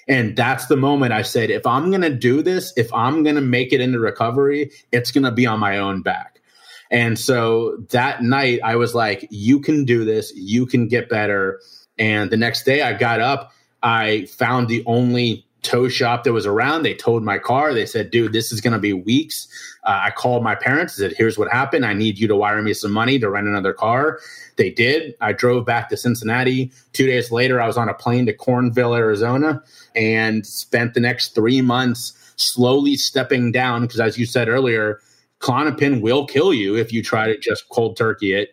and 0.09 0.35
that's 0.35 0.65
the 0.65 0.75
moment 0.75 1.13
I 1.13 1.21
said, 1.21 1.51
if 1.51 1.67
I'm 1.67 1.91
going 1.91 2.01
to 2.01 2.09
do 2.09 2.41
this, 2.41 2.73
if 2.75 2.91
I'm 2.91 3.21
going 3.21 3.35
to 3.35 3.41
make 3.41 3.71
it 3.71 3.79
into 3.79 3.99
recovery, 3.99 4.71
it's 4.91 5.11
going 5.11 5.23
to 5.23 5.31
be 5.31 5.45
on 5.45 5.59
my 5.59 5.77
own 5.77 6.01
back. 6.01 6.41
And 6.89 7.17
so 7.19 7.77
that 7.91 8.23
night, 8.23 8.59
I 8.63 8.75
was 8.75 8.95
like, 8.95 9.27
you 9.29 9.59
can 9.59 9.85
do 9.85 10.03
this, 10.03 10.33
you 10.35 10.65
can 10.65 10.87
get 10.87 11.07
better. 11.07 11.61
And 11.99 12.31
the 12.31 12.37
next 12.37 12.63
day, 12.63 12.81
I 12.81 12.93
got 12.93 13.21
up, 13.21 13.51
I 13.83 14.25
found 14.25 14.67
the 14.67 14.83
only 14.87 15.45
tow 15.61 15.89
shop 15.89 16.23
that 16.23 16.33
was 16.33 16.45
around. 16.45 16.83
They 16.83 16.93
towed 16.93 17.23
my 17.23 17.37
car. 17.37 17.73
They 17.73 17.85
said, 17.85 18.11
dude, 18.11 18.33
this 18.33 18.51
is 18.51 18.61
going 18.61 18.73
to 18.73 18.79
be 18.79 18.93
weeks. 18.93 19.47
Uh, 19.83 20.01
I 20.03 20.11
called 20.11 20.43
my 20.43 20.55
parents, 20.55 20.97
and 20.97 21.09
said, 21.09 21.17
here's 21.17 21.37
what 21.37 21.51
happened. 21.51 21.85
I 21.85 21.93
need 21.93 22.17
you 22.17 22.27
to 22.27 22.35
wire 22.35 22.61
me 22.61 22.73
some 22.73 22.91
money 22.91 23.19
to 23.19 23.29
rent 23.29 23.47
another 23.47 23.73
car. 23.73 24.19
They 24.57 24.69
did. 24.69 25.15
I 25.21 25.33
drove 25.33 25.65
back 25.65 25.89
to 25.89 25.97
Cincinnati. 25.97 26.71
Two 26.93 27.05
days 27.05 27.31
later, 27.31 27.61
I 27.61 27.67
was 27.67 27.77
on 27.77 27.89
a 27.89 27.93
plane 27.93 28.25
to 28.25 28.33
Cornville, 28.33 28.97
Arizona, 28.97 29.63
and 29.95 30.45
spent 30.45 30.93
the 30.93 30.99
next 30.99 31.35
three 31.35 31.61
months 31.61 32.33
slowly 32.35 32.95
stepping 32.95 33.51
down. 33.51 33.81
Because 33.81 33.99
as 33.99 34.17
you 34.17 34.25
said 34.25 34.47
earlier, 34.47 34.99
Klonopin 35.39 36.01
will 36.01 36.25
kill 36.25 36.53
you 36.53 36.75
if 36.75 36.91
you 36.91 37.01
try 37.01 37.27
to 37.27 37.37
just 37.37 37.69
cold 37.69 37.97
turkey 37.97 38.33
it. 38.33 38.49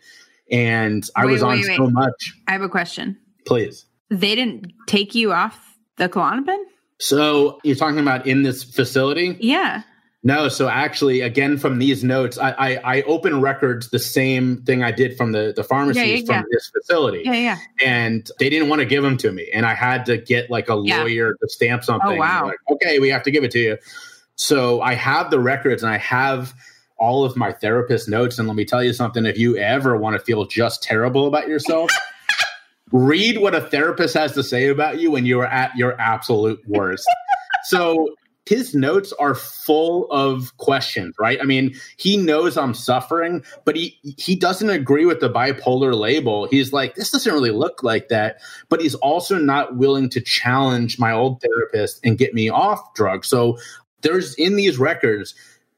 And 0.50 1.08
I 1.16 1.26
wait, 1.26 1.32
was 1.32 1.42
on 1.42 1.60
wait, 1.60 1.76
so 1.76 1.90
much. 1.90 2.34
I 2.46 2.52
have 2.52 2.62
a 2.62 2.68
question. 2.68 3.16
Please. 3.46 3.84
They 4.10 4.36
didn't 4.36 4.72
take 4.86 5.14
you 5.14 5.32
off 5.32 5.76
the 5.96 6.08
Klonopin? 6.08 6.62
So 6.98 7.60
you're 7.62 7.76
talking 7.76 7.98
about 7.98 8.26
in 8.26 8.42
this 8.42 8.62
facility? 8.64 9.36
Yeah. 9.40 9.82
No, 10.22 10.48
so 10.48 10.68
actually, 10.68 11.20
again, 11.20 11.56
from 11.56 11.78
these 11.78 12.02
notes, 12.02 12.36
I, 12.36 12.50
I, 12.50 12.96
I 12.96 13.02
open 13.02 13.40
records 13.40 13.90
the 13.90 14.00
same 14.00 14.60
thing 14.62 14.82
I 14.82 14.90
did 14.90 15.16
from 15.16 15.30
the 15.30 15.52
the 15.54 15.62
pharmacies 15.62 16.02
Yeah, 16.02 16.14
yeah, 16.14 16.24
from 16.24 16.34
yeah. 16.34 16.42
this 16.50 16.68
facility, 16.76 17.22
Yeah, 17.24 17.34
yeah. 17.34 17.58
and 17.84 18.28
they 18.40 18.50
didn't 18.50 18.68
want 18.68 18.80
to 18.80 18.86
give 18.86 19.04
them 19.04 19.16
to 19.18 19.30
me, 19.30 19.48
and 19.54 19.64
I 19.64 19.74
had 19.74 20.04
to 20.06 20.16
get 20.16 20.50
like 20.50 20.68
a 20.68 20.74
lawyer 20.74 21.34
to 21.34 21.48
stamp 21.48 21.82
oh, 21.82 21.86
something. 21.86 22.16
Oh, 22.16 22.20
wow. 22.20 22.46
Like, 22.46 22.58
okay, 22.72 22.98
we 22.98 23.08
have 23.10 23.22
to 23.22 23.30
give 23.30 23.44
it 23.44 23.52
to 23.52 23.60
you. 23.60 23.78
So 24.34 24.80
I 24.80 24.94
have 24.94 25.30
the 25.30 25.38
records, 25.38 25.84
and 25.84 25.92
I 25.92 25.98
have 25.98 26.54
all 26.98 27.24
of 27.24 27.36
my 27.36 27.52
therapist 27.52 28.08
notes. 28.08 28.36
And 28.36 28.48
let 28.48 28.56
me 28.56 28.64
tell 28.64 28.82
you 28.82 28.92
something: 28.92 29.26
if 29.26 29.38
you 29.38 29.56
ever 29.58 29.96
want 29.96 30.18
to 30.18 30.24
feel 30.24 30.44
just 30.44 30.82
terrible 30.82 31.28
about 31.28 31.46
yourself. 31.46 31.88
Read 32.92 33.38
what 33.38 33.54
a 33.54 33.60
therapist 33.60 34.14
has 34.14 34.32
to 34.32 34.42
say 34.42 34.68
about 34.68 35.00
you 35.00 35.10
when 35.10 35.26
you 35.26 35.40
are 35.40 35.46
at 35.46 35.76
your 35.76 36.00
absolute 36.00 36.60
worst. 36.68 37.08
so 37.64 38.08
his 38.46 38.74
notes 38.74 39.12
are 39.18 39.34
full 39.34 40.10
of 40.10 40.56
questions, 40.56 41.16
right? 41.18 41.38
I 41.40 41.44
mean, 41.44 41.74
he 41.96 42.16
knows 42.16 42.56
I'm 42.56 42.74
suffering, 42.74 43.44
but 43.64 43.74
he 43.74 43.98
he 44.16 44.36
doesn't 44.36 44.70
agree 44.70 45.04
with 45.04 45.20
the 45.20 45.28
bipolar 45.28 45.94
label. 45.94 46.46
He's 46.46 46.72
like, 46.72 46.94
this 46.94 47.10
doesn't 47.10 47.32
really 47.32 47.50
look 47.50 47.82
like 47.82 48.08
that, 48.08 48.40
but 48.68 48.80
he's 48.80 48.94
also 48.94 49.36
not 49.36 49.76
willing 49.76 50.08
to 50.10 50.20
challenge 50.20 50.98
my 50.98 51.12
old 51.12 51.42
therapist 51.42 52.00
and 52.04 52.16
get 52.16 52.34
me 52.34 52.48
off 52.48 52.94
drugs. 52.94 53.26
So 53.26 53.58
there's 54.02 54.34
in 54.34 54.54
these 54.54 54.78
records 54.78 55.34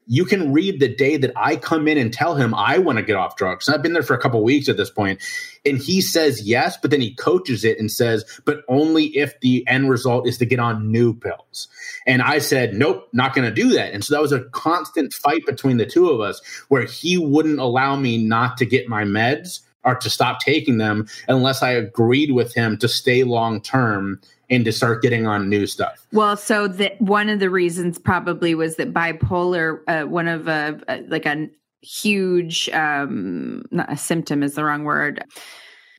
you 0.09 0.25
can 0.25 0.51
read 0.51 0.79
the 0.79 0.87
day 0.87 1.17
that 1.17 1.31
I 1.35 1.55
come 1.55 1.87
in 1.87 1.97
and 1.99 2.11
tell 2.11 2.33
him 2.33 2.55
I 2.55 2.79
want 2.79 2.97
to 2.97 3.03
get 3.03 3.15
off 3.15 3.35
drugs. 3.35 3.67
And 3.67 3.75
I've 3.75 3.83
been 3.83 3.93
there 3.93 4.01
for 4.01 4.15
a 4.15 4.19
couple 4.19 4.43
weeks 4.43 4.67
at 4.67 4.75
this 4.75 4.89
point, 4.89 5.21
and 5.63 5.77
he 5.77 6.01
says 6.01 6.41
yes, 6.41 6.77
but 6.81 6.89
then 6.89 6.99
he 6.99 7.13
coaches 7.13 7.63
it 7.63 7.79
and 7.79 7.91
says, 7.91 8.25
but 8.43 8.63
only 8.67 9.05
if 9.15 9.39
the 9.41 9.63
end 9.67 9.87
result 9.87 10.27
is 10.27 10.39
to 10.39 10.45
get 10.45 10.59
on 10.59 10.91
new 10.91 11.13
pills. 11.13 11.67
And 12.07 12.23
I 12.23 12.39
said, 12.39 12.73
nope, 12.73 13.07
not 13.13 13.35
going 13.35 13.47
to 13.47 13.53
do 13.53 13.69
that. 13.73 13.93
And 13.93 14.03
so 14.03 14.15
that 14.15 14.21
was 14.21 14.31
a 14.31 14.45
constant 14.45 15.13
fight 15.13 15.45
between 15.45 15.77
the 15.77 15.85
two 15.85 16.09
of 16.09 16.21
us 16.21 16.41
where 16.69 16.85
he 16.85 17.19
wouldn't 17.19 17.59
allow 17.59 17.95
me 17.95 18.17
not 18.17 18.57
to 18.57 18.65
get 18.65 18.89
my 18.89 19.03
meds 19.03 19.59
or 19.83 19.93
to 19.95 20.09
stop 20.09 20.39
taking 20.39 20.79
them 20.79 21.07
unless 21.27 21.61
I 21.61 21.71
agreed 21.71 22.31
with 22.31 22.53
him 22.53 22.77
to 22.77 22.87
stay 22.87 23.23
long 23.23 23.61
term 23.61 24.19
and 24.49 24.65
to 24.65 24.71
start 24.71 25.01
getting 25.01 25.27
on 25.27 25.49
new 25.49 25.67
stuff. 25.67 26.05
Well, 26.11 26.35
so 26.37 26.67
that 26.67 26.99
one 27.01 27.29
of 27.29 27.39
the 27.39 27.49
reasons 27.49 27.99
probably 27.99 28.55
was 28.55 28.75
that 28.77 28.93
bipolar, 28.93 29.79
uh, 29.87 30.07
one 30.07 30.27
of 30.27 30.47
a 30.47 30.79
uh, 30.87 30.99
like 31.07 31.25
a 31.25 31.47
huge, 31.81 32.69
um, 32.69 33.63
not 33.71 33.91
a 33.91 33.97
symptom 33.97 34.43
is 34.43 34.55
the 34.55 34.63
wrong 34.63 34.83
word, 34.83 35.23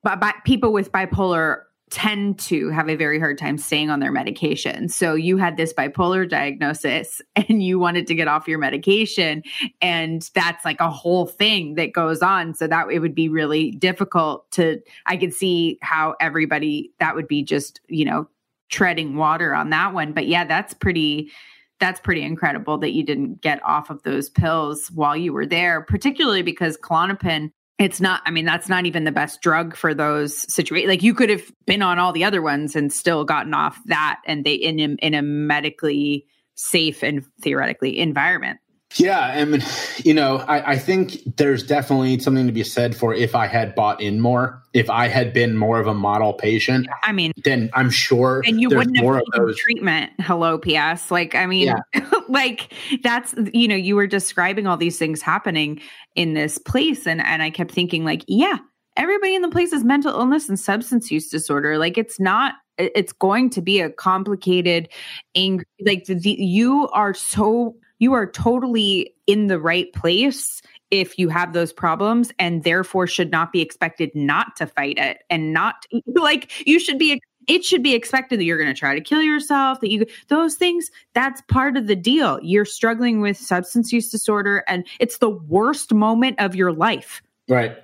but 0.03 0.21
bi- 0.21 0.35
people 0.45 0.73
with 0.73 0.93
bipolar 0.93 1.63
tend 1.91 2.39
to 2.39 2.69
have 2.71 2.89
a 2.89 2.95
very 2.95 3.19
hard 3.19 3.37
time 3.37 3.59
staying 3.59 3.91
on 3.91 3.99
their 3.99 4.13
medication. 4.13 4.89
So 4.89 5.15
you 5.15 5.37
had 5.37 5.57
this 5.57 5.73
bipolar 5.73 6.29
diagnosis 6.29 7.21
and 7.37 7.63
you 7.63 7.79
wanted 7.79 8.07
to 8.07 8.15
get 8.15 8.29
off 8.29 8.49
your 8.49 8.59
medication 8.59 9.43
and 9.83 10.29
that's 10.35 10.65
like 10.65 10.81
a 10.81 10.91
whole 10.91 11.27
thing 11.27 11.75
that 11.75 11.93
goes 11.93 12.23
on 12.23 12.55
so 12.55 12.67
that 12.69 12.91
it 12.91 13.01
would 13.01 13.15
be 13.15 13.29
really 13.29 13.73
difficult 13.73 14.51
to 14.53 14.81
I 15.07 15.17
could 15.17 15.35
see 15.35 15.79
how 15.83 16.15
everybody 16.21 16.93
that 17.01 17.15
would 17.15 17.29
be 17.29 17.43
just, 17.43 17.81
you 17.89 18.05
know, 18.05 18.29
treading 18.71 19.17
water 19.17 19.55
on 19.55 19.71
that 19.71 19.93
one. 19.93 20.13
But 20.13 20.27
yeah, 20.27 20.45
that's 20.45 20.75
pretty 20.75 21.31
that's 21.79 22.01
pretty 22.01 22.23
incredible 22.23 22.79
that 22.79 22.93
you 22.93 23.03
didn't 23.03 23.41
get 23.41 23.65
off 23.65 23.89
of 23.89 24.03
those 24.03 24.29
pills 24.29 24.91
while 24.91 25.17
you 25.17 25.33
were 25.33 25.47
there, 25.47 25.81
particularly 25.81 26.43
because 26.43 26.77
Klonopin 26.77 27.53
it's 27.81 27.99
not 28.01 28.21
i 28.27 28.31
mean 28.31 28.45
that's 28.45 28.69
not 28.69 28.85
even 28.85 29.05
the 29.05 29.11
best 29.11 29.41
drug 29.41 29.75
for 29.75 29.95
those 29.95 30.53
situations 30.53 30.89
like 30.89 31.03
you 31.03 31.15
could 31.15 31.31
have 31.31 31.51
been 31.67 31.83
on 31.83 31.99
all 31.99 32.13
the 32.13 32.23
other 32.23 32.43
ones 32.43 32.77
and 32.77 32.93
still 32.93 33.25
gotten 33.25 33.55
off 33.55 33.81
that 33.87 34.21
and 34.27 34.45
they 34.45 34.53
in 34.53 34.79
in 34.79 35.15
a 35.15 35.23
medically 35.23 36.27
safe 36.55 37.03
and 37.03 37.25
theoretically 37.41 37.99
environment 37.99 38.61
Yeah, 38.97 39.21
I 39.21 39.45
mean, 39.45 39.63
you 39.99 40.15
know, 40.15 40.39
I, 40.39 40.73
I 40.73 40.79
think 40.79 41.37
there's 41.37 41.63
definitely 41.63 42.19
something 42.19 42.47
to 42.47 42.53
be 42.53 42.65
said 42.65 42.97
for 42.97 43.15
if 43.15 43.37
I 43.37 43.47
had 43.47 43.75
bought 43.75 44.01
in 44.01 44.21
more, 44.21 44.63
if 44.73 44.91
I 44.91 45.07
had 45.07 45.33
been 45.33 45.57
more 45.57 45.79
of 45.79 45.87
a 45.87 45.95
model 45.95 46.33
patient, 46.33 46.89
i 47.03 47.13
mean 47.13 47.33
then 47.45 47.71
I'm 47.75 47.91
sure 47.91 48.43
and 48.45 48.61
you 48.61 48.69
wouldn't 48.69 48.97
have 48.97 49.05
more 49.05 49.19
of 49.19 49.25
those. 49.37 49.59
treatment. 49.59 50.13
Hello 50.21 50.59
ps 50.59 51.11
like 51.11 51.35
i 51.35 51.47
mean 51.47 51.75
like 52.29 52.73
that's 53.03 53.35
you 53.53 53.69
know 53.69 53.75
you 53.75 53.97
were 53.97 54.07
describing 54.07 54.67
all 54.67 54.77
these 54.77 54.99
things 54.99 55.23
happening 55.23 55.81
in 56.15 56.35
this 56.35 56.59
place 56.59 57.07
and 57.07 57.21
and 57.21 57.43
i 57.43 57.51
kept 57.51 57.73
thinking 57.73 58.05
like 58.05 58.25
yeah 58.29 58.59
everybody 58.97 59.35
in 59.35 59.43
the 59.43 59.49
place 59.49 59.73
is 59.73 59.85
mental 59.85 60.13
illness 60.13 60.49
and 60.49 60.59
substance 60.59 61.11
use 61.11 61.29
disorder. 61.29 61.79
Like 61.79 61.99
it's 61.99 62.21
not 62.21 62.55
it's 62.79 63.13
going 63.13 63.51
to 63.51 63.61
be 63.61 63.81
a 63.81 63.91
complicated 63.91 64.89
angry 65.35 65.67
like 65.85 66.05
the 66.05 66.19
you 66.23 66.89
are 66.93 67.13
so 67.13 67.77
you 68.01 68.13
are 68.15 68.29
totally 68.29 69.15
in 69.29 69.47
the 69.47 69.61
right 69.61 69.93
place 69.93 70.61
if 70.91 71.21
you 71.21 71.29
have 71.29 71.53
those 71.53 71.73
problems 71.73 72.33
and 72.41 72.65
therefore 72.65 73.07
should 73.07 73.31
not 73.31 73.53
be 73.53 73.61
expected 73.61 74.11
not 74.15 74.57
to 74.57 74.67
fight 74.67 74.99
it 74.99 75.19
and 75.31 75.53
not 75.53 75.87
like 76.07 76.67
you 76.67 76.81
should 76.81 76.99
be 76.99 77.23
it 77.47 77.65
should 77.65 77.83
be 77.83 77.95
expected 77.95 78.39
that 78.39 78.45
you're 78.45 78.59
going 78.59 78.73
to 78.73 78.79
try 78.79 78.95
to 78.95 79.01
kill 79.01 79.23
yourself 79.23 79.81
that 79.81 79.91
you 79.91 80.05
those 80.27 80.57
things 80.57 80.91
that's 81.15 81.41
part 81.43 81.77
of 81.77 81.87
the 81.87 81.97
deal 81.97 82.41
you're 82.43 82.65
struggling 82.65 83.21
with 83.21 83.37
substance 83.37 83.93
use 83.93 84.11
disorder 84.11 84.65
and 84.67 84.85
it's 84.99 85.19
the 85.19 85.31
worst 85.31 85.95
moment 85.95 86.41
of 86.41 86.57
your 86.57 86.73
life 86.73 87.23
Right. 87.51 87.77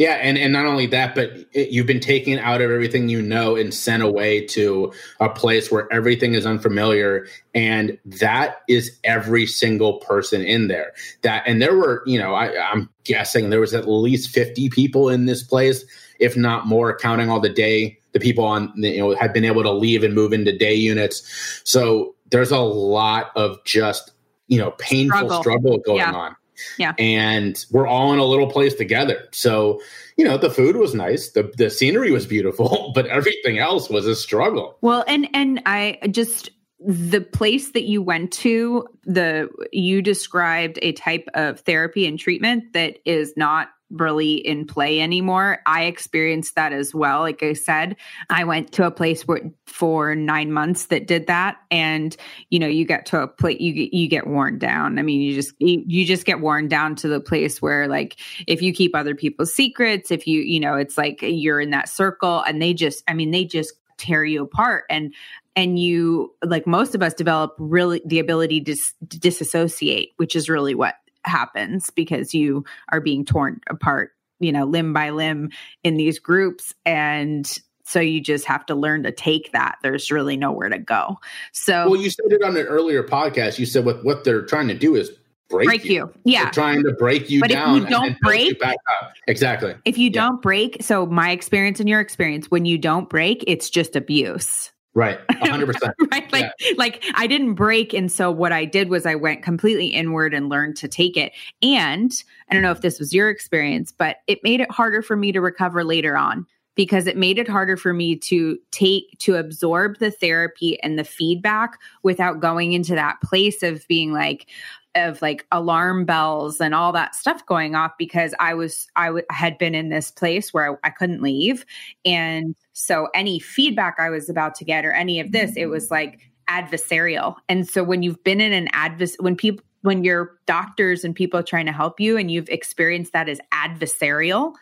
Yeah, 0.00 0.14
and 0.14 0.38
and 0.38 0.50
not 0.50 0.64
only 0.64 0.86
that, 0.86 1.14
but 1.14 1.30
it, 1.52 1.68
you've 1.72 1.86
been 1.86 2.00
taken 2.00 2.38
out 2.38 2.62
of 2.62 2.70
everything 2.70 3.10
you 3.10 3.20
know 3.20 3.54
and 3.54 3.72
sent 3.74 4.02
away 4.02 4.46
to 4.46 4.94
a 5.20 5.28
place 5.28 5.70
where 5.70 5.92
everything 5.92 6.32
is 6.32 6.46
unfamiliar, 6.46 7.26
and 7.54 7.98
that 8.06 8.62
is 8.66 8.98
every 9.04 9.44
single 9.44 9.98
person 9.98 10.40
in 10.40 10.68
there. 10.68 10.94
That 11.20 11.42
and 11.46 11.60
there 11.60 11.76
were, 11.76 12.02
you 12.06 12.18
know, 12.18 12.34
I, 12.34 12.50
I'm 12.72 12.88
guessing 13.04 13.50
there 13.50 13.60
was 13.60 13.74
at 13.74 13.90
least 13.90 14.30
fifty 14.30 14.70
people 14.70 15.10
in 15.10 15.26
this 15.26 15.42
place, 15.42 15.84
if 16.18 16.34
not 16.34 16.66
more, 16.66 16.96
counting 16.96 17.28
all 17.28 17.40
the 17.40 17.50
day 17.50 17.98
the 18.12 18.20
people 18.20 18.44
on 18.46 18.72
you 18.76 19.00
know 19.00 19.14
had 19.14 19.34
been 19.34 19.44
able 19.44 19.62
to 19.64 19.70
leave 19.70 20.02
and 20.02 20.14
move 20.14 20.32
into 20.32 20.56
day 20.56 20.74
units. 20.74 21.60
So 21.64 22.14
there's 22.30 22.52
a 22.52 22.58
lot 22.60 23.32
of 23.36 23.62
just 23.66 24.12
you 24.48 24.56
know 24.58 24.70
painful 24.78 25.18
Struggle. 25.28 25.42
struggle, 25.42 25.78
going 25.78 25.98
Yeah. 25.98 26.12
on 26.12 26.36
Yeah. 26.78 26.94
and 26.98 27.64
we're 27.70 27.86
all 27.86 28.12
in 28.12 28.18
a 28.18 28.24
little 28.24 28.50
place 28.50 28.74
together. 28.74 29.28
So, 29.32 29.80
you 30.16 30.24
know, 30.24 30.36
the 30.36 30.50
food 30.50 30.76
was 30.76 30.94
nice, 30.94 31.30
the 31.30 31.52
the 31.56 31.70
scenery 31.70 32.10
was 32.10 32.26
beautiful, 32.26 32.92
but 32.94 33.06
everything 33.06 33.58
else 33.58 33.88
was 33.88 34.06
a 34.06 34.16
struggle. 34.16 34.76
Well, 34.80 35.04
and 35.06 35.28
and 35.34 35.62
I 35.66 35.98
just 36.10 36.50
the 36.80 37.20
place 37.20 37.72
that 37.72 37.84
you 37.84 38.00
went 38.00 38.32
to, 38.32 38.86
the 39.04 39.48
you 39.72 40.00
described 40.00 40.78
a 40.82 40.92
type 40.92 41.28
of 41.34 41.60
therapy 41.60 42.06
and 42.06 42.18
treatment 42.18 42.72
that 42.72 42.98
is 43.04 43.34
not 43.36 43.68
really 43.90 44.34
in 44.34 44.66
play 44.66 45.00
anymore. 45.00 45.60
I 45.66 45.84
experienced 45.84 46.54
that 46.54 46.72
as 46.72 46.94
well. 46.94 47.20
Like 47.20 47.42
I 47.42 47.52
said, 47.54 47.96
I 48.28 48.44
went 48.44 48.72
to 48.72 48.86
a 48.86 48.90
place 48.90 49.26
where 49.26 49.50
for 49.66 50.14
9 50.14 50.52
months 50.52 50.86
that 50.86 51.06
did 51.06 51.26
that 51.26 51.58
and 51.70 52.16
you 52.50 52.58
know, 52.58 52.66
you 52.66 52.84
get 52.84 53.06
to 53.06 53.20
a 53.20 53.28
place 53.28 53.60
you 53.60 53.72
get- 53.72 53.94
you 53.94 54.08
get 54.08 54.26
worn 54.26 54.58
down. 54.58 54.98
I 54.98 55.02
mean, 55.02 55.20
you 55.20 55.34
just 55.34 55.52
you, 55.58 55.82
you 55.86 56.04
just 56.04 56.24
get 56.24 56.40
worn 56.40 56.68
down 56.68 56.94
to 56.96 57.08
the 57.08 57.20
place 57.20 57.60
where 57.60 57.88
like 57.88 58.16
if 58.46 58.62
you 58.62 58.72
keep 58.72 58.94
other 58.94 59.14
people's 59.14 59.54
secrets, 59.54 60.10
if 60.10 60.26
you, 60.26 60.40
you 60.40 60.60
know, 60.60 60.76
it's 60.76 60.96
like 60.96 61.18
you're 61.22 61.60
in 61.60 61.70
that 61.70 61.88
circle 61.88 62.42
and 62.42 62.60
they 62.60 62.74
just 62.74 63.02
I 63.08 63.14
mean, 63.14 63.30
they 63.30 63.44
just 63.44 63.74
tear 63.98 64.24
you 64.24 64.42
apart 64.42 64.84
and 64.88 65.12
and 65.56 65.78
you 65.78 66.34
like 66.42 66.66
most 66.66 66.94
of 66.94 67.02
us 67.02 67.12
develop 67.12 67.54
really 67.58 68.00
the 68.06 68.18
ability 68.18 68.60
to, 68.60 68.72
dis- 68.72 68.94
to 69.10 69.18
disassociate 69.18 70.12
which 70.16 70.34
is 70.34 70.48
really 70.48 70.74
what 70.74 70.94
happens 71.24 71.90
because 71.90 72.34
you 72.34 72.64
are 72.92 73.00
being 73.00 73.24
torn 73.24 73.60
apart 73.68 74.12
you 74.38 74.50
know 74.52 74.64
limb 74.64 74.92
by 74.92 75.10
limb 75.10 75.50
in 75.84 75.96
these 75.96 76.18
groups 76.18 76.74
and 76.86 77.58
so 77.84 77.98
you 78.00 78.20
just 78.20 78.44
have 78.44 78.64
to 78.66 78.74
learn 78.74 79.02
to 79.02 79.10
take 79.12 79.50
that 79.52 79.76
there's 79.82 80.10
really 80.10 80.36
nowhere 80.36 80.68
to 80.68 80.78
go 80.78 81.18
so 81.52 81.90
Well, 81.90 82.00
you 82.00 82.08
said 82.10 82.26
it 82.30 82.42
on 82.42 82.56
an 82.56 82.66
earlier 82.66 83.02
podcast. 83.02 83.58
You 83.58 83.66
said 83.66 83.84
what 83.84 84.04
what 84.04 84.24
they're 84.24 84.42
trying 84.46 84.68
to 84.68 84.74
do 84.74 84.94
is 84.94 85.10
break, 85.48 85.66
break 85.66 85.84
you. 85.84 85.92
you 85.92 86.12
yeah 86.24 86.44
They're 86.44 86.52
trying 86.52 86.82
to 86.84 86.92
break 86.92 87.28
you 87.28 87.40
But 87.40 87.50
if 87.50 87.58
you 87.58 87.80
down. 87.80 87.90
don't 87.90 88.20
break- 88.20 88.60
back 88.60 88.76
up. 89.02 89.12
Exactly. 89.26 89.74
if 89.84 89.98
you 89.98 90.06
Yeah. 90.06 90.12
don't 90.22 90.40
break 90.40 90.78
so 90.80 91.04
my 91.06 91.32
experience 91.32 91.80
and 91.80 91.88
your 91.88 92.00
experience 92.00 92.46
when 92.50 92.64
you 92.64 92.78
don't 92.78 93.08
break 93.10 93.42
it's 93.48 93.68
just 93.68 93.96
abuse 93.96 94.70
Right. 94.94 95.18
hundred 95.30 95.66
percent. 95.66 95.94
right 96.10 96.32
like 96.32 96.52
like 96.76 97.04
i 97.14 97.26
didn't 97.26 97.54
break 97.54 97.92
and 97.92 98.10
so 98.10 98.30
what 98.30 98.52
i 98.52 98.64
did 98.64 98.88
was 98.88 99.06
i 99.06 99.14
went 99.14 99.42
completely 99.42 99.86
inward 99.86 100.34
and 100.34 100.48
learned 100.48 100.76
to 100.76 100.88
take 100.88 101.16
it 101.16 101.32
and 101.62 102.24
i 102.48 102.54
don't 102.54 102.62
know 102.62 102.70
if 102.70 102.80
this 102.80 102.98
was 102.98 103.12
your 103.12 103.30
experience 103.30 103.92
but 103.92 104.18
it 104.26 104.38
made 104.42 104.60
it 104.60 104.70
harder 104.70 105.02
for 105.02 105.16
me 105.16 105.32
to 105.32 105.40
recover 105.40 105.84
later 105.84 106.16
on 106.16 106.46
because 106.76 107.06
it 107.06 107.16
made 107.16 107.38
it 107.38 107.48
harder 107.48 107.76
for 107.76 107.92
me 107.92 108.16
to 108.16 108.58
take 108.70 109.16
to 109.18 109.36
absorb 109.36 109.98
the 109.98 110.10
therapy 110.10 110.80
and 110.82 110.98
the 110.98 111.04
feedback 111.04 111.78
without 112.02 112.40
going 112.40 112.72
into 112.72 112.94
that 112.94 113.20
place 113.22 113.62
of 113.62 113.86
being 113.88 114.12
like 114.12 114.46
of 114.94 115.22
like 115.22 115.46
alarm 115.52 116.04
bells 116.04 116.60
and 116.60 116.74
all 116.74 116.92
that 116.92 117.14
stuff 117.14 117.44
going 117.46 117.74
off 117.74 117.92
because 117.98 118.34
I 118.40 118.54
was 118.54 118.88
I 118.96 119.06
w- 119.06 119.26
had 119.30 119.56
been 119.58 119.74
in 119.74 119.88
this 119.88 120.10
place 120.10 120.52
where 120.52 120.72
I, 120.72 120.88
I 120.88 120.90
couldn't 120.90 121.22
leave. 121.22 121.64
And 122.04 122.56
so 122.72 123.08
any 123.14 123.38
feedback 123.38 123.96
I 123.98 124.10
was 124.10 124.28
about 124.28 124.54
to 124.56 124.64
get 124.64 124.84
or 124.84 124.92
any 124.92 125.20
of 125.20 125.32
this 125.32 125.56
it 125.56 125.66
was 125.66 125.90
like 125.90 126.20
adversarial. 126.48 127.36
And 127.48 127.68
so 127.68 127.84
when 127.84 128.02
you've 128.02 128.22
been 128.24 128.40
in 128.40 128.52
an 128.52 128.68
advers 128.68 129.14
when 129.20 129.36
people 129.36 129.64
when 129.82 130.04
your 130.04 130.38
doctors 130.46 131.04
and 131.04 131.14
people 131.14 131.42
trying 131.42 131.66
to 131.66 131.72
help 131.72 132.00
you 132.00 132.18
and 132.18 132.30
you've 132.30 132.50
experienced 132.50 133.14
that 133.14 133.28
as 133.28 133.40
adversarial, 133.54 134.54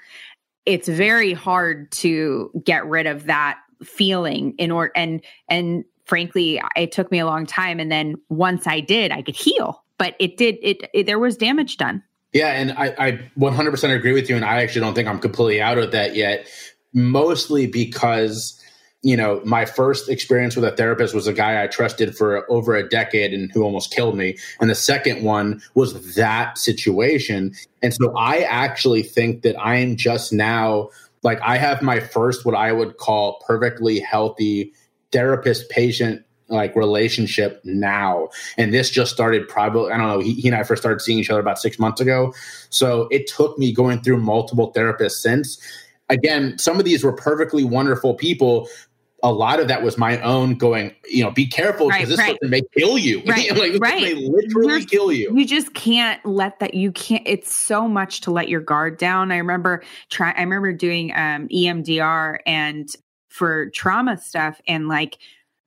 it's 0.64 0.86
very 0.86 1.32
hard 1.32 1.90
to 1.90 2.52
get 2.62 2.86
rid 2.86 3.06
of 3.06 3.24
that 3.24 3.58
feeling 3.82 4.54
in 4.58 4.70
order 4.70 4.92
and 4.94 5.24
and 5.48 5.84
frankly 6.04 6.60
it 6.76 6.92
took 6.92 7.10
me 7.10 7.18
a 7.18 7.26
long 7.26 7.46
time. 7.46 7.80
And 7.80 7.90
then 7.90 8.16
once 8.28 8.66
i 8.66 8.80
did 8.80 9.10
i 9.10 9.22
could 9.22 9.36
heal 9.36 9.84
but 9.98 10.14
it 10.18 10.36
did 10.36 10.56
it, 10.62 10.88
it 10.94 11.06
there 11.06 11.18
was 11.18 11.36
damage 11.36 11.76
done 11.76 12.02
yeah 12.32 12.48
and 12.48 12.72
I, 12.72 12.94
I 12.98 13.30
100% 13.38 13.94
agree 13.94 14.12
with 14.12 14.28
you 14.28 14.36
and 14.36 14.44
i 14.44 14.62
actually 14.62 14.82
don't 14.82 14.94
think 14.94 15.08
i'm 15.08 15.18
completely 15.18 15.60
out 15.60 15.78
of 15.78 15.92
that 15.92 16.14
yet 16.14 16.48
mostly 16.94 17.66
because 17.66 18.58
you 19.02 19.16
know, 19.16 19.40
my 19.44 19.64
first 19.64 20.08
experience 20.08 20.56
with 20.56 20.64
a 20.64 20.72
therapist 20.72 21.14
was 21.14 21.26
a 21.26 21.32
guy 21.32 21.62
I 21.62 21.68
trusted 21.68 22.16
for 22.16 22.50
over 22.50 22.74
a 22.74 22.88
decade 22.88 23.32
and 23.32 23.50
who 23.52 23.62
almost 23.62 23.94
killed 23.94 24.16
me. 24.16 24.36
And 24.60 24.68
the 24.68 24.74
second 24.74 25.22
one 25.22 25.62
was 25.74 26.16
that 26.16 26.58
situation. 26.58 27.54
And 27.80 27.94
so 27.94 28.16
I 28.16 28.38
actually 28.40 29.04
think 29.04 29.42
that 29.42 29.58
I 29.60 29.76
am 29.76 29.96
just 29.96 30.32
now, 30.32 30.88
like, 31.22 31.40
I 31.42 31.58
have 31.58 31.80
my 31.80 32.00
first, 32.00 32.44
what 32.44 32.56
I 32.56 32.72
would 32.72 32.96
call 32.96 33.42
perfectly 33.46 34.00
healthy 34.00 34.72
therapist 35.12 35.70
patient 35.70 36.24
like 36.48 36.74
relationship 36.76 37.60
now. 37.64 38.28
And 38.56 38.72
this 38.72 38.90
just 38.90 39.12
started 39.12 39.48
probably, 39.48 39.92
I 39.92 39.98
don't 39.98 40.08
know, 40.08 40.20
he, 40.20 40.34
he, 40.34 40.48
and 40.48 40.56
I 40.56 40.62
first 40.62 40.82
started 40.82 41.00
seeing 41.00 41.18
each 41.18 41.30
other 41.30 41.40
about 41.40 41.58
six 41.58 41.78
months 41.78 42.00
ago. 42.00 42.34
So 42.70 43.08
it 43.10 43.26
took 43.26 43.58
me 43.58 43.72
going 43.72 44.02
through 44.02 44.18
multiple 44.18 44.72
therapists 44.72 45.20
since. 45.20 45.60
Again, 46.10 46.58
some 46.58 46.78
of 46.78 46.86
these 46.86 47.04
were 47.04 47.12
perfectly 47.12 47.64
wonderful 47.64 48.14
people, 48.14 48.66
a 49.22 49.32
lot 49.32 49.58
of 49.58 49.66
that 49.68 49.82
was 49.82 49.98
my 49.98 50.20
own 50.20 50.54
going, 50.54 50.94
you 51.08 51.24
know, 51.24 51.30
be 51.30 51.46
careful 51.46 51.88
because 51.88 52.02
right, 52.02 52.08
this 52.08 52.18
right. 52.18 52.38
person 52.40 52.50
may 52.50 52.62
kill 52.76 52.96
you. 52.98 53.22
Right, 53.28 53.54
like, 53.56 53.72
right. 53.80 54.02
may 54.02 54.14
literally 54.14 54.84
kill 54.84 55.12
you. 55.12 55.36
You 55.36 55.44
just 55.44 55.74
can't 55.74 56.24
let 56.24 56.60
that. 56.60 56.74
You 56.74 56.92
can't. 56.92 57.22
It's 57.26 57.54
so 57.54 57.88
much 57.88 58.20
to 58.22 58.30
let 58.30 58.48
your 58.48 58.60
guard 58.60 58.96
down. 58.96 59.32
I 59.32 59.36
remember 59.36 59.82
trying. 60.08 60.34
I 60.36 60.40
remember 60.40 60.72
doing 60.72 61.12
um, 61.12 61.48
EMDR 61.48 62.38
and 62.46 62.88
for 63.28 63.70
trauma 63.70 64.16
stuff, 64.18 64.60
and 64.66 64.88
like 64.88 65.18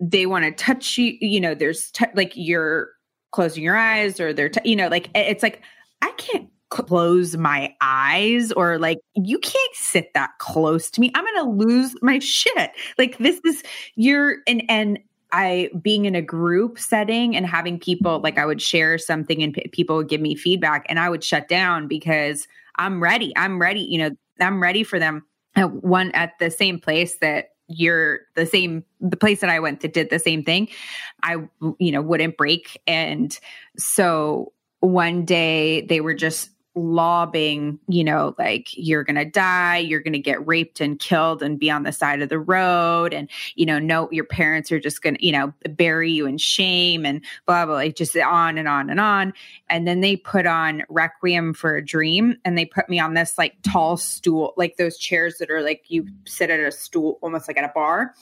they 0.01 0.25
want 0.25 0.43
to 0.45 0.51
touch 0.51 0.97
you. 0.97 1.15
You 1.21 1.39
know, 1.39 1.55
there's 1.55 1.91
t- 1.91 2.05
like 2.15 2.33
you're 2.35 2.89
closing 3.31 3.63
your 3.63 3.77
eyes, 3.77 4.19
or 4.19 4.33
they're 4.33 4.49
t- 4.49 4.69
you 4.69 4.75
know, 4.75 4.87
like 4.87 5.09
it's 5.15 5.43
like 5.43 5.61
I 6.01 6.11
can't 6.17 6.49
close 6.71 7.35
my 7.35 7.73
eyes 7.81 8.51
or 8.53 8.79
like 8.79 8.97
you 9.15 9.37
can't 9.39 9.75
sit 9.75 10.13
that 10.13 10.29
close 10.39 10.89
to 10.89 11.01
me 11.01 11.11
i'm 11.15 11.25
gonna 11.25 11.51
lose 11.51 11.93
my 12.01 12.17
shit 12.19 12.71
like 12.97 13.17
this 13.17 13.41
is 13.43 13.61
you're 13.95 14.37
and 14.47 14.63
and 14.69 14.97
i 15.33 15.69
being 15.81 16.05
in 16.05 16.15
a 16.15 16.21
group 16.21 16.79
setting 16.79 17.35
and 17.35 17.45
having 17.45 17.77
people 17.77 18.21
like 18.21 18.37
i 18.37 18.45
would 18.45 18.61
share 18.61 18.97
something 18.97 19.43
and 19.43 19.53
p- 19.53 19.67
people 19.73 19.97
would 19.97 20.07
give 20.07 20.21
me 20.21 20.33
feedback 20.33 20.85
and 20.87 20.97
i 20.97 21.09
would 21.09 21.25
shut 21.25 21.49
down 21.49 21.89
because 21.89 22.47
i'm 22.77 23.03
ready 23.03 23.33
i'm 23.35 23.59
ready 23.59 23.81
you 23.81 23.97
know 23.97 24.09
i'm 24.39 24.63
ready 24.63 24.81
for 24.81 24.97
them 24.97 25.25
at 25.57 25.69
one 25.83 26.09
at 26.11 26.31
the 26.39 26.49
same 26.49 26.79
place 26.79 27.17
that 27.17 27.49
you're 27.77 28.19
the 28.35 28.45
same 28.45 28.83
the 28.99 29.17
place 29.17 29.41
that 29.41 29.49
i 29.49 29.59
went 29.59 29.81
that 29.81 29.93
did 29.93 30.09
the 30.09 30.19
same 30.19 30.43
thing 30.43 30.67
i 31.23 31.37
you 31.79 31.91
know 31.91 32.01
wouldn't 32.01 32.37
break. 32.37 32.81
And 32.87 33.37
so 33.77 34.53
one 34.79 35.25
day 35.25 35.81
they 35.81 36.01
were 36.01 36.13
just 36.13 36.50
lobbing, 36.75 37.77
you 37.87 38.03
know, 38.03 38.33
like 38.37 38.69
you're 38.77 39.03
going 39.03 39.17
to 39.17 39.25
die, 39.25 39.77
you're 39.77 39.99
going 39.99 40.13
to 40.13 40.19
get 40.19 40.45
raped 40.47 40.79
and 40.79 40.99
killed 40.99 41.43
and 41.43 41.59
be 41.59 41.69
on 41.69 41.83
the 41.83 41.91
side 41.91 42.21
of 42.21 42.29
the 42.29 42.39
road. 42.39 43.13
And, 43.13 43.29
you 43.55 43.65
know, 43.65 43.77
no, 43.77 44.09
your 44.11 44.23
parents 44.23 44.71
are 44.71 44.79
just 44.79 45.01
going 45.01 45.15
to, 45.15 45.25
you 45.25 45.33
know, 45.33 45.53
bury 45.71 46.11
you 46.11 46.25
in 46.25 46.37
shame 46.37 47.05
and 47.05 47.23
blah, 47.45 47.65
blah, 47.65 47.75
like 47.75 47.95
just 47.95 48.15
on 48.17 48.57
and 48.57 48.67
on 48.67 48.89
and 48.89 48.99
on. 48.99 49.33
And 49.69 49.87
then 49.87 49.99
they 49.99 50.15
put 50.15 50.45
on 50.45 50.83
Requiem 50.89 51.53
for 51.53 51.75
a 51.75 51.85
Dream 51.85 52.37
and 52.45 52.57
they 52.57 52.65
put 52.65 52.87
me 52.87 52.99
on 52.99 53.15
this 53.15 53.37
like 53.37 53.53
mm-hmm. 53.53 53.71
tall 53.71 53.97
stool, 53.97 54.53
like 54.55 54.77
those 54.77 54.97
chairs 54.97 55.37
that 55.39 55.51
are 55.51 55.61
like 55.61 55.83
you 55.89 56.07
sit 56.25 56.49
at 56.49 56.59
a 56.59 56.71
stool, 56.71 57.19
almost 57.21 57.47
like 57.47 57.57
at 57.57 57.69
a 57.69 57.71
bar. 57.75 58.13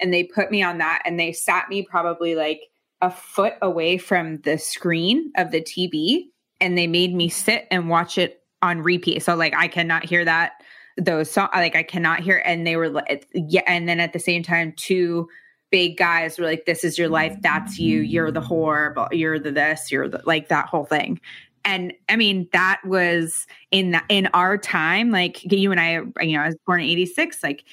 And 0.00 0.14
they 0.14 0.24
put 0.24 0.50
me 0.50 0.62
on 0.62 0.78
that 0.78 1.02
and 1.04 1.20
they 1.20 1.32
sat 1.32 1.68
me 1.68 1.82
probably 1.82 2.34
like 2.34 2.62
a 3.02 3.10
foot 3.10 3.54
away 3.60 3.98
from 3.98 4.38
the 4.38 4.56
screen 4.58 5.30
of 5.36 5.50
the 5.50 5.60
TV 5.60 6.28
and 6.60 6.76
they 6.76 6.86
made 6.86 7.14
me 7.14 7.28
sit 7.28 7.66
and 7.70 7.88
watch 7.88 8.18
it 8.18 8.42
on 8.62 8.80
repeat. 8.80 9.22
So 9.22 9.34
like 9.34 9.54
I 9.54 9.68
cannot 9.68 10.04
hear 10.04 10.24
that 10.24 10.62
those 10.96 11.30
songs 11.30 11.50
like 11.54 11.76
I 11.76 11.84
cannot 11.84 12.20
hear 12.20 12.42
and 12.44 12.66
they 12.66 12.76
were 12.76 12.88
like 12.88 13.28
yeah 13.32 13.62
and 13.68 13.88
then 13.88 14.00
at 14.00 14.12
the 14.12 14.18
same 14.18 14.42
time 14.42 14.72
two 14.76 15.28
big 15.70 15.96
guys 15.96 16.38
were 16.38 16.44
like 16.44 16.64
this 16.66 16.82
is 16.82 16.98
your 16.98 17.08
life. 17.08 17.36
That's 17.40 17.78
you. 17.78 18.00
You're 18.00 18.32
the 18.32 18.40
whore 18.40 18.94
but 18.94 19.16
you're 19.16 19.38
the 19.38 19.52
this. 19.52 19.92
You're 19.92 20.08
the 20.08 20.20
like 20.24 20.48
that 20.48 20.66
whole 20.66 20.84
thing. 20.84 21.20
And 21.64 21.92
I 22.08 22.16
mean 22.16 22.48
that 22.52 22.80
was 22.84 23.46
in 23.70 23.92
the, 23.92 24.02
in 24.08 24.28
our 24.34 24.58
time 24.58 25.10
like 25.10 25.50
you 25.52 25.70
and 25.70 25.80
I 25.80 26.00
you 26.20 26.36
know 26.36 26.42
I 26.42 26.46
was 26.46 26.56
born 26.66 26.80
in 26.80 26.88
86 26.88 27.42
like 27.42 27.64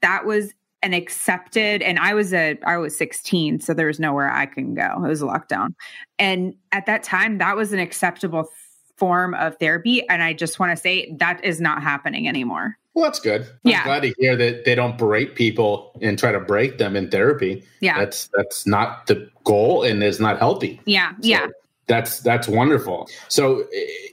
that 0.00 0.26
was 0.26 0.52
an 0.82 0.92
accepted 0.92 1.80
and 1.82 1.98
I 1.98 2.14
was 2.14 2.34
a 2.34 2.58
I 2.66 2.76
was 2.76 2.96
16 2.98 3.60
so 3.60 3.72
there 3.72 3.86
was 3.86 4.00
nowhere 4.00 4.30
I 4.30 4.46
can 4.46 4.74
go. 4.74 5.04
It 5.04 5.08
was 5.08 5.22
a 5.22 5.26
lockdown. 5.26 5.74
And 6.18 6.54
at 6.72 6.86
that 6.86 7.02
time 7.02 7.38
that 7.38 7.56
was 7.56 7.72
an 7.72 7.78
acceptable 7.78 8.48
form 8.96 9.34
of 9.34 9.56
therapy 9.58 10.06
and 10.08 10.22
I 10.22 10.32
just 10.32 10.58
want 10.58 10.76
to 10.76 10.76
say 10.76 11.14
that 11.18 11.42
is 11.44 11.60
not 11.60 11.82
happening 11.82 12.28
anymore. 12.28 12.76
Well 12.94 13.04
that's 13.04 13.20
good. 13.20 13.42
I'm 13.42 13.70
yeah. 13.70 13.84
glad 13.84 14.02
to 14.02 14.14
hear 14.18 14.36
that 14.36 14.64
they 14.64 14.74
don't 14.74 14.98
berate 14.98 15.36
people 15.36 15.96
and 16.02 16.18
try 16.18 16.32
to 16.32 16.40
break 16.40 16.78
them 16.78 16.96
in 16.96 17.10
therapy. 17.10 17.64
Yeah. 17.80 17.98
That's 17.98 18.28
that's 18.36 18.66
not 18.66 19.06
the 19.06 19.30
goal 19.44 19.84
and 19.84 20.02
is 20.02 20.20
not 20.20 20.38
healthy. 20.38 20.80
Yeah 20.84 21.12
so 21.12 21.16
yeah. 21.28 21.46
that's 21.86 22.20
that's 22.20 22.48
wonderful. 22.48 23.08
So 23.28 23.64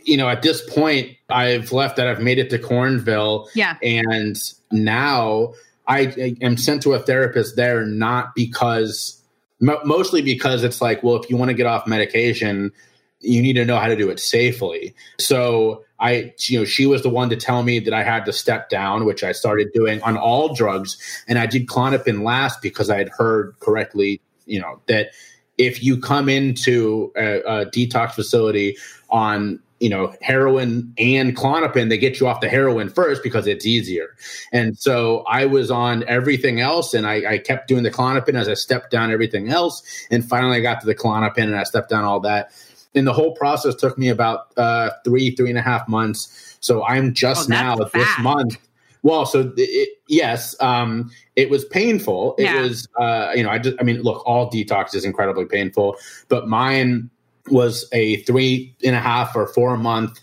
you 0.05 0.17
know 0.17 0.29
at 0.29 0.43
this 0.43 0.61
point 0.69 1.17
I've 1.29 1.71
left 1.71 1.95
that 1.97 2.07
I've 2.07 2.21
made 2.21 2.37
it 2.37 2.51
to 2.51 2.59
Cornville. 2.59 3.47
Yeah. 3.55 3.77
And 3.81 4.37
now 4.71 5.53
I, 5.89 6.35
am 6.39 6.55
sent 6.55 6.83
to 6.83 6.93
a 6.93 6.99
therapist 6.99 7.55
there 7.55 7.83
not 7.85 8.35
because 8.35 9.21
mostly 9.59 10.21
because 10.21 10.63
it's 10.63 10.81
like, 10.81 11.03
well, 11.03 11.21
if 11.21 11.29
you 11.29 11.35
want 11.35 11.49
to 11.49 11.55
get 11.55 11.65
off 11.65 11.85
medication, 11.85 12.71
you 13.19 13.41
need 13.41 13.53
to 13.53 13.65
know 13.65 13.77
how 13.77 13.87
to 13.87 13.95
do 13.95 14.09
it 14.09 14.19
safely. 14.19 14.95
So 15.19 15.83
I, 15.99 16.33
you 16.47 16.59
know, 16.59 16.65
she 16.65 16.85
was 16.85 17.03
the 17.03 17.09
one 17.09 17.29
to 17.29 17.35
tell 17.35 17.63
me 17.63 17.79
that 17.79 17.93
I 17.93 18.03
had 18.03 18.23
to 18.25 18.33
step 18.33 18.69
down, 18.69 19.03
which 19.03 19.23
I 19.23 19.33
started 19.33 19.73
doing 19.73 20.01
on 20.03 20.15
all 20.15 20.53
drugs. 20.53 20.97
And 21.27 21.37
I 21.37 21.45
did 21.45 21.67
Klonopin 21.67 22.23
last 22.23 22.61
because 22.61 22.89
I 22.89 22.97
had 22.97 23.09
heard 23.09 23.55
correctly, 23.59 24.21
you 24.45 24.61
know, 24.61 24.79
that 24.87 25.09
if 25.57 25.83
you 25.83 25.99
come 25.99 26.29
into 26.29 27.11
a, 27.17 27.39
a 27.41 27.65
detox 27.65 28.13
facility 28.13 28.77
on 29.09 29.59
you 29.79 29.89
know, 29.89 30.13
heroin 30.21 30.93
and 30.97 31.35
Klonopin, 31.35 31.89
they 31.89 31.97
get 31.97 32.19
you 32.19 32.27
off 32.27 32.41
the 32.41 32.49
heroin 32.49 32.89
first 32.89 33.23
because 33.23 33.47
it's 33.47 33.65
easier. 33.65 34.15
And 34.51 34.77
so 34.77 35.19
I 35.27 35.45
was 35.45 35.71
on 35.71 36.03
everything 36.07 36.59
else 36.59 36.93
and 36.93 37.07
I, 37.07 37.33
I 37.33 37.37
kept 37.37 37.67
doing 37.67 37.83
the 37.83 37.91
Klonopin 37.91 38.35
as 38.35 38.49
I 38.49 38.55
stepped 38.55 38.91
down 38.91 39.11
everything 39.11 39.49
else. 39.49 39.81
And 40.11 40.27
finally 40.27 40.57
I 40.57 40.61
got 40.61 40.81
to 40.81 40.85
the 40.85 40.95
Klonopin 40.95 41.43
and 41.43 41.55
I 41.55 41.63
stepped 41.63 41.89
down 41.89 42.03
all 42.03 42.19
that. 42.21 42.51
And 42.93 43.07
the 43.07 43.13
whole 43.13 43.33
process 43.35 43.75
took 43.75 43.97
me 43.97 44.09
about 44.09 44.51
uh, 44.57 44.89
three, 45.05 45.35
three 45.35 45.49
and 45.49 45.59
a 45.59 45.61
half 45.61 45.87
months. 45.87 46.57
So 46.59 46.83
I'm 46.83 47.13
just 47.13 47.49
oh, 47.49 47.53
now 47.53 47.77
fast. 47.77 47.93
this 47.93 48.19
month. 48.19 48.57
Well, 49.01 49.25
so 49.25 49.53
it, 49.55 49.97
yes, 50.09 50.55
um, 50.59 51.09
it 51.37 51.49
was 51.49 51.63
painful. 51.63 52.35
It 52.37 52.43
yeah. 52.43 52.61
was, 52.61 52.85
uh, 52.99 53.31
you 53.33 53.43
know, 53.43 53.49
I 53.49 53.59
just, 53.59 53.77
I 53.79 53.83
mean, 53.83 54.01
look, 54.01 54.27
all 54.27 54.51
detox 54.51 54.93
is 54.93 55.05
incredibly 55.05 55.45
painful, 55.45 55.95
but 56.27 56.49
mine 56.49 57.09
was 57.51 57.87
a 57.91 58.17
three 58.23 58.75
and 58.83 58.95
a 58.95 58.99
half 58.99 59.35
or 59.35 59.47
four 59.47 59.77
month 59.77 60.19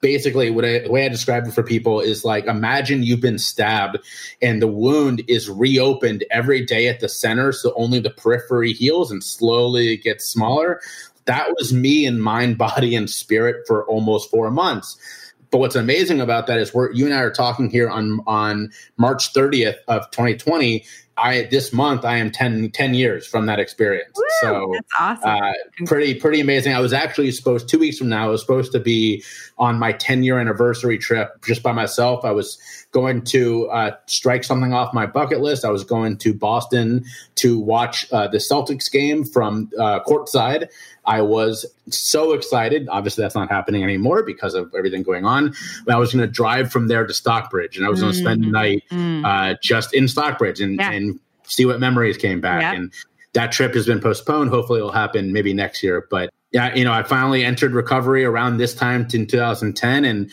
basically 0.00 0.50
what 0.50 0.64
I, 0.64 0.80
the 0.80 0.90
way 0.90 1.04
I 1.04 1.08
describe 1.08 1.46
it 1.46 1.52
for 1.52 1.62
people 1.62 2.00
is 2.00 2.24
like 2.24 2.46
imagine 2.46 3.02
you've 3.02 3.20
been 3.20 3.38
stabbed 3.38 3.98
and 4.40 4.62
the 4.62 4.68
wound 4.68 5.22
is 5.28 5.50
reopened 5.50 6.24
every 6.30 6.64
day 6.64 6.88
at 6.88 7.00
the 7.00 7.08
center 7.08 7.52
so 7.52 7.72
only 7.76 8.00
the 8.00 8.10
periphery 8.10 8.72
heals 8.72 9.10
and 9.10 9.22
slowly 9.22 9.94
it 9.94 10.02
gets 10.02 10.26
smaller. 10.26 10.80
That 11.24 11.50
was 11.58 11.72
me 11.72 12.06
in 12.06 12.20
mind 12.20 12.58
body 12.58 12.94
and 12.94 13.10
spirit 13.10 13.66
for 13.66 13.84
almost 13.86 14.30
four 14.30 14.50
months. 14.50 14.96
But 15.50 15.58
what's 15.58 15.76
amazing 15.76 16.20
about 16.20 16.46
that 16.46 16.58
is 16.58 16.74
we're 16.74 16.92
you 16.92 17.06
and 17.06 17.14
I 17.14 17.20
are 17.20 17.30
talking 17.30 17.70
here 17.70 17.88
on 17.88 18.20
on 18.26 18.70
March 18.98 19.32
30th 19.32 19.76
of 19.88 20.10
2020 20.10 20.84
I 21.18 21.48
this 21.50 21.72
month 21.72 22.04
I 22.04 22.16
am 22.16 22.30
10, 22.30 22.70
10 22.70 22.94
years 22.94 23.26
from 23.26 23.46
that 23.46 23.58
experience. 23.58 24.12
Woo, 24.16 24.24
so 24.40 24.70
that's 24.72 24.92
awesome. 24.98 25.30
Uh, 25.30 25.86
pretty 25.86 26.14
pretty 26.14 26.40
amazing. 26.40 26.74
I 26.74 26.80
was 26.80 26.92
actually 26.92 27.30
supposed 27.32 27.68
two 27.68 27.78
weeks 27.78 27.98
from 27.98 28.08
now. 28.08 28.26
I 28.26 28.30
was 28.30 28.40
supposed 28.40 28.72
to 28.72 28.80
be 28.80 29.22
on 29.58 29.78
my 29.78 29.92
ten 29.92 30.22
year 30.22 30.38
anniversary 30.38 30.98
trip 30.98 31.44
just 31.44 31.62
by 31.62 31.72
myself. 31.72 32.24
I 32.24 32.30
was 32.30 32.58
going 32.92 33.22
to 33.22 33.68
uh, 33.68 33.90
strike 34.06 34.44
something 34.44 34.72
off 34.72 34.94
my 34.94 35.06
bucket 35.06 35.40
list. 35.40 35.64
I 35.64 35.70
was 35.70 35.84
going 35.84 36.16
to 36.18 36.32
Boston 36.32 37.04
to 37.36 37.58
watch 37.58 38.10
uh, 38.12 38.28
the 38.28 38.38
Celtics 38.38 38.90
game 38.90 39.24
from 39.24 39.70
uh, 39.78 40.00
courtside. 40.00 40.68
I 41.04 41.22
was 41.22 41.66
so 41.90 42.32
excited. 42.32 42.88
Obviously, 42.90 43.22
that's 43.22 43.34
not 43.34 43.50
happening 43.50 43.82
anymore 43.82 44.22
because 44.22 44.54
of 44.54 44.72
everything 44.76 45.02
going 45.02 45.24
on. 45.24 45.54
But 45.84 45.94
I 45.94 45.98
was 45.98 46.12
going 46.12 46.26
to 46.26 46.32
drive 46.32 46.70
from 46.70 46.88
there 46.88 47.06
to 47.06 47.12
Stockbridge, 47.12 47.76
and 47.76 47.84
I 47.84 47.88
was 47.88 48.00
going 48.00 48.12
to 48.12 48.18
spend 48.18 48.42
the 48.42 48.50
night 48.50 48.82
mm. 48.90 49.24
uh, 49.24 49.56
just 49.62 49.94
in 49.94 50.08
Stockbridge 50.08 50.60
and, 50.60 50.76
yeah. 50.78 50.92
and 50.92 51.20
see 51.44 51.64
what 51.66 51.80
memories 51.80 52.16
came 52.16 52.40
back. 52.40 52.62
Yeah. 52.62 52.74
And 52.74 52.92
that 53.34 53.52
trip 53.52 53.74
has 53.74 53.86
been 53.86 54.00
postponed. 54.00 54.50
Hopefully, 54.50 54.78
it'll 54.78 54.92
happen 54.92 55.32
maybe 55.32 55.52
next 55.52 55.82
year. 55.82 56.06
But 56.10 56.30
yeah, 56.52 56.74
you 56.74 56.84
know, 56.84 56.92
I 56.92 57.02
finally 57.02 57.44
entered 57.44 57.72
recovery 57.72 58.24
around 58.24 58.56
this 58.56 58.74
time 58.74 59.06
in 59.12 59.26
2010, 59.26 60.04
and 60.04 60.30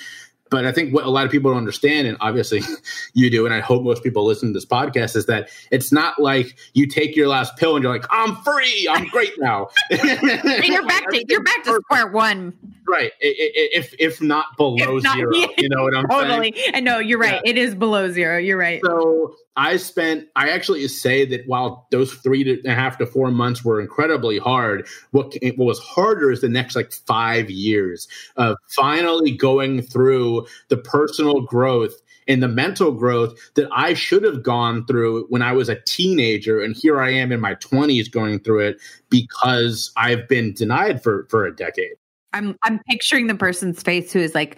but 0.55 0.65
I 0.65 0.71
think 0.71 0.93
what 0.93 1.03
a 1.03 1.09
lot 1.09 1.25
of 1.25 1.31
people 1.31 1.51
don't 1.51 1.57
understand, 1.57 2.07
and 2.07 2.15
obviously 2.21 2.61
you 3.13 3.29
do, 3.29 3.45
and 3.45 3.53
I 3.53 3.59
hope 3.59 3.83
most 3.83 4.03
people 4.03 4.23
listen 4.23 4.49
to 4.49 4.53
this 4.53 4.65
podcast, 4.65 5.17
is 5.17 5.25
that 5.25 5.49
it's 5.69 5.91
not 5.91 6.17
like 6.17 6.55
you 6.73 6.87
take 6.87 7.13
your 7.13 7.27
last 7.27 7.57
pill 7.57 7.75
and 7.75 7.83
you're 7.83 7.91
like, 7.91 8.05
I'm 8.09 8.37
free, 8.37 8.87
I'm 8.89 9.05
great 9.07 9.33
now. 9.37 9.67
and 9.91 10.63
you're 10.63 10.87
back 10.87 11.09
to 11.09 11.25
you're 11.27 11.43
back 11.43 11.63
to 11.65 11.79
square 11.83 12.07
one. 12.07 12.53
Right. 12.87 13.11
If 13.19 13.93
if 13.99 14.21
not 14.21 14.55
below 14.55 14.97
if 14.97 15.03
not, 15.03 15.17
zero. 15.17 15.31
Yeah. 15.35 15.47
You 15.57 15.67
know 15.67 15.83
what 15.83 15.93
I'm 15.93 16.07
totally. 16.07 16.29
saying? 16.29 16.53
Totally. 16.53 16.73
And 16.73 16.85
no, 16.85 16.99
you're 16.99 17.19
right. 17.19 17.41
Yeah. 17.43 17.51
It 17.51 17.57
is 17.57 17.75
below 17.75 18.09
zero. 18.11 18.37
You're 18.37 18.57
right. 18.57 18.79
So 18.85 19.35
I 19.57 19.77
spent, 19.77 20.27
I 20.35 20.49
actually 20.49 20.87
say 20.87 21.25
that 21.25 21.47
while 21.47 21.87
those 21.91 22.13
three 22.13 22.49
and 22.49 22.65
a 22.65 22.75
half 22.75 22.97
to 22.97 23.05
four 23.05 23.31
months 23.31 23.63
were 23.63 23.79
incredibly 23.79 24.37
hard, 24.37 24.87
what, 25.11 25.33
what 25.55 25.65
was 25.65 25.79
harder 25.79 26.31
is 26.31 26.41
the 26.41 26.49
next 26.49 26.75
like 26.75 26.91
five 26.91 27.49
years 27.49 28.07
of 28.35 28.57
finally 28.67 29.31
going 29.31 29.81
through 29.81 30.45
the 30.67 30.77
personal 30.77 31.41
growth 31.41 31.93
and 32.27 32.41
the 32.41 32.47
mental 32.47 32.91
growth 32.91 33.37
that 33.53 33.69
I 33.71 33.93
should 33.93 34.23
have 34.23 34.43
gone 34.43 34.85
through 34.85 35.25
when 35.29 35.41
I 35.41 35.53
was 35.53 35.69
a 35.69 35.79
teenager. 35.81 36.61
And 36.61 36.75
here 36.75 36.99
I 36.99 37.11
am 37.11 37.31
in 37.31 37.39
my 37.39 37.55
20s 37.55 38.11
going 38.11 38.39
through 38.39 38.61
it 38.61 38.81
because 39.09 39.91
I've 39.95 40.27
been 40.27 40.53
denied 40.53 41.03
for, 41.03 41.27
for 41.29 41.45
a 41.45 41.55
decade. 41.55 41.93
I'm 42.33 42.57
I'm 42.63 42.79
picturing 42.89 43.27
the 43.27 43.35
person's 43.35 43.81
face 43.81 44.11
who 44.11 44.19
is 44.19 44.35
like, 44.35 44.57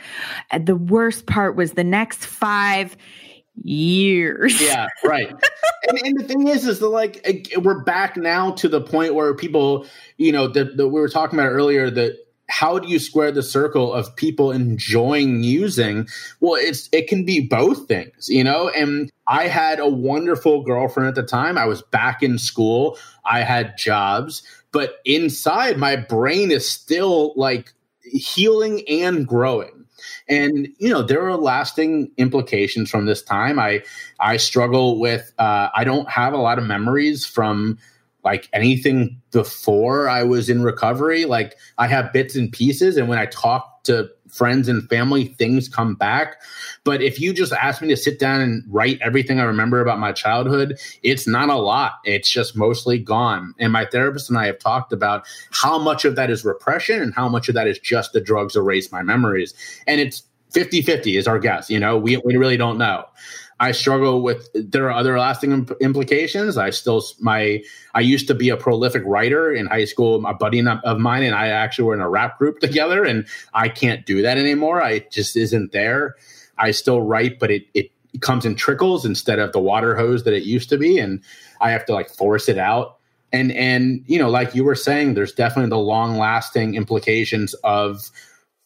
the 0.60 0.76
worst 0.76 1.28
part 1.28 1.56
was 1.56 1.74
the 1.74 1.84
next 1.84 2.26
five 2.26 2.98
years. 3.64 4.62
Yeah, 4.62 4.88
right. 5.04 5.30
and, 5.90 6.00
and, 6.04 6.20
the 6.20 6.24
thing 6.24 6.48
is, 6.48 6.68
is 6.68 6.80
that 6.80 6.90
like 6.90 7.52
we're 7.58 7.84
back 7.84 8.18
now 8.18 8.52
to 8.52 8.68
the 8.68 8.82
point 8.82 9.16
where 9.16 9.34
people, 9.34 9.86
you 10.18 10.32
know, 10.32 10.48
that 10.48 10.78
we 10.78 10.86
were 10.86 11.10
talking 11.10 11.40
about 11.40 11.50
earlier 11.50 11.90
that 11.90 12.18
how 12.50 12.80
do 12.80 12.88
you 12.88 13.00
square 13.00 13.32
the 13.32 13.44
circle 13.44 13.94
of 13.94 14.16
people 14.16 14.52
enjoying 14.52 15.44
using 15.44 16.08
well 16.40 16.56
it's 16.56 16.88
it 16.94 17.08
can 17.08 17.26
be 17.26 17.46
both 17.46 17.88
things 17.88 18.30
you 18.30 18.44
know? 18.44 18.70
And 18.70 19.12
i 19.28 19.48
had 19.48 19.80
a 19.80 19.88
wonderful 19.88 20.64
girlfriend 20.64 21.10
at 21.10 21.16
the 21.16 21.24
time. 21.24 21.58
I 21.58 21.66
was 21.66 21.82
back 21.82 22.24
in 22.24 22.38
school. 22.38 22.98
I 23.26 23.42
had 23.42 23.78
jobs. 23.78 24.44
But 24.72 24.96
inside 25.06 25.78
my 25.78 25.96
brain 25.96 26.52
is 26.52 26.70
still 26.70 27.34
like 27.36 27.74
healing 28.04 28.84
and 28.88 29.28
growing 29.28 29.77
and 30.28 30.68
you 30.78 30.90
know 30.90 31.02
there 31.02 31.28
are 31.28 31.38
lasting 31.38 32.12
implications 32.18 32.90
from 32.90 33.06
this 33.06 33.22
time. 33.22 33.60
I 33.60 33.84
i 34.20 34.38
struggle 34.38 35.00
with 35.00 35.32
uh, 35.38 35.70
i 35.76 35.84
don't 35.84 36.10
have 36.10 36.34
a 36.34 36.38
lot 36.38 36.58
of 36.58 36.66
memories 36.66 37.26
from 37.26 37.78
like 38.28 38.50
anything 38.52 39.22
before 39.32 40.10
i 40.10 40.22
was 40.22 40.50
in 40.50 40.62
recovery 40.62 41.24
like 41.24 41.56
i 41.78 41.88
have 41.88 42.12
bits 42.12 42.36
and 42.36 42.52
pieces 42.52 42.98
and 42.98 43.08
when 43.08 43.18
i 43.18 43.26
talk 43.28 43.82
to 43.86 44.10
friends 44.28 44.68
and 44.68 44.90
family 44.90 45.28
things 45.40 45.70
come 45.70 45.96
back 45.96 46.42
but 46.84 47.02
if 47.02 47.22
you 47.22 47.32
just 47.32 47.54
ask 47.54 47.82
me 47.82 47.88
to 47.88 47.96
sit 47.96 48.20
down 48.20 48.42
and 48.42 48.62
write 48.68 49.00
everything 49.02 49.40
i 49.40 49.44
remember 49.44 49.80
about 49.80 49.98
my 49.98 50.12
childhood 50.12 50.78
it's 51.04 51.26
not 51.26 51.48
a 51.48 51.56
lot 51.56 51.94
it's 52.04 52.30
just 52.30 52.54
mostly 52.54 53.00
gone 53.00 53.54
and 53.60 53.72
my 53.72 53.86
therapist 53.86 54.30
and 54.30 54.38
i 54.38 54.46
have 54.46 54.60
talked 54.60 54.92
about 54.92 55.26
how 55.52 55.80
much 55.80 56.04
of 56.04 56.18
that 56.18 56.30
is 56.30 56.44
repression 56.44 57.02
and 57.02 57.14
how 57.14 57.30
much 57.30 57.48
of 57.48 57.56
that 57.56 57.66
is 57.66 57.80
just 57.80 58.12
the 58.12 58.20
drugs 58.20 58.58
erase 58.58 58.92
my 58.92 59.02
memories 59.02 59.54
and 59.88 60.02
it's 60.02 60.24
50 60.52 60.82
50 60.82 61.18
is 61.18 61.28
our 61.28 61.40
guess. 61.40 61.70
You 61.70 61.80
know, 61.80 61.98
we, 61.98 62.18
we 62.18 62.38
really 62.38 62.58
don't 62.58 62.78
know. 62.78 63.06
I 63.60 63.72
struggle 63.72 64.22
with 64.22 64.50
there 64.54 64.86
are 64.86 64.92
other 64.92 65.18
lasting 65.18 65.52
imp- 65.52 65.82
implications. 65.82 66.58
I 66.58 66.70
still 66.70 67.04
my 67.20 67.64
I 67.96 68.02
used 68.02 68.28
to 68.28 68.36
be 68.36 68.50
a 68.50 68.58
prolific 68.58 69.04
writer 69.06 69.52
in 69.52 69.66
high 69.66 69.86
school. 69.86 70.24
A 70.26 70.34
buddy 70.34 70.64
of 70.66 71.00
mine 71.00 71.24
and 71.24 71.34
I 71.34 71.48
actually 71.48 71.86
were 71.86 71.94
in 71.96 72.02
a 72.02 72.10
rap 72.10 72.38
group 72.38 72.60
together, 72.62 73.04
and 73.04 73.26
I 73.54 73.70
can't 73.70 74.06
do 74.06 74.22
that 74.22 74.38
anymore. 74.38 74.82
I 74.82 75.00
just 75.12 75.36
isn't 75.36 75.72
there. 75.72 76.16
I 76.58 76.72
still 76.72 77.02
write, 77.02 77.40
but 77.40 77.50
it 77.50 77.66
it 77.74 77.92
comes 78.22 78.46
in 78.46 78.56
trickles 78.56 79.06
instead 79.06 79.40
of 79.40 79.52
the 79.54 79.60
water 79.60 79.96
hose 79.96 80.24
that 80.24 80.34
it 80.34 80.44
used 80.44 80.70
to 80.70 80.78
be, 80.78 81.00
and 81.00 81.22
I 81.60 81.72
have 81.72 81.86
to 81.88 81.94
like 81.94 82.10
force 82.10 82.48
it 82.48 82.60
out. 82.60 82.98
And 83.34 83.52
and 83.52 84.04
you 84.06 84.20
know, 84.20 84.30
like 84.30 84.54
you 84.54 84.64
were 84.64 84.76
saying, 84.76 85.16
there's 85.16 85.34
definitely 85.34 85.70
the 85.70 85.80
long 85.80 86.18
lasting 86.18 86.76
implications 86.76 87.56
of 87.64 88.12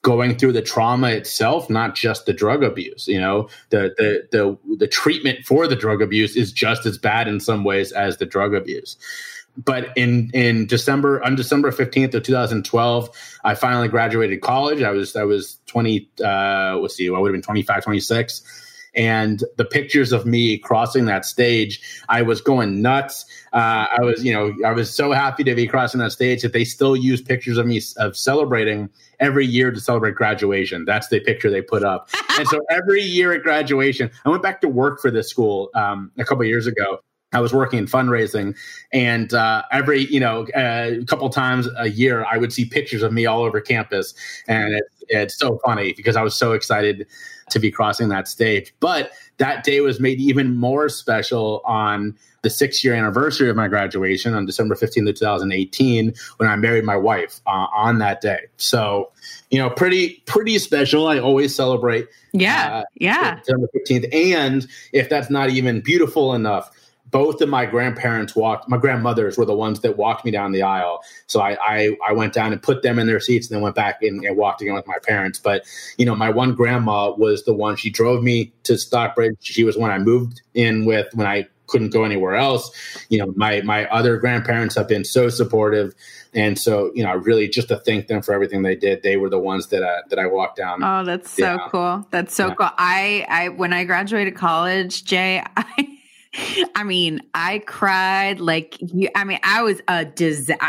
going 0.02 0.36
through 0.38 0.54
the 0.54 0.62
trauma 0.62 1.10
itself, 1.10 1.70
not 1.70 1.96
just 1.96 2.26
the 2.26 2.34
drug 2.34 2.64
abuse. 2.64 3.08
You 3.08 3.20
know, 3.20 3.50
the 3.70 3.94
the 3.98 4.28
the 4.32 4.76
the 4.78 4.88
treatment 4.88 5.46
for 5.46 5.68
the 5.68 5.76
drug 5.76 6.02
abuse 6.02 6.36
is 6.36 6.52
just 6.52 6.86
as 6.86 6.98
bad 6.98 7.28
in 7.28 7.40
some 7.40 7.64
ways 7.64 7.92
as 7.92 8.18
the 8.18 8.26
drug 8.26 8.54
abuse. 8.54 8.98
But 9.58 9.96
in 9.98 10.32
in 10.34 10.66
December 10.66 11.24
on 11.24 11.36
December 11.36 11.72
fifteenth 11.72 12.16
of 12.16 12.24
two 12.24 12.34
thousand 12.34 12.66
twelve, 12.66 13.10
I 13.44 13.56
finally 13.56 13.88
graduated 13.88 14.42
college. 14.42 14.82
I 14.82 14.92
was 14.92 15.16
I 15.16 15.24
was 15.24 15.60
twenty. 15.68 16.10
Uh, 16.24 16.78
let's 16.80 16.96
see, 16.96 17.08
I 17.08 17.18
would 17.18 17.28
have 17.28 17.34
been 17.34 17.42
25, 17.42 17.84
26 17.84 18.68
and 18.94 19.44
the 19.58 19.66
pictures 19.66 20.12
of 20.12 20.26
me 20.26 20.58
crossing 20.58 21.06
that 21.06 21.26
stage, 21.26 21.82
I 22.10 22.22
was 22.22 22.42
going 22.42 22.82
nuts. 22.82 23.26
Uh, 23.54 23.88
I 23.98 24.02
was, 24.02 24.24
you 24.24 24.34
know, 24.34 24.54
I 24.66 24.74
was 24.74 24.94
so 24.94 25.14
happy 25.14 25.44
to 25.46 25.56
be 25.56 25.68
crossing 25.68 26.00
that 26.00 26.12
stage 26.12 26.42
that 26.42 26.54
they 26.54 26.66
still 26.66 26.96
use 26.96 27.22
pictures 27.22 27.58
of 27.58 27.66
me 27.66 27.82
of 27.98 28.18
celebrating 28.18 28.90
every 29.22 29.46
year 29.46 29.72
to 29.72 29.80
celebrate 29.80 30.16
graduation. 30.16 30.84
That's 30.84 31.08
the 31.08 31.22
picture 31.22 31.50
they 31.50 31.62
put 31.62 31.84
up. 31.84 32.10
and 32.38 32.48
so 32.48 32.60
every 32.70 33.02
year 33.02 33.32
at 33.32 33.44
graduation, 33.44 34.12
I 34.26 34.30
went 34.30 34.44
back 34.44 34.60
to 34.62 34.68
work 34.68 35.00
for 35.00 35.12
this 35.12 35.30
school 35.30 35.70
um, 35.76 36.12
a 36.18 36.26
couple 36.26 36.44
years 36.44 36.68
ago. 36.68 37.00
I 37.34 37.40
was 37.40 37.54
working 37.54 37.80
in 37.80 37.86
fundraising, 37.86 38.58
and 38.92 39.34
uh, 39.34 39.64
every 39.72 40.06
you 40.06 40.20
know 40.20 40.46
a 40.54 41.00
uh, 41.00 41.06
couple 41.06 41.30
times 41.30 41.66
a 41.78 41.90
year, 41.90 42.26
I 42.30 42.38
would 42.38 42.52
see 42.52 42.66
pictures 42.66 43.04
of 43.04 43.14
me 43.14 43.26
all 43.26 43.44
over 43.44 43.62
campus, 43.62 44.14
and 44.50 44.74
it, 44.74 44.84
it's 45.08 45.38
so 45.38 45.58
funny 45.64 45.94
because 45.94 46.18
I 46.18 46.24
was 46.24 46.36
so 46.36 46.52
excited 46.52 47.08
to 47.52 47.60
be 47.60 47.72
crossing 47.72 48.10
that 48.10 48.28
stage. 48.28 48.74
But 48.82 49.12
that 49.38 49.64
day 49.64 49.80
was 49.80 50.00
made 50.00 50.20
even 50.20 50.58
more 50.58 50.90
special 50.90 51.62
on 51.64 52.18
the 52.42 52.50
six 52.50 52.84
year 52.84 52.94
anniversary 52.94 53.50
of 53.50 53.56
my 53.56 53.68
graduation 53.68 54.34
on 54.34 54.46
December 54.46 54.76
15th 54.76 55.10
of 55.10 55.16
2018 55.16 56.14
when 56.38 56.50
I 56.50 56.56
married 56.56 56.84
my 56.84 56.98
wife 56.98 57.40
uh, 57.46 57.68
on 57.74 58.00
that 58.00 58.22
day. 58.22 58.40
So, 58.58 59.12
you 59.50 59.60
know, 59.60 59.70
pretty, 59.70 60.24
pretty 60.26 60.58
special. 60.58 61.08
I 61.08 61.20
always 61.20 61.56
celebrate. 61.56 62.08
Yeah. 62.34 62.78
Uh, 62.78 62.84
yeah. 62.96 63.36
December 63.36 63.68
15th. 63.76 64.14
And 64.14 64.68
if 64.92 65.10
that's 65.10 65.30
not 65.30 65.50
even 65.50 65.82
beautiful 65.82 66.34
enough, 66.34 66.72
both 67.12 67.42
of 67.42 67.50
my 67.50 67.66
grandparents 67.66 68.36
walked 68.36 68.70
my 68.70 68.78
grandmothers 68.78 69.38
were 69.38 69.46
the 69.46 69.54
ones 69.54 69.82
that 69.82 69.98
walked 69.98 70.24
me 70.24 70.32
down 70.32 70.54
the 70.54 70.62
aisle 70.62 71.02
so 71.28 71.42
i 71.42 71.58
i, 71.62 71.98
I 72.08 72.14
went 72.14 72.32
down 72.34 72.54
and 72.54 72.64
put 72.64 72.84
them 72.84 72.98
in 72.98 73.06
their 73.06 73.20
seats 73.20 73.48
and 73.48 73.56
then 73.56 73.62
went 73.62 73.76
back 73.76 74.02
and, 74.02 74.24
and, 74.24 74.38
walked 74.38 74.62
again 74.62 74.74
with 74.74 74.88
my 74.88 74.98
parents 75.04 75.38
but 75.38 75.66
you 75.98 76.06
know 76.06 76.16
my 76.16 76.30
one 76.30 76.56
grandma 76.56 77.12
was 77.12 77.44
the 77.44 77.54
one 77.54 77.76
she 77.76 77.90
drove 77.90 78.24
me 78.24 78.54
to 78.64 78.78
stockbridge 78.78 79.36
she 79.42 79.66
was 79.66 79.78
when 79.78 79.92
i 79.92 79.98
moved 79.98 80.42
in 80.54 80.86
with 80.86 81.14
when 81.14 81.28
i 81.28 81.46
couldn't 81.72 81.90
go 81.90 82.04
anywhere 82.04 82.36
else 82.36 82.70
you 83.10 83.18
know 83.18 83.34
my 83.36 83.62
my 83.62 83.86
other 83.88 84.18
grandparents 84.18 84.76
have 84.76 84.88
been 84.88 85.04
so 85.04 85.30
supportive 85.30 85.96
and 86.34 86.60
so 86.60 86.92
you 86.94 87.04
know 87.04 87.16
really 87.16 87.48
just 87.48 87.70
to 87.70 87.78
thank 87.78 88.08
them 88.08 88.22
for 88.22 88.34
everything 88.34 88.62
they 88.62 88.76
did 88.76 89.02
they 89.02 89.18
were 89.18 89.30
the 89.30 89.40
ones 89.40 89.68
that 89.68 89.82
uh, 89.82 90.02
that 90.10 90.20
i 90.20 90.28
walked 90.28 90.58
down 90.58 90.84
oh 90.84 91.04
that's 91.04 91.32
so 91.32 91.58
cool 91.70 92.06
that's 92.12 92.36
so 92.36 92.48
yeah. 92.48 92.56
cool 92.56 92.70
i 92.78 93.26
i 93.30 93.50
when 93.50 93.74
i 93.74 93.84
graduated 93.84 94.36
college 94.36 95.06
jay 95.06 95.44
i 95.58 95.98
I 96.76 96.84
mean, 96.86 97.22
I 97.34 97.60
cried 97.60 98.40
like 98.40 98.78
you. 98.80 99.10
I 99.16 99.26
mean, 99.26 99.40
I 99.44 99.64
was 99.64 99.82
a 99.90 100.06
disaster, 100.06 100.64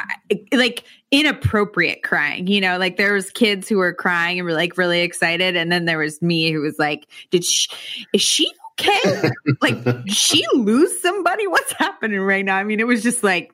like 0.52 0.82
inappropriate 1.12 2.02
crying. 2.02 2.48
You 2.48 2.60
know, 2.60 2.78
like 2.78 2.96
there 2.96 3.12
was 3.12 3.30
kids 3.30 3.68
who 3.68 3.78
were 3.78 3.94
crying 3.94 4.40
and 4.40 4.46
were 4.46 4.54
like 4.54 4.76
really 4.76 5.02
excited, 5.02 5.54
and 5.54 5.70
then 5.70 5.84
there 5.84 5.98
was 5.98 6.20
me 6.20 6.50
who 6.50 6.62
was 6.62 6.80
like, 6.80 7.06
"Did 7.30 7.44
she? 7.44 7.70
Is 8.12 8.20
she 8.20 8.52
okay? 8.80 9.30
like, 9.60 9.76
she 10.06 10.44
lose 10.54 11.00
somebody? 11.00 11.46
What's 11.46 11.72
happening 11.72 12.20
right 12.20 12.44
now?" 12.44 12.56
I 12.56 12.64
mean, 12.64 12.80
it 12.80 12.86
was 12.86 13.02
just 13.02 13.22
like 13.22 13.52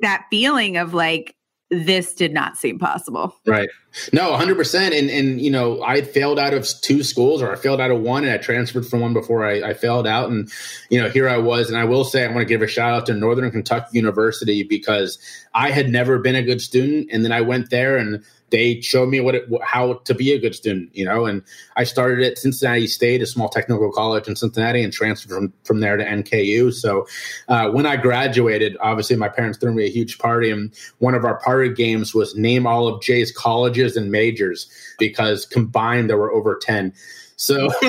that 0.00 0.26
feeling 0.30 0.76
of 0.76 0.94
like 0.94 1.36
this 1.72 2.14
did 2.14 2.34
not 2.34 2.58
seem 2.58 2.78
possible. 2.78 3.34
Right. 3.46 3.70
No, 4.12 4.30
100%. 4.32 4.98
And, 4.98 5.08
and, 5.08 5.40
you 5.40 5.50
know, 5.50 5.82
I 5.82 6.02
failed 6.02 6.38
out 6.38 6.52
of 6.52 6.68
two 6.82 7.02
schools 7.02 7.40
or 7.40 7.50
I 7.50 7.56
failed 7.56 7.80
out 7.80 7.90
of 7.90 8.00
one 8.00 8.24
and 8.24 8.32
I 8.32 8.36
transferred 8.36 8.86
from 8.86 9.00
one 9.00 9.14
before 9.14 9.44
I, 9.44 9.70
I 9.70 9.74
failed 9.74 10.06
out. 10.06 10.30
And, 10.30 10.50
you 10.90 11.00
know, 11.00 11.08
here 11.08 11.28
I 11.28 11.38
was. 11.38 11.70
And 11.70 11.78
I 11.78 11.84
will 11.84 12.04
say, 12.04 12.24
I 12.24 12.28
want 12.28 12.40
to 12.40 12.44
give 12.44 12.60
a 12.60 12.66
shout 12.66 12.92
out 12.92 13.06
to 13.06 13.14
Northern 13.14 13.50
Kentucky 13.50 13.96
University 13.96 14.62
because 14.64 15.18
I 15.54 15.70
had 15.70 15.88
never 15.88 16.18
been 16.18 16.36
a 16.36 16.42
good 16.42 16.60
student. 16.60 17.08
And 17.10 17.24
then 17.24 17.32
I 17.32 17.40
went 17.40 17.70
there 17.70 17.96
and 17.96 18.22
they 18.52 18.80
showed 18.82 19.08
me 19.08 19.18
what 19.18 19.34
it, 19.34 19.48
how 19.64 19.94
to 19.94 20.14
be 20.14 20.30
a 20.32 20.38
good 20.38 20.54
student, 20.54 20.94
you 20.94 21.04
know. 21.04 21.24
And 21.24 21.42
I 21.76 21.84
started 21.84 22.24
at 22.24 22.38
Cincinnati 22.38 22.86
State, 22.86 23.22
a 23.22 23.26
small 23.26 23.48
technical 23.48 23.90
college 23.90 24.28
in 24.28 24.36
Cincinnati, 24.36 24.84
and 24.84 24.92
transferred 24.92 25.34
from 25.34 25.52
from 25.64 25.80
there 25.80 25.96
to 25.96 26.04
NKU. 26.04 26.72
So 26.72 27.06
uh, 27.48 27.70
when 27.70 27.86
I 27.86 27.96
graduated, 27.96 28.76
obviously 28.80 29.16
my 29.16 29.28
parents 29.28 29.58
threw 29.58 29.72
me 29.72 29.86
a 29.86 29.90
huge 29.90 30.18
party, 30.18 30.50
and 30.50 30.72
one 30.98 31.14
of 31.14 31.24
our 31.24 31.40
party 31.40 31.70
games 31.70 32.14
was 32.14 32.36
name 32.36 32.66
all 32.66 32.86
of 32.86 33.02
Jay's 33.02 33.32
colleges 33.32 33.96
and 33.96 34.12
majors 34.12 34.70
because 34.98 35.46
combined 35.46 36.10
there 36.10 36.18
were 36.18 36.32
over 36.32 36.56
ten. 36.56 36.92
So 37.36 37.70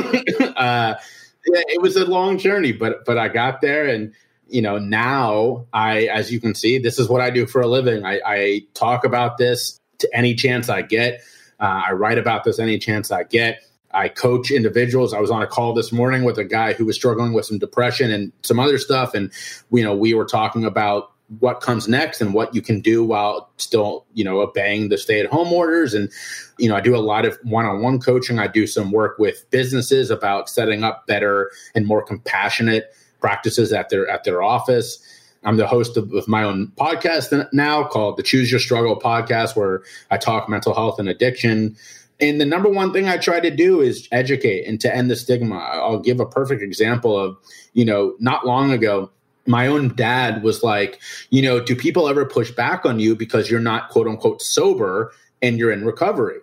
uh, 0.56 0.96
it 1.46 1.82
was 1.82 1.98
a 1.98 2.06
long 2.06 2.38
journey, 2.40 2.72
but 2.72 3.04
but 3.06 3.18
I 3.18 3.28
got 3.28 3.62
there 3.62 3.86
and 3.86 4.14
you 4.50 4.62
know 4.62 4.78
now 4.78 5.66
i 5.72 6.04
as 6.04 6.30
you 6.30 6.40
can 6.40 6.54
see 6.54 6.78
this 6.78 7.00
is 7.00 7.08
what 7.08 7.22
i 7.22 7.30
do 7.30 7.48
for 7.48 7.62
a 7.62 7.66
living 7.66 8.06
i, 8.06 8.20
I 8.26 8.62
talk 8.74 9.06
about 9.06 9.38
this 9.38 9.80
to 10.00 10.10
any 10.14 10.36
chance 10.36 10.70
I 10.70 10.82
get. 10.82 11.22
Uh, 11.60 11.84
I 11.88 11.92
write 11.94 12.18
about 12.18 12.44
this 12.44 12.60
any 12.60 12.78
chance 12.78 13.12
I 13.12 13.24
get. 13.24 13.64
I 13.94 14.10
coach 14.10 14.50
individuals. 14.50 15.14
I 15.14 15.20
was 15.20 15.30
on 15.30 15.42
a 15.42 15.48
call 15.48 15.74
this 15.74 15.92
morning 15.92 16.24
with 16.24 16.38
a 16.38 16.44
guy 16.44 16.74
who 16.74 16.86
was 16.86 16.96
struggling 16.96 17.34
with 17.34 17.46
some 17.46 17.60
depression 17.60 18.12
and 18.12 18.32
some 18.42 18.60
other 18.60 18.78
stuff, 18.78 19.14
and 19.14 19.32
you 19.72 19.84
know 19.84 19.96
we 19.96 20.14
were 20.14 20.26
talking 20.26 20.66
about 20.66 21.12
what 21.40 21.62
comes 21.62 21.88
next 21.88 22.22
and 22.22 22.34
what 22.34 22.54
you 22.54 22.62
can 22.62 22.82
do 22.82 23.04
while 23.04 23.50
still 23.58 24.06
you 24.14 24.24
know 24.24 24.42
obeying 24.42 24.90
the 24.90 24.98
stay 24.98 25.20
at 25.20 25.26
home 25.28 25.52
orders 25.54 25.94
and 25.94 26.12
you 26.58 26.68
know 26.68 26.76
i 26.76 26.82
do 26.82 26.96
a 26.96 26.98
lot 26.98 27.26
of 27.26 27.38
one-on-one 27.44 28.00
coaching 28.00 28.40
i 28.40 28.46
do 28.46 28.68
some 28.68 28.92
work 28.92 29.18
with 29.18 29.50
businesses 29.50 30.10
about 30.12 30.50
setting 30.50 30.84
up 30.84 31.08
better 31.08 31.50
and 31.76 31.88
more 31.88 32.04
compassionate 32.04 32.94
practices 33.20 33.72
at 33.72 33.90
their 33.90 34.08
at 34.10 34.24
their 34.26 34.44
office 34.44 35.00
i'm 35.46 35.58
the 35.58 35.68
host 35.68 35.98
of, 35.98 36.12
of 36.14 36.28
my 36.28 36.44
own 36.44 36.72
podcast 36.76 37.48
now 37.54 37.84
called 37.84 38.18
the 38.18 38.24
choose 38.24 38.52
your 38.52 38.60
struggle 38.60 39.00
podcast 39.00 39.56
where 39.56 39.84
i 40.12 40.18
talk 40.18 40.50
mental 40.50 40.74
health 40.74 41.00
and 41.00 41.10
addiction 41.10 41.76
and 42.20 42.40
the 42.40 42.46
number 42.46 42.70
one 42.70 42.94
thing 42.94 43.10
I 43.10 43.18
try 43.18 43.40
to 43.40 43.52
do 43.52 43.82
is 43.82 44.08
educate 44.12 44.66
and 44.66 44.80
to 44.82 44.96
end 44.96 45.12
the 45.12 45.16
stigma. 45.16 45.58
I'll 45.58 46.00
give 46.00 46.20
a 46.20 46.26
perfect 46.26 46.62
example 46.62 47.18
of, 47.20 47.36
you 47.74 47.84
know, 47.84 48.16
not 48.20 48.46
long 48.46 48.72
ago, 48.72 49.10
my 49.46 49.68
own 49.68 49.94
dad 49.96 50.44
was 50.44 50.64
like, 50.64 51.02
you 51.32 51.42
know, 51.42 51.60
do 51.60 51.76
people 51.76 52.08
ever 52.08 52.26
push 52.26 52.52
back 52.52 52.86
on 52.86 53.00
you 53.00 53.16
because 53.16 53.52
you're 53.52 53.60
not 53.60 53.90
quote 53.90 54.08
unquote 54.08 54.42
sober 54.42 55.12
and 55.42 55.58
you're 55.58 55.72
in 55.72 55.86
recovery? 55.86 56.40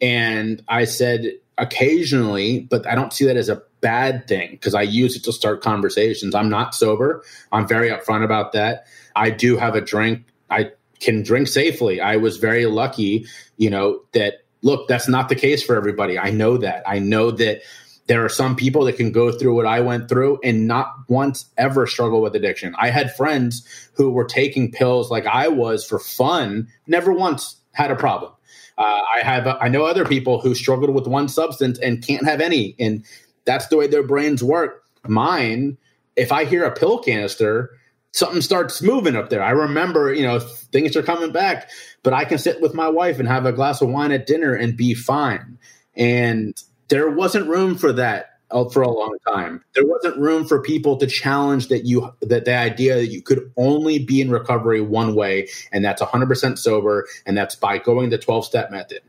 And 0.00 0.62
I 0.68 0.84
said, 0.84 1.32
occasionally, 1.58 2.60
but 2.70 2.86
I 2.86 2.94
don't 2.94 3.12
see 3.12 3.24
that 3.26 3.36
as 3.36 3.48
a 3.48 3.62
bad 3.80 4.26
thing 4.26 4.52
because 4.52 4.74
I 4.74 4.82
use 4.82 5.16
it 5.16 5.24
to 5.24 5.32
start 5.32 5.62
conversations. 5.62 6.34
I'm 6.34 6.48
not 6.48 6.74
sober. 6.74 7.22
I'm 7.52 7.66
very 7.68 7.90
upfront 7.90 8.24
about 8.24 8.52
that. 8.52 8.86
I 9.14 9.30
do 9.30 9.56
have 9.56 9.74
a 9.74 9.80
drink. 9.80 10.24
I 10.50 10.72
can 11.00 11.22
drink 11.22 11.48
safely. 11.48 12.00
I 12.00 12.16
was 12.16 12.38
very 12.38 12.66
lucky, 12.66 13.26
you 13.56 13.70
know, 13.70 14.00
that 14.12 14.44
look, 14.62 14.88
that's 14.88 15.08
not 15.08 15.28
the 15.28 15.34
case 15.36 15.62
for 15.62 15.76
everybody. 15.76 16.18
I 16.18 16.30
know 16.30 16.56
that. 16.56 16.82
I 16.86 16.98
know 16.98 17.30
that 17.32 17.60
there 18.06 18.24
are 18.24 18.30
some 18.30 18.56
people 18.56 18.84
that 18.84 18.96
can 18.96 19.12
go 19.12 19.32
through 19.32 19.54
what 19.54 19.66
I 19.66 19.80
went 19.80 20.08
through 20.08 20.38
and 20.42 20.66
not 20.66 20.92
once 21.08 21.46
ever 21.56 21.86
struggle 21.86 22.20
with 22.20 22.34
addiction. 22.34 22.74
I 22.78 22.90
had 22.90 23.14
friends 23.14 23.66
who 23.94 24.10
were 24.10 24.24
taking 24.24 24.72
pills 24.72 25.10
like 25.10 25.26
I 25.26 25.48
was 25.48 25.86
for 25.86 25.98
fun, 25.98 26.68
never 26.86 27.12
once 27.12 27.56
had 27.72 27.90
a 27.90 27.96
problem. 27.96 28.32
Uh, 28.76 29.00
I 29.14 29.20
have 29.22 29.46
I 29.46 29.68
know 29.68 29.84
other 29.84 30.04
people 30.04 30.40
who 30.40 30.54
struggled 30.54 30.90
with 30.90 31.06
one 31.06 31.28
substance 31.28 31.78
and 31.78 32.04
can't 32.04 32.24
have 32.24 32.40
any, 32.40 32.74
and 32.78 33.04
that's 33.44 33.68
the 33.68 33.76
way 33.76 33.86
their 33.86 34.02
brains 34.02 34.42
work. 34.42 34.82
Mine, 35.06 35.76
if 36.16 36.32
I 36.32 36.44
hear 36.44 36.64
a 36.64 36.72
pill 36.72 36.98
canister, 36.98 37.70
something 38.12 38.40
starts 38.40 38.82
moving 38.82 39.16
up 39.16 39.28
there. 39.28 39.42
I 39.42 39.50
remember, 39.50 40.12
you 40.12 40.24
know, 40.24 40.38
things 40.38 40.96
are 40.96 41.02
coming 41.02 41.32
back, 41.32 41.70
but 42.02 42.12
I 42.12 42.24
can 42.24 42.38
sit 42.38 42.60
with 42.60 42.74
my 42.74 42.88
wife 42.88 43.18
and 43.18 43.28
have 43.28 43.46
a 43.46 43.52
glass 43.52 43.80
of 43.80 43.88
wine 43.88 44.12
at 44.12 44.26
dinner 44.26 44.54
and 44.54 44.76
be 44.76 44.94
fine. 44.94 45.58
And 45.96 46.60
there 46.88 47.10
wasn't 47.10 47.48
room 47.48 47.76
for 47.76 47.92
that 47.92 48.33
Uh, 48.54 48.68
for 48.68 48.82
a 48.82 48.88
long 48.88 49.16
time. 49.26 49.64
There 49.74 49.84
wasn't 49.84 50.16
room 50.16 50.46
for 50.46 50.62
people 50.62 50.96
to 50.98 51.08
challenge 51.08 51.66
that 51.68 51.86
you 51.86 52.14
that 52.20 52.44
the 52.44 52.54
idea 52.54 52.94
that 52.94 53.08
you 53.08 53.20
could 53.20 53.50
only 53.56 53.98
be 53.98 54.20
in 54.20 54.30
recovery 54.30 54.80
one 54.80 55.16
way, 55.16 55.48
and 55.72 55.84
that's 55.84 56.00
100% 56.00 56.56
sober, 56.56 57.04
and 57.26 57.36
that's 57.36 57.56
by 57.56 57.78
going 57.78 58.10
the 58.10 58.18
12 58.18 58.44
step 58.44 58.70
method. 58.70 59.00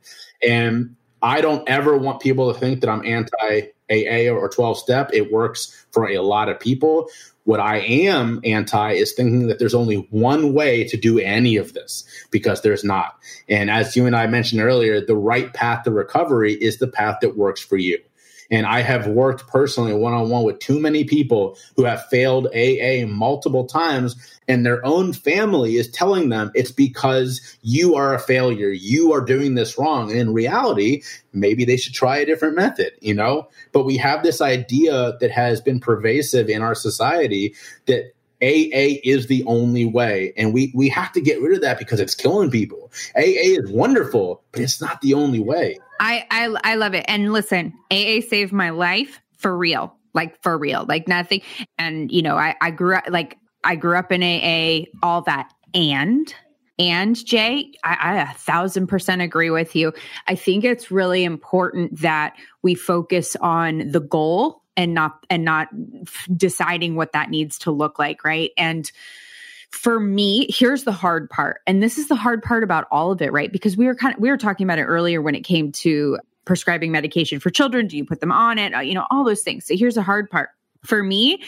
And 0.41 0.95
I 1.21 1.41
don't 1.41 1.69
ever 1.69 1.95
want 1.95 2.21
people 2.21 2.51
to 2.51 2.59
think 2.59 2.81
that 2.81 2.89
I'm 2.89 3.05
anti 3.05 3.69
AA 3.91 4.33
or 4.33 4.49
12 4.49 4.79
step. 4.79 5.11
It 5.13 5.31
works 5.31 5.85
for 5.91 6.09
a 6.09 6.21
lot 6.21 6.49
of 6.49 6.59
people. 6.59 7.07
What 7.43 7.59
I 7.59 7.81
am 7.81 8.41
anti 8.43 8.93
is 8.93 9.13
thinking 9.13 9.45
that 9.45 9.59
there's 9.59 9.75
only 9.75 10.07
one 10.09 10.53
way 10.53 10.85
to 10.85 10.97
do 10.97 11.19
any 11.19 11.57
of 11.57 11.73
this 11.73 12.03
because 12.31 12.63
there's 12.63 12.83
not. 12.83 13.15
And 13.47 13.69
as 13.69 13.95
you 13.95 14.07
and 14.07 14.15
I 14.15 14.25
mentioned 14.25 14.61
earlier, 14.61 15.05
the 15.05 15.15
right 15.15 15.53
path 15.53 15.83
to 15.83 15.91
recovery 15.91 16.53
is 16.55 16.79
the 16.79 16.87
path 16.87 17.19
that 17.21 17.37
works 17.37 17.61
for 17.61 17.77
you. 17.77 17.99
And 18.51 18.65
I 18.65 18.81
have 18.81 19.07
worked 19.07 19.47
personally 19.47 19.93
one 19.93 20.13
on 20.13 20.29
one 20.29 20.43
with 20.43 20.59
too 20.59 20.79
many 20.79 21.03
people 21.03 21.57
who 21.75 21.83
have 21.83 22.05
failed 22.07 22.47
AA 22.55 23.05
multiple 23.07 23.65
times, 23.65 24.15
and 24.47 24.65
their 24.65 24.85
own 24.85 25.13
family 25.13 25.75
is 25.75 25.89
telling 25.89 26.29
them 26.29 26.51
it's 26.53 26.71
because 26.71 27.57
you 27.61 27.95
are 27.95 28.13
a 28.13 28.19
failure. 28.19 28.69
You 28.69 29.13
are 29.13 29.21
doing 29.21 29.55
this 29.55 29.77
wrong. 29.77 30.11
And 30.11 30.19
in 30.19 30.33
reality, 30.33 31.01
maybe 31.33 31.65
they 31.65 31.77
should 31.77 31.93
try 31.93 32.17
a 32.17 32.25
different 32.25 32.55
method, 32.55 32.93
you 33.01 33.13
know? 33.13 33.47
But 33.71 33.85
we 33.85 33.97
have 33.97 34.23
this 34.23 34.41
idea 34.41 35.13
that 35.19 35.31
has 35.31 35.61
been 35.61 35.79
pervasive 35.79 36.49
in 36.49 36.61
our 36.61 36.75
society 36.75 37.55
that 37.87 38.13
AA 38.41 38.99
is 39.03 39.27
the 39.27 39.43
only 39.45 39.85
way. 39.85 40.33
And 40.37 40.53
we, 40.53 40.71
we 40.75 40.89
have 40.89 41.11
to 41.13 41.21
get 41.21 41.41
rid 41.41 41.55
of 41.55 41.61
that 41.61 41.79
because 41.79 41.99
it's 41.99 42.15
killing 42.15 42.51
people. 42.51 42.91
AA 43.15 43.57
is 43.57 43.71
wonderful, 43.71 44.43
but 44.51 44.61
it's 44.61 44.81
not 44.81 45.01
the 45.01 45.13
only 45.13 45.39
way. 45.39 45.79
I, 45.99 46.25
I 46.29 46.55
I 46.63 46.75
love 46.75 46.93
it. 46.93 47.05
And 47.07 47.31
listen, 47.31 47.73
AA 47.91 48.21
saved 48.27 48.53
my 48.53 48.69
life 48.71 49.21
for 49.37 49.55
real. 49.57 49.95
Like 50.13 50.41
for 50.41 50.57
real. 50.57 50.85
Like 50.87 51.07
nothing. 51.07 51.41
And 51.77 52.11
you 52.11 52.21
know, 52.21 52.37
I, 52.37 52.55
I 52.61 52.71
grew 52.71 52.95
up 52.95 53.05
like 53.09 53.37
I 53.63 53.75
grew 53.75 53.97
up 53.97 54.11
in 54.11 54.23
AA, 54.23 54.85
all 55.03 55.21
that. 55.23 55.51
And 55.73 56.33
and 56.77 57.23
Jay, 57.25 57.71
I, 57.83 57.97
I 58.01 58.21
a 58.21 58.33
thousand 58.33 58.87
percent 58.87 59.21
agree 59.21 59.49
with 59.49 59.75
you. 59.75 59.93
I 60.27 60.35
think 60.35 60.63
it's 60.63 60.91
really 60.91 61.23
important 61.23 61.99
that 62.01 62.35
we 62.61 62.75
focus 62.75 63.35
on 63.37 63.89
the 63.91 64.01
goal 64.01 64.61
and 64.77 64.93
not 64.93 65.25
and 65.29 65.45
not 65.45 65.69
deciding 66.35 66.95
what 66.95 67.13
that 67.13 67.29
needs 67.29 67.57
to 67.59 67.71
look 67.71 67.97
like, 67.97 68.23
right? 68.23 68.51
And 68.57 68.91
for 69.71 69.99
me, 69.99 70.47
here's 70.49 70.83
the 70.83 70.91
hard 70.91 71.29
part. 71.29 71.61
And 71.67 71.81
this 71.83 71.97
is 71.97 72.07
the 72.07 72.15
hard 72.15 72.41
part 72.41 72.63
about 72.63 72.87
all 72.91 73.11
of 73.11 73.21
it, 73.21 73.31
right? 73.31 73.51
Because 73.51 73.77
we 73.77 73.85
were 73.85 73.95
kind 73.95 74.15
of 74.15 74.21
we 74.21 74.29
were 74.29 74.37
talking 74.37 74.65
about 74.65 74.79
it 74.79 74.83
earlier 74.83 75.21
when 75.21 75.35
it 75.35 75.41
came 75.41 75.71
to 75.73 76.17
prescribing 76.45 76.91
medication 76.91 77.39
for 77.39 77.49
children. 77.49 77.87
Do 77.87 77.97
you 77.97 78.05
put 78.05 78.19
them 78.19 78.31
on 78.31 78.57
it? 78.57 78.73
Uh, 78.73 78.79
you 78.79 78.93
know, 78.93 79.05
all 79.11 79.23
those 79.23 79.41
things. 79.41 79.65
So 79.65 79.75
here's 79.75 79.95
the 79.95 80.03
hard 80.03 80.29
part. 80.29 80.49
For 80.83 81.01
me, 81.01 81.41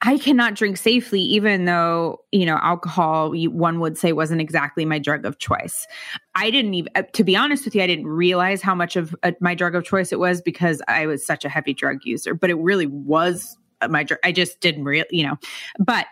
I 0.00 0.16
cannot 0.16 0.54
drink 0.54 0.78
safely, 0.78 1.20
even 1.20 1.66
though, 1.66 2.20
you 2.32 2.46
know, 2.46 2.58
alcohol, 2.62 3.34
one 3.34 3.80
would 3.80 3.98
say, 3.98 4.12
wasn't 4.14 4.40
exactly 4.40 4.86
my 4.86 4.98
drug 4.98 5.26
of 5.26 5.38
choice. 5.38 5.86
I 6.34 6.50
didn't 6.50 6.72
even, 6.72 6.90
uh, 6.94 7.02
to 7.12 7.22
be 7.22 7.36
honest 7.36 7.66
with 7.66 7.74
you, 7.74 7.82
I 7.82 7.86
didn't 7.86 8.06
realize 8.06 8.62
how 8.62 8.74
much 8.74 8.96
of 8.96 9.14
uh, 9.22 9.32
my 9.40 9.54
drug 9.54 9.74
of 9.74 9.84
choice 9.84 10.10
it 10.10 10.18
was 10.18 10.40
because 10.40 10.80
I 10.88 11.04
was 11.04 11.26
such 11.26 11.44
a 11.44 11.50
heavy 11.50 11.74
drug 11.74 11.98
user, 12.04 12.32
but 12.32 12.48
it 12.48 12.54
really 12.54 12.86
was 12.86 13.58
my 13.90 14.04
drug. 14.04 14.20
I 14.24 14.32
just 14.32 14.58
didn't 14.60 14.84
really, 14.84 15.04
you 15.10 15.26
know, 15.26 15.36
but 15.78 16.06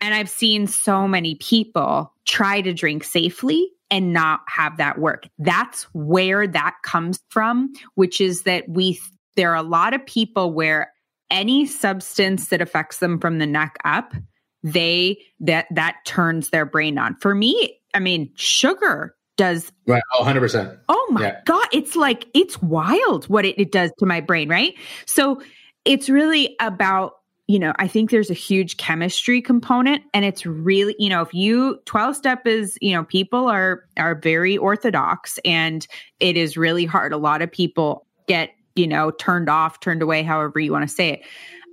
and 0.00 0.14
I've 0.14 0.30
seen 0.30 0.66
so 0.66 1.06
many 1.06 1.34
people 1.36 2.12
try 2.26 2.60
to 2.60 2.72
drink 2.72 3.04
safely 3.04 3.70
and 3.90 4.12
not 4.12 4.40
have 4.46 4.76
that 4.76 4.98
work. 4.98 5.28
That's 5.38 5.82
where 5.94 6.46
that 6.46 6.76
comes 6.82 7.20
from, 7.28 7.72
which 7.94 8.20
is 8.20 8.42
that 8.42 8.68
we, 8.68 9.00
there 9.36 9.50
are 9.50 9.56
a 9.56 9.62
lot 9.62 9.94
of 9.94 10.04
people 10.06 10.52
where 10.52 10.92
any 11.30 11.66
substance 11.66 12.48
that 12.48 12.60
affects 12.60 12.98
them 12.98 13.18
from 13.18 13.38
the 13.38 13.46
neck 13.46 13.76
up, 13.84 14.14
they, 14.62 15.18
that, 15.40 15.66
that 15.72 15.96
turns 16.04 16.50
their 16.50 16.64
brain 16.64 16.98
on. 16.98 17.16
For 17.16 17.34
me, 17.34 17.78
I 17.94 17.98
mean, 17.98 18.30
sugar 18.36 19.16
does 19.36 19.72
right 19.86 20.02
oh, 20.18 20.22
100% 20.22 20.78
oh 20.90 21.08
my 21.12 21.22
yeah. 21.22 21.40
god 21.46 21.66
it's 21.72 21.96
like 21.96 22.26
it's 22.34 22.60
wild 22.60 23.24
what 23.30 23.46
it, 23.46 23.58
it 23.58 23.72
does 23.72 23.90
to 23.98 24.04
my 24.04 24.20
brain 24.20 24.50
right 24.50 24.74
so 25.06 25.40
it's 25.86 26.10
really 26.10 26.56
about 26.60 27.12
you 27.50 27.58
know, 27.58 27.72
I 27.80 27.88
think 27.88 28.10
there's 28.10 28.30
a 28.30 28.34
huge 28.34 28.76
chemistry 28.76 29.42
component 29.42 30.04
and 30.14 30.24
it's 30.24 30.46
really, 30.46 30.94
you 31.00 31.08
know, 31.08 31.20
if 31.20 31.34
you 31.34 31.80
12 31.84 32.14
step 32.14 32.46
is, 32.46 32.78
you 32.80 32.92
know, 32.92 33.02
people 33.02 33.48
are 33.48 33.82
are 33.96 34.14
very 34.14 34.56
orthodox 34.56 35.36
and 35.44 35.84
it 36.20 36.36
is 36.36 36.56
really 36.56 36.84
hard. 36.84 37.12
A 37.12 37.16
lot 37.16 37.42
of 37.42 37.50
people 37.50 38.06
get, 38.28 38.50
you 38.76 38.86
know, 38.86 39.10
turned 39.10 39.48
off, 39.48 39.80
turned 39.80 40.00
away, 40.00 40.22
however 40.22 40.60
you 40.60 40.70
want 40.70 40.88
to 40.88 40.94
say 40.94 41.08
it. 41.14 41.22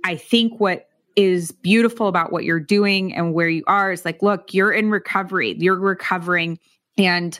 I 0.04 0.16
think 0.16 0.58
what 0.58 0.88
is 1.14 1.52
beautiful 1.52 2.08
about 2.08 2.32
what 2.32 2.42
you're 2.42 2.58
doing 2.58 3.14
and 3.14 3.32
where 3.32 3.48
you 3.48 3.62
are 3.68 3.92
is 3.92 4.04
like, 4.04 4.20
look, 4.20 4.52
you're 4.52 4.72
in 4.72 4.90
recovery. 4.90 5.54
You're 5.60 5.78
recovering 5.78 6.58
and 6.96 7.38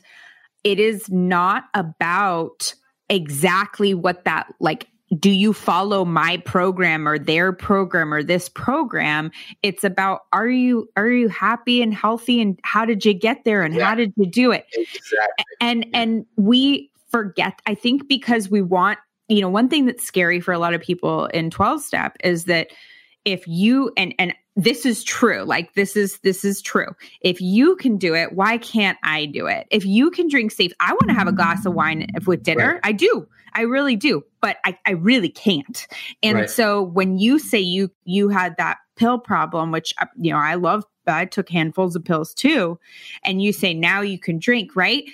it 0.63 0.79
is 0.79 1.11
not 1.11 1.65
about 1.75 2.73
exactly 3.09 3.95
what 3.95 4.25
that 4.27 4.55
like 4.61 4.87
do 5.17 5.31
you 5.31 5.53
follow 5.53 6.05
my 6.05 6.37
program 6.39 7.09
or 7.09 7.19
their 7.19 7.53
program 7.53 8.13
or 8.13 8.23
this 8.23 8.49
program? 8.49 9.31
It's 9.63 9.85
about 9.85 10.23
are 10.33 10.49
you 10.49 10.89
are 10.97 11.09
you 11.09 11.29
happy 11.29 11.83
and 11.83 11.95
healthy 11.95 12.41
and 12.41 12.59
how 12.65 12.85
did 12.85 13.05
you 13.05 13.15
get 13.15 13.45
there 13.45 13.63
and 13.63 13.75
how 13.75 13.95
did 13.95 14.13
you 14.17 14.27
do 14.27 14.53
it? 14.53 14.67
Exactly. 14.73 15.45
and 15.61 15.85
yeah. 15.85 16.01
and 16.01 16.27
we 16.37 16.91
forget 17.11 17.61
i 17.67 17.75
think 17.75 18.07
because 18.09 18.51
we 18.51 18.61
want 18.63 18.99
you 19.29 19.41
know 19.41 19.49
one 19.49 19.69
thing 19.69 19.87
that's 19.87 20.05
scary 20.05 20.41
for 20.41 20.53
a 20.53 20.59
lot 20.59 20.75
of 20.75 20.81
people 20.81 21.27
in 21.27 21.51
12 21.51 21.83
step 21.83 22.17
is 22.23 22.45
that 22.45 22.69
if 23.25 23.47
you 23.47 23.93
and 23.97 24.15
and 24.19 24.35
this 24.57 24.85
is 24.85 25.05
true 25.05 25.43
like 25.43 25.75
this 25.75 25.97
is 25.97 26.19
this 26.21 26.45
is 26.45 26.61
true. 26.61 26.89
If 27.21 27.41
you 27.41 27.77
can 27.77 27.97
do 27.97 28.15
it 28.15 28.33
why 28.33 28.59
can't 28.59 28.99
i 29.05 29.27
do 29.27 29.47
it? 29.47 29.67
If 29.71 29.87
you 29.87 30.11
can 30.11 30.29
drink 30.29 30.51
safe 30.51 30.73
i 30.81 30.93
want 30.93 31.09
to 31.09 31.15
have 31.15 31.29
a 31.29 31.33
glass 31.33 31.65
of 31.65 31.75
wine 31.75 32.07
with 32.27 32.43
dinner. 32.43 32.75
Right. 32.75 32.81
i 32.85 32.93
do 32.93 33.27
I 33.55 33.63
really 33.63 33.97
do, 33.97 34.23
but 34.41 34.59
I, 34.65 34.79
I 34.87 34.93
really 34.93 35.29
can't. 35.29 35.87
And 36.23 36.39
right. 36.39 36.51
so 36.51 36.83
when 36.83 37.19
you 37.19 37.39
say 37.39 37.59
you 37.59 37.91
you 38.05 38.29
had 38.29 38.57
that 38.57 38.79
pill 38.97 39.19
problem, 39.19 39.71
which 39.73 39.95
uh, 40.01 40.07
you 40.17 40.33
know 40.33 40.39
I 40.39 40.55
love, 40.55 40.85
I 41.07 41.25
took 41.25 41.49
handfuls 41.49 41.97
of 41.97 42.05
pills 42.05 42.35
too, 42.35 42.79
and 43.25 43.43
you 43.43 43.53
say 43.53 43.75
now 43.75 44.01
you 44.01 44.19
can 44.19 44.39
drink, 44.39 44.77
right? 44.77 45.05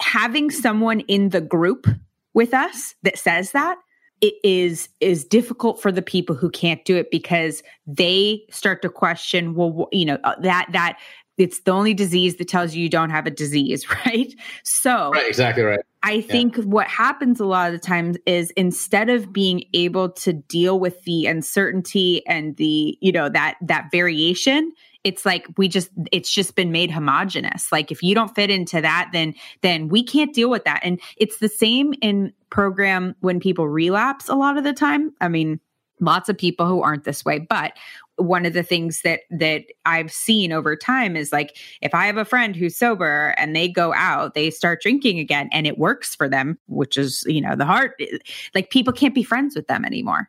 having 0.00 0.50
someone 0.50 1.00
in 1.00 1.28
the 1.28 1.40
group 1.40 1.86
with 2.34 2.54
us 2.54 2.94
that 3.02 3.18
says 3.18 3.52
that 3.52 3.78
it 4.20 4.34
is 4.42 4.88
is 5.00 5.24
difficult 5.24 5.80
for 5.80 5.92
the 5.92 6.02
people 6.02 6.34
who 6.34 6.50
can't 6.50 6.84
do 6.84 6.96
it 6.96 7.10
because 7.10 7.62
they 7.86 8.42
start 8.50 8.82
to 8.82 8.88
question 8.88 9.54
well 9.54 9.88
you 9.92 10.04
know 10.04 10.18
uh, 10.24 10.34
that 10.40 10.66
that 10.72 10.98
it's 11.38 11.60
the 11.60 11.70
only 11.70 11.94
disease 11.94 12.36
that 12.36 12.48
tells 12.48 12.74
you 12.74 12.82
you 12.82 12.88
don't 12.88 13.10
have 13.10 13.26
a 13.26 13.30
disease 13.30 13.88
right 14.06 14.34
so 14.64 15.10
right 15.10 15.26
exactly 15.26 15.62
right 15.62 15.80
i 16.02 16.20
think 16.20 16.56
yeah. 16.56 16.64
what 16.64 16.86
happens 16.86 17.40
a 17.40 17.46
lot 17.46 17.68
of 17.68 17.72
the 17.72 17.86
times 17.86 18.16
is 18.26 18.50
instead 18.52 19.08
of 19.08 19.32
being 19.32 19.64
able 19.74 20.10
to 20.10 20.32
deal 20.32 20.78
with 20.78 21.02
the 21.02 21.26
uncertainty 21.26 22.26
and 22.26 22.56
the 22.56 22.96
you 23.00 23.12
know 23.12 23.28
that 23.28 23.56
that 23.60 23.88
variation 23.90 24.72
it's 25.04 25.24
like 25.24 25.46
we 25.56 25.68
just 25.68 25.90
it's 26.12 26.30
just 26.30 26.54
been 26.54 26.72
made 26.72 26.90
homogenous. 26.90 27.72
Like 27.72 27.90
if 27.90 28.02
you 28.02 28.14
don't 28.14 28.34
fit 28.34 28.50
into 28.50 28.80
that 28.80 29.10
then 29.12 29.34
then 29.62 29.88
we 29.88 30.02
can't 30.02 30.34
deal 30.34 30.50
with 30.50 30.64
that. 30.64 30.80
And 30.82 31.00
it's 31.16 31.38
the 31.38 31.48
same 31.48 31.94
in 32.02 32.32
program 32.50 33.14
when 33.20 33.40
people 33.40 33.68
relapse 33.68 34.28
a 34.28 34.34
lot 34.34 34.58
of 34.58 34.64
the 34.64 34.72
time. 34.72 35.12
I 35.20 35.28
mean 35.28 35.60
lots 36.00 36.28
of 36.28 36.38
people 36.38 36.66
who 36.66 36.82
aren't 36.82 37.04
this 37.04 37.24
way 37.26 37.38
but 37.38 37.74
one 38.20 38.46
of 38.46 38.52
the 38.52 38.62
things 38.62 39.02
that 39.02 39.20
that 39.30 39.64
I've 39.84 40.12
seen 40.12 40.52
over 40.52 40.76
time 40.76 41.16
is 41.16 41.32
like 41.32 41.56
if 41.80 41.94
I 41.94 42.06
have 42.06 42.16
a 42.16 42.24
friend 42.24 42.54
who's 42.54 42.76
sober 42.76 43.34
and 43.38 43.54
they 43.54 43.68
go 43.68 43.92
out, 43.94 44.34
they 44.34 44.50
start 44.50 44.82
drinking 44.82 45.18
again 45.18 45.48
and 45.52 45.66
it 45.66 45.78
works 45.78 46.14
for 46.14 46.28
them, 46.28 46.58
which 46.66 46.96
is, 46.96 47.24
you 47.26 47.40
know, 47.40 47.56
the 47.56 47.64
heart 47.64 47.94
eh, 48.00 48.18
like 48.54 48.70
people 48.70 48.92
can't 48.92 49.14
be 49.14 49.22
friends 49.22 49.56
with 49.56 49.66
them 49.66 49.84
anymore. 49.84 50.28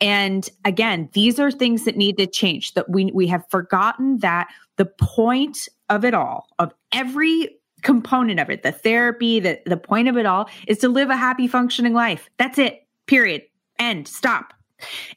And 0.00 0.48
again, 0.64 1.08
these 1.12 1.38
are 1.38 1.50
things 1.50 1.84
that 1.84 1.96
need 1.96 2.18
to 2.18 2.26
change. 2.26 2.74
That 2.74 2.90
we 2.90 3.10
we 3.14 3.26
have 3.28 3.48
forgotten 3.48 4.18
that 4.18 4.48
the 4.76 4.86
point 4.86 5.68
of 5.88 6.04
it 6.04 6.14
all, 6.14 6.48
of 6.58 6.72
every 6.92 7.48
component 7.82 8.40
of 8.40 8.48
it, 8.50 8.62
the 8.62 8.72
therapy, 8.72 9.40
the, 9.40 9.60
the 9.66 9.76
point 9.76 10.08
of 10.08 10.16
it 10.16 10.26
all 10.26 10.48
is 10.66 10.78
to 10.78 10.88
live 10.88 11.10
a 11.10 11.16
happy, 11.16 11.46
functioning 11.46 11.94
life. 11.94 12.30
That's 12.38 12.58
it. 12.58 12.86
Period. 13.06 13.42
End. 13.78 14.08
Stop. 14.08 14.54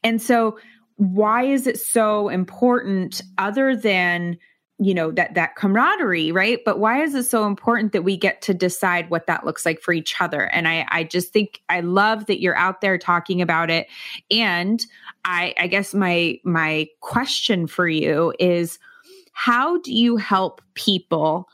And 0.04 0.22
so 0.22 0.60
why 0.98 1.44
is 1.44 1.68
it 1.68 1.80
so 1.80 2.30
important 2.30 3.22
other 3.38 3.76
than 3.76 4.38
you 4.78 4.94
know 4.94 5.10
that 5.12 5.36
that 5.36 5.56
camaraderie 5.56 6.32
right? 6.32 6.60
But 6.66 6.80
why 6.80 7.02
is 7.02 7.16
it 7.16 7.24
so 7.24 7.46
important 7.48 7.94
that 7.94 8.04
we 8.04 8.18
get 8.18 8.42
to 8.44 8.54
decide 8.54 9.10
what 9.10 9.28
that 9.28 9.46
looks 9.46 9.66
like 9.66 9.82
for 9.82 9.94
each 9.94 10.20
other? 10.20 10.42
And 10.42 10.68
i 10.68 10.86
i 10.90 11.04
just 11.04 11.32
think 11.32 11.62
i 11.70 11.80
love 11.80 12.26
that 12.26 12.42
you're 12.42 12.58
out 12.58 12.82
there 12.82 12.98
talking 12.98 13.42
about 13.42 13.70
it. 13.70 13.88
And 14.30 14.84
i 15.24 15.54
i 15.58 15.68
guess 15.68 15.94
my 15.94 16.40
my 16.44 16.88
question 17.00 17.68
for 17.68 17.88
you 17.88 18.34
is 18.40 18.80
how 19.32 19.78
do 19.80 19.94
you 19.94 20.18
help 20.18 20.62
people 20.74 21.48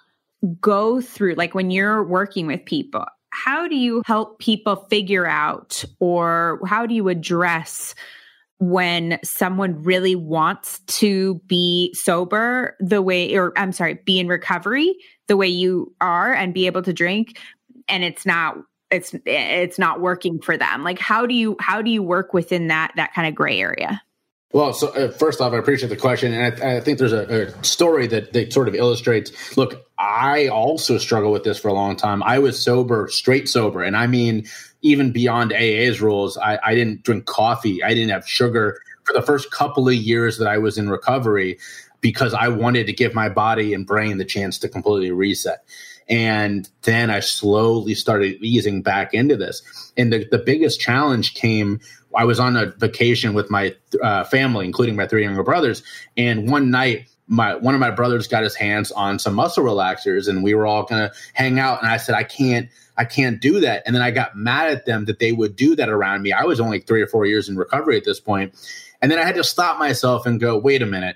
go 0.59 1.01
through 1.01 1.35
like 1.35 1.53
when 1.53 1.69
you're 1.69 2.03
working 2.03 2.47
with 2.47 2.65
people 2.65 3.05
how 3.31 3.67
do 3.67 3.75
you 3.75 4.01
help 4.05 4.39
people 4.39 4.75
figure 4.89 5.25
out 5.25 5.83
or 5.99 6.59
how 6.65 6.85
do 6.85 6.93
you 6.93 7.07
address 7.09 7.95
when 8.61 9.17
someone 9.23 9.81
really 9.81 10.13
wants 10.15 10.81
to 10.85 11.41
be 11.47 11.91
sober 11.95 12.77
the 12.79 13.01
way 13.01 13.35
or 13.35 13.57
I'm 13.57 13.71
sorry, 13.71 13.95
be 14.05 14.19
in 14.19 14.27
recovery 14.27 14.95
the 15.27 15.35
way 15.35 15.47
you 15.47 15.95
are 15.99 16.31
and 16.31 16.53
be 16.53 16.67
able 16.67 16.83
to 16.83 16.93
drink 16.93 17.39
and 17.89 18.03
it's 18.03 18.23
not 18.23 18.57
it's 18.91 19.15
it's 19.25 19.79
not 19.79 19.99
working 19.99 20.39
for 20.39 20.57
them. 20.57 20.83
Like 20.83 20.99
how 20.99 21.25
do 21.25 21.33
you 21.33 21.55
how 21.59 21.81
do 21.81 21.89
you 21.89 22.03
work 22.03 22.35
within 22.35 22.67
that 22.67 22.91
that 22.97 23.15
kind 23.15 23.27
of 23.27 23.33
gray 23.33 23.59
area? 23.59 23.99
Well, 24.53 24.73
so 24.73 24.89
uh, 24.89 25.11
first 25.11 25.41
off, 25.41 25.53
I 25.53 25.57
appreciate 25.57 25.89
the 25.89 25.97
question, 25.97 26.33
and 26.33 26.61
I, 26.61 26.75
I 26.75 26.79
think 26.81 26.99
there's 26.99 27.13
a, 27.13 27.47
a, 27.47 27.63
story 27.63 28.05
that 28.07 28.33
that 28.33 28.51
sort 28.51 28.67
of 28.67 28.75
illustrates. 28.75 29.57
Look, 29.57 29.85
I 29.97 30.49
also 30.49 30.97
struggled 30.97 31.31
with 31.33 31.45
this 31.45 31.57
for 31.57 31.69
a 31.69 31.73
long 31.73 31.95
time. 31.95 32.21
I 32.21 32.39
was 32.39 32.59
sober, 32.61 33.07
straight 33.09 33.47
sober, 33.47 33.81
and 33.81 33.95
I 33.95 34.07
mean 34.07 34.45
even 34.81 35.11
beyond 35.11 35.53
AA's 35.53 36.01
rules. 36.01 36.37
I, 36.37 36.59
I 36.63 36.75
didn't 36.75 37.03
drink 37.03 37.25
coffee. 37.25 37.83
I 37.83 37.93
didn't 37.93 38.09
have 38.09 38.27
sugar 38.27 38.79
for 39.03 39.13
the 39.13 39.21
first 39.21 39.51
couple 39.51 39.87
of 39.87 39.95
years 39.95 40.37
that 40.37 40.47
I 40.47 40.57
was 40.57 40.77
in 40.77 40.89
recovery 40.89 41.59
because 42.01 42.33
I 42.33 42.47
wanted 42.47 42.87
to 42.87 42.93
give 42.93 43.13
my 43.13 43.29
body 43.29 43.73
and 43.73 43.85
brain 43.85 44.17
the 44.17 44.25
chance 44.25 44.57
to 44.59 44.69
completely 44.69 45.11
reset. 45.11 45.63
And 46.09 46.67
then 46.81 47.09
I 47.09 47.19
slowly 47.19 47.93
started 47.93 48.43
easing 48.43 48.81
back 48.81 49.13
into 49.13 49.37
this. 49.37 49.61
And 49.97 50.11
the, 50.11 50.27
the 50.29 50.39
biggest 50.39 50.81
challenge 50.81 51.35
came 51.35 51.79
I 52.15 52.25
was 52.25 52.39
on 52.39 52.57
a 52.57 52.67
vacation 52.77 53.33
with 53.33 53.49
my 53.49 53.75
uh, 54.01 54.23
family, 54.25 54.65
including 54.65 54.95
my 54.95 55.07
three 55.07 55.23
younger 55.23 55.43
brothers. 55.43 55.83
And 56.17 56.49
one 56.49 56.69
night, 56.71 57.07
my 57.31 57.55
one 57.55 57.73
of 57.73 57.79
my 57.79 57.89
brothers 57.89 58.27
got 58.27 58.43
his 58.43 58.55
hands 58.55 58.91
on 58.91 59.17
some 59.17 59.33
muscle 59.33 59.63
relaxers, 59.63 60.27
and 60.27 60.43
we 60.43 60.53
were 60.53 60.67
all 60.67 60.83
gonna 60.83 61.11
hang 61.33 61.59
out. 61.59 61.81
And 61.81 61.89
I 61.89 61.95
said, 61.95 62.13
I 62.13 62.23
can't, 62.23 62.69
I 62.97 63.05
can't 63.05 63.39
do 63.39 63.61
that. 63.61 63.83
And 63.85 63.95
then 63.95 64.03
I 64.03 64.11
got 64.11 64.35
mad 64.35 64.69
at 64.69 64.85
them 64.85 65.05
that 65.05 65.19
they 65.19 65.31
would 65.31 65.55
do 65.55 65.75
that 65.77 65.87
around 65.87 66.23
me. 66.23 66.33
I 66.33 66.43
was 66.43 66.59
only 66.59 66.81
three 66.81 67.01
or 67.01 67.07
four 67.07 67.25
years 67.25 67.47
in 67.47 67.55
recovery 67.55 67.95
at 67.95 68.03
this 68.03 68.19
point, 68.19 68.53
and 69.01 69.09
then 69.09 69.17
I 69.17 69.23
had 69.23 69.35
to 69.35 69.45
stop 69.45 69.79
myself 69.79 70.25
and 70.25 70.41
go, 70.41 70.57
wait 70.57 70.81
a 70.81 70.85
minute, 70.85 71.15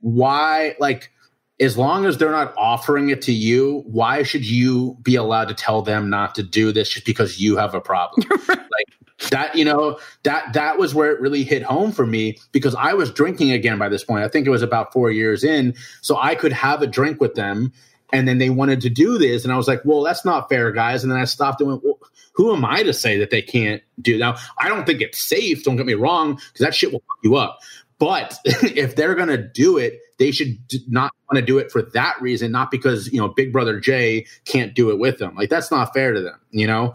why? 0.00 0.76
Like, 0.78 1.10
as 1.58 1.78
long 1.78 2.04
as 2.04 2.18
they're 2.18 2.30
not 2.30 2.52
offering 2.58 3.08
it 3.08 3.22
to 3.22 3.32
you, 3.32 3.82
why 3.86 4.24
should 4.24 4.44
you 4.44 4.98
be 5.00 5.16
allowed 5.16 5.48
to 5.48 5.54
tell 5.54 5.80
them 5.80 6.10
not 6.10 6.34
to 6.34 6.42
do 6.42 6.70
this 6.70 6.90
just 6.90 7.06
because 7.06 7.40
you 7.40 7.56
have 7.56 7.74
a 7.74 7.80
problem? 7.80 8.28
like 8.48 8.86
that 9.30 9.54
you 9.54 9.64
know 9.64 9.98
that 10.24 10.52
that 10.52 10.78
was 10.78 10.94
where 10.94 11.10
it 11.10 11.20
really 11.20 11.42
hit 11.42 11.62
home 11.62 11.90
for 11.90 12.06
me 12.06 12.38
because 12.52 12.74
i 12.74 12.92
was 12.92 13.10
drinking 13.10 13.50
again 13.50 13.78
by 13.78 13.88
this 13.88 14.04
point. 14.04 14.24
I 14.24 14.28
think 14.28 14.46
it 14.46 14.50
was 14.50 14.62
about 14.62 14.92
four 14.92 15.10
years 15.10 15.42
in. 15.42 15.74
So 16.02 16.16
i 16.18 16.34
could 16.34 16.52
have 16.52 16.82
a 16.82 16.86
drink 16.86 17.20
with 17.20 17.34
them 17.34 17.72
and 18.12 18.28
then 18.28 18.38
they 18.38 18.50
wanted 18.50 18.80
to 18.82 18.90
do 18.90 19.18
this. 19.18 19.44
And 19.44 19.52
i 19.52 19.56
was 19.56 19.68
like 19.68 19.80
well 19.84 20.02
that's 20.02 20.24
not 20.24 20.48
fair 20.48 20.70
guys. 20.72 21.02
And 21.02 21.10
then 21.10 21.18
i 21.18 21.24
stopped 21.24 21.60
and 21.60 21.70
went 21.70 21.84
well, 21.84 21.98
who 22.34 22.54
am 22.54 22.64
i 22.64 22.82
to 22.82 22.92
say 22.92 23.18
that 23.18 23.30
they 23.30 23.42
can't 23.42 23.82
do 24.00 24.18
now 24.18 24.36
i 24.58 24.68
don't 24.68 24.84
think 24.84 25.00
it's 25.00 25.20
safe. 25.20 25.64
Don't 25.64 25.76
get 25.76 25.86
me 25.86 25.94
wrong 25.94 26.34
because 26.34 26.60
that 26.60 26.74
shit 26.74 26.92
will 26.92 27.00
fuck 27.00 27.18
you 27.22 27.36
up. 27.36 27.60
But 27.98 28.38
if 28.44 28.96
they're 28.96 29.14
going 29.14 29.28
to 29.28 29.38
do 29.38 29.78
it 29.78 30.00
they 30.18 30.30
should 30.30 30.58
not 30.88 31.12
want 31.30 31.38
to 31.38 31.44
do 31.44 31.58
it 31.58 31.70
for 31.70 31.82
that 31.82 32.20
reason 32.20 32.52
not 32.52 32.70
because 32.70 33.10
you 33.12 33.18
know 33.18 33.28
big 33.28 33.50
brother 33.50 33.80
jay 33.80 34.26
can't 34.44 34.74
do 34.74 34.90
it 34.90 34.98
with 34.98 35.18
them. 35.18 35.34
Like 35.34 35.48
that's 35.48 35.70
not 35.70 35.94
fair 35.94 36.12
to 36.12 36.20
them 36.20 36.38
you 36.50 36.66
know 36.66 36.94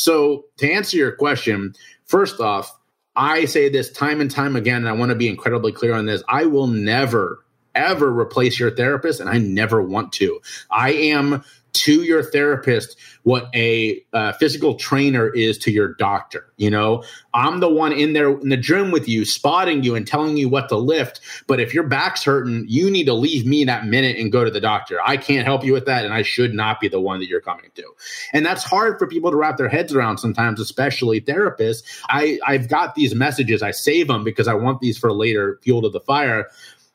so, 0.00 0.46
to 0.56 0.72
answer 0.72 0.96
your 0.96 1.12
question, 1.12 1.74
first 2.06 2.40
off, 2.40 2.74
I 3.14 3.44
say 3.44 3.68
this 3.68 3.92
time 3.92 4.22
and 4.22 4.30
time 4.30 4.56
again, 4.56 4.76
and 4.76 4.88
I 4.88 4.92
want 4.92 5.10
to 5.10 5.14
be 5.14 5.28
incredibly 5.28 5.72
clear 5.72 5.92
on 5.92 6.06
this. 6.06 6.22
I 6.26 6.46
will 6.46 6.68
never, 6.68 7.44
ever 7.74 8.10
replace 8.10 8.58
your 8.58 8.70
therapist, 8.70 9.20
and 9.20 9.28
I 9.28 9.36
never 9.36 9.82
want 9.82 10.14
to. 10.14 10.40
I 10.70 10.92
am 10.92 11.44
to 11.72 12.02
your 12.02 12.22
therapist 12.22 12.96
what 13.22 13.50
a 13.54 14.02
uh, 14.12 14.32
physical 14.32 14.74
trainer 14.74 15.28
is 15.28 15.58
to 15.58 15.70
your 15.70 15.94
doctor. 15.94 16.46
You 16.56 16.70
know, 16.70 17.04
I'm 17.34 17.60
the 17.60 17.68
one 17.68 17.92
in 17.92 18.12
there 18.12 18.30
in 18.30 18.48
the 18.48 18.56
gym 18.56 18.90
with 18.90 19.08
you, 19.08 19.24
spotting 19.24 19.82
you 19.82 19.94
and 19.94 20.06
telling 20.06 20.36
you 20.36 20.48
what 20.48 20.68
to 20.70 20.76
lift. 20.76 21.20
But 21.46 21.60
if 21.60 21.74
your 21.74 21.84
back's 21.84 22.24
hurting, 22.24 22.64
you 22.68 22.90
need 22.90 23.04
to 23.04 23.14
leave 23.14 23.46
me 23.46 23.64
that 23.64 23.86
minute 23.86 24.16
and 24.16 24.32
go 24.32 24.44
to 24.44 24.50
the 24.50 24.60
doctor. 24.60 24.98
I 25.04 25.16
can't 25.16 25.46
help 25.46 25.64
you 25.64 25.72
with 25.72 25.86
that, 25.86 26.04
and 26.04 26.14
I 26.14 26.22
should 26.22 26.54
not 26.54 26.80
be 26.80 26.88
the 26.88 27.00
one 27.00 27.20
that 27.20 27.28
you're 27.28 27.40
coming 27.40 27.70
to. 27.74 27.84
And 28.32 28.44
that's 28.44 28.64
hard 28.64 28.98
for 28.98 29.06
people 29.06 29.30
to 29.30 29.36
wrap 29.36 29.58
their 29.58 29.68
heads 29.68 29.94
around 29.94 30.18
sometimes, 30.18 30.60
especially 30.60 31.20
therapists. 31.20 31.82
I 32.08 32.38
I've 32.46 32.68
got 32.68 32.94
these 32.94 33.14
messages, 33.14 33.62
I 33.62 33.70
save 33.70 34.08
them 34.08 34.24
because 34.24 34.48
I 34.48 34.54
want 34.54 34.80
these 34.80 34.98
for 34.98 35.12
later 35.12 35.58
fuel 35.62 35.82
to 35.82 35.90
the 35.90 36.00
fire 36.00 36.48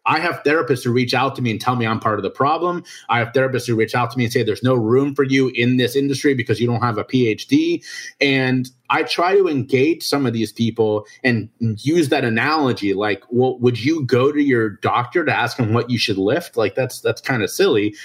I 0.06 0.20
have 0.20 0.42
therapists 0.44 0.84
who 0.84 0.92
reach 0.92 1.14
out 1.14 1.36
to 1.36 1.42
me 1.42 1.52
and 1.52 1.60
tell 1.60 1.76
me 1.76 1.88
I'm 1.88 2.00
part 2.00 2.20
of 2.20 2.24
the 2.24 2.30
problem. 2.30 2.84
I 3.10 3.20
have 3.20 3.34
therapists 3.34 3.68
who 3.68 3.76
reach 3.76 3.96
out 3.96 4.12
to 4.12 4.18
me 4.18 4.26
and 4.26 4.34
say 4.34 4.44
there's 4.44 4.64
no 4.64 4.76
room 4.76 5.16
for 5.16 5.24
you 5.24 5.50
in 5.56 5.78
this 5.78 5.96
industry 5.96 6.34
because 6.34 6.60
you 6.60 6.68
don't 6.68 6.82
have 6.82 6.98
a 6.98 7.04
PhD. 7.04 7.84
And 8.22 8.70
I 8.90 9.04
try 9.04 9.36
to 9.36 9.48
engage 9.48 10.04
some 10.04 10.26
of 10.26 10.34
these 10.34 10.52
people 10.52 11.06
and 11.24 11.50
use 11.60 12.10
that 12.10 12.24
analogy 12.24 12.94
like, 12.94 13.24
well, 13.30 13.58
would 13.60 13.84
you 13.84 14.04
go 14.04 14.32
to 14.32 14.42
your 14.42 14.70
doctor 14.70 15.26
to 15.26 15.36
ask 15.36 15.58
him 15.58 15.74
what 15.74 15.90
you 15.90 15.98
should 15.98 16.18
lift? 16.18 16.56
Like 16.56 16.76
that's 16.76 17.02
that's 17.02 17.22
kind 17.22 17.42
of 17.42 17.50
silly 17.50 17.96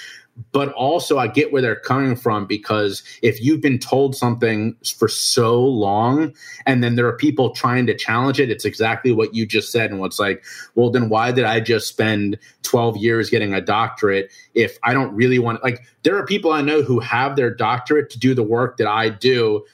but 0.52 0.72
also 0.72 1.18
I 1.18 1.28
get 1.28 1.52
where 1.52 1.62
they're 1.62 1.76
coming 1.76 2.16
from 2.16 2.46
because 2.46 3.02
if 3.22 3.42
you've 3.42 3.60
been 3.60 3.78
told 3.78 4.16
something 4.16 4.76
for 4.96 5.08
so 5.08 5.62
long 5.62 6.34
and 6.66 6.82
then 6.82 6.96
there 6.96 7.06
are 7.06 7.16
people 7.16 7.50
trying 7.50 7.86
to 7.86 7.94
challenge 7.94 8.40
it, 8.40 8.50
it's 8.50 8.64
exactly 8.64 9.12
what 9.12 9.34
you 9.34 9.46
just 9.46 9.72
said. 9.72 9.90
And 9.90 10.00
what's 10.00 10.18
like, 10.18 10.44
well, 10.74 10.90
then 10.90 11.08
why 11.08 11.32
did 11.32 11.44
I 11.44 11.60
just 11.60 11.88
spend 11.88 12.38
12 12.62 12.96
years 12.96 13.30
getting 13.30 13.54
a 13.54 13.60
doctorate 13.60 14.30
if 14.54 14.78
I 14.82 14.92
don't 14.92 15.14
really 15.14 15.38
want 15.38 15.62
like 15.62 15.82
there 16.02 16.16
are 16.16 16.24
people 16.24 16.52
I 16.52 16.60
know 16.60 16.82
who 16.82 17.00
have 17.00 17.36
their 17.36 17.52
doctorate 17.52 18.10
to 18.10 18.18
do 18.18 18.34
the 18.34 18.42
work 18.42 18.76
that 18.78 18.86
I 18.86 19.08
do 19.08 19.64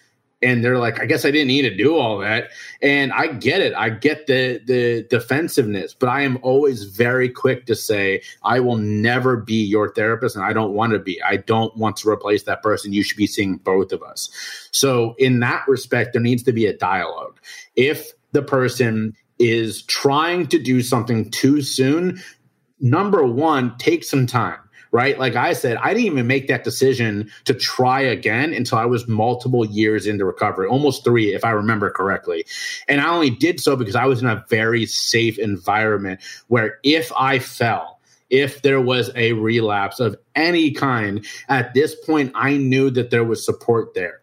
and 0.42 0.62
they're 0.62 0.78
like, 0.78 1.00
I 1.00 1.06
guess 1.06 1.24
I 1.24 1.30
didn't 1.30 1.48
need 1.48 1.62
to 1.62 1.74
do 1.74 1.96
all 1.96 2.18
that. 2.18 2.50
And 2.82 3.12
I 3.12 3.28
get 3.28 3.62
it. 3.62 3.74
I 3.74 3.90
get 3.90 4.26
the 4.26 4.60
the 4.66 5.06
defensiveness, 5.08 5.94
but 5.94 6.08
I 6.08 6.22
am 6.22 6.38
always 6.42 6.84
very 6.84 7.28
quick 7.28 7.66
to 7.66 7.74
say, 7.74 8.22
I 8.42 8.60
will 8.60 8.76
never 8.76 9.36
be 9.36 9.64
your 9.64 9.92
therapist 9.94 10.36
and 10.36 10.44
I 10.44 10.52
don't 10.52 10.74
want 10.74 10.92
to 10.92 10.98
be. 10.98 11.20
I 11.22 11.38
don't 11.38 11.74
want 11.76 11.96
to 11.98 12.08
replace 12.08 12.42
that 12.44 12.62
person. 12.62 12.92
You 12.92 13.02
should 13.02 13.16
be 13.16 13.26
seeing 13.26 13.56
both 13.56 13.92
of 13.92 14.02
us. 14.02 14.30
So 14.72 15.14
in 15.18 15.40
that 15.40 15.64
respect, 15.66 16.12
there 16.12 16.22
needs 16.22 16.42
to 16.44 16.52
be 16.52 16.66
a 16.66 16.76
dialogue. 16.76 17.40
If 17.74 18.12
the 18.32 18.42
person 18.42 19.16
is 19.38 19.82
trying 19.82 20.46
to 20.48 20.58
do 20.58 20.82
something 20.82 21.30
too 21.30 21.62
soon, 21.62 22.22
number 22.80 23.24
one, 23.24 23.76
take 23.78 24.04
some 24.04 24.26
time 24.26 24.58
right? 24.92 25.18
Like 25.18 25.36
I 25.36 25.52
said, 25.52 25.76
I 25.78 25.92
didn't 25.92 26.06
even 26.06 26.26
make 26.26 26.48
that 26.48 26.64
decision 26.64 27.30
to 27.44 27.54
try 27.54 28.00
again 28.00 28.52
until 28.52 28.78
I 28.78 28.84
was 28.84 29.06
multiple 29.08 29.64
years 29.64 30.06
into 30.06 30.24
recovery, 30.24 30.68
almost 30.68 31.04
three, 31.04 31.34
if 31.34 31.44
I 31.44 31.50
remember 31.50 31.90
correctly. 31.90 32.44
And 32.88 33.00
I 33.00 33.08
only 33.08 33.30
did 33.30 33.60
so 33.60 33.76
because 33.76 33.96
I 33.96 34.06
was 34.06 34.22
in 34.22 34.28
a 34.28 34.44
very 34.48 34.86
safe 34.86 35.38
environment 35.38 36.20
where 36.48 36.78
if 36.82 37.12
I 37.18 37.38
fell, 37.38 38.00
if 38.30 38.62
there 38.62 38.80
was 38.80 39.10
a 39.14 39.32
relapse 39.34 40.00
of 40.00 40.16
any 40.34 40.72
kind, 40.72 41.24
at 41.48 41.74
this 41.74 41.94
point, 41.94 42.32
I 42.34 42.56
knew 42.56 42.90
that 42.90 43.10
there 43.10 43.24
was 43.24 43.44
support 43.44 43.94
there. 43.94 44.20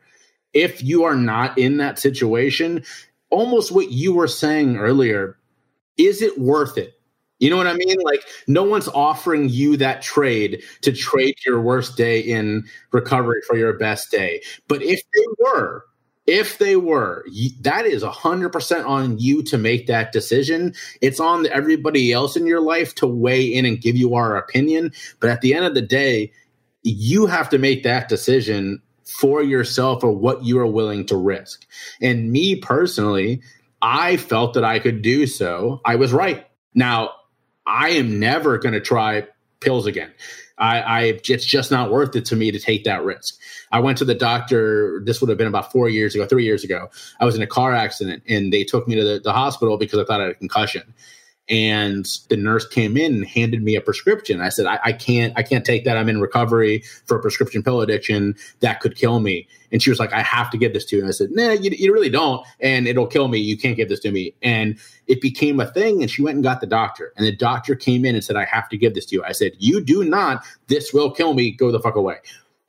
If 0.53 0.83
you 0.83 1.03
are 1.03 1.15
not 1.15 1.57
in 1.57 1.77
that 1.77 1.99
situation, 1.99 2.83
almost 3.29 3.71
what 3.71 3.91
you 3.91 4.13
were 4.13 4.27
saying 4.27 4.77
earlier, 4.77 5.37
is 5.97 6.21
it 6.21 6.39
worth 6.39 6.77
it? 6.77 6.92
You 7.43 7.49
know 7.49 7.57
what 7.57 7.67
I 7.67 7.73
mean? 7.73 7.97
Like 8.05 8.23
no 8.47 8.63
one's 8.63 8.87
offering 8.87 9.49
you 9.49 9.75
that 9.75 10.01
trade 10.01 10.63
to 10.79 10.93
trade 10.93 11.35
your 11.45 11.59
worst 11.59 11.97
day 11.97 12.21
in 12.21 12.63
recovery 12.93 13.41
for 13.45 13.57
your 13.57 13.73
best 13.73 14.09
day. 14.11 14.41
But 14.69 14.81
if 14.81 15.01
they 15.13 15.25
were, 15.39 15.83
if 16.25 16.57
they 16.57 16.77
were, 16.77 17.25
that 17.59 17.85
is 17.85 18.01
100% 18.01 18.87
on 18.87 19.19
you 19.19 19.43
to 19.43 19.57
make 19.57 19.87
that 19.87 20.13
decision. 20.13 20.73
It's 21.01 21.19
on 21.19 21.45
everybody 21.47 22.13
else 22.13 22.37
in 22.37 22.47
your 22.47 22.61
life 22.61 22.95
to 22.95 23.07
weigh 23.07 23.43
in 23.43 23.65
and 23.65 23.81
give 23.81 23.97
you 23.97 24.15
our 24.15 24.37
opinion. 24.37 24.93
But 25.19 25.29
at 25.29 25.41
the 25.41 25.53
end 25.53 25.65
of 25.65 25.73
the 25.73 25.81
day, 25.81 26.31
you 26.83 27.25
have 27.25 27.49
to 27.49 27.57
make 27.57 27.83
that 27.83 28.07
decision 28.07 28.81
for 29.03 29.43
yourself 29.43 30.01
or 30.01 30.13
what 30.13 30.45
you 30.45 30.57
are 30.59 30.65
willing 30.65 31.05
to 31.07 31.17
risk. 31.17 31.67
And 32.01 32.31
me 32.31 32.55
personally, 32.55 33.41
I 33.81 34.15
felt 34.15 34.53
that 34.53 34.63
I 34.63 34.79
could 34.79 35.01
do 35.01 35.27
so. 35.27 35.81
I 35.83 35.97
was 35.97 36.13
right. 36.13 36.47
Now, 36.73 37.11
I 37.65 37.91
am 37.91 38.19
never 38.19 38.57
going 38.57 38.73
to 38.73 38.81
try 38.81 39.27
pills 39.59 39.85
again. 39.85 40.11
I, 40.57 40.81
I, 40.81 41.01
it's 41.27 41.45
just 41.45 41.71
not 41.71 41.91
worth 41.91 42.15
it 42.15 42.25
to 42.25 42.35
me 42.35 42.51
to 42.51 42.59
take 42.59 42.83
that 42.83 43.03
risk. 43.03 43.39
I 43.71 43.79
went 43.79 43.97
to 43.97 44.05
the 44.05 44.13
doctor. 44.13 45.01
This 45.03 45.19
would 45.19 45.29
have 45.29 45.37
been 45.37 45.47
about 45.47 45.71
four 45.71 45.89
years 45.89 46.13
ago, 46.13 46.27
three 46.27 46.43
years 46.43 46.63
ago. 46.63 46.89
I 47.19 47.25
was 47.25 47.35
in 47.35 47.41
a 47.41 47.47
car 47.47 47.73
accident, 47.73 48.23
and 48.27 48.53
they 48.53 48.63
took 48.63 48.87
me 48.87 48.95
to 48.95 49.03
the, 49.03 49.19
the 49.19 49.33
hospital 49.33 49.77
because 49.77 49.99
I 49.99 50.05
thought 50.05 50.21
I 50.21 50.25
had 50.25 50.31
a 50.33 50.35
concussion 50.35 50.93
and 51.49 52.05
the 52.29 52.37
nurse 52.37 52.65
came 52.67 52.95
in 52.95 53.15
and 53.15 53.25
handed 53.25 53.63
me 53.63 53.75
a 53.75 53.81
prescription. 53.81 54.39
I 54.39 54.49
said, 54.49 54.65
I, 54.65 54.79
I, 54.83 54.93
can't, 54.93 55.33
I 55.35 55.43
can't 55.43 55.65
take 55.65 55.83
that. 55.83 55.97
I'm 55.97 56.07
in 56.07 56.21
recovery 56.21 56.83
for 57.05 57.17
a 57.17 57.21
prescription 57.21 57.61
pill 57.61 57.81
addiction 57.81 58.35
that 58.61 58.79
could 58.79 58.95
kill 58.95 59.19
me. 59.19 59.47
And 59.71 59.81
she 59.81 59.89
was 59.89 59.99
like, 59.99 60.13
I 60.13 60.21
have 60.21 60.49
to 60.51 60.57
give 60.57 60.73
this 60.73 60.85
to 60.85 60.95
you. 60.95 61.01
And 61.01 61.09
I 61.09 61.11
said, 61.11 61.31
Nah, 61.31 61.51
you, 61.51 61.71
you 61.71 61.91
really 61.91 62.09
don't, 62.09 62.45
and 62.59 62.87
it'll 62.87 63.07
kill 63.07 63.27
me. 63.27 63.39
You 63.39 63.57
can't 63.57 63.75
give 63.75 63.89
this 63.89 63.99
to 64.01 64.11
me. 64.11 64.33
And 64.41 64.77
it 65.07 65.19
became 65.19 65.59
a 65.59 65.69
thing. 65.69 66.01
And 66.01 66.09
she 66.09 66.21
went 66.21 66.35
and 66.35 66.43
got 66.43 66.61
the 66.61 66.67
doctor, 66.67 67.11
and 67.17 67.25
the 67.25 67.35
doctor 67.35 67.75
came 67.75 68.05
in 68.05 68.15
and 68.15 68.23
said, 68.23 68.35
I 68.35 68.45
have 68.45 68.69
to 68.69 68.77
give 68.77 68.93
this 68.93 69.05
to 69.07 69.15
you. 69.15 69.23
I 69.23 69.31
said, 69.31 69.53
You 69.57 69.83
do 69.83 70.03
not. 70.03 70.45
This 70.67 70.93
will 70.93 71.11
kill 71.11 71.33
me. 71.33 71.51
Go 71.51 71.71
the 71.71 71.79
fuck 71.79 71.95
away 71.95 72.17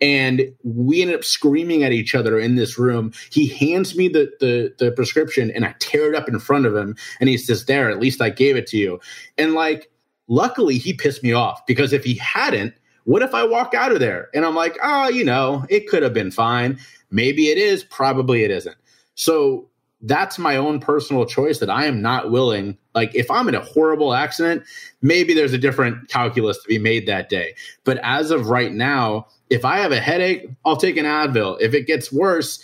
and 0.01 0.53
we 0.65 1.03
ended 1.03 1.17
up 1.17 1.25
screaming 1.25 1.83
at 1.83 1.93
each 1.93 2.15
other 2.15 2.39
in 2.39 2.57
this 2.57 2.79
room. 2.79 3.13
He 3.31 3.47
hands 3.47 3.97
me 3.97 4.09
the, 4.09 4.31
the, 4.41 4.75
the 4.79 4.93
prescription 4.93 5.51
and 5.51 5.65
I 5.65 5.75
tear 5.79 6.13
it 6.13 6.17
up 6.17 6.29
in 6.29 6.39
front 6.39 6.67
of 6.67 6.77
him 6.77 6.97
and 7.21 7.29
he 7.29 7.37
says, 7.37 7.65
There, 7.65 7.91
at 7.91 8.01
least 8.01 8.21
I 8.21 8.31
gave 8.31 8.57
it 8.57 8.67
to 8.69 8.77
you. 8.77 9.01
And 9.39 9.55
like, 9.55 9.91
luckily 10.29 10.79
he 10.79 10.93
pissed 10.93 11.23
me 11.23 11.33
off 11.33 11.65
because 11.67 11.93
if 11.93 12.05
he 12.05 12.15
hadn't, 12.15 12.75
what 13.05 13.23
if 13.23 13.35
I 13.35 13.45
walk 13.45 13.75
out 13.75 13.93
of 13.93 14.01
there 14.01 14.29
and 14.35 14.45
I'm 14.45 14.55
like, 14.55 14.79
oh, 14.83 15.09
you 15.09 15.25
know, 15.25 15.65
it 15.69 15.89
could 15.89 16.03
have 16.03 16.15
been 16.15 16.31
fine. 16.31 16.79
Maybe 17.11 17.49
it 17.49 17.59
is, 17.59 17.85
probably 17.85 18.45
it 18.45 18.51
isn't. 18.51 18.77
So 19.15 19.69
that's 20.01 20.39
my 20.39 20.57
own 20.57 20.81
personal 20.81 21.25
choice 21.25 21.59
that 21.59 21.71
I 21.71 21.87
am 21.87 22.03
not 22.03 22.31
willing. 22.31 22.77
Like, 22.95 23.15
if 23.15 23.31
I'm 23.31 23.49
in 23.49 23.55
a 23.55 23.61
horrible 23.61 24.15
accident, 24.15 24.63
maybe 25.01 25.33
there's 25.33 25.53
a 25.53 25.59
different 25.59 26.09
calculus 26.09 26.63
to 26.63 26.69
be 26.69 26.79
made 26.79 27.07
that 27.07 27.29
day. 27.29 27.55
But 27.85 27.99
as 28.03 28.31
of 28.31 28.49
right 28.49 28.73
now, 28.73 29.27
if 29.55 29.65
I 29.65 29.79
have 29.79 29.93
a 29.93 30.01
headache, 30.01 30.49
I'll 30.65 30.77
take 30.77 30.97
an 30.97 31.05
Advil. 31.05 31.59
If 31.61 31.75
it 31.75 31.87
gets 31.87 32.13
worse, 32.13 32.63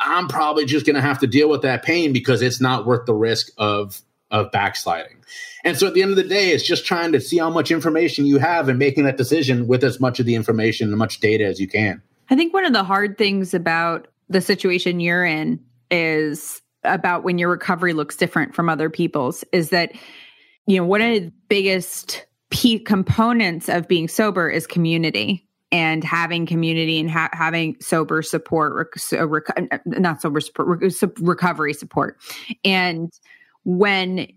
I'm 0.00 0.26
probably 0.28 0.64
just 0.64 0.84
going 0.84 0.96
to 0.96 1.02
have 1.02 1.20
to 1.20 1.26
deal 1.26 1.48
with 1.48 1.62
that 1.62 1.84
pain 1.84 2.12
because 2.12 2.42
it's 2.42 2.60
not 2.60 2.84
worth 2.84 3.06
the 3.06 3.14
risk 3.14 3.50
of 3.56 4.02
of 4.30 4.50
backsliding. 4.50 5.18
And 5.62 5.78
so 5.78 5.86
at 5.86 5.94
the 5.94 6.00
end 6.00 6.10
of 6.10 6.16
the 6.16 6.24
day, 6.24 6.52
it's 6.52 6.66
just 6.66 6.86
trying 6.86 7.12
to 7.12 7.20
see 7.20 7.36
how 7.36 7.50
much 7.50 7.70
information 7.70 8.24
you 8.24 8.38
have 8.38 8.70
and 8.70 8.78
making 8.78 9.04
that 9.04 9.18
decision 9.18 9.66
with 9.66 9.84
as 9.84 10.00
much 10.00 10.20
of 10.20 10.26
the 10.26 10.34
information 10.34 10.88
and 10.88 10.96
much 10.96 11.20
data 11.20 11.44
as 11.44 11.60
you 11.60 11.68
can. 11.68 12.00
I 12.30 12.34
think 12.34 12.54
one 12.54 12.64
of 12.64 12.72
the 12.72 12.82
hard 12.82 13.18
things 13.18 13.52
about 13.52 14.08
the 14.30 14.40
situation 14.40 15.00
you're 15.00 15.24
in 15.24 15.60
is 15.90 16.62
about 16.82 17.24
when 17.24 17.36
your 17.36 17.50
recovery 17.50 17.92
looks 17.92 18.16
different 18.16 18.54
from 18.54 18.70
other 18.70 18.88
people's 18.88 19.44
is 19.52 19.68
that 19.68 19.92
you 20.66 20.78
know 20.78 20.84
one 20.84 21.02
of 21.02 21.08
the 21.08 21.32
biggest 21.48 22.26
key 22.50 22.78
components 22.78 23.68
of 23.68 23.86
being 23.86 24.08
sober 24.08 24.48
is 24.48 24.66
community 24.66 25.46
and 25.72 26.04
having 26.04 26.46
community 26.46 27.00
and 27.00 27.10
ha- 27.10 27.30
having 27.32 27.76
sober 27.80 28.22
support, 28.22 28.74
rec- 28.74 29.28
rec- 29.28 29.72
uh, 29.72 29.78
not 29.86 30.20
sober 30.20 30.40
support, 30.40 30.80
rec- 30.80 31.18
recovery 31.18 31.72
support. 31.72 32.18
And 32.62 33.10
when 33.64 34.28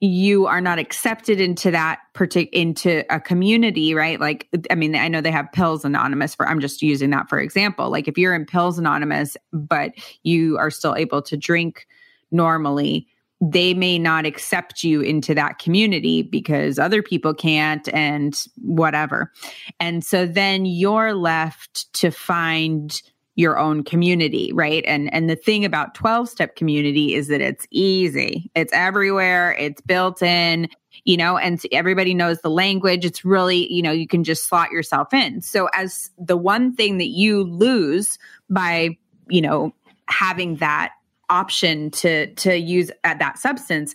you 0.00 0.46
are 0.46 0.62
not 0.62 0.78
accepted 0.78 1.40
into 1.40 1.70
that 1.70 2.00
particular 2.14 2.50
into 2.60 3.04
a 3.14 3.20
community, 3.20 3.94
right? 3.94 4.18
Like, 4.18 4.48
I 4.70 4.74
mean, 4.74 4.96
I 4.96 5.08
know 5.08 5.20
they 5.20 5.30
have 5.30 5.52
Pills 5.52 5.84
Anonymous 5.84 6.34
for. 6.34 6.48
I'm 6.48 6.60
just 6.60 6.82
using 6.82 7.10
that 7.10 7.28
for 7.28 7.38
example. 7.38 7.90
Like, 7.90 8.08
if 8.08 8.16
you're 8.16 8.34
in 8.34 8.46
Pills 8.46 8.78
Anonymous, 8.78 9.36
but 9.52 9.92
you 10.22 10.56
are 10.58 10.70
still 10.70 10.96
able 10.96 11.20
to 11.22 11.36
drink 11.36 11.86
normally, 12.30 13.06
they 13.40 13.72
may 13.72 13.98
not 13.98 14.26
accept 14.26 14.84
you 14.84 15.00
into 15.00 15.34
that 15.34 15.58
community 15.58 16.22
because 16.22 16.78
other 16.78 17.02
people 17.02 17.32
can't 17.32 17.88
and 17.94 18.44
whatever. 18.62 19.32
And 19.78 20.04
so 20.04 20.26
then 20.26 20.66
you're 20.66 21.14
left 21.14 21.92
to 21.94 22.10
find 22.10 23.00
your 23.36 23.58
own 23.58 23.82
community, 23.82 24.52
right? 24.52 24.84
And 24.86 25.12
and 25.14 25.30
the 25.30 25.36
thing 25.36 25.64
about 25.64 25.94
12 25.94 26.28
step 26.28 26.56
community 26.56 27.14
is 27.14 27.28
that 27.28 27.40
it's 27.40 27.66
easy. 27.70 28.50
It's 28.54 28.72
everywhere, 28.74 29.56
it's 29.58 29.80
built 29.80 30.20
in, 30.20 30.68
you 31.04 31.16
know, 31.16 31.38
and 31.38 31.62
everybody 31.72 32.12
knows 32.12 32.40
the 32.40 32.50
language. 32.50 33.06
It's 33.06 33.24
really, 33.24 33.72
you 33.72 33.80
know, 33.80 33.92
you 33.92 34.06
can 34.06 34.24
just 34.24 34.46
slot 34.46 34.70
yourself 34.70 35.14
in. 35.14 35.40
So 35.40 35.70
as 35.72 36.10
the 36.18 36.36
one 36.36 36.74
thing 36.74 36.98
that 36.98 37.08
you 37.08 37.44
lose 37.44 38.18
by, 38.50 38.98
you 39.28 39.40
know, 39.40 39.72
having 40.08 40.56
that 40.56 40.92
option 41.30 41.90
to 41.90 42.34
to 42.34 42.56
use 42.58 42.90
at 43.04 43.18
that 43.18 43.38
substance 43.38 43.94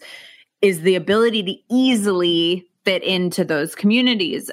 is 0.62 0.82
the 0.82 0.95
ability 0.95 1.44
to 1.44 1.56
easily 1.70 2.66
fit 2.86 3.03
into 3.03 3.44
those 3.44 3.76
communities. 3.76 4.49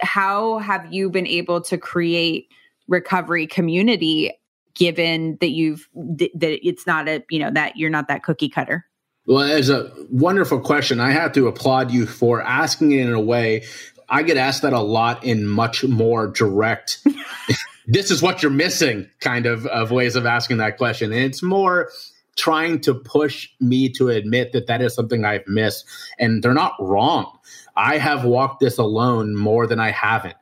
How 0.00 0.58
have 0.58 0.92
you 0.92 1.10
been 1.10 1.26
able 1.26 1.60
to 1.62 1.78
create 1.78 2.48
recovery 2.86 3.46
community 3.46 4.32
given 4.74 5.38
that 5.40 5.50
you've 5.50 5.88
that 5.94 6.66
it's 6.66 6.86
not 6.86 7.08
a 7.08 7.24
you 7.30 7.38
know 7.38 7.50
that 7.50 7.76
you're 7.76 7.90
not 7.90 8.08
that 8.08 8.22
cookie 8.22 8.48
cutter? 8.48 8.84
Well 9.26 9.40
it's 9.40 9.70
a 9.70 9.90
wonderful 10.10 10.60
question. 10.60 11.00
I 11.00 11.10
have 11.10 11.32
to 11.32 11.48
applaud 11.48 11.90
you 11.90 12.06
for 12.06 12.42
asking 12.42 12.92
it 12.92 13.00
in 13.00 13.12
a 13.12 13.20
way. 13.20 13.64
I 14.08 14.22
get 14.22 14.36
asked 14.36 14.62
that 14.62 14.72
a 14.72 14.80
lot 14.80 15.24
in 15.24 15.46
much 15.48 15.82
more 15.82 16.28
direct 16.28 17.00
this 17.86 18.10
is 18.10 18.20
what 18.20 18.42
you're 18.42 18.50
missing 18.50 19.08
kind 19.20 19.46
of 19.46 19.66
of 19.66 19.90
ways 19.90 20.16
of 20.16 20.26
asking 20.26 20.58
that 20.58 20.76
question. 20.76 21.12
And 21.12 21.22
it's 21.22 21.42
more 21.42 21.90
trying 22.36 22.80
to 22.82 22.94
push 22.94 23.48
me 23.60 23.88
to 23.88 24.08
admit 24.08 24.52
that 24.52 24.66
that 24.66 24.82
is 24.82 24.94
something 24.94 25.24
I've 25.24 25.46
missed. 25.46 25.86
And 26.18 26.42
they're 26.42 26.54
not 26.54 26.74
wrong. 26.78 27.38
I 27.76 27.98
have 27.98 28.24
walked 28.24 28.60
this 28.60 28.78
alone 28.78 29.34
more 29.36 29.66
than 29.66 29.80
I 29.80 29.90
haven't. 29.90 30.36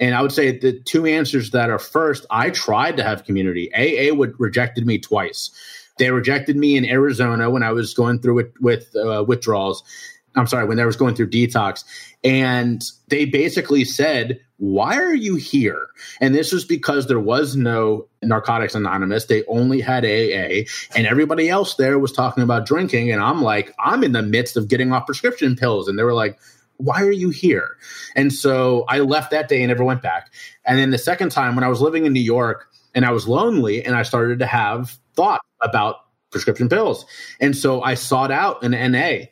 And 0.00 0.14
I 0.14 0.22
would 0.22 0.32
say 0.32 0.56
the 0.56 0.78
two 0.80 1.06
answers 1.06 1.50
that 1.50 1.70
are 1.70 1.78
first, 1.78 2.24
I 2.30 2.50
tried 2.50 2.96
to 2.98 3.02
have 3.02 3.24
community. 3.24 3.70
AA 3.74 4.14
would 4.14 4.38
rejected 4.38 4.86
me 4.86 4.98
twice. 4.98 5.50
They 5.98 6.10
rejected 6.12 6.56
me 6.56 6.76
in 6.76 6.84
Arizona 6.84 7.50
when 7.50 7.64
I 7.64 7.72
was 7.72 7.92
going 7.94 8.20
through 8.20 8.38
it 8.38 8.52
with 8.60 8.94
uh, 8.94 9.24
withdrawals. 9.26 9.82
I'm 10.38 10.46
sorry, 10.46 10.66
when 10.66 10.78
I 10.80 10.86
was 10.86 10.96
going 10.96 11.14
through 11.14 11.30
detox. 11.30 11.84
And 12.24 12.82
they 13.08 13.24
basically 13.24 13.84
said, 13.84 14.40
Why 14.58 14.96
are 14.96 15.14
you 15.14 15.36
here? 15.36 15.86
And 16.20 16.34
this 16.34 16.52
was 16.52 16.64
because 16.64 17.06
there 17.06 17.20
was 17.20 17.56
no 17.56 18.06
Narcotics 18.22 18.74
Anonymous. 18.74 19.26
They 19.26 19.44
only 19.46 19.80
had 19.80 20.04
AA, 20.04 20.68
and 20.96 21.06
everybody 21.06 21.48
else 21.48 21.74
there 21.76 21.98
was 21.98 22.12
talking 22.12 22.42
about 22.42 22.66
drinking. 22.66 23.12
And 23.12 23.22
I'm 23.22 23.42
like, 23.42 23.74
I'm 23.78 24.02
in 24.02 24.12
the 24.12 24.22
midst 24.22 24.56
of 24.56 24.68
getting 24.68 24.92
off 24.92 25.06
prescription 25.06 25.56
pills. 25.56 25.88
And 25.88 25.98
they 25.98 26.02
were 26.02 26.14
like, 26.14 26.38
why 26.78 27.02
are 27.02 27.12
you 27.12 27.30
here? 27.30 27.76
And 28.16 28.32
so 28.32 28.84
I 28.88 29.00
left 29.00 29.30
that 29.32 29.48
day 29.48 29.62
and 29.62 29.68
never 29.68 29.84
went 29.84 30.00
back. 30.00 30.32
And 30.64 30.78
then 30.78 30.90
the 30.90 30.98
second 30.98 31.30
time 31.30 31.54
when 31.54 31.64
I 31.64 31.68
was 31.68 31.80
living 31.80 32.06
in 32.06 32.12
New 32.12 32.20
York 32.20 32.68
and 32.94 33.04
I 33.04 33.10
was 33.10 33.28
lonely 33.28 33.84
and 33.84 33.94
I 33.94 34.02
started 34.02 34.38
to 34.38 34.46
have 34.46 34.96
thought 35.14 35.40
about 35.60 35.96
prescription 36.30 36.68
pills. 36.68 37.04
And 37.40 37.56
so 37.56 37.82
I 37.82 37.94
sought 37.94 38.30
out 38.30 38.62
an 38.62 38.72
NA 38.92 39.26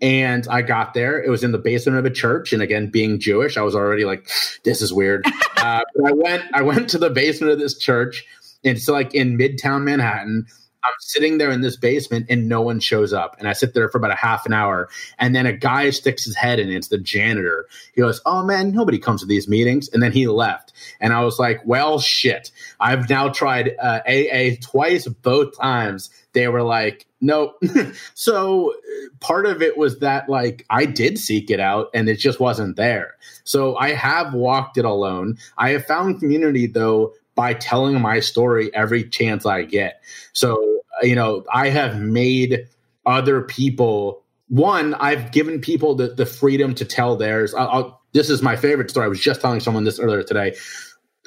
and 0.00 0.46
I 0.48 0.62
got 0.62 0.94
there. 0.94 1.22
It 1.22 1.30
was 1.30 1.44
in 1.44 1.52
the 1.52 1.58
basement 1.58 1.98
of 1.98 2.04
a 2.04 2.10
church, 2.10 2.52
and 2.52 2.62
again, 2.62 2.90
being 2.90 3.20
Jewish, 3.20 3.56
I 3.56 3.62
was 3.62 3.74
already 3.74 4.04
like, 4.04 4.28
"This 4.64 4.82
is 4.82 4.92
weird." 4.92 5.26
uh, 5.56 5.80
but 5.94 6.06
I 6.08 6.12
went, 6.12 6.44
I 6.54 6.62
went 6.62 6.90
to 6.90 6.98
the 6.98 7.10
basement 7.10 7.52
of 7.52 7.58
this 7.58 7.76
church. 7.76 8.24
It's 8.62 8.88
like 8.88 9.14
in 9.14 9.38
Midtown 9.38 9.84
Manhattan. 9.84 10.46
I'm 10.82 10.92
sitting 11.00 11.38
there 11.38 11.50
in 11.50 11.60
this 11.60 11.76
basement 11.76 12.26
and 12.30 12.48
no 12.48 12.62
one 12.62 12.80
shows 12.80 13.12
up. 13.12 13.36
And 13.38 13.46
I 13.46 13.52
sit 13.52 13.74
there 13.74 13.88
for 13.88 13.98
about 13.98 14.12
a 14.12 14.16
half 14.16 14.46
an 14.46 14.54
hour. 14.54 14.88
And 15.18 15.34
then 15.34 15.44
a 15.44 15.52
guy 15.52 15.90
sticks 15.90 16.24
his 16.24 16.34
head 16.34 16.58
in. 16.58 16.70
It's 16.70 16.88
the 16.88 16.98
janitor. 16.98 17.66
He 17.94 18.00
goes, 18.00 18.20
Oh 18.24 18.42
man, 18.44 18.72
nobody 18.72 18.98
comes 18.98 19.20
to 19.20 19.26
these 19.26 19.46
meetings. 19.46 19.90
And 19.90 20.02
then 20.02 20.12
he 20.12 20.26
left. 20.26 20.72
And 20.98 21.12
I 21.12 21.22
was 21.22 21.38
like, 21.38 21.60
Well, 21.66 21.98
shit. 21.98 22.50
I've 22.78 23.10
now 23.10 23.28
tried 23.28 23.76
uh, 23.78 24.00
AA 24.06 24.56
twice, 24.62 25.06
both 25.06 25.58
times. 25.58 26.08
They 26.32 26.48
were 26.48 26.62
like, 26.62 27.06
Nope. 27.20 27.62
so 28.14 28.74
part 29.20 29.46
of 29.46 29.60
it 29.60 29.76
was 29.76 29.98
that, 29.98 30.28
like, 30.28 30.64
I 30.70 30.86
did 30.86 31.18
seek 31.18 31.50
it 31.50 31.60
out 31.60 31.88
and 31.92 32.08
it 32.08 32.16
just 32.16 32.40
wasn't 32.40 32.76
there. 32.76 33.16
So 33.44 33.76
I 33.76 33.90
have 33.90 34.32
walked 34.32 34.78
it 34.78 34.84
alone. 34.84 35.36
I 35.58 35.70
have 35.70 35.84
found 35.84 36.20
community, 36.20 36.66
though, 36.66 37.12
by 37.34 37.54
telling 37.54 38.00
my 38.00 38.20
story 38.20 38.74
every 38.74 39.04
chance 39.04 39.44
I 39.44 39.64
get. 39.64 40.02
So, 40.32 40.80
you 41.02 41.14
know, 41.14 41.44
I 41.52 41.68
have 41.68 42.00
made 42.00 42.66
other 43.04 43.42
people 43.42 44.22
one, 44.50 44.94
I've 44.94 45.30
given 45.30 45.60
people 45.60 45.94
the, 45.94 46.08
the 46.08 46.26
freedom 46.26 46.74
to 46.74 46.84
tell 46.84 47.16
theirs. 47.16 47.54
I'll, 47.54 47.68
I'll, 47.68 48.02
this 48.12 48.28
is 48.28 48.42
my 48.42 48.56
favorite 48.56 48.90
story. 48.90 49.06
I 49.06 49.08
was 49.08 49.20
just 49.20 49.40
telling 49.40 49.60
someone 49.60 49.84
this 49.84 50.00
earlier 50.00 50.24
today. 50.24 50.56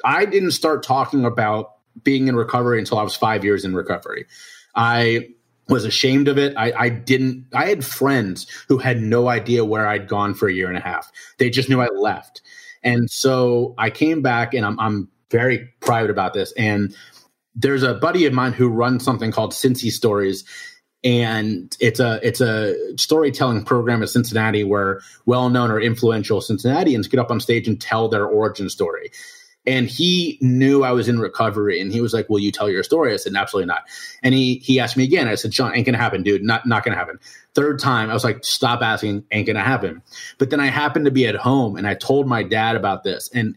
I 0.04 0.26
didn't 0.26 0.50
start 0.50 0.82
talking 0.82 1.24
about 1.24 1.72
being 2.02 2.28
in 2.28 2.36
recovery 2.36 2.78
until 2.78 2.98
I 2.98 3.02
was 3.02 3.16
five 3.16 3.42
years 3.42 3.64
in 3.64 3.74
recovery. 3.74 4.26
I 4.74 5.28
was 5.68 5.84
ashamed 5.84 6.28
of 6.28 6.36
it. 6.36 6.54
I, 6.56 6.72
I, 6.72 6.88
didn't, 6.88 7.46
I 7.54 7.66
had 7.66 7.84
friends 7.84 8.46
who 8.68 8.78
had 8.78 9.00
no 9.00 9.28
idea 9.28 9.64
where 9.64 9.86
I'd 9.86 10.08
gone 10.08 10.34
for 10.34 10.48
a 10.48 10.52
year 10.52 10.68
and 10.68 10.76
a 10.76 10.80
half. 10.80 11.10
They 11.38 11.48
just 11.48 11.68
knew 11.68 11.80
I 11.80 11.88
left. 11.88 12.42
And 12.82 13.10
so 13.10 13.74
I 13.78 13.88
came 13.90 14.20
back 14.20 14.52
and 14.52 14.66
I'm, 14.66 14.78
I'm 14.78 15.08
very 15.30 15.70
private 15.80 16.10
about 16.10 16.34
this. 16.34 16.52
And 16.52 16.94
there's 17.54 17.82
a 17.82 17.94
buddy 17.94 18.26
of 18.26 18.32
mine 18.32 18.52
who 18.52 18.68
runs 18.68 19.04
something 19.04 19.32
called 19.32 19.52
Cincy 19.52 19.90
Stories. 19.90 20.44
And 21.02 21.74
it's 21.80 22.00
a 22.00 22.18
it's 22.26 22.40
a 22.40 22.74
storytelling 22.96 23.64
program 23.64 24.00
in 24.00 24.08
Cincinnati 24.08 24.64
where 24.64 25.00
well-known 25.26 25.70
or 25.70 25.78
influential 25.78 26.40
Cincinnatians 26.40 27.08
get 27.08 27.20
up 27.20 27.30
on 27.30 27.40
stage 27.40 27.68
and 27.68 27.80
tell 27.80 28.08
their 28.08 28.24
origin 28.26 28.70
story. 28.70 29.10
And 29.66 29.88
he 29.88 30.38
knew 30.40 30.84
I 30.84 30.92
was 30.92 31.08
in 31.08 31.18
recovery, 31.18 31.80
and 31.80 31.90
he 31.90 32.00
was 32.00 32.12
like, 32.12 32.28
"Will 32.28 32.38
you 32.38 32.52
tell 32.52 32.68
your 32.68 32.82
story?" 32.82 33.12
I 33.12 33.16
said, 33.16 33.34
"Absolutely 33.34 33.66
not." 33.66 33.82
And 34.22 34.34
he 34.34 34.56
he 34.62 34.78
asked 34.78 34.96
me 34.96 35.04
again. 35.04 35.26
I 35.26 35.36
said, 35.36 35.54
"Sean, 35.54 35.74
ain't 35.74 35.86
gonna 35.86 35.98
happen, 35.98 36.22
dude. 36.22 36.42
Not 36.42 36.66
not 36.66 36.84
gonna 36.84 36.96
happen." 36.96 37.18
Third 37.54 37.78
time, 37.78 38.10
I 38.10 38.14
was 38.14 38.24
like, 38.24 38.44
"Stop 38.44 38.82
asking, 38.82 39.24
ain't 39.30 39.46
gonna 39.46 39.60
happen." 39.60 40.02
But 40.38 40.50
then 40.50 40.60
I 40.60 40.66
happened 40.66 41.06
to 41.06 41.10
be 41.10 41.26
at 41.26 41.36
home, 41.36 41.76
and 41.76 41.86
I 41.86 41.94
told 41.94 42.26
my 42.26 42.42
dad 42.42 42.76
about 42.76 43.04
this, 43.04 43.30
and 43.32 43.56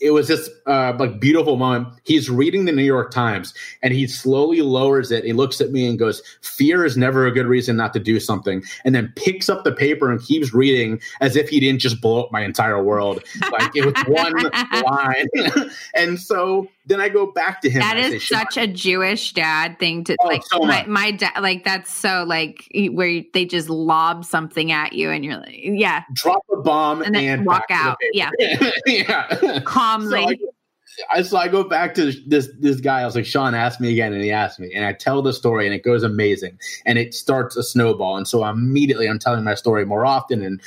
it 0.00 0.10
was 0.12 0.28
this 0.28 0.48
uh, 0.66 0.94
like 0.98 1.20
beautiful 1.20 1.56
moment. 1.56 1.88
He's 2.04 2.30
reading 2.30 2.64
the 2.64 2.72
New 2.72 2.84
York 2.84 3.10
Times 3.10 3.54
and 3.82 3.92
he 3.92 4.06
slowly 4.06 4.62
lowers 4.62 5.10
it. 5.10 5.24
He 5.24 5.32
looks 5.32 5.60
at 5.60 5.70
me 5.70 5.86
and 5.86 5.98
goes, 5.98 6.22
"Fear 6.40 6.84
is 6.84 6.96
never 6.96 7.26
a 7.26 7.30
good 7.30 7.46
reason 7.46 7.76
not 7.76 7.92
to 7.92 8.00
do 8.00 8.18
something." 8.18 8.62
And 8.84 8.94
then 8.94 9.12
picks 9.16 9.48
up 9.48 9.64
the 9.64 9.72
paper 9.72 10.10
and 10.10 10.22
keeps 10.22 10.54
reading 10.54 11.00
as 11.20 11.36
if 11.36 11.48
he 11.48 11.60
didn't 11.60 11.80
just 11.80 12.00
blow 12.00 12.24
up 12.24 12.32
my 12.32 12.42
entire 12.42 12.82
world. 12.82 13.22
Like 13.52 13.76
it 13.76 13.84
was 13.84 13.94
one 14.06 14.32
line. 14.84 15.70
and 15.94 16.18
so 16.18 16.68
then 16.90 17.00
I 17.00 17.08
go 17.08 17.26
back 17.26 17.60
to 17.62 17.70
him. 17.70 17.78
That 17.78 17.96
is 17.96 18.10
say, 18.10 18.34
such 18.34 18.56
a 18.56 18.66
Jewish 18.66 19.32
dad 19.32 19.78
thing 19.78 20.02
to 20.04 20.16
oh, 20.20 20.26
like. 20.26 20.42
So 20.44 20.58
my, 20.58 20.84
my 20.86 21.12
dad, 21.12 21.40
like 21.40 21.64
that's 21.64 21.92
so 21.92 22.24
like 22.26 22.68
where 22.90 23.22
they 23.32 23.44
just 23.44 23.70
lob 23.70 24.24
something 24.24 24.72
at 24.72 24.92
you 24.92 25.08
and 25.10 25.24
you're 25.24 25.36
like, 25.36 25.60
yeah, 25.62 26.02
drop 26.14 26.42
a 26.52 26.56
bomb 26.56 27.00
and 27.02 27.14
then 27.14 27.24
and 27.38 27.46
walk 27.46 27.66
out. 27.70 27.96
Yeah, 28.12 28.30
yeah, 28.86 29.60
calmly. 29.60 30.40
So 30.40 31.04
I, 31.12 31.22
so 31.22 31.36
I 31.38 31.46
go 31.46 31.62
back 31.62 31.94
to 31.94 32.12
this 32.26 32.50
this 32.58 32.80
guy. 32.80 33.02
I 33.02 33.06
was 33.06 33.14
like, 33.14 33.24
Sean 33.24 33.54
asked 33.54 33.80
me 33.80 33.92
again, 33.92 34.12
and 34.12 34.22
he 34.22 34.32
asked 34.32 34.58
me, 34.58 34.72
and 34.74 34.84
I 34.84 34.92
tell 34.92 35.22
the 35.22 35.32
story, 35.32 35.66
and 35.66 35.74
it 35.74 35.84
goes 35.84 36.02
amazing, 36.02 36.58
and 36.84 36.98
it 36.98 37.14
starts 37.14 37.56
a 37.56 37.62
snowball, 37.62 38.16
and 38.16 38.26
so 38.26 38.44
immediately 38.44 39.08
I'm 39.08 39.20
telling 39.20 39.44
my 39.44 39.54
story 39.54 39.86
more 39.86 40.04
often. 40.04 40.42
And 40.42 40.60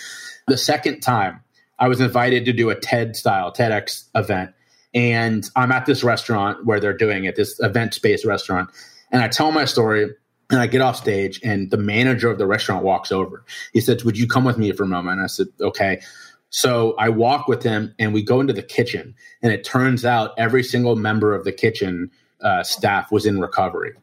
the 0.47 0.57
second 0.57 1.01
time, 1.01 1.41
I 1.79 1.89
was 1.89 1.99
invited 1.99 2.45
to 2.45 2.53
do 2.53 2.69
a 2.69 2.75
TED 2.75 3.17
style 3.17 3.51
TEDx 3.51 4.05
event 4.15 4.53
and 4.93 5.49
I'm 5.55 5.71
at 5.71 5.85
this 5.85 6.03
restaurant 6.03 6.65
where 6.65 6.79
they're 6.79 6.95
doing 6.95 7.25
it, 7.25 7.35
this 7.35 7.59
event 7.59 7.93
space 7.93 8.25
restaurant. 8.25 8.69
And 9.11 9.21
I 9.21 9.27
tell 9.27 9.51
my 9.51 9.65
story 9.65 10.09
and 10.49 10.59
I 10.59 10.67
get 10.67 10.81
off 10.81 10.95
stage 10.95 11.39
and 11.43 11.71
the 11.71 11.77
manager 11.77 12.29
of 12.29 12.37
the 12.37 12.45
restaurant 12.45 12.83
walks 12.83 13.11
over. 13.11 13.43
He 13.73 13.81
says, 13.81 14.05
Would 14.05 14.17
you 14.17 14.27
come 14.27 14.43
with 14.43 14.57
me 14.57 14.71
for 14.71 14.83
a 14.83 14.87
moment? 14.87 15.17
And 15.17 15.23
I 15.23 15.27
said, 15.27 15.47
Okay. 15.59 16.01
So 16.49 16.93
I 16.99 17.09
walk 17.09 17.47
with 17.47 17.63
him 17.63 17.95
and 17.97 18.13
we 18.13 18.21
go 18.21 18.39
into 18.39 18.53
the 18.53 18.61
kitchen. 18.61 19.15
And 19.41 19.51
it 19.51 19.63
turns 19.63 20.05
out 20.05 20.33
every 20.37 20.63
single 20.63 20.95
member 20.95 21.33
of 21.33 21.45
the 21.45 21.51
kitchen 21.51 22.11
uh, 22.41 22.61
staff 22.61 23.11
was 23.11 23.25
in 23.25 23.39
recovery. 23.39 23.93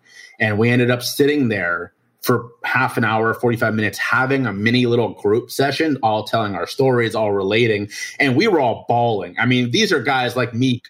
And 0.41 0.59
we 0.59 0.71
ended 0.71 0.91
up 0.91 1.03
sitting 1.03 1.49
there 1.49 1.93
for 2.23 2.51
half 2.65 2.97
an 2.97 3.05
hour, 3.05 3.33
45 3.33 3.75
minutes, 3.75 3.99
having 3.99 4.47
a 4.47 4.53
mini 4.53 4.87
little 4.87 5.11
group 5.15 5.51
session, 5.51 5.97
all 6.03 6.25
telling 6.25 6.55
our 6.55 6.67
stories, 6.67 7.15
all 7.15 7.33
relating. 7.33 7.89
And 8.19 8.37
we 8.37 8.47
were 8.47 8.61
all 8.61 8.85
bawling. 8.89 9.35
I 9.39 9.47
mean, 9.47 9.71
these 9.71 9.93
are 9.93 10.03
guys 10.03 10.37
like 10.37 10.55
me. 10.55 10.83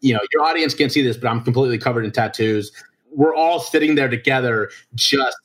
You 0.00 0.14
know, 0.14 0.20
your 0.32 0.42
audience 0.42 0.74
can't 0.74 0.92
see 0.92 1.02
this, 1.02 1.16
but 1.16 1.28
I'm 1.28 1.42
completely 1.42 1.78
covered 1.78 2.04
in 2.04 2.12
tattoos. 2.12 2.70
We're 3.10 3.34
all 3.34 3.60
sitting 3.60 3.96
there 3.96 4.08
together, 4.08 4.70
just 4.94 5.36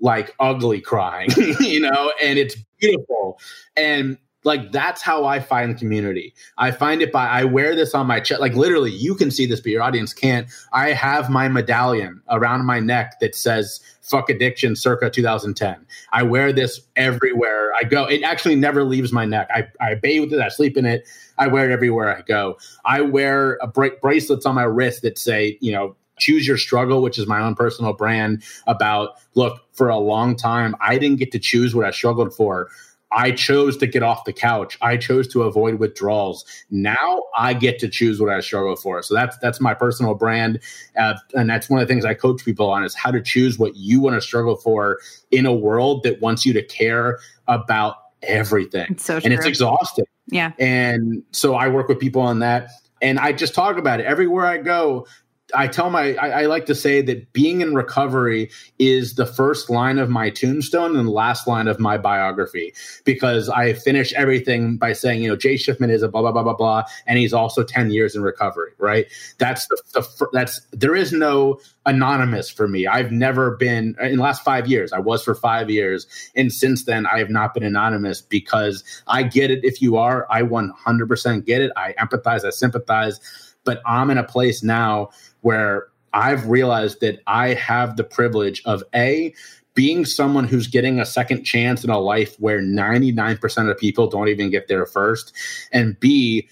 like 0.00 0.34
ugly 0.40 0.80
crying, 0.80 1.30
you 1.60 1.80
know, 1.80 2.12
and 2.20 2.38
it's 2.38 2.56
beautiful. 2.78 3.38
And 3.76 4.18
like 4.44 4.72
that's 4.72 5.02
how 5.02 5.24
I 5.24 5.40
find 5.40 5.78
community. 5.78 6.34
I 6.58 6.70
find 6.70 7.02
it 7.02 7.12
by 7.12 7.26
I 7.28 7.44
wear 7.44 7.74
this 7.74 7.94
on 7.94 8.06
my 8.06 8.20
chest. 8.20 8.40
Like 8.40 8.54
literally, 8.54 8.90
you 8.90 9.14
can 9.14 9.30
see 9.30 9.46
this, 9.46 9.60
but 9.60 9.70
your 9.70 9.82
audience 9.82 10.12
can't. 10.12 10.48
I 10.72 10.90
have 10.92 11.30
my 11.30 11.48
medallion 11.48 12.20
around 12.28 12.64
my 12.66 12.80
neck 12.80 13.20
that 13.20 13.34
says 13.34 13.80
"fuck 14.00 14.28
addiction" 14.30 14.74
circa 14.74 15.10
2010. 15.10 15.86
I 16.12 16.22
wear 16.24 16.52
this 16.52 16.80
everywhere 16.96 17.72
I 17.74 17.84
go. 17.84 18.04
It 18.04 18.22
actually 18.22 18.56
never 18.56 18.84
leaves 18.84 19.12
my 19.12 19.24
neck. 19.24 19.48
I 19.54 19.68
I 19.80 19.94
bathe 19.94 20.22
with 20.22 20.32
it. 20.32 20.40
I 20.40 20.48
sleep 20.48 20.76
in 20.76 20.86
it. 20.86 21.06
I 21.38 21.46
wear 21.46 21.70
it 21.70 21.72
everywhere 21.72 22.16
I 22.16 22.22
go. 22.22 22.58
I 22.84 23.00
wear 23.02 23.58
bra- 23.74 23.96
bracelets 24.00 24.46
on 24.46 24.54
my 24.54 24.64
wrist 24.64 25.02
that 25.02 25.18
say, 25.18 25.56
you 25.60 25.72
know, 25.72 25.96
choose 26.18 26.46
your 26.46 26.58
struggle 26.58 27.02
which 27.02 27.18
is 27.18 27.26
my 27.26 27.40
own 27.40 27.54
personal 27.54 27.94
brand 27.94 28.42
about 28.66 29.14
look 29.34 29.60
for 29.72 29.88
a 29.88 29.96
long 29.96 30.36
time 30.36 30.76
i 30.80 30.98
didn't 30.98 31.18
get 31.18 31.32
to 31.32 31.38
choose 31.38 31.74
what 31.74 31.86
i 31.86 31.90
struggled 31.90 32.34
for 32.34 32.68
I 33.14 33.32
chose 33.32 33.76
to 33.78 33.86
get 33.86 34.02
off 34.02 34.24
the 34.24 34.32
couch. 34.32 34.78
I 34.80 34.96
chose 34.96 35.28
to 35.28 35.42
avoid 35.42 35.78
withdrawals. 35.78 36.44
Now 36.70 37.22
I 37.36 37.54
get 37.54 37.78
to 37.80 37.88
choose 37.88 38.20
what 38.20 38.30
I 38.30 38.40
struggle 38.40 38.76
for. 38.76 39.02
So 39.02 39.14
that's 39.14 39.36
that's 39.38 39.60
my 39.60 39.74
personal 39.74 40.14
brand, 40.14 40.60
uh, 40.98 41.14
and 41.34 41.48
that's 41.48 41.68
one 41.68 41.80
of 41.80 41.86
the 41.86 41.92
things 41.92 42.04
I 42.04 42.14
coach 42.14 42.44
people 42.44 42.70
on 42.70 42.84
is 42.84 42.94
how 42.94 43.10
to 43.10 43.20
choose 43.20 43.58
what 43.58 43.76
you 43.76 44.00
want 44.00 44.14
to 44.14 44.20
struggle 44.20 44.56
for 44.56 44.98
in 45.30 45.46
a 45.46 45.52
world 45.52 46.02
that 46.04 46.20
wants 46.20 46.46
you 46.46 46.52
to 46.54 46.62
care 46.62 47.18
about 47.48 47.96
everything. 48.22 48.86
It's 48.90 49.04
so 49.04 49.20
and 49.22 49.32
it's 49.32 49.46
exhausting. 49.46 50.06
Yeah. 50.28 50.52
And 50.58 51.22
so 51.32 51.54
I 51.54 51.68
work 51.68 51.88
with 51.88 51.98
people 51.98 52.22
on 52.22 52.40
that. 52.40 52.70
And 53.00 53.18
I 53.18 53.32
just 53.32 53.52
talk 53.52 53.78
about 53.78 53.98
it 53.98 54.06
everywhere 54.06 54.46
I 54.46 54.58
go. 54.58 55.06
I 55.54 55.68
tell 55.68 55.90
my 55.90 56.14
I, 56.16 56.42
I, 56.42 56.46
like 56.46 56.66
to 56.66 56.74
say 56.74 57.02
that 57.02 57.32
being 57.32 57.60
in 57.60 57.74
recovery 57.74 58.50
is 58.78 59.14
the 59.14 59.26
first 59.26 59.70
line 59.70 59.98
of 59.98 60.08
my 60.08 60.30
tombstone 60.30 60.96
and 60.96 61.06
the 61.06 61.12
last 61.12 61.46
line 61.46 61.68
of 61.68 61.78
my 61.78 61.98
biography 61.98 62.72
because 63.04 63.48
I 63.48 63.74
finish 63.74 64.12
everything 64.14 64.76
by 64.76 64.92
saying 64.92 65.22
you 65.22 65.28
know 65.28 65.36
Jay 65.36 65.54
Shifman 65.54 65.90
is 65.90 66.02
a 66.02 66.08
blah 66.08 66.22
blah 66.22 66.32
blah 66.32 66.42
blah 66.42 66.54
blah 66.54 66.84
and 67.06 67.18
he's 67.18 67.32
also 67.32 67.62
ten 67.62 67.90
years 67.90 68.14
in 68.14 68.22
recovery 68.22 68.72
right? 68.78 69.06
That's 69.38 69.66
the, 69.68 69.82
the 69.94 70.28
that's 70.32 70.60
there 70.72 70.94
is 70.94 71.12
no 71.12 71.60
anonymous 71.86 72.48
for 72.48 72.68
me. 72.68 72.86
I've 72.86 73.12
never 73.12 73.56
been 73.56 73.96
in 74.00 74.16
the 74.16 74.22
last 74.22 74.44
five 74.44 74.66
years 74.66 74.92
I 74.92 74.98
was 74.98 75.22
for 75.22 75.34
five 75.34 75.70
years 75.70 76.06
and 76.34 76.52
since 76.52 76.84
then 76.84 77.06
I 77.06 77.18
have 77.18 77.30
not 77.30 77.54
been 77.54 77.64
anonymous 77.64 78.20
because 78.20 78.84
I 79.06 79.22
get 79.22 79.50
it 79.50 79.64
if 79.64 79.82
you 79.82 79.96
are. 79.96 80.26
I 80.30 80.42
100% 80.42 81.44
get 81.44 81.62
it. 81.62 81.72
I 81.76 81.94
empathize 81.94 82.44
I 82.44 82.50
sympathize 82.50 83.20
but 83.64 83.80
I'm 83.86 84.10
in 84.10 84.18
a 84.18 84.24
place 84.24 84.62
now 84.62 85.10
where 85.42 85.88
I've 86.12 86.48
realized 86.48 87.00
that 87.00 87.20
I 87.26 87.54
have 87.54 87.96
the 87.96 88.04
privilege 88.04 88.62
of 88.64 88.82
A, 88.94 89.34
being 89.74 90.04
someone 90.04 90.44
who's 90.44 90.66
getting 90.66 91.00
a 91.00 91.06
second 91.06 91.44
chance 91.44 91.84
in 91.84 91.90
a 91.90 91.98
life 91.98 92.36
where 92.38 92.60
99% 92.60 93.70
of 93.70 93.78
people 93.78 94.06
don't 94.06 94.28
even 94.28 94.50
get 94.50 94.68
there 94.68 94.86
first, 94.86 95.32
and 95.72 95.98
B, 96.00 96.48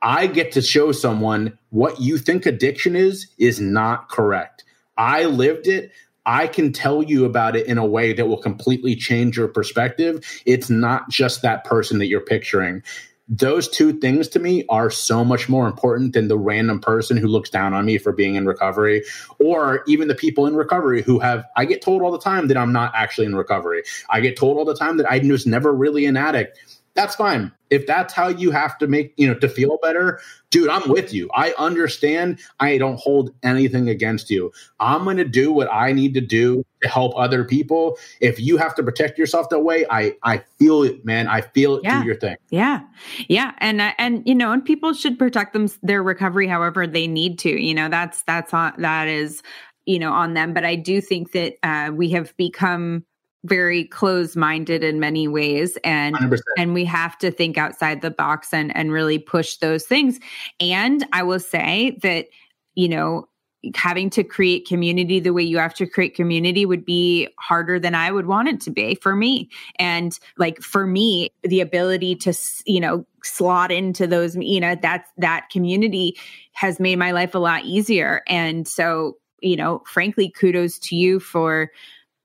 I 0.00 0.26
get 0.26 0.52
to 0.52 0.62
show 0.62 0.92
someone 0.92 1.58
what 1.70 2.00
you 2.00 2.18
think 2.18 2.44
addiction 2.46 2.96
is, 2.96 3.28
is 3.38 3.60
not 3.60 4.08
correct. 4.08 4.64
I 4.96 5.24
lived 5.24 5.68
it. 5.68 5.92
I 6.24 6.46
can 6.46 6.72
tell 6.72 7.02
you 7.02 7.24
about 7.24 7.56
it 7.56 7.66
in 7.66 7.78
a 7.78 7.86
way 7.86 8.12
that 8.12 8.26
will 8.26 8.40
completely 8.40 8.94
change 8.94 9.36
your 9.36 9.48
perspective. 9.48 10.24
It's 10.46 10.70
not 10.70 11.08
just 11.08 11.42
that 11.42 11.64
person 11.64 11.98
that 11.98 12.06
you're 12.06 12.20
picturing 12.20 12.82
those 13.32 13.66
two 13.66 13.98
things 13.98 14.28
to 14.28 14.38
me 14.38 14.62
are 14.68 14.90
so 14.90 15.24
much 15.24 15.48
more 15.48 15.66
important 15.66 16.12
than 16.12 16.28
the 16.28 16.36
random 16.36 16.78
person 16.78 17.16
who 17.16 17.26
looks 17.26 17.48
down 17.48 17.72
on 17.72 17.86
me 17.86 17.96
for 17.96 18.12
being 18.12 18.34
in 18.34 18.44
recovery 18.44 19.02
or 19.38 19.82
even 19.86 20.08
the 20.08 20.14
people 20.14 20.46
in 20.46 20.54
recovery 20.54 21.00
who 21.00 21.18
have 21.18 21.42
I 21.56 21.64
get 21.64 21.80
told 21.80 22.02
all 22.02 22.12
the 22.12 22.18
time 22.18 22.48
that 22.48 22.58
I'm 22.58 22.72
not 22.72 22.92
actually 22.94 23.26
in 23.26 23.34
recovery. 23.34 23.84
I 24.10 24.20
get 24.20 24.36
told 24.36 24.58
all 24.58 24.66
the 24.66 24.76
time 24.76 24.98
that 24.98 25.10
I 25.10 25.18
was 25.26 25.46
never 25.46 25.72
really 25.72 26.04
an 26.04 26.18
addict. 26.18 26.58
That's 26.94 27.14
fine. 27.14 27.52
If 27.70 27.86
that's 27.86 28.12
how 28.12 28.28
you 28.28 28.50
have 28.50 28.76
to 28.78 28.86
make, 28.86 29.14
you 29.16 29.26
know, 29.26 29.34
to 29.34 29.48
feel 29.48 29.78
better, 29.80 30.20
dude, 30.50 30.68
I'm 30.68 30.90
with 30.90 31.14
you. 31.14 31.30
I 31.34 31.54
understand. 31.56 32.38
I 32.60 32.76
don't 32.76 33.00
hold 33.00 33.32
anything 33.42 33.88
against 33.88 34.28
you. 34.28 34.52
I'm 34.78 35.04
going 35.04 35.16
to 35.16 35.24
do 35.24 35.52
what 35.52 35.72
I 35.72 35.92
need 35.92 36.12
to 36.14 36.20
do 36.20 36.66
to 36.82 36.88
help 36.88 37.14
other 37.16 37.44
people. 37.44 37.98
If 38.20 38.38
you 38.38 38.58
have 38.58 38.74
to 38.74 38.82
protect 38.82 39.18
yourself 39.18 39.48
that 39.48 39.60
way, 39.60 39.86
I 39.90 40.14
I 40.22 40.42
feel 40.58 40.82
it, 40.82 41.04
man. 41.04 41.28
I 41.28 41.40
feel 41.40 41.76
it. 41.76 41.84
Yeah. 41.84 42.00
Do 42.00 42.06
your 42.06 42.16
thing. 42.16 42.36
Yeah. 42.50 42.80
Yeah. 43.28 43.52
And 43.58 43.80
uh, 43.80 43.92
and 43.96 44.22
you 44.26 44.34
know, 44.34 44.52
and 44.52 44.62
people 44.62 44.92
should 44.92 45.18
protect 45.18 45.54
them 45.54 45.68
their 45.82 46.02
recovery 46.02 46.46
however 46.46 46.86
they 46.86 47.06
need 47.06 47.38
to. 47.40 47.50
You 47.50 47.74
know, 47.74 47.88
that's 47.88 48.22
that's 48.24 48.52
on 48.52 48.74
that 48.78 49.08
is 49.08 49.42
you 49.86 49.98
know 49.98 50.12
on 50.12 50.34
them. 50.34 50.52
But 50.52 50.66
I 50.66 50.74
do 50.74 51.00
think 51.00 51.32
that 51.32 51.54
uh, 51.62 51.90
we 51.92 52.10
have 52.10 52.36
become 52.36 53.06
very 53.44 53.84
closed 53.84 54.36
minded 54.36 54.84
in 54.84 55.00
many 55.00 55.26
ways 55.26 55.76
and 55.82 56.14
100%. 56.16 56.40
and 56.56 56.74
we 56.74 56.84
have 56.84 57.18
to 57.18 57.30
think 57.30 57.58
outside 57.58 58.00
the 58.00 58.10
box 58.10 58.52
and 58.52 58.74
and 58.76 58.92
really 58.92 59.18
push 59.18 59.56
those 59.56 59.84
things. 59.84 60.20
And 60.60 61.04
i 61.12 61.22
will 61.22 61.40
say 61.40 61.98
that 62.02 62.26
you 62.74 62.88
know 62.88 63.28
having 63.76 64.10
to 64.10 64.24
create 64.24 64.66
community 64.66 65.20
the 65.20 65.32
way 65.32 65.42
you 65.42 65.56
have 65.56 65.74
to 65.74 65.86
create 65.86 66.16
community 66.16 66.66
would 66.66 66.84
be 66.84 67.28
harder 67.38 67.78
than 67.78 67.94
i 67.94 68.10
would 68.10 68.26
want 68.26 68.48
it 68.48 68.60
to 68.60 68.70
be 68.70 68.94
for 68.96 69.14
me. 69.14 69.48
And 69.78 70.18
like 70.36 70.60
for 70.60 70.86
me 70.86 71.30
the 71.42 71.60
ability 71.60 72.16
to 72.16 72.32
you 72.66 72.80
know 72.80 73.04
slot 73.24 73.72
into 73.72 74.06
those 74.06 74.36
you 74.36 74.60
know 74.60 74.76
that's 74.80 75.08
that 75.18 75.48
community 75.50 76.16
has 76.52 76.78
made 76.78 76.96
my 76.96 77.10
life 77.10 77.34
a 77.34 77.38
lot 77.38 77.64
easier. 77.64 78.22
And 78.28 78.68
so 78.68 79.16
you 79.40 79.56
know 79.56 79.82
frankly 79.86 80.28
kudos 80.28 80.78
to 80.78 80.96
you 80.96 81.18
for 81.18 81.70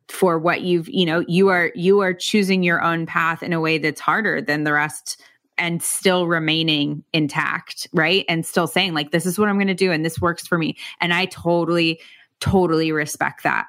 for 0.09 0.39
what 0.39 0.61
you've 0.61 0.88
you 0.89 1.05
know 1.05 1.23
you 1.27 1.49
are 1.49 1.71
you 1.75 1.99
are 1.99 2.13
choosing 2.13 2.63
your 2.63 2.81
own 2.81 3.05
path 3.05 3.43
in 3.43 3.53
a 3.53 3.59
way 3.59 3.77
that's 3.77 3.99
harder 3.99 4.41
than 4.41 4.63
the 4.63 4.73
rest 4.73 5.21
and 5.57 5.84
still 5.84 6.27
remaining 6.27 7.03
intact 7.13 7.88
right 7.93 8.25
and 8.29 8.45
still 8.45 8.67
saying 8.67 8.93
like 8.93 9.11
this 9.11 9.25
is 9.25 9.38
what 9.38 9.49
i'm 9.49 9.57
going 9.57 9.67
to 9.67 9.73
do 9.73 9.91
and 9.91 10.05
this 10.05 10.21
works 10.21 10.47
for 10.47 10.57
me 10.57 10.77
and 11.01 11.13
i 11.13 11.25
totally 11.25 11.99
totally 12.39 12.91
respect 12.91 13.43
that 13.43 13.67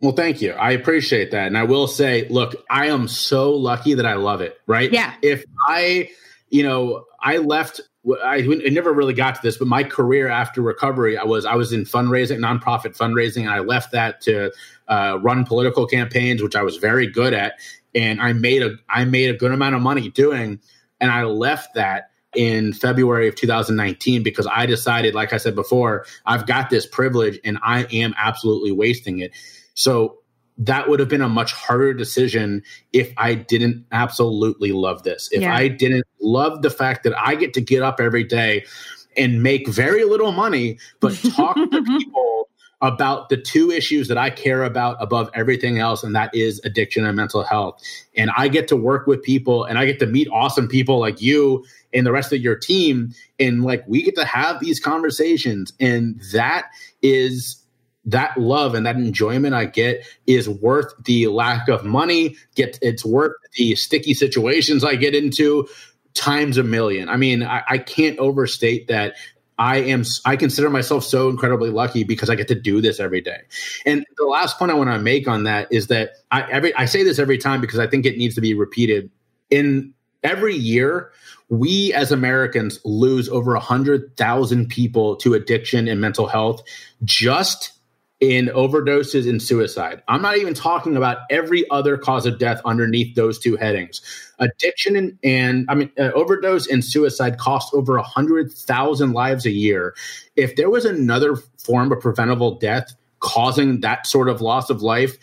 Well, 0.00 0.12
thank 0.12 0.42
you. 0.42 0.52
I 0.52 0.72
appreciate 0.72 1.30
that. 1.30 1.46
And 1.46 1.56
I 1.56 1.64
will 1.64 1.86
say, 1.86 2.28
look, 2.28 2.54
I 2.68 2.88
am 2.88 3.08
so 3.08 3.52
lucky 3.52 3.94
that 3.94 4.04
I 4.04 4.14
love 4.14 4.42
it, 4.42 4.60
right? 4.66 4.92
Yeah. 4.92 5.14
If 5.22 5.44
I, 5.66 6.10
you 6.50 6.62
know, 6.62 7.06
I 7.20 7.38
left 7.38 7.80
I, 8.22 8.36
I 8.36 8.68
never 8.68 8.92
really 8.92 9.14
got 9.14 9.34
to 9.36 9.40
this, 9.42 9.56
but 9.56 9.68
my 9.68 9.82
career 9.82 10.28
after 10.28 10.60
recovery, 10.60 11.16
I 11.16 11.24
was 11.24 11.44
I 11.44 11.54
was 11.54 11.72
in 11.72 11.84
fundraising, 11.84 12.38
nonprofit 12.38 12.96
fundraising, 12.96 13.42
and 13.42 13.50
I 13.50 13.60
left 13.60 13.92
that 13.92 14.20
to 14.22 14.52
uh, 14.88 15.18
run 15.22 15.44
political 15.44 15.86
campaigns, 15.86 16.42
which 16.42 16.54
I 16.54 16.62
was 16.62 16.76
very 16.76 17.06
good 17.06 17.32
at, 17.32 17.54
and 17.94 18.20
I 18.20 18.32
made 18.32 18.62
a 18.62 18.76
I 18.88 19.04
made 19.04 19.30
a 19.30 19.36
good 19.36 19.52
amount 19.52 19.74
of 19.74 19.80
money 19.80 20.10
doing, 20.10 20.60
and 21.00 21.10
I 21.10 21.24
left 21.24 21.74
that 21.74 22.10
in 22.34 22.72
February 22.72 23.28
of 23.28 23.36
2019 23.36 24.22
because 24.22 24.46
I 24.46 24.66
decided, 24.66 25.14
like 25.14 25.32
I 25.32 25.36
said 25.36 25.54
before, 25.54 26.04
I've 26.26 26.46
got 26.46 26.70
this 26.70 26.86
privilege 26.86 27.38
and 27.44 27.58
I 27.62 27.84
am 27.84 28.14
absolutely 28.18 28.72
wasting 28.72 29.20
it. 29.20 29.32
So 29.74 30.18
that 30.58 30.88
would 30.88 31.00
have 31.00 31.08
been 31.08 31.22
a 31.22 31.28
much 31.28 31.52
harder 31.52 31.94
decision 31.94 32.62
if 32.92 33.12
I 33.16 33.34
didn't 33.34 33.86
absolutely 33.90 34.72
love 34.72 35.02
this. 35.02 35.28
If 35.32 35.42
Yeah. 35.42 35.54
I 35.54 35.68
didn't 35.68 36.06
love 36.24 36.62
the 36.62 36.70
fact 36.70 37.04
that 37.04 37.14
I 37.18 37.34
get 37.34 37.54
to 37.54 37.60
get 37.60 37.82
up 37.82 38.00
every 38.00 38.24
day 38.24 38.64
and 39.16 39.42
make 39.42 39.68
very 39.68 40.04
little 40.04 40.32
money, 40.32 40.78
but 41.00 41.14
talk 41.36 41.54
to 41.56 41.82
people 41.84 42.48
about 42.84 43.30
the 43.30 43.36
two 43.36 43.70
issues 43.70 44.08
that 44.08 44.18
I 44.18 44.28
care 44.28 44.62
about 44.62 44.96
above 45.00 45.30
everything 45.32 45.78
else, 45.78 46.02
and 46.02 46.14
that 46.14 46.34
is 46.34 46.60
addiction 46.64 47.06
and 47.06 47.16
mental 47.16 47.42
health. 47.42 47.82
And 48.14 48.30
I 48.36 48.48
get 48.48 48.68
to 48.68 48.76
work 48.76 49.06
with 49.06 49.22
people 49.22 49.64
and 49.64 49.78
I 49.78 49.86
get 49.86 49.98
to 50.00 50.06
meet 50.06 50.28
awesome 50.30 50.68
people 50.68 50.98
like 50.98 51.20
you 51.22 51.64
and 51.94 52.06
the 52.06 52.12
rest 52.12 52.32
of 52.32 52.40
your 52.40 52.56
team. 52.56 53.14
And 53.40 53.64
like 53.64 53.84
we 53.86 54.02
get 54.02 54.16
to 54.16 54.24
have 54.26 54.60
these 54.60 54.80
conversations. 54.80 55.72
And 55.80 56.20
that 56.32 56.66
is 57.00 57.64
that 58.04 58.36
love 58.36 58.74
and 58.74 58.84
that 58.84 58.96
enjoyment 58.96 59.54
I 59.54 59.64
get 59.64 60.06
is 60.26 60.46
worth 60.46 60.92
the 61.04 61.28
lack 61.28 61.68
of 61.68 61.84
money. 61.84 62.36
Get 62.54 62.78
it's 62.82 63.04
worth 63.04 63.32
the 63.56 63.76
sticky 63.76 64.12
situations 64.12 64.84
I 64.84 64.96
get 64.96 65.14
into 65.14 65.66
times 66.14 66.58
a 66.58 66.62
million. 66.62 67.08
I 67.08 67.16
mean, 67.16 67.42
I, 67.42 67.62
I 67.68 67.78
can't 67.78 68.18
overstate 68.18 68.88
that. 68.88 69.14
I 69.56 69.76
am. 69.78 70.04
I 70.24 70.36
consider 70.36 70.68
myself 70.68 71.04
so 71.04 71.28
incredibly 71.28 71.70
lucky 71.70 72.02
because 72.02 72.28
I 72.28 72.34
get 72.34 72.48
to 72.48 72.56
do 72.56 72.80
this 72.80 72.98
every 72.98 73.20
day. 73.20 73.42
And 73.86 74.04
the 74.16 74.24
last 74.24 74.58
point 74.58 74.72
I 74.72 74.74
want 74.74 74.90
to 74.90 74.98
make 74.98 75.28
on 75.28 75.44
that 75.44 75.68
is 75.70 75.86
that 75.88 76.10
I 76.32 76.50
every 76.50 76.74
I 76.74 76.86
say 76.86 77.04
this 77.04 77.20
every 77.20 77.38
time 77.38 77.60
because 77.60 77.78
I 77.78 77.86
think 77.86 78.04
it 78.04 78.16
needs 78.16 78.34
to 78.34 78.40
be 78.40 78.54
repeated. 78.54 79.10
In 79.50 79.94
every 80.24 80.56
year, 80.56 81.12
we 81.50 81.92
as 81.92 82.10
Americans 82.10 82.80
lose 82.84 83.28
over 83.28 83.54
a 83.54 83.60
hundred 83.60 84.16
thousand 84.16 84.70
people 84.70 85.14
to 85.16 85.34
addiction 85.34 85.86
and 85.86 86.00
mental 86.00 86.26
health 86.26 86.62
just 87.04 87.73
in 88.32 88.46
overdoses 88.46 89.28
and 89.28 89.42
suicide. 89.42 90.02
I'm 90.08 90.22
not 90.22 90.38
even 90.38 90.54
talking 90.54 90.96
about 90.96 91.18
every 91.30 91.68
other 91.70 91.98
cause 91.98 92.24
of 92.24 92.38
death 92.38 92.60
underneath 92.64 93.14
those 93.14 93.38
two 93.38 93.56
headings. 93.56 94.00
Addiction 94.38 94.96
and, 94.96 95.18
and 95.22 95.66
I 95.68 95.74
mean, 95.74 95.90
uh, 95.98 96.10
overdose 96.14 96.66
and 96.66 96.82
suicide 96.82 97.38
cost 97.38 97.74
over 97.74 97.96
a 97.96 98.02
hundred 98.02 98.50
thousand 98.50 99.12
lives 99.12 99.44
a 99.44 99.50
year. 99.50 99.94
If 100.36 100.56
there 100.56 100.70
was 100.70 100.86
another 100.86 101.36
form 101.58 101.92
of 101.92 102.00
preventable 102.00 102.58
death 102.58 102.94
causing 103.20 103.80
that 103.80 104.06
sort 104.06 104.30
of 104.30 104.40
loss 104.40 104.70
of 104.70 104.80
life, 104.80 105.18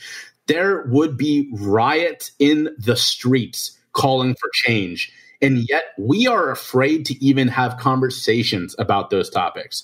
there 0.48 0.84
would 0.88 1.18
be 1.18 1.50
riots 1.54 2.32
in 2.38 2.70
the 2.78 2.96
streets 2.96 3.78
calling 3.94 4.36
for 4.36 4.50
change. 4.54 5.12
And 5.42 5.68
yet 5.68 5.86
we 5.98 6.28
are 6.28 6.52
afraid 6.52 7.06
to 7.08 7.24
even 7.24 7.48
have 7.48 7.78
conversations 7.78 8.76
about 8.78 9.10
those 9.10 9.30
topics. 9.30 9.84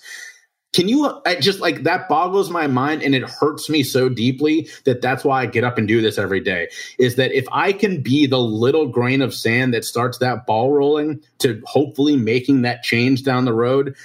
Can 0.74 0.88
you 0.88 1.22
I 1.26 1.36
just 1.36 1.60
like 1.60 1.84
that 1.84 2.08
boggles 2.08 2.50
my 2.50 2.68
mind 2.68 3.02
and 3.02 3.16
it 3.16 3.24
hurts 3.24 3.70
me 3.70 3.84
so 3.84 4.10
deeply 4.10 4.70
that 4.84 5.02
that's 5.02 5.24
why 5.24 5.42
I 5.42 5.46
get 5.46 5.64
up 5.64 5.78
and 5.78 5.88
do 5.88 6.02
this 6.02 6.18
every 6.18 6.40
day 6.40 6.68
is 7.00 7.16
that 7.16 7.32
if 7.32 7.48
I 7.52 7.72
can 7.72 8.02
be 8.02 8.28
the 8.28 8.40
little 8.40 8.88
grain 8.88 9.22
of 9.22 9.34
sand 9.34 9.74
that 9.74 9.86
starts 9.86 10.20
that 10.20 10.46
ball 10.46 10.72
rolling 10.72 11.22
to 11.40 11.62
hopefully 11.66 12.16
making 12.16 12.62
that 12.64 12.84
change 12.84 13.24
down 13.24 13.46
the 13.46 13.54
road 13.54 13.96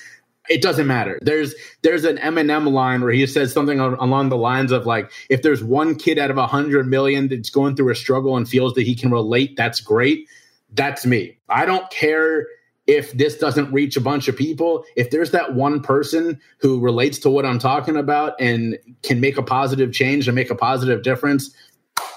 it 0.49 0.61
doesn't 0.61 0.87
matter. 0.87 1.19
There's 1.23 1.55
there's 1.83 2.05
an 2.05 2.17
Eminem 2.19 2.71
line 2.73 3.01
where 3.01 3.13
he 3.13 3.27
says 3.27 3.53
something 3.53 3.79
along 3.79 4.29
the 4.29 4.37
lines 4.37 4.73
of 4.73 4.87
like, 4.87 5.11
if 5.31 5.43
there's 5.43 5.63
one 5.63 5.95
kid 5.95 6.19
out 6.19 6.31
of 6.31 6.39
a 6.39 6.47
hundred 6.47 6.89
million 6.89 7.29
that's 7.29 7.51
going 7.51 7.77
through 7.77 7.93
a 7.93 7.95
struggle 7.95 8.37
and 8.37 8.49
feels 8.49 8.75
that 8.75 8.83
he 8.83 8.95
can 8.95 9.11
relate, 9.11 9.57
that's 9.57 9.81
great. 9.81 10.29
That's 10.75 11.07
me. 11.07 11.39
I 11.49 11.65
don't 11.65 11.89
care 11.91 12.47
if 12.93 13.13
this 13.13 13.39
doesn't 13.39 13.73
reach 13.73 13.97
a 13.97 14.01
bunch 14.01 14.29
of 14.29 14.37
people. 14.37 14.85
If 14.97 15.11
there's 15.11 15.31
that 15.31 15.55
one 15.55 15.81
person 15.81 16.39
who 16.59 16.79
relates 16.79 17.19
to 17.21 17.31
what 17.31 17.47
I'm 17.47 17.59
talking 17.59 17.97
about 17.97 18.35
and 18.39 18.79
can 19.03 19.19
make 19.19 19.39
a 19.39 19.43
positive 19.43 19.93
change 19.93 20.29
and 20.29 20.35
make 20.35 20.51
a 20.51 20.55
positive 20.55 21.03
difference, 21.03 21.55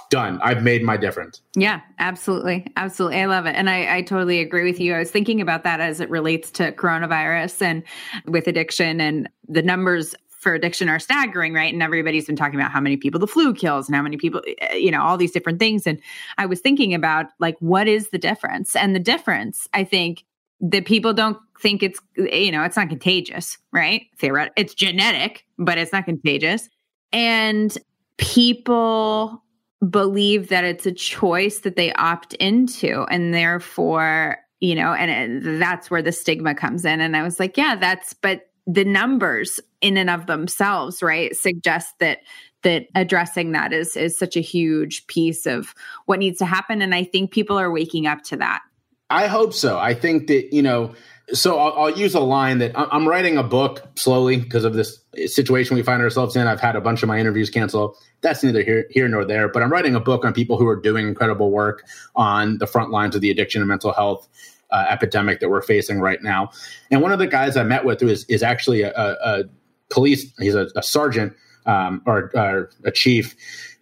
done. 0.10 0.40
I've 0.44 0.64
made 0.64 0.84
my 0.84 0.98
difference. 0.98 1.42
Yeah, 1.56 1.82
absolutely. 1.98 2.68
Absolutely. 2.76 3.22
I 3.22 3.26
love 3.26 3.46
it. 3.46 3.56
And 3.56 3.70
I, 3.70 3.98
I 3.98 4.02
totally 4.02 4.40
agree 4.40 4.64
with 4.64 4.80
you. 4.80 4.94
I 4.94 5.00
was 5.00 5.10
thinking 5.10 5.42
about 5.42 5.64
that 5.64 5.80
as 5.80 6.00
it 6.00 6.10
relates 6.10 6.52
to 6.52 6.74
coronavirus 6.74 7.62
and 7.62 7.84
with 8.26 8.48
addiction 8.48 9.02
and 9.02 9.30
the 9.48 9.62
numbers 9.62 10.14
for 10.30 10.54
addiction 10.54 10.90
are 10.90 11.00
staggering, 11.00 11.54
right? 11.54 11.74
And 11.74 11.82
everybody's 11.82 12.28
been 12.28 12.36
talking 12.36 12.60
about 12.60 12.72
how 12.72 12.80
many 12.80 12.98
people 12.98 13.20
the 13.20 13.28
flu 13.28 13.52
kills 13.54 13.88
and 13.88 13.96
how 13.96 14.04
many 14.04 14.16
people, 14.16 14.42
eh, 14.60 14.76
you 14.76 14.92
know, 14.92 15.02
all 15.02 15.18
these 15.18 15.32
different 15.32 15.58
things. 15.58 15.88
And 15.88 16.00
I 16.38 16.46
was 16.46 16.60
thinking 16.60 16.94
about 16.94 17.28
like, 17.40 17.58
what 17.62 17.88
is 17.88 18.10
the 18.10 18.20
difference? 18.20 18.76
And 18.76 18.96
the 18.96 19.00
difference, 19.00 19.68
I 19.74 19.84
think, 19.84 20.24
that 20.62 20.86
people 20.86 21.14
don't 21.14 21.38
think 21.62 21.84
it's, 21.84 22.00
you 22.16 22.52
know, 22.52 22.64
it's 22.64 22.78
not 22.78 22.90
contagious, 22.90 23.58
right? 23.72 24.04
Theoret- 24.22 24.52
it's 24.56 24.74
genetic, 24.74 25.46
but 25.58 25.78
it's 25.78 25.92
not 25.92 26.06
contagious. 26.06 26.70
And 27.12 27.78
people 28.18 29.44
believe 29.90 30.50
that 30.50 30.64
it's 30.64 30.86
a 30.86 30.92
choice 30.92 31.60
that 31.60 31.76
they 31.76 31.94
opt 31.94 32.34
into 32.36 33.06
and 33.10 33.34
therefore 33.34 34.38
you 34.60 34.74
know 34.74 34.94
and 34.94 35.46
it, 35.46 35.60
that's 35.60 35.92
where 35.92 36.02
the 36.02 36.12
stigma 36.12 36.56
comes 36.56 36.86
in 36.86 37.02
and 37.02 37.16
i 37.16 37.22
was 37.22 37.40
like 37.40 37.58
yeah 37.58 37.76
that's 37.76 38.14
but 38.14 38.48
the 38.66 38.86
numbers 38.86 39.60
in 39.82 39.98
and 39.98 40.10
of 40.10 40.26
themselves 40.28 41.04
right 41.04 41.36
suggest 41.36 41.94
that 42.00 42.20
that 42.64 42.88
addressing 42.96 43.52
that 43.52 43.74
is 43.74 43.96
is 43.96 44.18
such 44.18 44.36
a 44.36 44.42
huge 44.42 45.06
piece 45.08 45.46
of 45.46 45.74
what 46.06 46.20
needs 46.20 46.40
to 46.40 46.46
happen 46.46 46.82
and 46.82 46.96
i 46.96 47.04
think 47.04 47.32
people 47.32 47.60
are 47.60 47.72
waking 47.72 48.08
up 48.08 48.24
to 48.24 48.38
that 48.38 48.62
I 49.10 49.28
hope 49.28 49.54
so. 49.54 49.78
I 49.78 49.94
think 49.94 50.28
that, 50.28 50.54
you 50.54 50.62
know, 50.62 50.94
so 51.34 51.58
I'll, 51.58 51.86
I'll 51.86 51.98
use 51.98 52.14
a 52.14 52.20
line 52.20 52.60
that 52.60 52.72
I'm 52.76 53.08
writing 53.08 53.38
a 53.38 53.44
book 53.44 53.82
slowly 53.96 54.38
because 54.38 54.64
of 54.64 54.74
this 54.74 55.00
situation 55.26 55.76
we 55.76 55.82
find 55.82 56.02
ourselves 56.02 56.36
in. 56.36 56.48
I've 56.48 56.60
had 56.60 56.76
a 56.76 56.82
bunch 56.82 57.02
of 57.02 57.08
my 57.08 57.20
interviews 57.20 57.50
cancel. 57.50 57.98
That's 58.22 58.44
neither 58.44 58.64
here, 58.64 58.86
here 58.92 59.08
nor 59.08 59.26
there, 59.26 59.48
but 59.48 59.64
I'm 59.64 59.72
writing 59.72 59.96
a 59.96 60.00
book 60.00 60.24
on 60.24 60.34
people 60.34 60.58
who 60.58 60.68
are 60.68 60.76
doing 60.76 61.08
incredible 61.08 61.52
work 61.52 61.84
on 62.16 62.58
the 62.60 62.68
front 62.68 62.92
lines 62.92 63.16
of 63.16 63.22
the 63.22 63.32
addiction 63.32 63.62
and 63.62 63.68
mental 63.68 63.92
health 63.92 64.28
uh, 64.72 64.86
epidemic 64.90 65.40
that 65.40 65.50
we're 65.50 65.62
facing 65.62 66.00
right 66.00 66.22
now. 66.22 66.50
And 66.92 67.02
one 67.02 67.12
of 67.12 67.20
the 67.20 67.28
guys 67.28 67.58
I 67.58 67.64
met 67.64 67.86
with 67.86 68.02
is, 68.04 68.26
is 68.26 68.44
actually 68.44 68.82
a, 68.84 68.92
a, 68.92 69.16
a 69.24 69.44
police, 69.90 70.32
he's 70.40 70.56
a, 70.56 70.68
a 70.76 70.84
sergeant 70.84 71.34
um, 71.66 72.02
or, 72.06 72.32
or 72.36 72.70
a 72.84 72.92
chief 72.92 73.36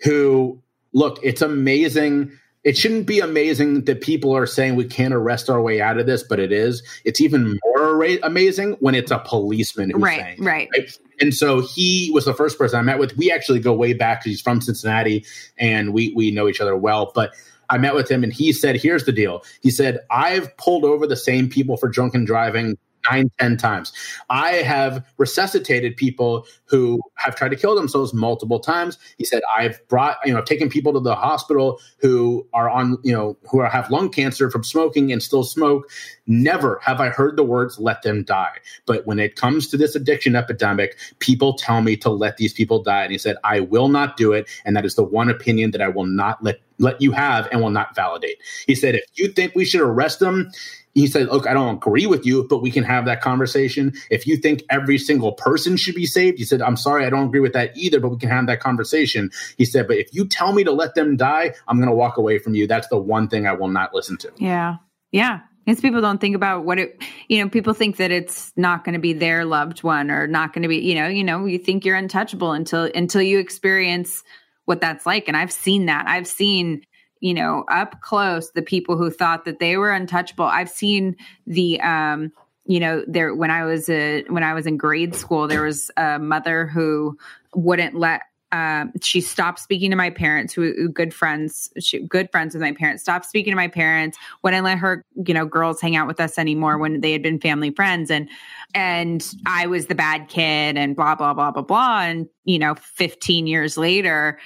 who, 0.03 0.61
look, 0.93 1.19
it's 1.23 1.41
amazing 1.41 2.37
it 2.63 2.77
shouldn't 2.77 3.05
be 3.05 3.19
amazing 3.19 3.85
that 3.85 4.01
people 4.01 4.35
are 4.35 4.45
saying 4.45 4.75
we 4.75 4.85
can't 4.85 5.13
arrest 5.13 5.49
our 5.49 5.61
way 5.61 5.81
out 5.81 5.97
of 5.97 6.05
this, 6.05 6.23
but 6.23 6.39
it 6.39 6.51
is. 6.51 6.81
It's 7.03 7.19
even 7.19 7.59
more 7.65 8.03
amazing 8.23 8.77
when 8.79 8.95
it's 8.95 9.11
a 9.11 9.19
policeman 9.19 9.89
who's 9.89 10.01
right, 10.01 10.19
saying, 10.19 10.43
right, 10.43 10.69
right. 10.77 10.97
And 11.19 11.33
so 11.33 11.61
he 11.61 12.09
was 12.13 12.25
the 12.25 12.33
first 12.33 12.57
person 12.57 12.79
I 12.79 12.81
met 12.81 12.99
with. 12.99 13.17
We 13.17 13.31
actually 13.31 13.59
go 13.59 13.73
way 13.73 13.93
back 13.93 14.21
because 14.21 14.31
he's 14.31 14.41
from 14.41 14.61
Cincinnati 14.61 15.25
and 15.57 15.93
we 15.93 16.13
we 16.15 16.31
know 16.31 16.47
each 16.47 16.61
other 16.61 16.75
well. 16.75 17.11
But 17.13 17.33
I 17.69 17.77
met 17.77 17.95
with 17.95 18.09
him 18.09 18.23
and 18.23 18.33
he 18.33 18.53
said, 18.53 18.77
"Here's 18.77 19.05
the 19.05 19.11
deal." 19.11 19.43
He 19.61 19.69
said, 19.69 19.99
"I've 20.09 20.55
pulled 20.57 20.85
over 20.85 21.05
the 21.05 21.15
same 21.15 21.49
people 21.49 21.77
for 21.77 21.89
drunken 21.89 22.25
driving 22.25 22.77
nine, 23.11 23.31
ten 23.39 23.57
times. 23.57 23.91
I 24.29 24.53
have 24.53 25.03
resuscitated 25.17 25.97
people 25.97 26.45
who 26.65 27.01
have 27.15 27.35
tried 27.35 27.49
to 27.49 27.55
kill 27.55 27.75
themselves 27.75 28.13
multiple 28.13 28.59
times. 28.59 28.97
He 29.17 29.25
said, 29.25 29.41
I've 29.55 29.85
brought, 29.87 30.17
you 30.25 30.33
know, 30.33 30.39
I've 30.39 30.45
taken 30.45 30.69
people 30.69 30.93
to 30.93 30.99
the 30.99 31.15
hospital 31.15 31.79
who 31.99 32.47
are 32.53 32.69
on, 32.69 32.97
you 33.03 33.13
know, 33.13 33.37
who 33.49 33.59
are, 33.59 33.69
have 33.69 33.89
lung 33.89 34.09
cancer 34.09 34.49
from 34.49 34.63
smoking 34.63 35.11
and 35.11 35.21
still 35.21 35.43
smoke. 35.43 35.89
Never 36.25 36.79
have 36.83 36.99
I 36.99 37.09
heard 37.09 37.37
the 37.37 37.43
words, 37.43 37.79
let 37.79 38.01
them 38.01 38.23
die. 38.23 38.57
But 38.85 39.05
when 39.05 39.19
it 39.19 39.35
comes 39.35 39.67
to 39.69 39.77
this 39.77 39.95
addiction 39.95 40.35
epidemic, 40.35 40.97
people 41.19 41.53
tell 41.53 41.81
me 41.81 41.97
to 41.97 42.09
let 42.09 42.37
these 42.37 42.53
people 42.53 42.81
die. 42.81 43.03
And 43.03 43.11
he 43.11 43.17
said, 43.17 43.37
I 43.43 43.59
will 43.59 43.89
not 43.89 44.17
do 44.17 44.33
it. 44.33 44.49
And 44.65 44.75
that 44.75 44.85
is 44.85 44.95
the 44.95 45.03
one 45.03 45.29
opinion 45.29 45.71
that 45.71 45.81
I 45.81 45.89
will 45.89 46.05
not 46.05 46.43
let 46.43 46.59
let 46.79 46.99
you 46.99 47.11
have 47.11 47.47
and 47.51 47.61
will 47.61 47.69
not 47.69 47.95
validate. 47.95 48.37
He 48.65 48.75
said, 48.75 48.95
if 48.95 49.03
you 49.13 49.27
think 49.27 49.53
we 49.55 49.63
should 49.63 49.81
arrest 49.81 50.19
them, 50.19 50.51
he 50.93 51.07
said, 51.07 51.27
Look, 51.27 51.47
I 51.47 51.53
don't 51.53 51.75
agree 51.75 52.05
with 52.05 52.25
you, 52.25 52.45
but 52.49 52.61
we 52.61 52.71
can 52.71 52.83
have 52.83 53.05
that 53.05 53.21
conversation. 53.21 53.93
If 54.09 54.27
you 54.27 54.37
think 54.37 54.63
every 54.69 54.97
single 54.97 55.33
person 55.33 55.75
should 55.75 55.95
be 55.95 56.05
saved, 56.05 56.37
he 56.37 56.45
said, 56.45 56.61
I'm 56.61 56.77
sorry, 56.77 57.05
I 57.05 57.09
don't 57.09 57.27
agree 57.27 57.39
with 57.39 57.53
that 57.53 57.75
either, 57.75 57.99
but 57.99 58.09
we 58.09 58.17
can 58.17 58.29
have 58.29 58.47
that 58.47 58.59
conversation. 58.59 59.31
He 59.57 59.65
said, 59.65 59.87
But 59.87 59.97
if 59.97 60.13
you 60.13 60.27
tell 60.27 60.53
me 60.53 60.63
to 60.63 60.71
let 60.71 60.95
them 60.95 61.17
die, 61.17 61.53
I'm 61.67 61.77
going 61.77 61.89
to 61.89 61.95
walk 61.95 62.17
away 62.17 62.37
from 62.37 62.55
you. 62.55 62.67
That's 62.67 62.87
the 62.87 62.97
one 62.97 63.27
thing 63.27 63.47
I 63.47 63.53
will 63.53 63.69
not 63.69 63.93
listen 63.93 64.17
to. 64.17 64.31
Yeah. 64.37 64.77
Yeah. 65.11 65.39
Because 65.65 65.79
people 65.79 66.01
don't 66.01 66.19
think 66.19 66.35
about 66.35 66.65
what 66.65 66.77
it, 66.77 67.01
you 67.29 67.41
know, 67.41 67.49
people 67.49 67.73
think 67.73 67.95
that 67.95 68.11
it's 68.11 68.51
not 68.57 68.83
going 68.83 68.93
to 68.93 68.99
be 68.99 69.13
their 69.13 69.45
loved 69.45 69.81
one 69.81 70.11
or 70.11 70.27
not 70.27 70.51
going 70.51 70.63
to 70.63 70.67
be, 70.67 70.77
you 70.77 70.93
know, 70.93 71.07
you 71.07 71.23
know, 71.23 71.45
you 71.45 71.57
think 71.57 71.85
you're 71.85 71.95
untouchable 71.95 72.51
until 72.51 72.91
until 72.93 73.21
you 73.21 73.39
experience 73.39 74.23
what 74.65 74.81
that's 74.81 75.05
like. 75.05 75.29
And 75.29 75.37
I've 75.37 75.53
seen 75.53 75.85
that. 75.85 76.05
I've 76.05 76.27
seen 76.27 76.81
you 77.23 77.33
know, 77.33 77.63
up 77.69 78.01
close 78.01 78.51
the 78.51 78.61
people 78.61 78.97
who 78.97 79.09
thought 79.09 79.45
that 79.45 79.59
they 79.59 79.77
were 79.77 79.91
untouchable. 79.91 80.43
I've 80.43 80.69
seen 80.69 81.15
the 81.47 81.79
um 81.79 82.33
you 82.65 82.79
know 82.79 83.03
there 83.07 83.35
when 83.35 83.51
i 83.51 83.65
was 83.65 83.89
a 83.89 84.23
when 84.29 84.41
i 84.41 84.53
was 84.53 84.65
in 84.65 84.77
grade 84.77 85.13
school 85.13 85.49
there 85.49 85.63
was 85.63 85.91
a 85.97 86.17
mother 86.17 86.65
who 86.65 87.17
wouldn't 87.53 87.93
let 87.93 88.21
um, 88.53 88.91
she 89.01 89.19
stopped 89.19 89.59
speaking 89.59 89.89
to 89.89 89.95
my 89.95 90.11
parents 90.11 90.53
who, 90.53 90.73
who 90.77 90.87
good 90.87 91.11
friends 91.11 91.73
she, 91.79 91.99
good 92.05 92.31
friends 92.31 92.53
with 92.53 92.61
my 92.61 92.71
parents 92.71 93.01
stopped 93.01 93.25
speaking 93.25 93.51
to 93.51 93.55
my 93.55 93.67
parents 93.67 94.17
wouldn't 94.43 94.63
let 94.63 94.77
her 94.77 95.03
you 95.25 95.33
know 95.33 95.45
girls 95.45 95.81
hang 95.81 95.95
out 95.95 96.07
with 96.07 96.19
us 96.19 96.37
anymore 96.37 96.77
when 96.77 97.01
they 97.01 97.11
had 97.11 97.23
been 97.23 97.39
family 97.39 97.71
friends 97.71 98.11
and 98.11 98.29
and 98.75 99.33
i 99.47 99.65
was 99.65 99.87
the 99.87 99.95
bad 99.95 100.29
kid 100.29 100.77
and 100.77 100.95
blah 100.95 101.15
blah 101.15 101.33
blah 101.33 101.49
blah 101.49 101.63
blah 101.63 102.01
and 102.03 102.29
you 102.45 102.59
know 102.59 102.75
15 102.75 103.47
years 103.47 103.75
later 103.75 104.39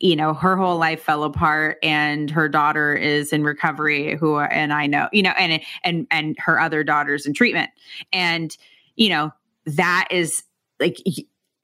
you 0.00 0.14
know 0.14 0.34
her 0.34 0.56
whole 0.56 0.78
life 0.78 1.02
fell 1.02 1.24
apart 1.24 1.78
and 1.82 2.30
her 2.30 2.48
daughter 2.48 2.94
is 2.94 3.32
in 3.32 3.42
recovery 3.42 4.16
who 4.16 4.38
and 4.38 4.72
i 4.72 4.86
know 4.86 5.08
you 5.12 5.22
know 5.22 5.32
and 5.38 5.60
and 5.82 6.06
and 6.10 6.36
her 6.38 6.60
other 6.60 6.84
daughter's 6.84 7.26
in 7.26 7.34
treatment. 7.34 7.70
And 8.12 8.56
you 8.96 9.08
know 9.08 9.32
that 9.66 10.08
is 10.10 10.42
like 10.80 10.98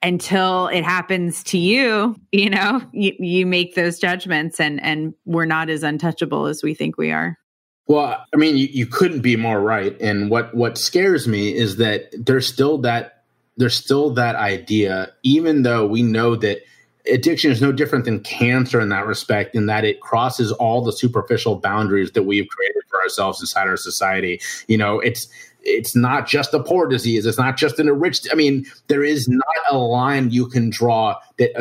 until 0.02 0.69
it 0.69 0.85
happens 0.85 1.43
to 1.44 1.59
you 1.59 2.15
you 2.32 2.51
know 2.51 2.82
you, 2.93 3.12
you 3.19 3.47
make 3.47 3.74
those 3.74 3.98
judgments 3.98 4.61
and 4.61 4.82
and 4.82 5.15
we're 5.24 5.44
not 5.44 5.70
as 5.70 5.82
untouchable 5.82 6.47
as 6.47 6.62
we 6.62 6.74
think 6.74 6.97
we 6.97 7.11
are. 7.11 7.39
Well 7.86 8.24
i 8.32 8.36
mean 8.36 8.56
you, 8.56 8.69
you 8.70 8.86
couldn't 8.86 9.20
be 9.20 9.36
more 9.36 9.61
right. 9.61 9.98
And 10.01 10.31
what 10.31 10.55
what 10.55 10.78
scares 10.78 11.27
me 11.27 11.55
is 11.55 11.77
that 11.77 12.11
there's 12.12 12.47
still 12.47 12.78
that 12.78 13.24
there's 13.56 13.77
still 13.77 14.11
that 14.15 14.36
idea 14.36 15.12
even 15.23 15.62
though 15.62 15.86
we 15.86 16.02
know 16.02 16.36
that 16.36 16.59
addiction 17.12 17.51
is 17.51 17.60
no 17.60 17.72
different 17.72 18.05
than 18.05 18.20
cancer 18.20 18.81
in 18.81 18.89
that 18.89 19.06
respect, 19.06 19.55
in 19.55 19.66
that 19.66 19.85
it 19.85 20.01
crosses 20.01 20.52
all 20.52 20.82
the 20.82 20.93
superficial 20.93 21.56
boundaries 21.56 22.12
that 22.12 22.22
we've 22.24 22.48
created 22.48 22.82
for 22.89 23.01
ourselves 23.02 23.40
inside 23.40 23.68
our 23.68 23.76
society. 23.76 24.40
You 24.68 24.78
know, 24.78 25.01
it's 25.01 25.28
it's 25.66 25.97
not 25.97 26.26
just 26.26 26.52
a 26.52 26.62
poor 26.62 26.86
disease. 26.86 27.24
It's 27.26 27.39
not 27.39 27.56
just 27.56 27.78
an 27.78 27.89
enriched. 27.89 28.28
I 28.31 28.35
mean, 28.35 28.66
there 28.89 29.02
is 29.02 29.28
not 29.28 29.43
a 29.70 29.78
line 29.78 30.31
you 30.31 30.47
can 30.47 30.70
draw 30.70 31.16
that 31.39 31.56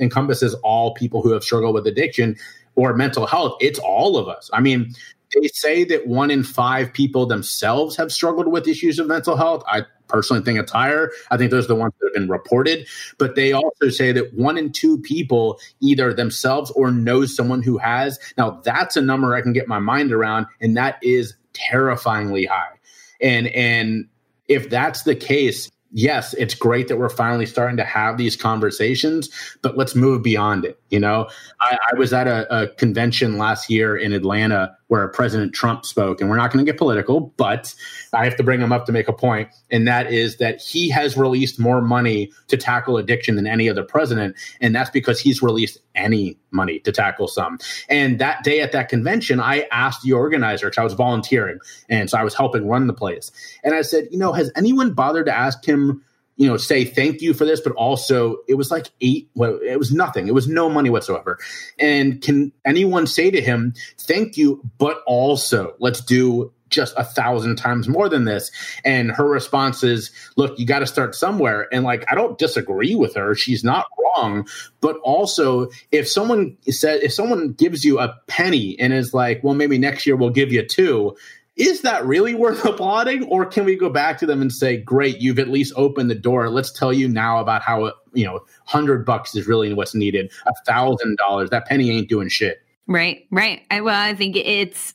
encompasses 0.00 0.54
all 0.62 0.94
people 0.94 1.22
who 1.22 1.32
have 1.32 1.42
struggled 1.42 1.74
with 1.74 1.86
addiction 1.86 2.36
or 2.76 2.94
mental 2.94 3.26
health. 3.26 3.56
It's 3.60 3.80
all 3.80 4.16
of 4.16 4.28
us. 4.28 4.48
I 4.52 4.60
mean, 4.60 4.94
they 5.34 5.48
say 5.48 5.84
that 5.84 6.06
one 6.06 6.30
in 6.30 6.44
five 6.44 6.92
people 6.92 7.26
themselves 7.26 7.96
have 7.96 8.12
struggled 8.12 8.48
with 8.48 8.68
issues 8.68 8.98
of 8.98 9.08
mental 9.08 9.36
health. 9.36 9.64
I 9.66 9.82
personally 10.08 10.42
think 10.42 10.58
it's 10.58 10.72
higher. 10.72 11.10
I 11.30 11.36
think 11.36 11.50
those 11.50 11.64
are 11.66 11.68
the 11.68 11.76
ones 11.76 11.94
that 12.00 12.06
have 12.06 12.14
been 12.14 12.30
reported. 12.30 12.86
But 13.18 13.34
they 13.34 13.52
also 13.52 13.88
say 13.90 14.12
that 14.12 14.34
one 14.34 14.58
in 14.58 14.72
two 14.72 14.98
people 14.98 15.60
either 15.80 16.12
themselves 16.12 16.70
or 16.72 16.90
knows 16.90 17.34
someone 17.34 17.62
who 17.62 17.78
has. 17.78 18.18
Now, 18.36 18.60
that's 18.64 18.96
a 18.96 19.02
number 19.02 19.34
I 19.34 19.42
can 19.42 19.52
get 19.52 19.68
my 19.68 19.78
mind 19.78 20.12
around, 20.12 20.46
and 20.60 20.76
that 20.76 20.98
is 21.02 21.34
terrifyingly 21.52 22.46
high. 22.46 22.78
And 23.20 23.48
and 23.48 24.06
if 24.48 24.70
that's 24.70 25.02
the 25.02 25.14
case, 25.14 25.70
yes, 25.92 26.34
it's 26.34 26.54
great 26.54 26.88
that 26.88 26.98
we're 26.98 27.08
finally 27.08 27.46
starting 27.46 27.76
to 27.76 27.84
have 27.84 28.16
these 28.16 28.36
conversations, 28.36 29.28
but 29.62 29.76
let's 29.76 29.94
move 29.94 30.22
beyond 30.22 30.64
it. 30.64 30.80
You 30.90 31.00
know, 31.00 31.28
I, 31.60 31.78
I 31.92 31.98
was 31.98 32.12
at 32.12 32.26
a, 32.26 32.62
a, 32.62 32.68
convention 32.68 33.38
last 33.38 33.70
year 33.70 33.96
in 33.96 34.12
Atlanta 34.12 34.76
where 34.88 35.06
President 35.08 35.54
Trump 35.54 35.84
spoke, 35.84 36.20
and 36.20 36.28
we're 36.28 36.36
not 36.36 36.52
going 36.52 36.64
to 36.64 36.70
get 36.70 36.78
political, 36.78 37.32
but 37.36 37.74
I 38.12 38.24
have 38.24 38.36
to 38.36 38.42
bring 38.42 38.60
him 38.60 38.72
up 38.72 38.86
to 38.86 38.92
make 38.92 39.06
a 39.08 39.12
point, 39.12 39.50
and 39.70 39.86
that 39.86 40.12
is 40.12 40.38
that 40.38 40.60
he 40.60 40.88
has 40.90 41.16
released 41.16 41.58
more 41.58 41.80
money 41.80 42.32
to 42.48 42.56
tackle 42.56 42.96
addiction 42.96 43.36
than 43.36 43.46
any 43.46 43.68
other 43.68 43.84
president, 43.84 44.36
and 44.60 44.74
that's 44.74 44.90
because 44.90 45.20
he's 45.20 45.42
released 45.42 45.78
any 45.94 46.38
money 46.50 46.78
to 46.80 46.92
tackle 46.92 47.28
some. 47.28 47.58
And 47.88 48.18
that 48.18 48.44
day 48.44 48.60
at 48.60 48.72
that 48.72 48.88
convention, 48.88 49.40
I 49.40 49.66
asked 49.70 50.02
the 50.02 50.14
organizer 50.14 50.66
because 50.66 50.78
I 50.78 50.84
was 50.84 50.94
volunteering, 50.94 51.58
and 51.88 52.08
so 52.08 52.18
I 52.18 52.24
was 52.24 52.34
helping 52.34 52.66
run 52.66 52.86
the 52.86 52.94
place, 52.94 53.30
and 53.62 53.74
I 53.74 53.82
said, 53.82 54.08
you 54.10 54.18
know, 54.18 54.32
has 54.32 54.50
anyone 54.56 54.94
bothered 54.94 55.26
to 55.26 55.36
ask 55.36 55.64
him? 55.64 56.02
You 56.38 56.46
know, 56.46 56.56
say 56.56 56.84
thank 56.84 57.20
you 57.20 57.34
for 57.34 57.44
this, 57.44 57.60
but 57.60 57.72
also 57.72 58.38
it 58.48 58.54
was 58.54 58.70
like 58.70 58.86
eight, 59.00 59.28
well, 59.34 59.58
it 59.62 59.78
was 59.78 59.92
nothing. 59.92 60.28
It 60.28 60.34
was 60.34 60.48
no 60.48 60.70
money 60.70 60.88
whatsoever. 60.88 61.38
And 61.78 62.22
can 62.22 62.52
anyone 62.64 63.06
say 63.08 63.30
to 63.30 63.40
him, 63.40 63.74
thank 63.98 64.36
you, 64.36 64.62
but 64.78 65.02
also 65.04 65.74
let's 65.80 66.00
do 66.00 66.52
just 66.70 66.94
a 66.96 67.04
thousand 67.04 67.56
times 67.56 67.88
more 67.88 68.08
than 68.08 68.24
this. 68.24 68.52
And 68.84 69.10
her 69.10 69.26
response 69.26 69.82
is, 69.82 70.12
look, 70.36 70.58
you 70.58 70.66
got 70.66 70.80
to 70.80 70.86
start 70.86 71.14
somewhere. 71.14 71.66
And 71.72 71.82
like, 71.84 72.04
I 72.10 72.14
don't 72.14 72.38
disagree 72.38 72.94
with 72.94 73.14
her. 73.16 73.34
She's 73.34 73.64
not 73.64 73.86
wrong. 73.98 74.46
But 74.80 74.96
also, 74.98 75.70
if 75.90 76.08
someone 76.08 76.56
said, 76.68 77.02
if 77.02 77.12
someone 77.12 77.52
gives 77.52 77.84
you 77.84 77.98
a 77.98 78.14
penny 78.26 78.78
and 78.78 78.92
is 78.92 79.12
like, 79.12 79.42
well, 79.42 79.54
maybe 79.54 79.78
next 79.78 80.06
year 80.06 80.14
we'll 80.14 80.30
give 80.30 80.52
you 80.52 80.64
two, 80.64 81.16
is 81.58 81.82
that 81.82 82.06
really 82.06 82.34
worth 82.34 82.64
applauding? 82.64 83.24
Or 83.24 83.44
can 83.44 83.64
we 83.64 83.76
go 83.76 83.90
back 83.90 84.18
to 84.18 84.26
them 84.26 84.40
and 84.40 84.52
say 84.52 84.76
great 84.76 85.20
you've 85.20 85.38
at 85.38 85.48
least 85.48 85.74
opened 85.76 86.10
the 86.10 86.14
door. 86.14 86.48
Let's 86.48 86.72
tell 86.72 86.92
you 86.92 87.08
now 87.08 87.38
about 87.38 87.62
how 87.62 87.84
uh, 87.84 87.92
you 88.14 88.24
know 88.24 88.34
100 88.34 89.04
bucks 89.04 89.34
is 89.34 89.46
really 89.46 89.72
what's 89.74 89.94
needed. 89.94 90.32
A 90.46 90.52
thousand 90.66 91.18
dollars 91.18 91.50
that 91.50 91.66
penny 91.66 91.90
ain't 91.90 92.08
doing 92.08 92.28
shit. 92.28 92.62
Right 92.86 93.26
right. 93.30 93.62
I, 93.70 93.82
well 93.82 94.00
i 94.00 94.14
think 94.14 94.36
it's 94.36 94.94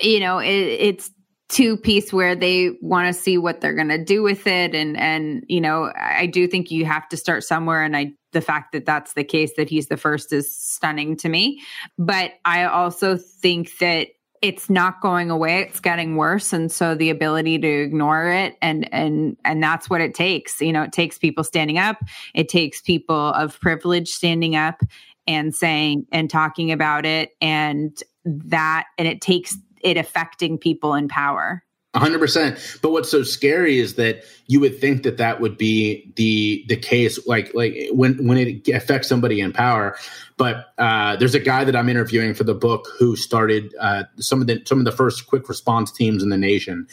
you 0.00 0.20
know 0.20 0.38
it, 0.38 0.50
it's 0.50 1.10
two 1.48 1.76
piece 1.76 2.12
where 2.12 2.34
they 2.34 2.76
want 2.80 3.14
to 3.14 3.20
see 3.20 3.36
what 3.36 3.60
they're 3.60 3.74
going 3.74 3.88
to 3.88 4.02
do 4.02 4.22
with 4.22 4.46
it. 4.46 4.74
And 4.74 4.96
and 4.96 5.44
you 5.48 5.60
know 5.60 5.92
i 5.96 6.26
do 6.26 6.46
think 6.46 6.70
you 6.70 6.84
have 6.84 7.08
to 7.10 7.16
start 7.16 7.44
somewhere. 7.44 7.82
And 7.82 7.96
i 7.96 8.12
the 8.32 8.40
fact 8.40 8.72
that 8.72 8.86
that's 8.86 9.12
the 9.12 9.24
case 9.24 9.52
that 9.58 9.68
he's 9.68 9.88
the 9.88 9.98
first 9.98 10.32
is 10.32 10.54
stunning 10.54 11.16
to 11.18 11.28
me. 11.28 11.62
But 11.98 12.32
i 12.44 12.64
also 12.64 13.16
think 13.16 13.78
that 13.78 14.08
it's 14.42 14.68
not 14.68 15.00
going 15.00 15.30
away 15.30 15.60
it's 15.60 15.80
getting 15.80 16.16
worse 16.16 16.52
and 16.52 16.70
so 16.70 16.94
the 16.94 17.08
ability 17.08 17.58
to 17.58 17.68
ignore 17.68 18.28
it 18.28 18.56
and 18.60 18.92
and 18.92 19.36
and 19.44 19.62
that's 19.62 19.88
what 19.88 20.00
it 20.00 20.14
takes. 20.14 20.60
You 20.60 20.72
know 20.72 20.82
it 20.82 20.92
takes 20.92 21.16
people 21.16 21.44
standing 21.44 21.78
up 21.78 21.98
it 22.34 22.48
takes 22.48 22.80
people 22.80 23.32
of 23.34 23.58
privilege 23.60 24.08
standing 24.08 24.56
up 24.56 24.82
and 25.26 25.54
saying 25.54 26.06
and 26.12 26.28
talking 26.28 26.72
about 26.72 27.06
it 27.06 27.30
and 27.40 27.96
that 28.24 28.86
and 28.98 29.06
it 29.06 29.20
takes 29.20 29.56
it 29.80 29.96
affecting 29.96 30.58
people 30.58 30.94
in 30.94 31.08
power 31.08 31.62
100% 31.94 32.80
but 32.80 32.90
what's 32.90 33.10
so 33.10 33.22
scary 33.22 33.78
is 33.78 33.96
that 33.96 34.24
you 34.46 34.60
would 34.60 34.78
think 34.80 35.02
that 35.02 35.18
that 35.18 35.40
would 35.40 35.58
be 35.58 36.10
the 36.16 36.64
the 36.68 36.76
case 36.76 37.24
like 37.26 37.52
like 37.54 37.74
when 37.90 38.26
when 38.26 38.38
it 38.38 38.68
affects 38.68 39.08
somebody 39.08 39.40
in 39.40 39.52
power. 39.52 39.96
But 40.36 40.72
uh, 40.78 41.16
there's 41.16 41.34
a 41.34 41.40
guy 41.40 41.64
that 41.64 41.76
i'm 41.76 41.88
interviewing 41.88 42.34
for 42.34 42.44
the 42.44 42.54
book 42.54 42.88
who 42.98 43.14
started 43.14 43.74
uh, 43.80 44.04
some 44.16 44.40
of 44.40 44.46
the 44.46 44.62
some 44.64 44.78
of 44.78 44.84
the 44.84 44.92
first 44.92 45.26
quick 45.26 45.48
response 45.48 45.92
teams 45.92 46.22
in 46.22 46.30
the 46.30 46.38
nation. 46.38 46.86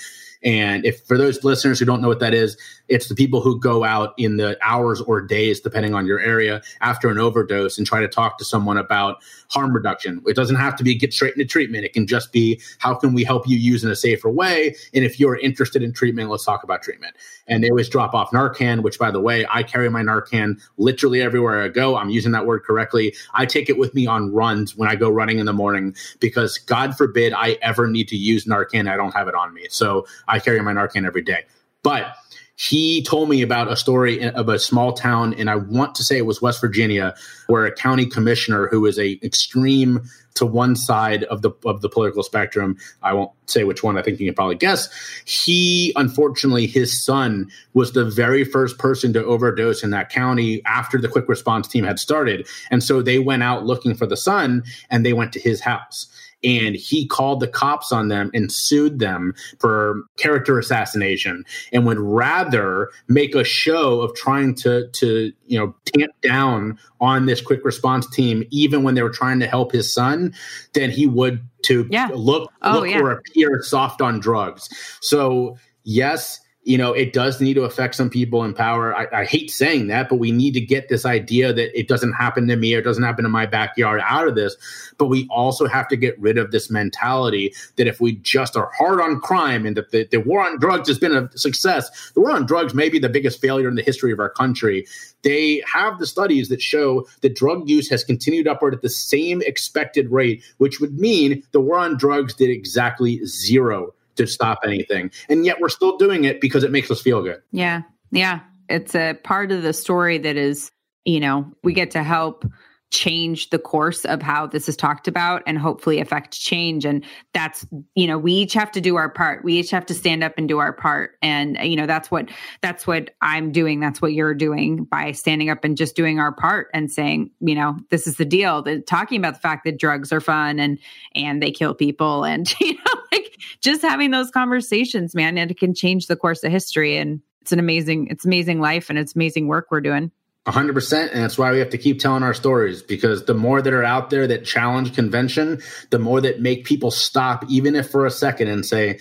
And 0.44 0.86
if 0.86 1.06
for 1.06 1.18
those 1.18 1.44
listeners 1.44 1.80
who 1.80 1.86
don't 1.86 2.02
know 2.02 2.08
what 2.08 2.22
that 2.22 2.34
is, 2.34 2.58
it's 2.90 3.08
the 3.08 3.16
people 3.16 3.42
who 3.42 3.60
go 3.60 3.84
out 3.84 4.14
in 4.18 4.38
the 4.38 4.58
hours 4.62 5.02
or 5.02 5.22
days, 5.22 5.60
depending 5.60 5.94
on 5.94 6.06
your 6.06 6.20
area, 6.20 6.62
after 6.82 7.10
an 7.10 7.18
overdose 7.18 7.78
and 7.78 7.86
try 7.86 8.02
to 8.02 8.08
talk 8.08 8.38
to 8.40 8.46
someone 8.46 8.78
about 8.78 9.18
harm 9.50 9.74
reduction. 9.74 10.22
It 10.26 10.36
doesn't 10.36 10.58
have 10.58 10.76
to 10.78 10.84
be 10.84 10.96
get 10.96 11.14
straight 11.14 11.34
into 11.34 11.46
treatment. 11.46 11.86
It 11.86 11.94
can 11.94 12.08
just 12.08 12.32
be 12.32 12.62
how 12.80 12.96
can 12.96 13.14
we 13.14 13.24
help 13.24 13.48
you 13.48 13.58
use 13.58 13.84
in 13.84 13.92
a 13.92 13.96
safer 13.96 14.30
way? 14.30 14.76
And 14.94 15.04
if 15.04 15.20
you're 15.20 15.38
interested 15.38 15.84
in 15.84 15.94
treatment, 15.94 16.30
let's 16.30 16.46
talk 16.46 16.64
about 16.64 16.82
treatment. 16.82 17.16
And 17.48 17.64
they 17.64 17.70
always 17.70 17.90
drop 17.90 18.14
off 18.14 18.32
Narcan, 18.32 18.82
which 18.82 19.00
by 19.00 19.12
the 19.12 19.20
way, 19.20 19.46
I 19.52 19.64
carry 19.64 19.90
my 19.90 20.02
Narcan 20.02 20.60
literally 20.78 21.22
everywhere 21.22 21.62
I 21.62 21.68
go. 21.70 21.96
I'm 21.96 22.10
using 22.10 22.32
that 22.34 22.46
word 22.46 22.64
correctly. 22.64 23.16
I 23.34 23.46
take 23.46 23.70
it 23.70 23.78
with 23.78 23.94
me 23.94 24.08
on 24.08 24.34
runs 24.34 24.76
when 24.76 24.90
I 24.90 24.96
go 24.96 25.10
running 25.10 25.40
in 25.40 25.46
the 25.46 25.54
morning 25.54 25.96
because 26.20 26.58
God 26.58 26.96
forbid 26.96 27.34
I 27.34 27.58
ever 27.62 27.88
need 27.88 28.08
to 28.10 28.18
use 28.18 28.46
Narcan. 28.46 28.90
I 28.90 28.98
don't 28.98 29.14
have 29.14 29.28
it 29.28 29.36
on 29.36 29.54
me. 29.54 29.68
So 29.70 30.08
I 30.28 30.40
carry 30.40 30.62
my 30.62 30.74
Narcan 30.74 31.06
every 31.06 31.22
day. 31.22 31.46
But 31.82 32.14
he 32.60 33.02
told 33.04 33.30
me 33.30 33.42
about 33.42 33.72
a 33.72 33.78
story 33.78 34.22
of 34.22 34.50
a 34.50 34.60
small 34.60 34.92
town, 34.92 35.34
and 35.36 35.50
I 35.50 35.56
want 35.56 35.96
to 35.96 36.04
say 36.04 36.18
it 36.18 36.26
was 36.26 36.42
West 36.42 36.60
Virginia, 36.60 37.16
where 37.48 37.64
a 37.64 37.72
county 37.72 38.06
commissioner 38.06 38.68
who 38.68 38.86
is 38.86 39.00
a 39.00 39.18
extreme 39.24 40.02
to 40.34 40.46
one 40.46 40.76
side 40.76 41.24
of 41.26 41.42
the 41.42 41.52
of 41.64 41.80
the 41.80 41.88
political 41.88 42.22
spectrum. 42.22 42.76
I 43.02 43.14
won't 43.14 43.32
say 43.46 43.64
which 43.64 43.82
one. 43.82 43.98
I 43.98 44.02
think 44.02 44.20
you 44.20 44.28
can 44.28 44.36
probably 44.36 44.58
guess. 44.58 44.90
He, 45.24 45.94
unfortunately, 45.96 46.68
his 46.68 47.02
son 47.02 47.50
was 47.76 47.94
the 47.94 48.04
very 48.04 48.44
first 48.44 48.78
person 48.78 49.14
to 49.14 49.24
overdose 49.24 49.82
in 49.82 49.92
that 49.92 50.10
county 50.10 50.62
after 50.66 51.00
the 51.00 51.08
quick 51.08 51.30
response 51.30 51.66
team 51.66 51.86
had 51.86 51.98
started, 51.98 52.46
and 52.70 52.84
so 52.84 53.02
they 53.02 53.20
went 53.20 53.42
out 53.42 53.66
looking 53.66 53.96
for 53.96 54.06
the 54.06 54.18
son, 54.18 54.66
and 54.90 55.06
they 55.06 55.14
went 55.14 55.32
to 55.32 55.40
his 55.40 55.62
house 55.62 56.08
and 56.44 56.76
he 56.76 57.06
called 57.08 57.40
the 57.40 57.48
cops 57.48 57.92
on 57.92 58.08
them 58.08 58.32
and 58.34 58.52
sued 58.52 59.00
them 59.00 59.34
for 59.60 60.04
character 60.18 60.58
assassination 60.58 61.44
and 61.72 61.86
would 61.86 62.00
rather 62.00 62.90
make 63.08 63.36
a 63.36 63.44
show 63.44 64.02
of 64.02 64.16
trying 64.16 64.56
to 64.56 64.88
to 64.90 65.32
you 65.48 65.60
know 65.60 65.76
tamp 65.86 66.14
down 66.22 66.78
on 67.02 67.26
this 67.26 67.42
quick 67.42 67.64
response 67.64 68.10
team 68.10 68.44
even 68.52 68.84
when 68.84 68.96
they 68.96 69.04
were 69.04 69.10
trying 69.10 69.40
to 69.40 69.48
help 69.48 69.72
his 69.72 69.92
son 69.94 70.34
than 70.74 70.90
he 70.90 71.06
would 71.06 71.42
to 71.64 71.88
yeah. 71.92 72.10
look 72.14 72.52
oh, 72.62 72.74
look 72.80 72.90
yeah. 72.90 73.00
or 73.00 73.12
appear 73.12 73.62
soft 73.62 74.02
on 74.02 74.20
drugs 74.20 74.70
so 75.02 75.58
yes 75.84 76.40
you 76.64 76.78
know, 76.78 76.92
it 76.92 77.14
does 77.14 77.40
need 77.40 77.54
to 77.54 77.64
affect 77.64 77.96
some 77.96 78.10
people 78.10 78.44
in 78.44 78.54
power. 78.54 78.96
I, 78.96 79.22
I, 79.22 79.26
hate 79.26 79.50
saying 79.50 79.88
that, 79.88 80.10
but 80.10 80.18
we 80.18 80.32
need 80.32 80.54
to 80.56 80.62
get 80.62 80.90
this 80.90 81.06
idea 81.06 81.54
that 81.54 81.78
it 81.78 81.88
doesn't 81.88 82.14
happen 82.14 82.48
to 82.48 82.58
me 82.58 82.76
or 82.76 82.80
it 82.80 82.84
doesn't 82.84 83.04
happen 83.04 83.26
in 83.26 83.32
my 83.32 83.46
backyard 83.46 84.02
out 84.04 84.28
of 84.28 84.36
this. 84.36 84.58
But 84.98 85.08
we 85.08 85.26
also 85.32 85.68
have 85.68 85.88
to 85.88 85.96
get 85.96 86.20
rid 86.20 86.38
of 86.38 86.52
this 86.52 86.70
mentality 86.70 87.54
that 87.78 87.88
if 87.88 88.02
we 88.02 88.18
just 88.18 88.58
are 88.58 88.70
hard 88.78 89.00
on 89.00 89.22
crime 89.22 89.66
and 89.66 89.78
that 89.78 89.92
the, 89.92 90.06
the 90.12 90.20
war 90.20 90.42
on 90.42 90.60
drugs 90.60 90.90
has 90.90 91.00
been 91.00 91.16
a 91.16 91.30
success, 91.38 92.12
the 92.12 92.20
war 92.20 92.32
on 92.32 92.46
drugs 92.46 92.74
may 92.74 92.90
be 92.90 93.00
the 93.00 93.10
biggest 93.10 93.40
failure 93.40 93.70
in 93.70 93.76
the 93.76 93.82
history 93.82 94.12
of 94.12 94.20
our 94.20 94.30
country. 94.30 94.86
They 95.22 95.64
have 95.74 95.98
the 95.98 96.08
studies 96.08 96.50
that 96.50 96.62
show 96.62 97.08
that 97.22 97.36
drug 97.36 97.70
use 97.70 97.90
has 97.90 98.04
continued 98.04 98.48
upward 98.48 98.74
at 98.74 98.82
the 98.82 98.90
same 98.90 99.42
expected 99.44 100.12
rate, 100.12 100.44
which 100.58 100.82
would 100.82 101.00
mean 101.00 101.42
the 101.52 101.62
war 101.62 101.78
on 101.78 101.98
drugs 101.98 102.34
did 102.34 102.50
exactly 102.50 103.26
zero 103.26 103.94
to 104.20 104.28
stop 104.28 104.60
anything. 104.64 105.12
And 105.28 105.46
yet 105.46 105.60
we're 105.60 105.70
still 105.70 105.98
doing 105.98 106.26
it 106.26 106.40
because 106.40 106.64
it 106.64 106.72
makes 106.72 106.92
us 106.92 107.02
feel 107.02 107.24
good. 107.24 107.42
Yeah. 107.52 107.82
Yeah. 108.12 108.42
It's 108.70 108.94
a 108.94 109.16
part 109.24 109.52
of 109.52 109.64
the 109.64 109.74
story 109.74 110.20
that 110.20 110.38
is, 110.38 110.72
you 111.06 111.20
know, 111.20 111.52
we 111.64 111.74
get 111.74 111.92
to 111.92 112.04
help 112.04 112.46
change 112.92 113.52
the 113.52 113.60
course 113.60 114.04
of 114.06 114.22
how 114.22 114.48
this 114.48 114.68
is 114.68 114.76
talked 114.76 115.08
about 115.08 115.44
and 115.46 115.58
hopefully 115.58 116.00
affect 116.00 116.40
change. 116.40 116.86
And 116.86 117.04
that's 117.34 117.66
you 117.96 118.08
know 118.08 118.18
we 118.18 118.34
each 118.34 118.54
have 118.54 118.72
to 118.72 118.82
do 118.82 118.96
our 118.96 119.10
part. 119.10 119.44
We 119.44 119.60
each 119.60 119.72
have 119.72 119.86
to 119.88 119.94
stand 119.94 120.24
up 120.24 120.34
and 120.38 120.48
do 120.48 120.58
our 120.60 120.74
part. 120.74 121.12
And 121.22 121.58
you 121.62 121.76
know 121.76 121.86
that's 121.86 122.10
what 122.10 122.30
that's 122.62 122.88
what 122.88 123.12
i'm 123.22 123.52
doing. 123.52 123.80
That's 123.80 124.02
what 124.02 124.14
you're 124.14 124.34
doing 124.34 124.86
by 124.86 125.12
standing 125.12 125.50
up 125.50 125.64
and 125.64 125.78
just 125.78 125.96
doing 125.96 126.20
our 126.20 126.32
part 126.32 126.70
and 126.74 126.92
saying 126.92 127.32
you 127.40 127.56
know 127.56 127.78
this 127.90 128.08
is 128.08 128.18
the 128.18 128.26
deal. 128.26 128.64
That 128.64 128.88
talking 128.88 129.20
about 129.20 129.36
the 129.36 129.42
fact 129.42 129.66
that 129.66 129.80
drugs 129.80 130.12
are 130.12 130.22
fun 130.22 130.60
and 130.60 130.80
and 131.14 131.44
they 131.44 131.52
kill 131.52 131.76
people 131.76 132.24
and 132.24 132.52
you 132.60 132.74
know 132.74 133.02
like 133.12 133.40
just 133.62 133.82
having 133.82 134.12
those 134.12 134.32
conversations 134.32 135.14
man 135.14 135.38
and 135.38 135.52
it 135.52 135.60
can 135.60 135.76
change 135.76 136.08
the 136.08 136.16
course 136.16 136.44
of 136.44 136.52
history. 136.52 136.98
And 136.98 137.22
it's 137.42 137.52
an 137.52 137.60
amazing 137.60 138.08
it's 138.08 138.26
amazing 138.26 138.60
life 138.60 138.90
and 138.90 138.98
it's 138.98 139.16
amazing 139.16 139.48
work 139.48 139.68
we're 139.70 139.82
doing 139.82 140.12
100% 140.50 141.12
and 141.12 141.22
that's 141.24 141.38
why 141.38 141.52
we 141.52 141.60
have 141.60 141.70
to 141.70 141.78
keep 141.78 142.00
telling 142.00 142.24
our 142.24 142.34
stories 142.34 142.82
because 142.82 143.26
the 143.26 143.34
more 143.34 143.62
that 143.62 143.74
are 143.74 143.84
out 143.84 144.10
there 144.10 144.28
that 144.28 144.46
challenge 144.46 144.94
convention 144.94 145.62
the 145.90 146.00
more 146.00 146.22
that 146.22 146.42
make 146.42 146.66
people 146.66 146.92
stop 146.92 147.46
even 147.50 147.76
if 147.76 147.90
for 147.90 148.06
a 148.06 148.12
second 148.12 148.48
and 148.48 148.66
say 148.66 149.00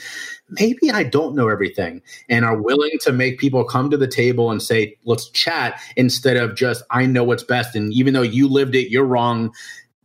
maybe 0.48 0.90
i 0.92 1.02
don't 1.02 1.34
know 1.34 1.48
everything 1.48 2.02
and 2.28 2.44
are 2.44 2.60
willing 2.60 2.98
to 3.00 3.12
make 3.12 3.38
people 3.38 3.64
come 3.64 3.90
to 3.90 3.96
the 3.96 4.08
table 4.08 4.50
and 4.50 4.62
say 4.62 4.96
let's 5.04 5.28
chat 5.30 5.80
instead 5.96 6.36
of 6.36 6.54
just 6.54 6.82
i 6.90 7.06
know 7.06 7.24
what's 7.24 7.44
best. 7.44 7.74
And 7.74 7.92
even 7.92 8.14
though 8.14 8.22
you 8.22 8.48
lived 8.48 8.74
it 8.74 8.90
you're 8.90 9.04
wrong 9.04 9.52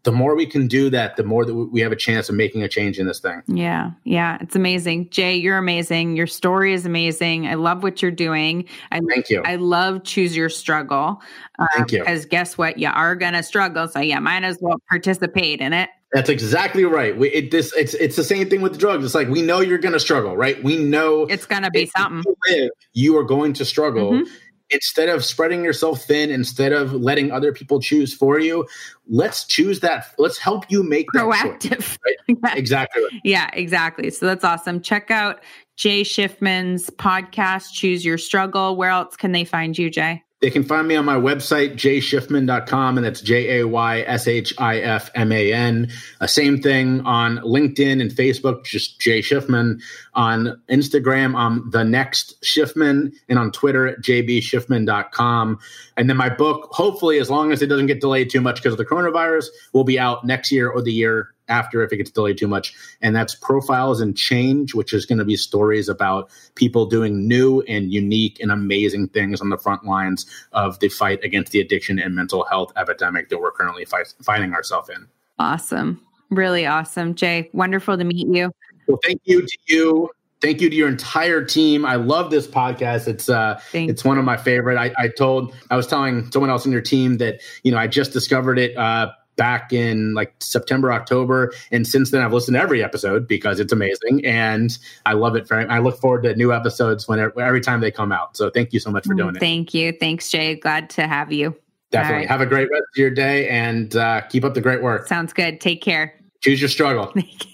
the 0.03 0.11
more 0.11 0.35
we 0.35 0.45
can 0.45 0.67
do 0.67 0.89
that, 0.89 1.15
the 1.15 1.23
more 1.23 1.45
that 1.45 1.55
we 1.55 1.79
have 1.79 1.93
a 1.93 1.95
chance 1.95 2.27
of 2.27 2.35
making 2.35 2.61
a 2.61 2.67
change 2.67 2.99
in 2.99 3.07
this 3.07 3.19
thing. 3.19 3.41
Yeah. 3.47 3.91
Yeah. 4.03 4.37
It's 4.41 4.55
amazing. 4.55 5.09
Jay, 5.09 5.35
you're 5.35 5.57
amazing. 5.57 6.17
Your 6.17 6.27
story 6.27 6.73
is 6.73 6.85
amazing. 6.85 7.47
I 7.47 7.53
love 7.53 7.83
what 7.83 8.01
you're 8.01 8.11
doing. 8.11 8.65
I, 8.91 8.99
Thank 8.99 9.29
you. 9.29 9.41
I 9.45 9.55
love 9.55 10.03
Choose 10.03 10.35
Your 10.35 10.49
Struggle. 10.49 11.21
Um, 11.57 11.67
Thank 11.75 11.93
you. 11.93 11.99
Because 11.99 12.25
guess 12.25 12.57
what? 12.57 12.77
You 12.77 12.89
are 12.89 13.15
going 13.15 13.33
to 13.33 13.43
struggle. 13.43 13.87
So, 13.87 14.01
yeah, 14.01 14.19
might 14.19 14.43
as 14.43 14.57
well 14.59 14.75
participate 14.89 15.61
in 15.61 15.71
it. 15.71 15.89
That's 16.11 16.29
exactly 16.29 16.83
right. 16.83 17.17
We, 17.17 17.29
it, 17.29 17.49
this 17.49 17.73
it's 17.75 17.95
it's 17.95 18.15
the 18.15 18.23
same 18.23 18.47
thing 18.47 18.61
with 18.61 18.73
the 18.73 18.77
drugs. 18.77 19.03
It's 19.03 19.15
like 19.15 19.29
we 19.29 19.41
know 19.41 19.61
you're 19.61 19.79
going 19.79 19.93
to 19.93 19.99
struggle, 19.99 20.37
right? 20.37 20.63
We 20.63 20.77
know 20.77 21.23
it's 21.23 21.47
going 21.47 21.63
to 21.63 21.71
be 21.71 21.87
something. 21.87 22.21
You, 22.23 22.61
live, 22.61 22.69
you, 22.93 23.17
are 23.17 23.23
going 23.23 23.53
to 23.53 23.65
struggle, 23.65 24.11
mm-hmm 24.11 24.31
instead 24.69 25.09
of 25.09 25.23
spreading 25.23 25.63
yourself 25.63 26.03
thin, 26.03 26.31
instead 26.31 26.73
of 26.73 26.93
letting 26.93 27.31
other 27.31 27.53
people 27.53 27.79
choose 27.79 28.13
for 28.13 28.39
you, 28.39 28.67
let's 29.07 29.45
choose 29.45 29.79
that. 29.81 30.13
Let's 30.17 30.37
help 30.37 30.65
you 30.69 30.83
make 30.83 31.07
proactive. 31.13 31.77
Choice, 31.79 31.97
right? 32.05 32.57
exactly. 32.57 33.03
Right. 33.03 33.21
Yeah, 33.23 33.49
exactly. 33.53 34.09
So 34.09 34.25
that's 34.25 34.43
awesome. 34.43 34.81
Check 34.81 35.11
out 35.11 35.41
Jay 35.75 36.03
Shifman's 36.03 36.89
podcast, 36.89 37.73
Choose 37.73 38.05
Your 38.05 38.17
Struggle. 38.17 38.75
Where 38.75 38.89
else 38.89 39.15
can 39.15 39.31
they 39.31 39.45
find 39.45 39.77
you, 39.77 39.89
Jay? 39.89 40.23
They 40.43 40.49
can 40.49 40.65
find 40.65 40.85
me 40.85 40.97
on 40.97 41.05
my 41.05 41.15
website, 41.15 41.75
jayshifman.com, 41.75 42.97
and 42.97 43.05
that's 43.05 43.21
J 43.21 43.59
A 43.59 43.65
Y 43.65 44.01
S 44.01 44.27
H 44.27 44.53
I 44.57 44.79
F 44.79 45.09
M 45.15 45.31
A 45.31 45.53
N. 45.53 45.89
Uh, 46.19 46.27
same 46.27 46.61
thing 46.61 46.99
on 47.05 47.37
LinkedIn 47.37 48.01
and 48.01 48.11
Facebook, 48.11 48.65
just 48.65 48.99
Jay 48.99 49.21
Shifman. 49.21 49.81
On 50.15 50.61
Instagram, 50.69 51.33
I'm 51.37 51.71
the 51.71 51.85
next 51.85 52.43
Shifman, 52.43 53.13
and 53.29 53.39
on 53.39 53.53
Twitter 53.53 53.87
at 53.87 54.01
jbshifman.com. 54.01 55.59
And 55.95 56.09
then 56.09 56.17
my 56.17 56.27
book, 56.27 56.67
hopefully, 56.73 57.19
as 57.19 57.29
long 57.29 57.53
as 57.53 57.61
it 57.61 57.67
doesn't 57.67 57.87
get 57.87 58.01
delayed 58.01 58.29
too 58.29 58.41
much 58.41 58.57
because 58.57 58.73
of 58.73 58.77
the 58.77 58.85
coronavirus, 58.85 59.45
will 59.71 59.85
be 59.85 59.97
out 59.97 60.25
next 60.25 60.51
year 60.51 60.69
or 60.69 60.81
the 60.81 60.91
year 60.91 61.32
after 61.47 61.83
if 61.83 61.91
it 61.91 61.97
gets 61.97 62.11
delayed 62.11 62.37
too 62.37 62.47
much. 62.47 62.73
And 63.01 63.15
that's 63.15 63.35
Profiles 63.35 64.01
in 64.01 64.13
Change, 64.13 64.73
which 64.73 64.93
is 64.93 65.05
going 65.05 65.19
to 65.19 65.25
be 65.25 65.35
stories 65.35 65.89
about 65.89 66.29
people 66.55 66.85
doing 66.85 67.27
new 67.27 67.61
and 67.61 67.91
unique 67.91 68.39
and 68.39 68.51
amazing 68.51 69.09
things 69.09 69.41
on 69.41 69.49
the 69.49 69.57
front 69.57 69.85
lines 69.85 70.25
of 70.51 70.79
the 70.79 70.89
fight 70.89 71.23
against 71.23 71.51
the 71.51 71.59
addiction 71.59 71.99
and 71.99 72.15
mental 72.15 72.45
health 72.45 72.71
epidemic 72.75 73.29
that 73.29 73.39
we're 73.39 73.51
currently 73.51 73.85
fight, 73.85 74.13
finding 74.21 74.53
ourselves 74.53 74.89
in. 74.89 75.07
Awesome. 75.39 76.01
Really 76.29 76.65
awesome. 76.65 77.15
Jay, 77.15 77.49
wonderful 77.53 77.97
to 77.97 78.03
meet 78.03 78.27
you. 78.27 78.51
Well, 78.87 78.99
thank 79.03 79.21
you 79.25 79.45
to 79.45 79.57
you. 79.67 80.09
Thank 80.41 80.59
you 80.59 80.69
to 80.69 80.75
your 80.75 80.89
entire 80.89 81.43
team. 81.43 81.85
I 81.85 81.95
love 81.95 82.29
this 82.29 82.47
podcast. 82.47 83.07
It's 83.07 83.29
uh 83.29 83.61
it's 83.71 84.03
one 84.03 84.17
of 84.17 84.25
my 84.25 84.35
favorite. 84.35 84.77
I, 84.77 84.91
I 84.97 85.07
told 85.07 85.55
I 85.69 85.77
was 85.77 85.87
telling 85.87 86.29
someone 86.31 86.49
else 86.49 86.65
in 86.65 86.71
your 86.71 86.81
team 86.81 87.17
that, 87.19 87.41
you 87.63 87.71
know, 87.71 87.77
I 87.77 87.87
just 87.87 88.11
discovered 88.11 88.59
it 88.59 88.75
uh 88.75 89.11
back 89.35 89.73
in 89.73 90.13
like 90.13 90.33
September, 90.39 90.91
October. 90.91 91.53
And 91.71 91.87
since 91.87 92.11
then, 92.11 92.21
I've 92.21 92.33
listened 92.33 92.55
to 92.55 92.61
every 92.61 92.83
episode 92.83 93.27
because 93.27 93.59
it's 93.59 93.73
amazing. 93.73 94.25
And 94.25 94.77
I 95.05 95.13
love 95.13 95.35
it 95.35 95.47
very 95.47 95.65
I 95.67 95.79
look 95.79 95.99
forward 95.99 96.23
to 96.23 96.35
new 96.35 96.53
episodes 96.53 97.07
whenever, 97.07 97.39
every 97.41 97.61
time 97.61 97.81
they 97.81 97.91
come 97.91 98.11
out. 98.11 98.37
So 98.37 98.49
thank 98.49 98.73
you 98.73 98.79
so 98.79 98.91
much 98.91 99.05
for 99.05 99.13
doing 99.13 99.35
it. 99.35 99.39
Thank 99.39 99.73
you. 99.73 99.93
Thanks, 99.93 100.29
Jay. 100.29 100.55
Glad 100.55 100.89
to 100.91 101.07
have 101.07 101.31
you. 101.31 101.55
Definitely. 101.91 102.21
Right. 102.21 102.29
Have 102.29 102.41
a 102.41 102.45
great 102.47 102.69
rest 102.71 102.83
of 102.93 102.97
your 102.97 103.11
day 103.11 103.47
and 103.49 103.95
uh, 103.95 104.21
keep 104.21 104.43
up 104.43 104.55
the 104.55 104.61
great 104.61 104.81
work. 104.81 105.07
Sounds 105.07 105.31
good. 105.31 105.61
Take 105.61 105.81
care. 105.81 106.19
Choose 106.41 106.59
your 106.59 106.69
struggle. 106.69 107.05
Thank 107.13 107.45